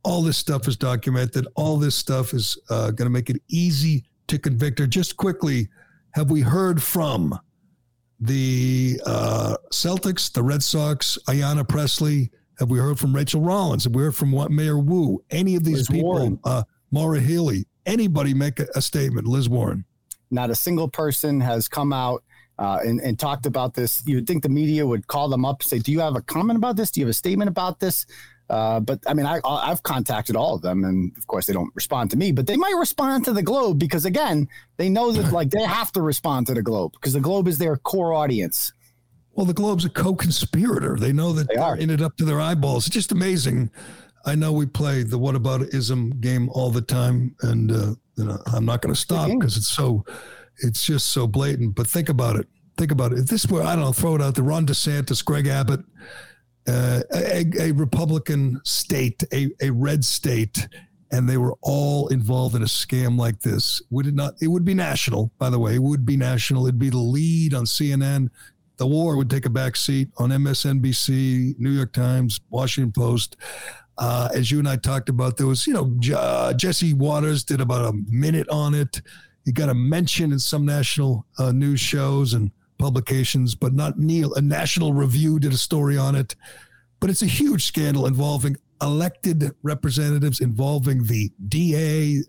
all 0.02 0.22
this 0.22 0.36
stuff 0.36 0.66
is 0.68 0.76
documented 0.76 1.46
all 1.54 1.76
this 1.76 1.94
stuff 1.94 2.34
is 2.34 2.58
uh, 2.70 2.90
going 2.90 3.06
to 3.06 3.10
make 3.10 3.30
it 3.30 3.40
easy 3.48 4.04
to 4.26 4.38
convict 4.38 4.78
her 4.78 4.86
just 4.86 5.16
quickly 5.16 5.68
have 6.14 6.30
we 6.30 6.40
heard 6.40 6.82
from 6.82 7.38
the 8.20 9.00
uh, 9.04 9.56
Celtics, 9.70 10.32
the 10.32 10.42
Red 10.42 10.62
Sox, 10.62 11.18
Ayanna 11.28 11.68
Pressley? 11.68 12.30
Have 12.58 12.70
we 12.70 12.78
heard 12.78 12.98
from 12.98 13.14
Rachael 13.14 13.40
Rollins? 13.40 13.84
Have 13.84 13.94
we 13.94 14.02
heard 14.02 14.14
from 14.14 14.30
what 14.30 14.50
Mayor 14.50 14.78
Wu? 14.78 15.22
Any 15.30 15.56
of 15.56 15.64
these 15.64 15.90
Liz 15.90 15.98
people? 15.98 16.38
Uh, 16.44 16.62
Maura 16.90 17.20
Healey? 17.20 17.66
Anybody 17.84 18.32
make 18.32 18.60
a, 18.60 18.66
a, 18.76 18.80
statement? 18.80 19.26
Liz 19.26 19.48
Warren? 19.48 19.84
Not 20.34 20.50
a 20.50 20.54
single 20.54 20.88
person 20.88 21.40
has 21.40 21.68
come 21.68 21.92
out 21.92 22.22
uh, 22.58 22.80
and, 22.84 23.00
and 23.00 23.18
talked 23.18 23.46
about 23.46 23.74
this. 23.74 24.02
You 24.06 24.16
would 24.16 24.26
think 24.26 24.42
the 24.42 24.48
media 24.48 24.86
would 24.86 25.06
call 25.06 25.28
them 25.28 25.44
up 25.44 25.60
and 25.60 25.68
say, 25.68 25.78
"Do 25.78 25.92
you 25.92 26.00
have 26.00 26.16
a 26.16 26.22
comment 26.22 26.56
about 26.56 26.76
this? 26.76 26.90
Do 26.90 27.00
you 27.00 27.06
have 27.06 27.10
a 27.10 27.14
statement 27.14 27.48
about 27.48 27.80
this?" 27.80 28.06
Uh, 28.50 28.78
but 28.78 29.00
I 29.06 29.14
mean, 29.14 29.24
I, 29.24 29.40
I've 29.44 29.82
contacted 29.82 30.36
all 30.36 30.54
of 30.54 30.62
them, 30.62 30.84
and 30.84 31.16
of 31.16 31.26
course, 31.26 31.46
they 31.46 31.52
don't 31.52 31.70
respond 31.74 32.10
to 32.10 32.16
me. 32.16 32.30
But 32.30 32.46
they 32.46 32.56
might 32.56 32.76
respond 32.76 33.24
to 33.24 33.32
the 33.32 33.42
Globe 33.42 33.78
because, 33.78 34.04
again, 34.04 34.48
they 34.76 34.90
know 34.90 35.12
that 35.12 35.32
like 35.32 35.50
they 35.50 35.62
have 35.62 35.92
to 35.92 36.02
respond 36.02 36.46
to 36.48 36.54
the 36.54 36.62
Globe 36.62 36.92
because 36.92 37.14
the 37.14 37.20
Globe 37.20 37.48
is 37.48 37.58
their 37.58 37.76
core 37.76 38.12
audience. 38.12 38.72
Well, 39.32 39.46
the 39.46 39.54
Globe's 39.54 39.84
a 39.84 39.90
co-conspirator. 39.90 40.96
They 40.96 41.12
know 41.12 41.32
that 41.32 41.48
they 41.48 41.56
are 41.56 41.76
in 41.76 41.90
it 41.90 42.00
up 42.00 42.16
to 42.18 42.24
their 42.24 42.40
eyeballs. 42.40 42.86
It's 42.86 42.94
just 42.94 43.12
amazing. 43.12 43.70
I 44.26 44.34
know 44.34 44.52
we 44.52 44.66
play 44.66 45.02
the 45.02 45.18
"What 45.18 45.34
About 45.34 45.62
Ism" 45.62 46.20
game 46.20 46.48
all 46.50 46.70
the 46.70 46.82
time, 46.82 47.34
and 47.42 47.72
uh, 47.72 47.94
you 48.16 48.24
know, 48.24 48.38
I'm 48.52 48.64
not 48.64 48.82
going 48.82 48.94
to 48.94 49.00
stop 49.00 49.28
because 49.28 49.56
it's 49.56 49.68
so, 49.68 50.04
it's 50.58 50.84
just 50.84 51.08
so 51.08 51.26
blatant. 51.26 51.74
But 51.74 51.86
think 51.86 52.08
about 52.08 52.36
it: 52.36 52.46
think 52.76 52.92
about 52.92 53.12
it. 53.12 53.18
If 53.18 53.26
this 53.26 53.46
were, 53.46 53.62
I 53.62 53.74
don't 53.74 53.84
know, 53.84 53.92
throw 53.92 54.14
it 54.16 54.22
out 54.22 54.34
there, 54.34 54.44
Ron 54.44 54.66
DeSantis, 54.66 55.24
Greg 55.24 55.46
Abbott, 55.46 55.80
uh, 56.66 57.00
a, 57.14 57.44
a, 57.60 57.72
Republican 57.72 58.60
state, 58.64 59.22
a, 59.32 59.50
a 59.60 59.70
red 59.70 60.04
state, 60.04 60.66
and 61.10 61.28
they 61.28 61.36
were 61.36 61.56
all 61.62 62.08
involved 62.08 62.54
in 62.54 62.62
a 62.62 62.66
scam 62.66 63.18
like 63.18 63.40
this, 63.40 63.82
would 63.90 64.06
it 64.06 64.14
not? 64.14 64.34
It 64.40 64.48
would 64.48 64.64
be 64.64 64.74
national, 64.74 65.30
by 65.38 65.50
the 65.50 65.58
way. 65.58 65.74
It 65.74 65.82
would 65.82 66.06
be 66.06 66.16
national. 66.16 66.66
It'd 66.66 66.78
be 66.78 66.90
the 66.90 66.98
lead 66.98 67.54
on 67.54 67.64
CNN. 67.64 68.30
The 68.76 68.86
war 68.86 69.16
would 69.16 69.30
take 69.30 69.46
a 69.46 69.50
back 69.50 69.76
seat 69.76 70.08
on 70.16 70.30
MSNBC, 70.30 71.58
New 71.58 71.70
York 71.70 71.92
Times, 71.92 72.40
Washington 72.50 72.92
Post. 72.92 73.36
Uh, 73.96 74.28
as 74.34 74.50
you 74.50 74.58
and 74.58 74.68
I 74.68 74.76
talked 74.76 75.08
about, 75.08 75.36
there 75.36 75.46
was, 75.46 75.66
you 75.66 75.72
know, 75.72 76.16
uh, 76.16 76.52
Jesse 76.54 76.94
Watters 76.94 77.44
did 77.44 77.60
about 77.60 77.94
a 77.94 77.96
minute 78.08 78.48
on 78.48 78.74
it. 78.74 79.00
He 79.44 79.52
got 79.52 79.68
a 79.68 79.74
mention 79.74 80.32
in 80.32 80.38
some 80.38 80.64
national 80.64 81.26
uh, 81.38 81.52
news 81.52 81.80
shows 81.80 82.34
and 82.34 82.50
publications, 82.78 83.54
but 83.54 83.72
not 83.72 83.98
Neil. 83.98 84.34
A 84.34 84.40
National 84.40 84.92
Review 84.92 85.38
did 85.38 85.52
a 85.52 85.56
story 85.56 85.96
on 85.96 86.14
it. 86.14 86.34
But 87.00 87.10
it's 87.10 87.22
a 87.22 87.26
huge 87.26 87.64
scandal 87.64 88.06
involving 88.06 88.56
elected 88.80 89.54
representatives, 89.62 90.40
involving 90.40 91.04
the 91.04 91.30
DA, 91.48 92.22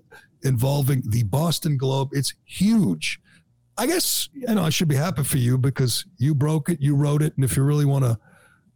involving 0.43 1.01
the 1.05 1.24
Boston 1.24 1.78
Globe. 1.78 2.09
It's 2.11 2.34
huge. 2.43 3.20
I 3.78 3.88
guess 3.88 4.30
you 4.34 4.47
know 4.47 4.63
I 4.63 4.70
should 4.70 4.88
be 4.88 4.95
happy 4.95 5.24
for 5.24 5.38
you 5.38 5.57
because 5.57 6.05
you 6.18 6.34
broke 6.34 6.70
it, 6.70 6.82
you 6.82 6.95
wrote 6.95 7.22
it, 7.22 7.36
and 7.36 7.43
if 7.43 7.57
you 7.57 7.63
really 7.63 7.86
want 7.86 8.05
to 8.05 8.18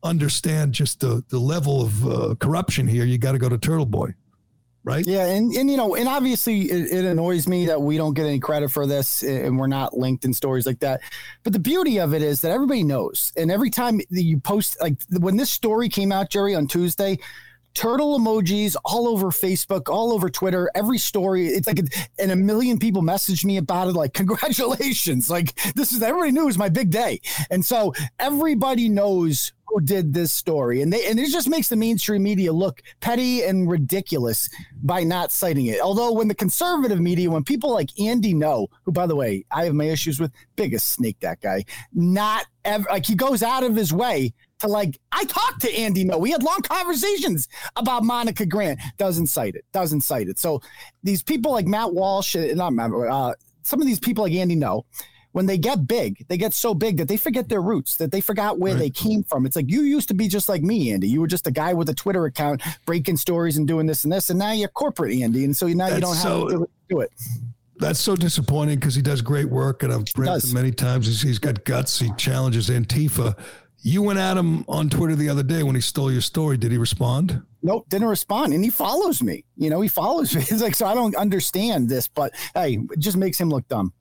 understand 0.03 0.73
just 0.73 0.99
the 0.99 1.23
the 1.29 1.39
level 1.39 1.81
of 1.81 2.07
uh, 2.07 2.35
corruption 2.35 2.87
here, 2.87 3.05
you 3.05 3.17
got 3.17 3.33
to 3.33 3.37
go 3.37 3.49
to 3.49 3.57
Turtle 3.57 3.85
Boy, 3.85 4.13
right? 4.83 5.05
Yeah, 5.05 5.25
and 5.25 5.51
and 5.53 5.69
you 5.69 5.77
know, 5.77 5.95
and 5.95 6.07
obviously 6.07 6.61
it, 6.63 6.91
it, 6.91 7.05
annoys 7.05 7.47
me 7.47 7.65
that 7.67 7.81
we 7.81 7.97
don't 7.97 8.13
get 8.13 8.25
any 8.25 8.39
credit 8.39 8.71
for 8.71 8.85
this, 8.85 9.23
and 9.23 9.57
we're 9.57 9.67
not 9.67 9.97
linked 9.97 10.25
in 10.25 10.33
stories 10.33 10.65
like 10.65 10.79
that. 10.79 11.01
But 11.43 11.53
the 11.53 11.59
beauty 11.59 11.99
of 11.99 12.13
it 12.13 12.21
is 12.21 12.41
that 12.41 12.51
everybody 12.51 12.83
knows, 12.83 13.33
and 13.35 13.51
every 13.51 13.69
time 13.69 14.01
you 14.09 14.39
post, 14.39 14.77
like 14.81 14.97
when 15.19 15.37
this 15.37 15.49
story 15.49 15.89
came 15.89 16.11
out, 16.11 16.29
Gerry, 16.29 16.55
on 16.55 16.67
Tuesday. 16.67 17.19
Turtle 17.73 18.19
emojis 18.19 18.75
all 18.83 19.07
over 19.07 19.27
Facebook, 19.27 19.89
all 19.89 20.11
over 20.11 20.29
Twitter, 20.29 20.69
every 20.75 20.97
story. 20.97 21.47
It's 21.47 21.67
like, 21.67 21.79
and 22.17 22.31
a 22.31 22.35
million 22.35 22.79
people 22.79 23.01
messaged 23.01 23.45
me 23.45 23.57
about 23.57 23.87
it. 23.87 23.93
Like, 23.93 24.13
congratulations! 24.19 25.29
Like, 25.29 25.55
this 25.73 25.91
is 25.91 26.01
everybody 26.01 26.31
knew 26.31 26.43
it 26.43 26.45
was 26.45 26.57
my 26.57 26.69
big 26.69 26.89
day, 26.89 27.21
and 27.49 27.63
so 27.63 27.93
everybody 28.19 28.89
knows 28.89 29.53
who 29.69 29.79
did 29.81 30.13
this 30.13 30.31
story, 30.31 30.81
and 30.81 30.91
they 30.91 31.07
and 31.07 31.19
it 31.19 31.29
just 31.29 31.47
makes 31.47 31.69
the 31.69 31.75
mainstream 31.75 32.23
media 32.23 32.51
look 32.51 32.81
petty 33.01 33.43
and 33.43 33.69
ridiculous 33.69 34.49
by 34.83 35.03
not 35.03 35.31
citing 35.31 35.67
it. 35.67 35.79
Although 35.79 36.11
when 36.11 36.27
the 36.27 36.35
conservative 36.35 36.99
media, 36.99 37.29
when 37.29 37.43
people 37.43 37.71
like 37.71 37.97
Andy 37.99 38.33
Ngo, 38.33 38.67
who 38.83 38.91
by 38.91 39.05
the 39.05 39.15
way 39.15 39.45
I 39.51 39.65
have 39.65 39.73
my 39.73 39.85
issues 39.85 40.19
with, 40.19 40.31
biggest 40.55 40.89
snake 40.89 41.17
that 41.21 41.41
guy, 41.41 41.65
not 41.93 42.45
ever 42.65 42.87
like 42.89 43.05
he 43.05 43.15
goes 43.15 43.43
out 43.43 43.63
of 43.63 43.75
his 43.75 43.93
way 43.93 44.33
to 44.59 44.67
like 44.67 44.99
I 45.11 45.25
talked 45.25 45.61
to 45.61 45.73
Andy 45.73 46.05
Ngo. 46.05 46.19
We 46.19 46.31
had 46.31 46.43
long 46.43 46.61
conversations 46.61 47.47
about 47.75 48.03
Monica 48.03 48.45
Grant. 48.45 48.79
Doesn't 48.97 49.27
cite 49.27 49.55
it. 49.55 49.65
Doesn't 49.73 50.01
cite 50.01 50.27
it. 50.27 50.39
So 50.39 50.61
these 51.03 51.23
people 51.23 51.51
like 51.51 51.67
Matt 51.67 51.93
Walsh, 51.93 52.35
not 52.35 52.73
Matt, 52.73 52.91
uh, 52.91 53.33
some 53.63 53.81
of 53.81 53.87
these 53.87 53.99
people 53.99 54.23
like 54.23 54.33
Andy 54.33 54.55
Ngo 54.55 54.83
when 55.31 55.45
they 55.45 55.57
get 55.57 55.87
big, 55.87 56.25
they 56.27 56.37
get 56.37 56.53
so 56.53 56.73
big 56.73 56.97
that 56.97 57.07
they 57.07 57.17
forget 57.17 57.49
their 57.49 57.61
roots, 57.61 57.97
that 57.97 58.11
they 58.11 58.21
forgot 58.21 58.57
where 58.57 58.73
right. 58.73 58.79
they 58.79 58.89
came 58.89 59.23
from. 59.23 59.45
It's 59.45 59.55
like 59.55 59.69
you 59.69 59.81
used 59.81 60.07
to 60.07 60.13
be 60.13 60.27
just 60.27 60.49
like 60.49 60.63
me, 60.63 60.91
Andy. 60.91 61.07
You 61.07 61.21
were 61.21 61.27
just 61.27 61.47
a 61.47 61.51
guy 61.51 61.73
with 61.73 61.89
a 61.89 61.93
Twitter 61.93 62.25
account 62.25 62.61
breaking 62.85 63.17
stories 63.17 63.57
and 63.57 63.67
doing 63.67 63.85
this 63.85 64.03
and 64.03 64.11
this, 64.11 64.29
and 64.29 64.39
now 64.39 64.51
you're 64.51 64.69
corporate, 64.69 65.15
Andy, 65.15 65.45
and 65.45 65.55
so 65.55 65.67
now 65.67 65.85
That's 65.85 65.95
you 65.95 66.01
don't 66.01 66.15
so, 66.15 66.49
have 66.49 66.59
to 66.59 66.69
do 66.89 66.99
it. 67.01 67.11
That's 67.77 67.99
so 67.99 68.15
disappointing 68.15 68.79
because 68.79 68.95
he 68.95 69.01
does 69.01 69.21
great 69.21 69.49
work, 69.49 69.83
and 69.83 69.93
I've 69.93 70.05
read 70.17 70.43
him 70.43 70.53
many 70.53 70.71
times. 70.71 71.07
He's, 71.07 71.21
he's 71.21 71.39
got 71.39 71.63
guts. 71.63 71.99
He 71.99 72.11
challenges 72.17 72.69
Antifa. 72.69 73.37
You 73.81 74.01
went 74.01 74.19
at 74.19 74.37
him 74.37 74.65
on 74.67 74.89
Twitter 74.89 75.15
the 75.15 75.29
other 75.29 75.43
day 75.43 75.63
when 75.63 75.75
he 75.75 75.81
stole 75.81 76.11
your 76.11 76.21
story. 76.21 76.57
Did 76.57 76.71
he 76.71 76.77
respond? 76.77 77.41
Nope, 77.61 77.85
didn't 77.89 78.07
respond. 78.07 78.53
And 78.53 78.63
he 78.63 78.69
follows 78.69 79.21
me. 79.21 79.45
You 79.55 79.69
know, 79.69 79.81
he 79.81 79.87
follows 79.87 80.35
me. 80.35 80.41
He's 80.49 80.61
like, 80.61 80.75
so 80.75 80.85
I 80.85 80.93
don't 80.93 81.15
understand 81.15 81.89
this, 81.89 82.07
but 82.07 82.33
hey, 82.53 82.79
it 82.91 82.99
just 82.99 83.17
makes 83.17 83.39
him 83.39 83.49
look 83.49 83.67
dumb. 83.67 83.93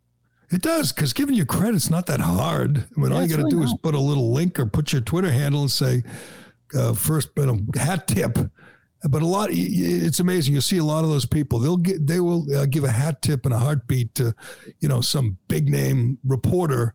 It 0.50 0.62
does 0.62 0.92
because 0.92 1.12
giving 1.12 1.34
you 1.34 1.44
credit's 1.44 1.90
not 1.90 2.06
that 2.06 2.20
hard. 2.20 2.78
I 2.96 3.00
mean, 3.00 3.10
yeah, 3.10 3.16
all 3.16 3.22
you 3.22 3.28
got 3.28 3.36
to 3.36 3.42
really 3.42 3.50
do 3.50 3.60
not. 3.60 3.64
is 3.66 3.74
put 3.82 3.94
a 3.94 4.00
little 4.00 4.32
link 4.32 4.58
or 4.58 4.66
put 4.66 4.92
your 4.92 5.02
Twitter 5.02 5.30
handle 5.30 5.60
and 5.60 5.70
say, 5.70 6.02
uh, 6.74 6.94
first, 6.94 7.30
you 7.36 7.46
know, 7.46 7.58
hat 7.74 8.08
tip. 8.08 8.38
But 9.08 9.22
a 9.22 9.26
lot, 9.26 9.50
it's 9.52 10.18
amazing. 10.18 10.54
You'll 10.54 10.62
see 10.62 10.78
a 10.78 10.84
lot 10.84 11.04
of 11.04 11.10
those 11.10 11.26
people. 11.26 11.60
They'll 11.60 11.76
get, 11.76 12.06
they 12.06 12.18
will 12.18 12.52
uh, 12.56 12.66
give 12.66 12.82
a 12.82 12.90
hat 12.90 13.22
tip 13.22 13.44
and 13.44 13.54
a 13.54 13.58
heartbeat 13.58 14.14
to, 14.16 14.34
you 14.80 14.88
know, 14.88 15.00
some 15.00 15.38
big 15.46 15.68
name 15.68 16.18
reporter. 16.24 16.94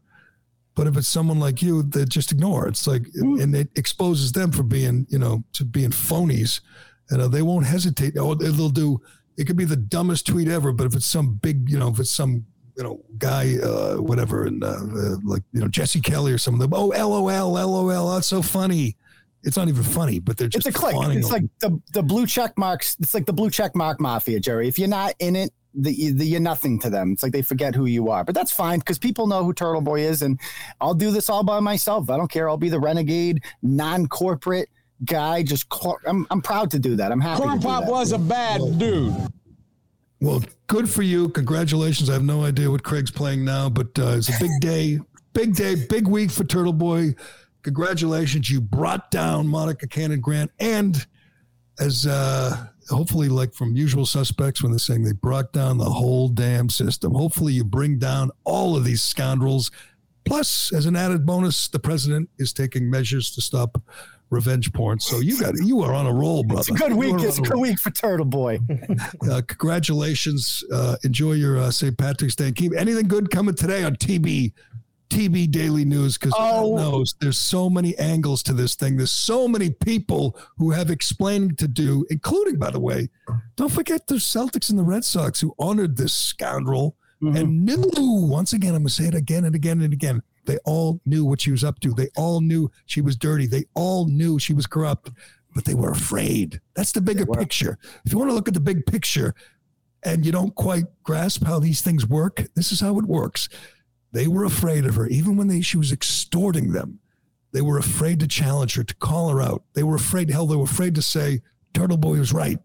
But 0.75 0.87
if 0.87 0.97
it's 0.97 1.07
someone 1.07 1.39
like 1.39 1.61
you, 1.61 1.83
they 1.83 2.05
just 2.05 2.31
ignore. 2.31 2.67
It's 2.67 2.87
like, 2.87 3.03
mm. 3.03 3.41
and 3.41 3.55
it 3.55 3.69
exposes 3.75 4.31
them 4.31 4.51
for 4.51 4.63
being, 4.63 5.05
you 5.09 5.19
know, 5.19 5.43
to 5.53 5.65
being 5.65 5.91
phonies. 5.91 6.61
And 7.09 7.21
uh, 7.21 7.27
they 7.27 7.41
won't 7.41 7.65
hesitate. 7.65 8.17
Oh, 8.17 8.33
they'll 8.33 8.69
do. 8.69 9.01
It 9.37 9.45
could 9.45 9.57
be 9.57 9.65
the 9.65 9.75
dumbest 9.75 10.25
tweet 10.25 10.47
ever, 10.47 10.71
but 10.71 10.85
if 10.87 10.95
it's 10.95 11.05
some 11.05 11.35
big, 11.35 11.69
you 11.69 11.77
know, 11.77 11.89
if 11.89 11.99
it's 11.99 12.11
some 12.11 12.45
you 12.77 12.83
know, 12.83 12.99
guy, 13.17 13.55
uh, 13.57 13.95
whatever, 13.97 14.45
and 14.45 14.63
uh, 14.63 14.67
uh, 14.67 15.15
like 15.23 15.43
you 15.53 15.61
know 15.61 15.67
Jesse 15.67 16.01
Kelly 16.01 16.31
or 16.31 16.37
some 16.37 16.55
of 16.55 16.59
them. 16.59 16.73
Oh, 16.73 16.87
LOL, 16.87 17.51
LOL, 17.51 18.13
that's 18.13 18.27
so 18.27 18.41
funny. 18.41 18.97
It's 19.43 19.57
not 19.57 19.67
even 19.67 19.83
funny, 19.83 20.19
but 20.19 20.37
they're 20.37 20.47
just. 20.47 20.65
It's 20.65 20.75
a 20.75 20.79
click. 20.79 20.95
It's 21.15 21.31
like 21.31 21.43
the 21.59 21.79
the 21.93 22.01
blue 22.01 22.25
check 22.25 22.57
marks. 22.57 22.95
It's 22.99 23.13
like 23.13 23.25
the 23.25 23.33
blue 23.33 23.49
check 23.49 23.75
mark 23.75 23.99
mafia, 23.99 24.39
Gerry. 24.39 24.67
If 24.67 24.79
you're 24.79 24.87
not 24.87 25.13
in 25.19 25.35
it, 25.35 25.53
the, 25.73 26.11
the, 26.11 26.25
you're 26.25 26.39
nothing 26.39 26.79
to 26.79 26.89
them. 26.89 27.11
It's 27.11 27.23
like 27.23 27.31
they 27.31 27.41
forget 27.41 27.75
who 27.75 27.85
you 27.85 28.09
are. 28.09 28.23
But 28.23 28.35
that's 28.35 28.51
fine 28.51 28.79
because 28.79 28.97
people 28.97 29.27
know 29.27 29.43
who 29.43 29.53
Turtle 29.53 29.81
Boy 29.81 30.01
is, 30.01 30.21
and 30.21 30.39
I'll 30.79 30.93
do 30.93 31.11
this 31.11 31.29
all 31.29 31.43
by 31.43 31.59
myself. 31.59 32.09
I 32.09 32.17
don't 32.17 32.29
care. 32.29 32.49
I'll 32.49 32.57
be 32.57 32.69
the 32.69 32.79
renegade, 32.79 33.43
non-corporate 33.61 34.69
guy. 35.05 35.43
Just 35.43 35.65
I'm 36.05 36.27
I'm 36.29 36.41
proud 36.41 36.71
to 36.71 36.79
do 36.79 36.95
that. 36.95 37.11
I'm 37.11 37.21
happy. 37.21 37.41
Corn 37.41 37.59
Pop 37.59 37.87
was 37.87 38.11
a 38.11 38.19
bad 38.19 38.61
dude. 38.77 39.15
Well, 40.21 40.41
good 40.67 40.89
for 40.89 41.01
you. 41.01 41.29
Congratulations. 41.29 42.09
I 42.09 42.13
have 42.13 42.23
no 42.23 42.45
idea 42.45 42.71
what 42.71 42.83
Craig's 42.83 43.11
playing 43.11 43.43
now, 43.43 43.69
but 43.69 43.87
uh, 43.99 44.15
it's 44.17 44.29
a 44.29 44.39
big 44.39 44.51
day, 44.61 44.99
big 45.33 45.53
day, 45.53 45.75
big 45.75 46.07
week 46.07 46.31
for 46.31 46.45
Turtle 46.45 46.71
Boy. 46.71 47.13
Congratulations. 47.63 48.49
You 48.49 48.61
brought 48.61 49.11
down 49.11 49.47
Monica 49.47 49.87
Cannon 49.87 50.21
Grant 50.21 50.51
and 50.59 51.05
as 51.79 52.05
uh, 52.05 52.67
hopefully 52.89 53.29
like 53.29 53.53
from 53.53 53.75
usual 53.75 54.05
suspects 54.05 54.61
when 54.61 54.71
they're 54.71 54.79
saying 54.79 55.03
they 55.03 55.13
brought 55.13 55.53
down 55.53 55.77
the 55.77 55.85
whole 55.85 56.27
damn 56.27 56.69
system. 56.69 57.13
Hopefully 57.13 57.53
you 57.53 57.63
bring 57.63 57.97
down 57.97 58.31
all 58.43 58.75
of 58.75 58.83
these 58.83 59.01
scoundrels. 59.01 59.71
Plus, 60.25 60.71
as 60.73 60.85
an 60.85 60.95
added 60.95 61.25
bonus, 61.25 61.67
the 61.67 61.79
president 61.79 62.29
is 62.39 62.53
taking 62.53 62.89
measures 62.89 63.31
to 63.31 63.41
stop 63.41 63.81
revenge 64.29 64.73
porn. 64.73 64.99
So 64.99 65.19
you 65.19 65.39
got 65.39 65.55
you 65.57 65.81
are 65.81 65.93
on 65.93 66.05
a 66.05 66.13
roll, 66.13 66.43
brother. 66.43 66.61
It's 66.61 66.69
a 66.69 66.73
good 66.73 66.93
week. 66.93 67.15
It's 67.19 67.37
a 67.37 67.41
good 67.41 67.59
week 67.59 67.79
for 67.79 67.91
Turtle 67.91 68.25
Boy. 68.25 68.59
uh, 69.29 69.41
congratulations. 69.47 70.63
Uh, 70.71 70.95
enjoy 71.03 71.33
your 71.33 71.59
uh, 71.59 71.71
St. 71.71 71.97
Patrick's 71.97 72.35
Day. 72.35 72.51
keep 72.51 72.73
anything 72.75 73.07
good 73.07 73.29
coming 73.29 73.55
today 73.55 73.83
on 73.83 73.95
TB 73.95 74.53
TB 75.13 75.51
Daily 75.51 75.85
News 75.85 76.17
because 76.17 76.33
oh. 76.35 76.75
knows 76.75 77.13
there's 77.19 77.37
so 77.37 77.69
many 77.69 77.95
angles 77.99 78.41
to 78.43 78.53
this 78.53 78.73
thing. 78.73 78.97
There's 78.97 79.11
so 79.11 79.47
many 79.47 79.69
people 79.69 80.35
who 80.57 80.71
have 80.71 80.89
explaining 80.89 81.55
to 81.57 81.67
do, 81.67 82.03
including, 82.09 82.57
by 82.57 82.71
the 82.71 82.79
way, 82.79 83.09
don't 83.55 83.71
forget 83.71 84.07
the 84.07 84.15
Celtics 84.15 84.71
and 84.71 84.79
the 84.79 84.83
Red 84.83 85.05
Sox 85.05 85.39
who 85.39 85.53
honored 85.59 85.97
this 85.97 86.13
scoundrel 86.13 86.95
mm-hmm. 87.21 87.37
and 87.37 87.63
knew. 87.63 87.83
Once 88.25 88.53
again, 88.53 88.73
I'm 88.73 88.81
going 88.81 88.87
to 88.87 88.93
say 88.93 89.05
it 89.05 89.13
again 89.13 89.45
and 89.45 89.53
again 89.53 89.81
and 89.81 89.93
again 89.93 90.23
they 90.45 90.57
all 90.65 90.99
knew 91.05 91.25
what 91.25 91.41
she 91.41 91.51
was 91.51 91.63
up 91.63 91.79
to. 91.81 91.93
They 91.93 92.09
all 92.15 92.41
knew 92.41 92.71
she 92.87 93.01
was 93.01 93.15
dirty. 93.15 93.45
They 93.45 93.65
all 93.75 94.07
knew 94.07 94.39
she 94.39 94.53
was 94.53 94.65
corrupt, 94.65 95.11
but 95.53 95.65
they 95.65 95.75
were 95.75 95.91
afraid. 95.91 96.59
That's 96.75 96.91
the 96.91 97.01
bigger 97.01 97.25
picture. 97.27 97.77
If 98.03 98.11
you 98.11 98.17
want 98.17 98.31
to 98.31 98.35
look 98.35 98.47
at 98.47 98.53
the 98.53 98.59
big 98.59 98.85
picture 98.85 99.35
and 100.03 100.25
you 100.25 100.31
don't 100.31 100.55
quite 100.55 100.85
grasp 101.03 101.45
how 101.45 101.59
these 101.59 101.81
things 101.81 102.07
work, 102.07 102.47
this 102.55 102.71
is 102.71 102.81
how 102.81 102.97
it 102.97 103.05
works. 103.05 103.47
They 104.13 104.27
were 104.27 104.45
afraid 104.45 104.85
of 104.85 104.95
her, 104.95 105.07
even 105.07 105.35
when 105.35 105.47
they, 105.47 105.61
she 105.61 105.77
was 105.77 105.91
extorting 105.91 106.71
them. 106.71 106.99
They 107.51 107.61
were 107.61 107.79
afraid 107.79 108.19
to 108.19 108.27
challenge 108.27 108.75
her, 108.75 108.83
to 108.83 108.95
call 108.95 109.29
her 109.29 109.41
out. 109.41 109.63
They 109.73 109.83
were 109.83 109.95
afraid, 109.95 110.29
hell, 110.29 110.47
they 110.47 110.55
were 110.55 110.63
afraid 110.63 110.95
to 110.95 111.01
say, 111.01 111.41
Turtle 111.73 111.97
Boy 111.97 112.19
was 112.19 112.31
right, 112.31 112.59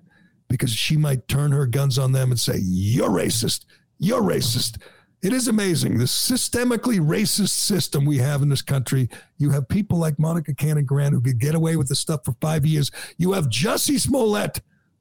because 0.49 0.73
she 0.73 0.97
might 0.97 1.27
turn 1.27 1.53
her 1.53 1.67
guns 1.67 1.99
on 1.99 2.13
them 2.13 2.31
and 2.31 2.39
say, 2.39 2.59
You're 2.61 3.11
racist. 3.11 3.65
You're 3.99 4.23
racist. 4.23 4.79
It 5.21 5.33
is 5.33 5.49
amazing 5.49 5.99
the 5.99 6.05
systemically 6.05 7.01
racist 7.01 7.49
system 7.49 8.05
we 8.05 8.19
have 8.19 8.41
in 8.41 8.51
this 8.51 8.63
country. 8.63 9.09
You 9.37 9.51
have 9.51 9.69
people 9.69 9.99
like 9.99 10.19
Monica 10.19 10.55
Cannon 10.55 10.85
Grant 10.85 11.13
who 11.13 11.21
could 11.21 11.41
get 11.41 11.57
away 11.57 11.75
with 11.75 11.89
this 11.89 11.99
stuff 11.99 12.25
for 12.25 12.37
five 12.41 12.65
years. 12.65 12.93
You 13.17 13.33
have 13.33 13.49
Jussie 13.49 13.99
Smollett 13.99 14.61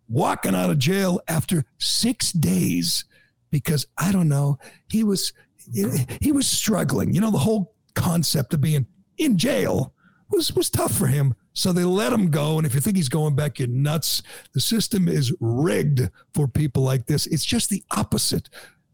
walking 0.10 0.56
out 0.56 0.72
of 0.72 0.80
jail 0.80 1.22
after 1.28 1.65
six 1.78 2.32
days 2.32 3.06
because 3.52 3.86
I 3.98 4.11
don't 4.11 4.28
know 4.28 4.57
he 4.90 5.03
was 5.03 5.34
Mm-hmm. 5.76 6.15
he 6.22 6.31
was 6.31 6.48
struggling. 6.48 7.14
You 7.14 7.22
know 7.22 7.31
the 7.31 7.38
whole 7.38 7.76
concept 7.95 8.53
of 8.53 8.61
being 8.61 8.88
in 9.18 9.38
jail 9.38 9.94
was 10.30 10.53
was 10.53 10.69
tough 10.69 10.94
for 10.94 11.07
him. 11.07 11.35
So 11.53 11.73
they 11.73 11.84
let 11.84 12.14
him 12.14 12.30
go. 12.30 12.57
And 12.57 12.68
if 12.68 12.76
you 12.76 12.81
think 12.81 12.98
he's 12.98 13.10
going 13.10 13.35
back, 13.35 13.57
you're 13.57 13.68
nuts. 13.68 14.22
The 14.53 14.61
system 14.61 15.07
is 15.07 15.34
rigged 15.39 16.10
for 16.35 16.48
people 16.48 16.84
like 16.84 17.07
this. 17.07 17.26
It's 17.26 17.45
just 17.45 17.69
the 17.69 17.84
opposite 17.91 18.49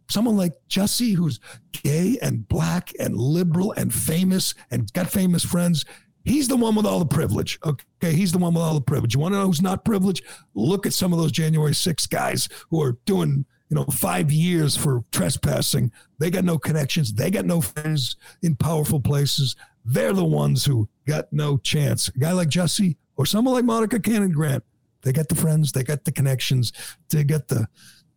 someone 0.10 0.38
like 0.38 0.54
Jussie, 0.70 1.16
who's 1.16 1.40
gay 1.84 2.18
and 2.22 2.48
black 2.48 2.92
and 3.00 3.18
liberal 3.18 3.74
and 3.74 3.94
famous 3.94 4.54
and 4.72 4.92
got 4.94 5.10
famous 5.10 5.44
friends. 5.44 5.86
He's 6.24 6.48
the 6.48 6.56
one 6.56 6.76
with 6.76 6.86
all 6.86 7.00
the 7.00 7.06
privilege. 7.06 7.60
Okay. 7.66 8.14
He's 8.14 8.32
the 8.32 8.38
one 8.38 8.54
with 8.54 8.64
all 8.64 8.76
the 8.76 8.82
privilege. 8.82 9.14
You 9.14 9.20
want 9.20 9.34
to 9.34 9.40
know 9.40 9.48
who's 9.48 9.62
not 9.62 9.84
privileged? 9.84 10.24
Look 10.54 10.86
at 10.86 10.94
some 10.94 11.12
of 11.12 11.20
those 11.20 11.34
January 11.34 11.74
6 11.74 12.08
guys 12.08 12.48
who 12.70 12.82
are 12.82 12.98
doing, 13.06 13.46
you 13.74 13.80
know, 13.80 13.86
five 13.86 14.32
years 14.32 14.78
for 14.78 15.04
trespassing. 15.12 15.92
They 16.20 16.30
got 16.30 16.44
no 16.44 16.60
connections. 16.60 17.12
They 17.12 17.32
got 17.32 17.46
no 17.46 17.60
friends 17.60 18.18
in 18.44 18.56
powerful 18.56 19.00
places. 19.00 19.56
They're 19.84 20.14
the 20.14 20.24
ones 20.24 20.64
who 20.64 20.88
got 21.08 21.34
no 21.34 21.58
chance. 21.58 22.08
A 22.10 22.20
guy 22.20 22.34
like 22.34 22.50
Jesse 22.50 22.98
or 23.18 23.26
someone 23.26 23.56
like 23.56 23.66
Monica 23.66 24.00
Cannon 24.00 24.32
Grant, 24.32 24.64
they 25.02 25.12
got 25.12 25.28
the 25.28 25.34
friends, 25.34 25.72
they 25.72 25.82
got 25.82 26.06
the 26.06 26.12
connections, 26.12 26.72
they 27.10 27.24
got 27.24 27.48
the 27.48 27.68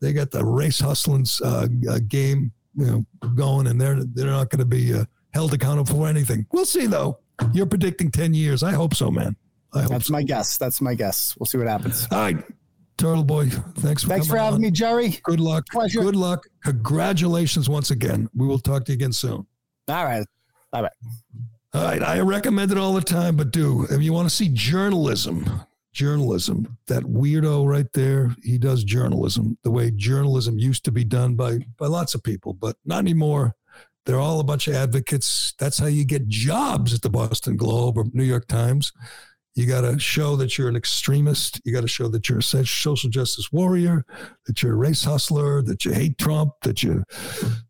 they 0.03 0.13
got 0.13 0.31
the 0.31 0.45
race 0.45 0.79
hustling 0.79 1.25
uh, 1.43 1.69
uh, 1.89 2.01
game, 2.07 2.53
you 2.75 2.85
know, 2.85 3.07
going, 3.35 3.67
and 3.67 3.81
they're 3.81 4.05
they're 4.05 4.27
not 4.27 4.51
going 4.51 4.59
to 4.59 4.67
be 4.67 4.93
uh, 4.93 5.07
held 5.33 5.55
accountable 5.55 5.95
for 5.95 6.07
anything. 6.07 6.45
We'll 6.53 6.67
see 6.67 6.85
though. 6.85 7.21
You're 7.55 7.65
predicting 7.65 8.11
10 8.11 8.35
years. 8.35 8.63
I 8.63 8.73
hope 8.73 8.95
so, 8.95 9.11
man. 9.11 9.37
I 9.73 9.83
hope 9.83 9.93
That's 9.93 10.09
so. 10.09 10.13
my 10.13 10.23
guess. 10.23 10.59
That's 10.59 10.83
my 10.83 10.93
guess. 10.93 11.35
We'll 11.39 11.47
see 11.47 11.57
what 11.57 11.67
happens. 11.67 12.07
All 12.11 12.19
right. 12.19 12.45
Turtle 12.99 13.25
Boy, 13.25 13.49
thanks 13.49 14.03
for 14.03 14.09
Thanks 14.09 14.27
for 14.27 14.37
having 14.37 14.55
on. 14.55 14.61
me, 14.63 14.71
Gerry. 14.71 15.19
Good 15.23 15.41
luck. 15.41 15.67
Pleasure. 15.71 16.01
Good 16.01 16.17
luck. 16.17 16.47
Congratulations 16.65 17.69
once 17.69 17.91
again. 17.91 18.29
We 18.35 18.47
will 18.47 18.59
talk 18.59 18.85
to 18.87 18.93
you 18.93 18.97
again 18.97 19.13
soon. 19.13 19.47
All 19.89 20.05
right. 20.05 20.27
Bye 20.73 20.83
bye. 20.83 20.91
All 21.75 21.85
right. 21.85 22.03
I 22.03 22.21
recommend 22.21 22.73
it 22.73 22.79
all 22.79 22.95
the 22.95 23.03
time, 23.03 23.37
but 23.37 23.51
do 23.51 23.87
if 23.91 24.01
you 24.01 24.13
want 24.13 24.29
to 24.29 24.35
see 24.35 24.49
journalism, 24.49 25.63
journalism, 25.93 26.79
that 26.87 27.03
weirdo 27.05 27.67
right 27.67 27.93
there, 27.93 28.35
he 28.43 28.57
does 28.59 28.83
journalism 28.83 29.59
the 29.63 29.71
way 29.71 29.91
journalism 29.91 30.59
used 30.59 30.85
to 30.87 30.93
be 30.93 31.05
done 31.05 31.35
by 31.35 31.59
by 31.79 31.87
lots 31.87 32.15
of 32.15 32.23
people, 32.23 32.55
but 32.55 32.77
not 32.85 33.01
anymore. 33.01 33.55
They're 34.07 34.21
all 34.21 34.39
a 34.39 34.45
bunch 34.45 34.69
of 34.69 34.75
advocates. 34.75 35.53
That's 35.59 35.79
how 35.79 35.87
you 35.87 36.05
get 36.05 36.29
jobs 36.29 36.95
at 36.95 37.03
the 37.03 37.11
Boston 37.11 37.57
Globe 37.57 37.99
or 37.99 38.05
New 38.13 38.23
York 38.25 38.47
Times. 38.47 38.93
You 39.57 39.65
got 39.65 39.81
to 39.81 39.99
show 39.99 40.37
that 40.37 40.59
you're 40.59 40.69
an 40.69 40.77
extremist. 40.77 41.63
You 41.65 41.73
got 41.73 41.81
to 41.81 41.89
show 41.89 42.09
that 42.09 42.29
you're 42.29 42.41
a 42.41 42.43
social 42.43 43.11
justice 43.11 43.51
warrior, 43.51 44.05
that 44.47 44.63
you're 44.63 44.75
a 44.75 44.77
race 44.77 45.03
hustler, 45.03 45.63
that 45.63 45.83
you 45.87 45.93
hate 45.93 46.19
Trump, 46.19 46.53
that 46.63 46.83
you 46.83 47.05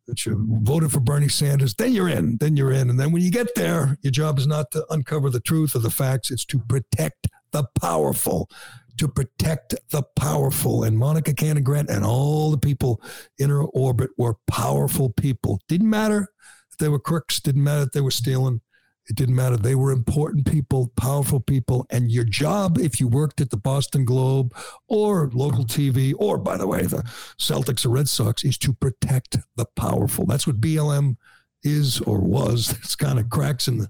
that 0.09 0.27
you 0.27 0.45
voted 0.63 0.91
for 0.91 0.99
Bernie 0.99 1.29
Sanders. 1.29 1.75
Then 1.75 1.93
you're 1.93 2.09
in. 2.09 2.39
Then 2.39 2.57
you're 2.57 2.73
in. 2.73 2.91
And 2.91 2.99
then 2.99 3.13
when 3.13 3.23
you 3.23 3.31
get 3.31 3.55
there, 3.55 3.97
your 4.03 4.11
job 4.11 4.41
is 4.41 4.49
not 4.49 4.73
to 4.73 4.85
uncover 4.91 5.31
the 5.31 5.39
truth 5.39 5.77
or 5.77 5.79
the 5.79 5.91
facts. 5.91 6.33
It's 6.33 6.45
to 6.47 6.59
protect 6.59 7.29
the 7.53 7.65
powerful, 7.81 8.51
to 8.99 9.07
protect 9.07 9.77
the 9.91 10.03
powerful. 10.17 10.83
And 10.83 10.99
Monica 10.99 11.35
Cannon 11.35 11.63
Grant 11.63 11.89
and 11.89 12.05
all 12.05 12.51
the 12.51 12.59
people 12.59 13.01
in 13.39 13.49
her 13.49 13.63
orbit 13.63 14.11
were 14.19 14.35
powerful 14.49 15.11
people. 15.11 15.61
Didn't 15.69 15.91
matter 15.91 16.33
if 16.73 16.79
they 16.79 16.89
were 16.89 16.99
crooks. 16.99 17.39
Didn't 17.39 17.63
matter 17.63 17.85
if 17.85 17.93
they 17.93 18.01
were 18.01 18.11
stealing. 18.11 18.61
It 19.09 19.17
didn't 19.17 19.37
matter. 19.37 19.57
They 19.57 19.75
were 19.75 19.93
important 19.93 20.51
people, 20.51 20.93
powerful 20.97 21.41
people. 21.41 21.87
And 21.91 22.11
your 22.11 22.25
job, 22.25 22.79
if 22.79 22.99
you 22.99 23.07
worked 23.07 23.41
at 23.41 23.51
the 23.51 23.57
Boston 23.57 24.05
Globe 24.05 24.55
or 24.89 25.31
local 25.33 25.65
TV, 25.65 26.13
or 26.19 26.39
by 26.39 26.57
the 26.57 26.67
way, 26.67 26.83
the 26.83 27.03
Celtics 27.39 27.87
or 27.87 27.91
Red 27.91 28.09
Sox, 28.09 28.45
is 28.45 28.59
to 28.59 28.73
protect 28.73 29.39
the 29.57 29.67
powerful. 29.77 30.27
That's 30.27 30.47
what 30.47 30.61
BLM 30.61 31.17
is 31.63 32.01
or 32.01 32.21
was. 32.21 32.75
It's 32.83 32.97
kind 32.97 33.19
of 33.19 33.31
cracks 33.31 33.69
in 33.69 33.79
the 33.79 33.89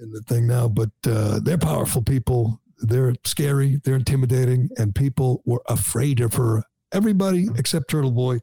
in 0.00 0.10
the 0.12 0.22
thing 0.22 0.46
now, 0.46 0.66
but 0.66 0.90
uh, 1.06 1.40
they're 1.40 1.58
powerful 1.58 2.02
people. 2.02 2.60
They're 2.78 3.14
scary. 3.24 3.80
They're 3.84 3.96
intimidating, 3.96 4.70
and 4.78 4.94
people 4.94 5.42
were 5.44 5.62
afraid 5.66 6.20
of 6.20 6.34
her. 6.34 6.62
Everybody 6.92 7.48
except 7.56 7.90
Turtle 7.90 8.12
Boy 8.12 8.38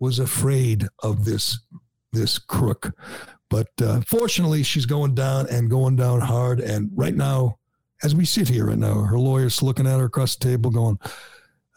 was 0.00 0.18
afraid 0.18 0.88
of 1.02 1.24
this 1.24 1.60
this 2.12 2.38
crook. 2.38 2.92
But 3.48 3.68
uh, 3.80 4.00
fortunately, 4.06 4.62
she's 4.62 4.86
going 4.86 5.14
down 5.14 5.46
and 5.48 5.70
going 5.70 5.96
down 5.96 6.20
hard. 6.20 6.60
And 6.60 6.90
right 6.94 7.14
now, 7.14 7.58
as 8.02 8.14
we 8.14 8.24
sit 8.24 8.48
here 8.48 8.66
right 8.66 8.78
now, 8.78 9.02
her 9.02 9.18
lawyer's 9.18 9.62
looking 9.62 9.86
at 9.86 9.98
her 9.98 10.06
across 10.06 10.36
the 10.36 10.44
table, 10.44 10.70
going, 10.70 10.98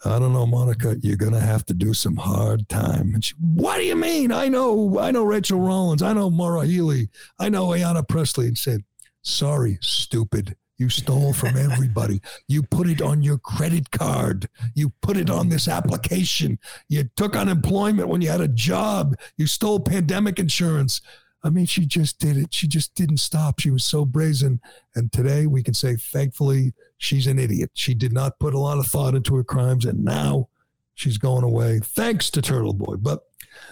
"I 0.04 0.18
don't 0.18 0.32
know, 0.32 0.46
Monica, 0.46 0.96
you're 1.00 1.16
gonna 1.16 1.40
have 1.40 1.64
to 1.66 1.74
do 1.74 1.94
some 1.94 2.16
hard 2.16 2.68
time." 2.68 3.14
And 3.14 3.24
she, 3.24 3.34
"What 3.38 3.76
do 3.78 3.84
you 3.84 3.96
mean? 3.96 4.32
I 4.32 4.48
know, 4.48 4.98
I 4.98 5.10
know 5.12 5.24
Rachael 5.24 5.60
Rollins, 5.60 6.02
I 6.02 6.12
know 6.12 6.28
Maura 6.28 6.66
Healey. 6.66 7.08
I 7.38 7.48
know 7.48 7.68
Ayanna 7.68 8.06
Pressley." 8.06 8.48
And 8.48 8.58
said, 8.58 8.84
"Sorry, 9.22 9.78
stupid." 9.80 10.56
You 10.80 10.88
stole 10.88 11.34
from 11.34 11.58
everybody. 11.58 12.22
You 12.48 12.62
put 12.62 12.88
it 12.88 13.02
on 13.02 13.22
your 13.22 13.36
credit 13.36 13.90
card. 13.90 14.48
You 14.74 14.94
put 15.02 15.18
it 15.18 15.28
on 15.28 15.50
this 15.50 15.68
application. 15.68 16.58
You 16.88 17.04
took 17.16 17.36
unemployment 17.36 18.08
when 18.08 18.22
you 18.22 18.30
had 18.30 18.40
a 18.40 18.48
job. 18.48 19.14
You 19.36 19.46
stole 19.46 19.80
pandemic 19.80 20.38
insurance. 20.38 21.02
I 21.42 21.50
mean, 21.50 21.66
she 21.66 21.86
just 21.86 22.18
did 22.18 22.36
it. 22.36 22.52
She 22.52 22.68
just 22.68 22.94
didn't 22.94 23.18
stop. 23.18 23.60
She 23.60 23.70
was 23.70 23.84
so 23.84 24.04
brazen. 24.04 24.60
And 24.94 25.10
today 25.10 25.46
we 25.46 25.62
can 25.62 25.74
say, 25.74 25.96
thankfully, 25.96 26.74
she's 26.98 27.26
an 27.26 27.38
idiot. 27.38 27.70
She 27.74 27.94
did 27.94 28.12
not 28.12 28.38
put 28.38 28.54
a 28.54 28.58
lot 28.58 28.78
of 28.78 28.86
thought 28.86 29.14
into 29.14 29.34
her 29.36 29.44
crimes. 29.44 29.84
And 29.84 30.04
now 30.04 30.48
she's 30.94 31.18
going 31.18 31.44
away 31.44 31.80
thanks 31.82 32.30
to 32.30 32.42
Turtle 32.42 32.74
Boy. 32.74 32.96
But 32.96 33.24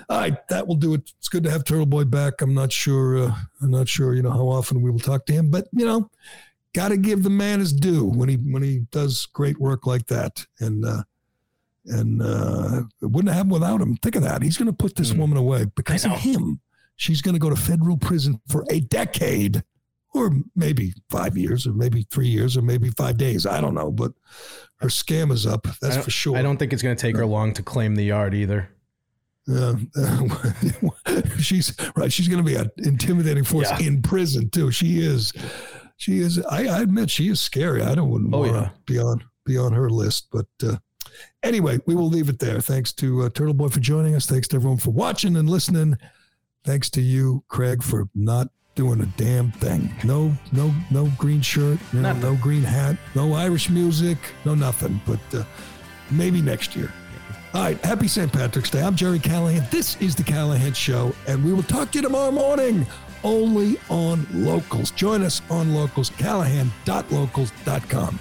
all 0.09 0.19
right, 0.19 0.49
that 0.49 0.66
will 0.66 0.77
do 0.77 0.95
it. 0.95 1.12
It's 1.19 1.28
good 1.28 1.45
to 1.45 1.51
have 1.51 1.65
Turtle 1.65 1.86
Boy 1.86 2.05
back. 2.05 2.40
I'm 2.40 2.55
not 2.55 2.73
sure. 2.73 3.19
Uh, 3.19 3.35
I'm 3.61 3.70
not 3.70 3.89
sure, 3.89 4.15
you 4.15 4.23
know, 4.23 4.31
how 4.31 4.49
often 4.49 4.81
we 4.81 4.90
will 4.90 4.99
talk 4.99 5.27
to 5.27 5.32
him, 5.32 5.51
but 5.51 5.69
you 5.73 5.85
know, 5.85 6.11
got 6.74 6.89
to 6.89 6.97
give 6.97 7.23
the 7.23 7.31
man 7.31 7.61
his 7.61 7.73
due 7.73 8.05
when 8.05 8.28
he 8.28 8.36
when 8.36 8.62
he 8.62 8.81
does 8.90 9.27
great 9.27 9.61
work 9.61 9.86
like 9.86 10.07
that. 10.07 10.45
And 10.61 10.85
uh, 10.85 11.03
and 11.86 12.23
uh, 12.23 12.82
it 13.03 13.07
wouldn't 13.07 13.28
have 13.28 13.36
happened 13.36 13.53
without 13.53 13.81
him. 13.81 13.97
Think 13.97 14.16
of 14.16 14.23
that. 14.23 14.43
He's 14.43 14.59
going 14.59 14.66
to 14.66 14.73
put 14.73 14.95
this 14.95 15.12
woman 15.12 15.39
away 15.39 15.66
because 15.74 16.05
of 16.05 16.12
him. 16.12 16.61
She's 16.99 17.23
going 17.23 17.33
to 17.35 17.39
go 17.39 17.49
to 17.49 17.57
federal 17.57 17.97
prison 17.97 18.41
for 18.49 18.65
a 18.70 18.81
decade, 18.81 19.62
or 20.15 20.33
maybe 20.55 20.93
five 21.11 21.37
years, 21.39 21.66
or 21.66 21.73
maybe 21.73 22.07
three 22.11 22.29
years, 22.29 22.57
or 22.57 22.62
maybe 22.62 22.91
five 22.91 23.16
days. 23.16 23.47
I 23.47 23.61
don't 23.61 23.75
know, 23.75 23.91
but 23.91 24.12
her 24.81 24.89
scam 24.89 25.33
is 25.33 25.47
up. 25.47 25.66
That's 25.81 25.97
for 26.05 26.11
sure. 26.11 26.37
I 26.37 26.43
don't 26.43 26.57
think 26.59 26.73
it's 26.73 26.83
going 26.83 26.97
to 26.97 27.01
take 27.01 27.16
her 27.16 27.25
long 27.27 27.53
to 27.55 27.62
claim 27.62 27.95
the 27.95 28.05
yard 28.05 28.35
either. 28.35 28.69
Uh, 29.51 29.77
she's 31.41 31.75
right. 31.97 32.12
She's 32.12 32.29
going 32.29 32.45
to 32.45 32.49
be 32.49 32.55
an 32.57 32.70
intimidating 32.79 33.45
force 33.45 33.70
Yeah. 33.70 33.87
in 33.87 34.03
prison 34.03 34.51
too. 34.51 34.70
She 34.70 35.01
is. 35.01 35.33
She 35.97 36.19
is. 36.19 36.39
I, 36.47 36.66
I 36.66 36.81
admit 36.83 37.11
she 37.11 37.29
is 37.29 37.41
scary. 37.41 37.83
I 37.83 37.95
don't 37.95 38.11
wouldn't 38.11 38.35
Oh, 38.35 38.41
want 38.41 38.53
yeah. 38.53 38.61
to 38.69 38.73
be 38.87 38.99
on 38.99 39.25
be 39.47 39.57
on 39.57 39.73
her 39.73 39.89
list. 39.89 40.29
But 40.31 40.47
uh, 40.62 40.77
anyway, 41.43 41.79
we 41.87 41.95
will 41.95 42.09
leave 42.09 42.29
it 42.29 42.39
there. 42.39 42.61
Thanks 42.61 42.93
to 42.95 43.23
uh, 43.23 43.29
Turtle 43.31 43.55
Boy 43.55 43.69
for 43.69 43.81
joining 43.81 44.15
us. 44.15 44.27
Thanks 44.27 44.49
to 44.49 44.57
everyone 44.57 44.79
for 44.79 44.91
watching 44.91 45.37
and 45.37 45.49
listening. 45.49 45.97
Thanks 46.64 46.90
to 46.90 47.01
you, 47.01 47.44
Craig, 47.48 47.82
for 47.82 48.09
not 48.14 48.48
doing 48.74 49.01
a 49.01 49.06
damn 49.16 49.51
thing. 49.52 49.94
No, 50.05 50.36
no, 50.52 50.72
no 50.90 51.10
green 51.18 51.40
shirt. 51.40 51.78
You 51.93 52.01
know, 52.01 52.12
no 52.14 52.35
green 52.36 52.62
hat. 52.62 52.97
No 53.14 53.32
Irish 53.35 53.70
music. 53.70 54.18
No 54.44 54.55
nothing. 54.55 55.01
But 55.06 55.20
uh, 55.35 55.44
maybe 56.10 56.43
next 56.43 56.76
year. 56.76 56.93
All 57.55 57.62
right. 57.62 57.82
Happy 57.85 58.06
St. 58.06 58.32
Patrick's 58.32 58.70
Day. 58.70 58.82
I'm 58.82 58.94
Gerry 58.94 59.18
Callahan. 59.18 59.66
This 59.70 59.97
is 60.01 60.14
The 60.14 60.22
Callahan 60.22 60.74
Show, 60.74 61.14
and 61.26 61.43
we 61.44 61.52
will 61.52 61.62
talk 61.62 61.90
to 61.93 61.98
you 61.98 62.02
tomorrow 62.02 62.30
morning 62.30 62.86
only 63.24 63.78
on 63.89 64.26
Locals. 64.32 64.90
Join 64.93 65.22
us 65.22 65.43
on 65.51 65.74
Locals, 65.74 66.10
callahan.locals.com. 66.10 68.20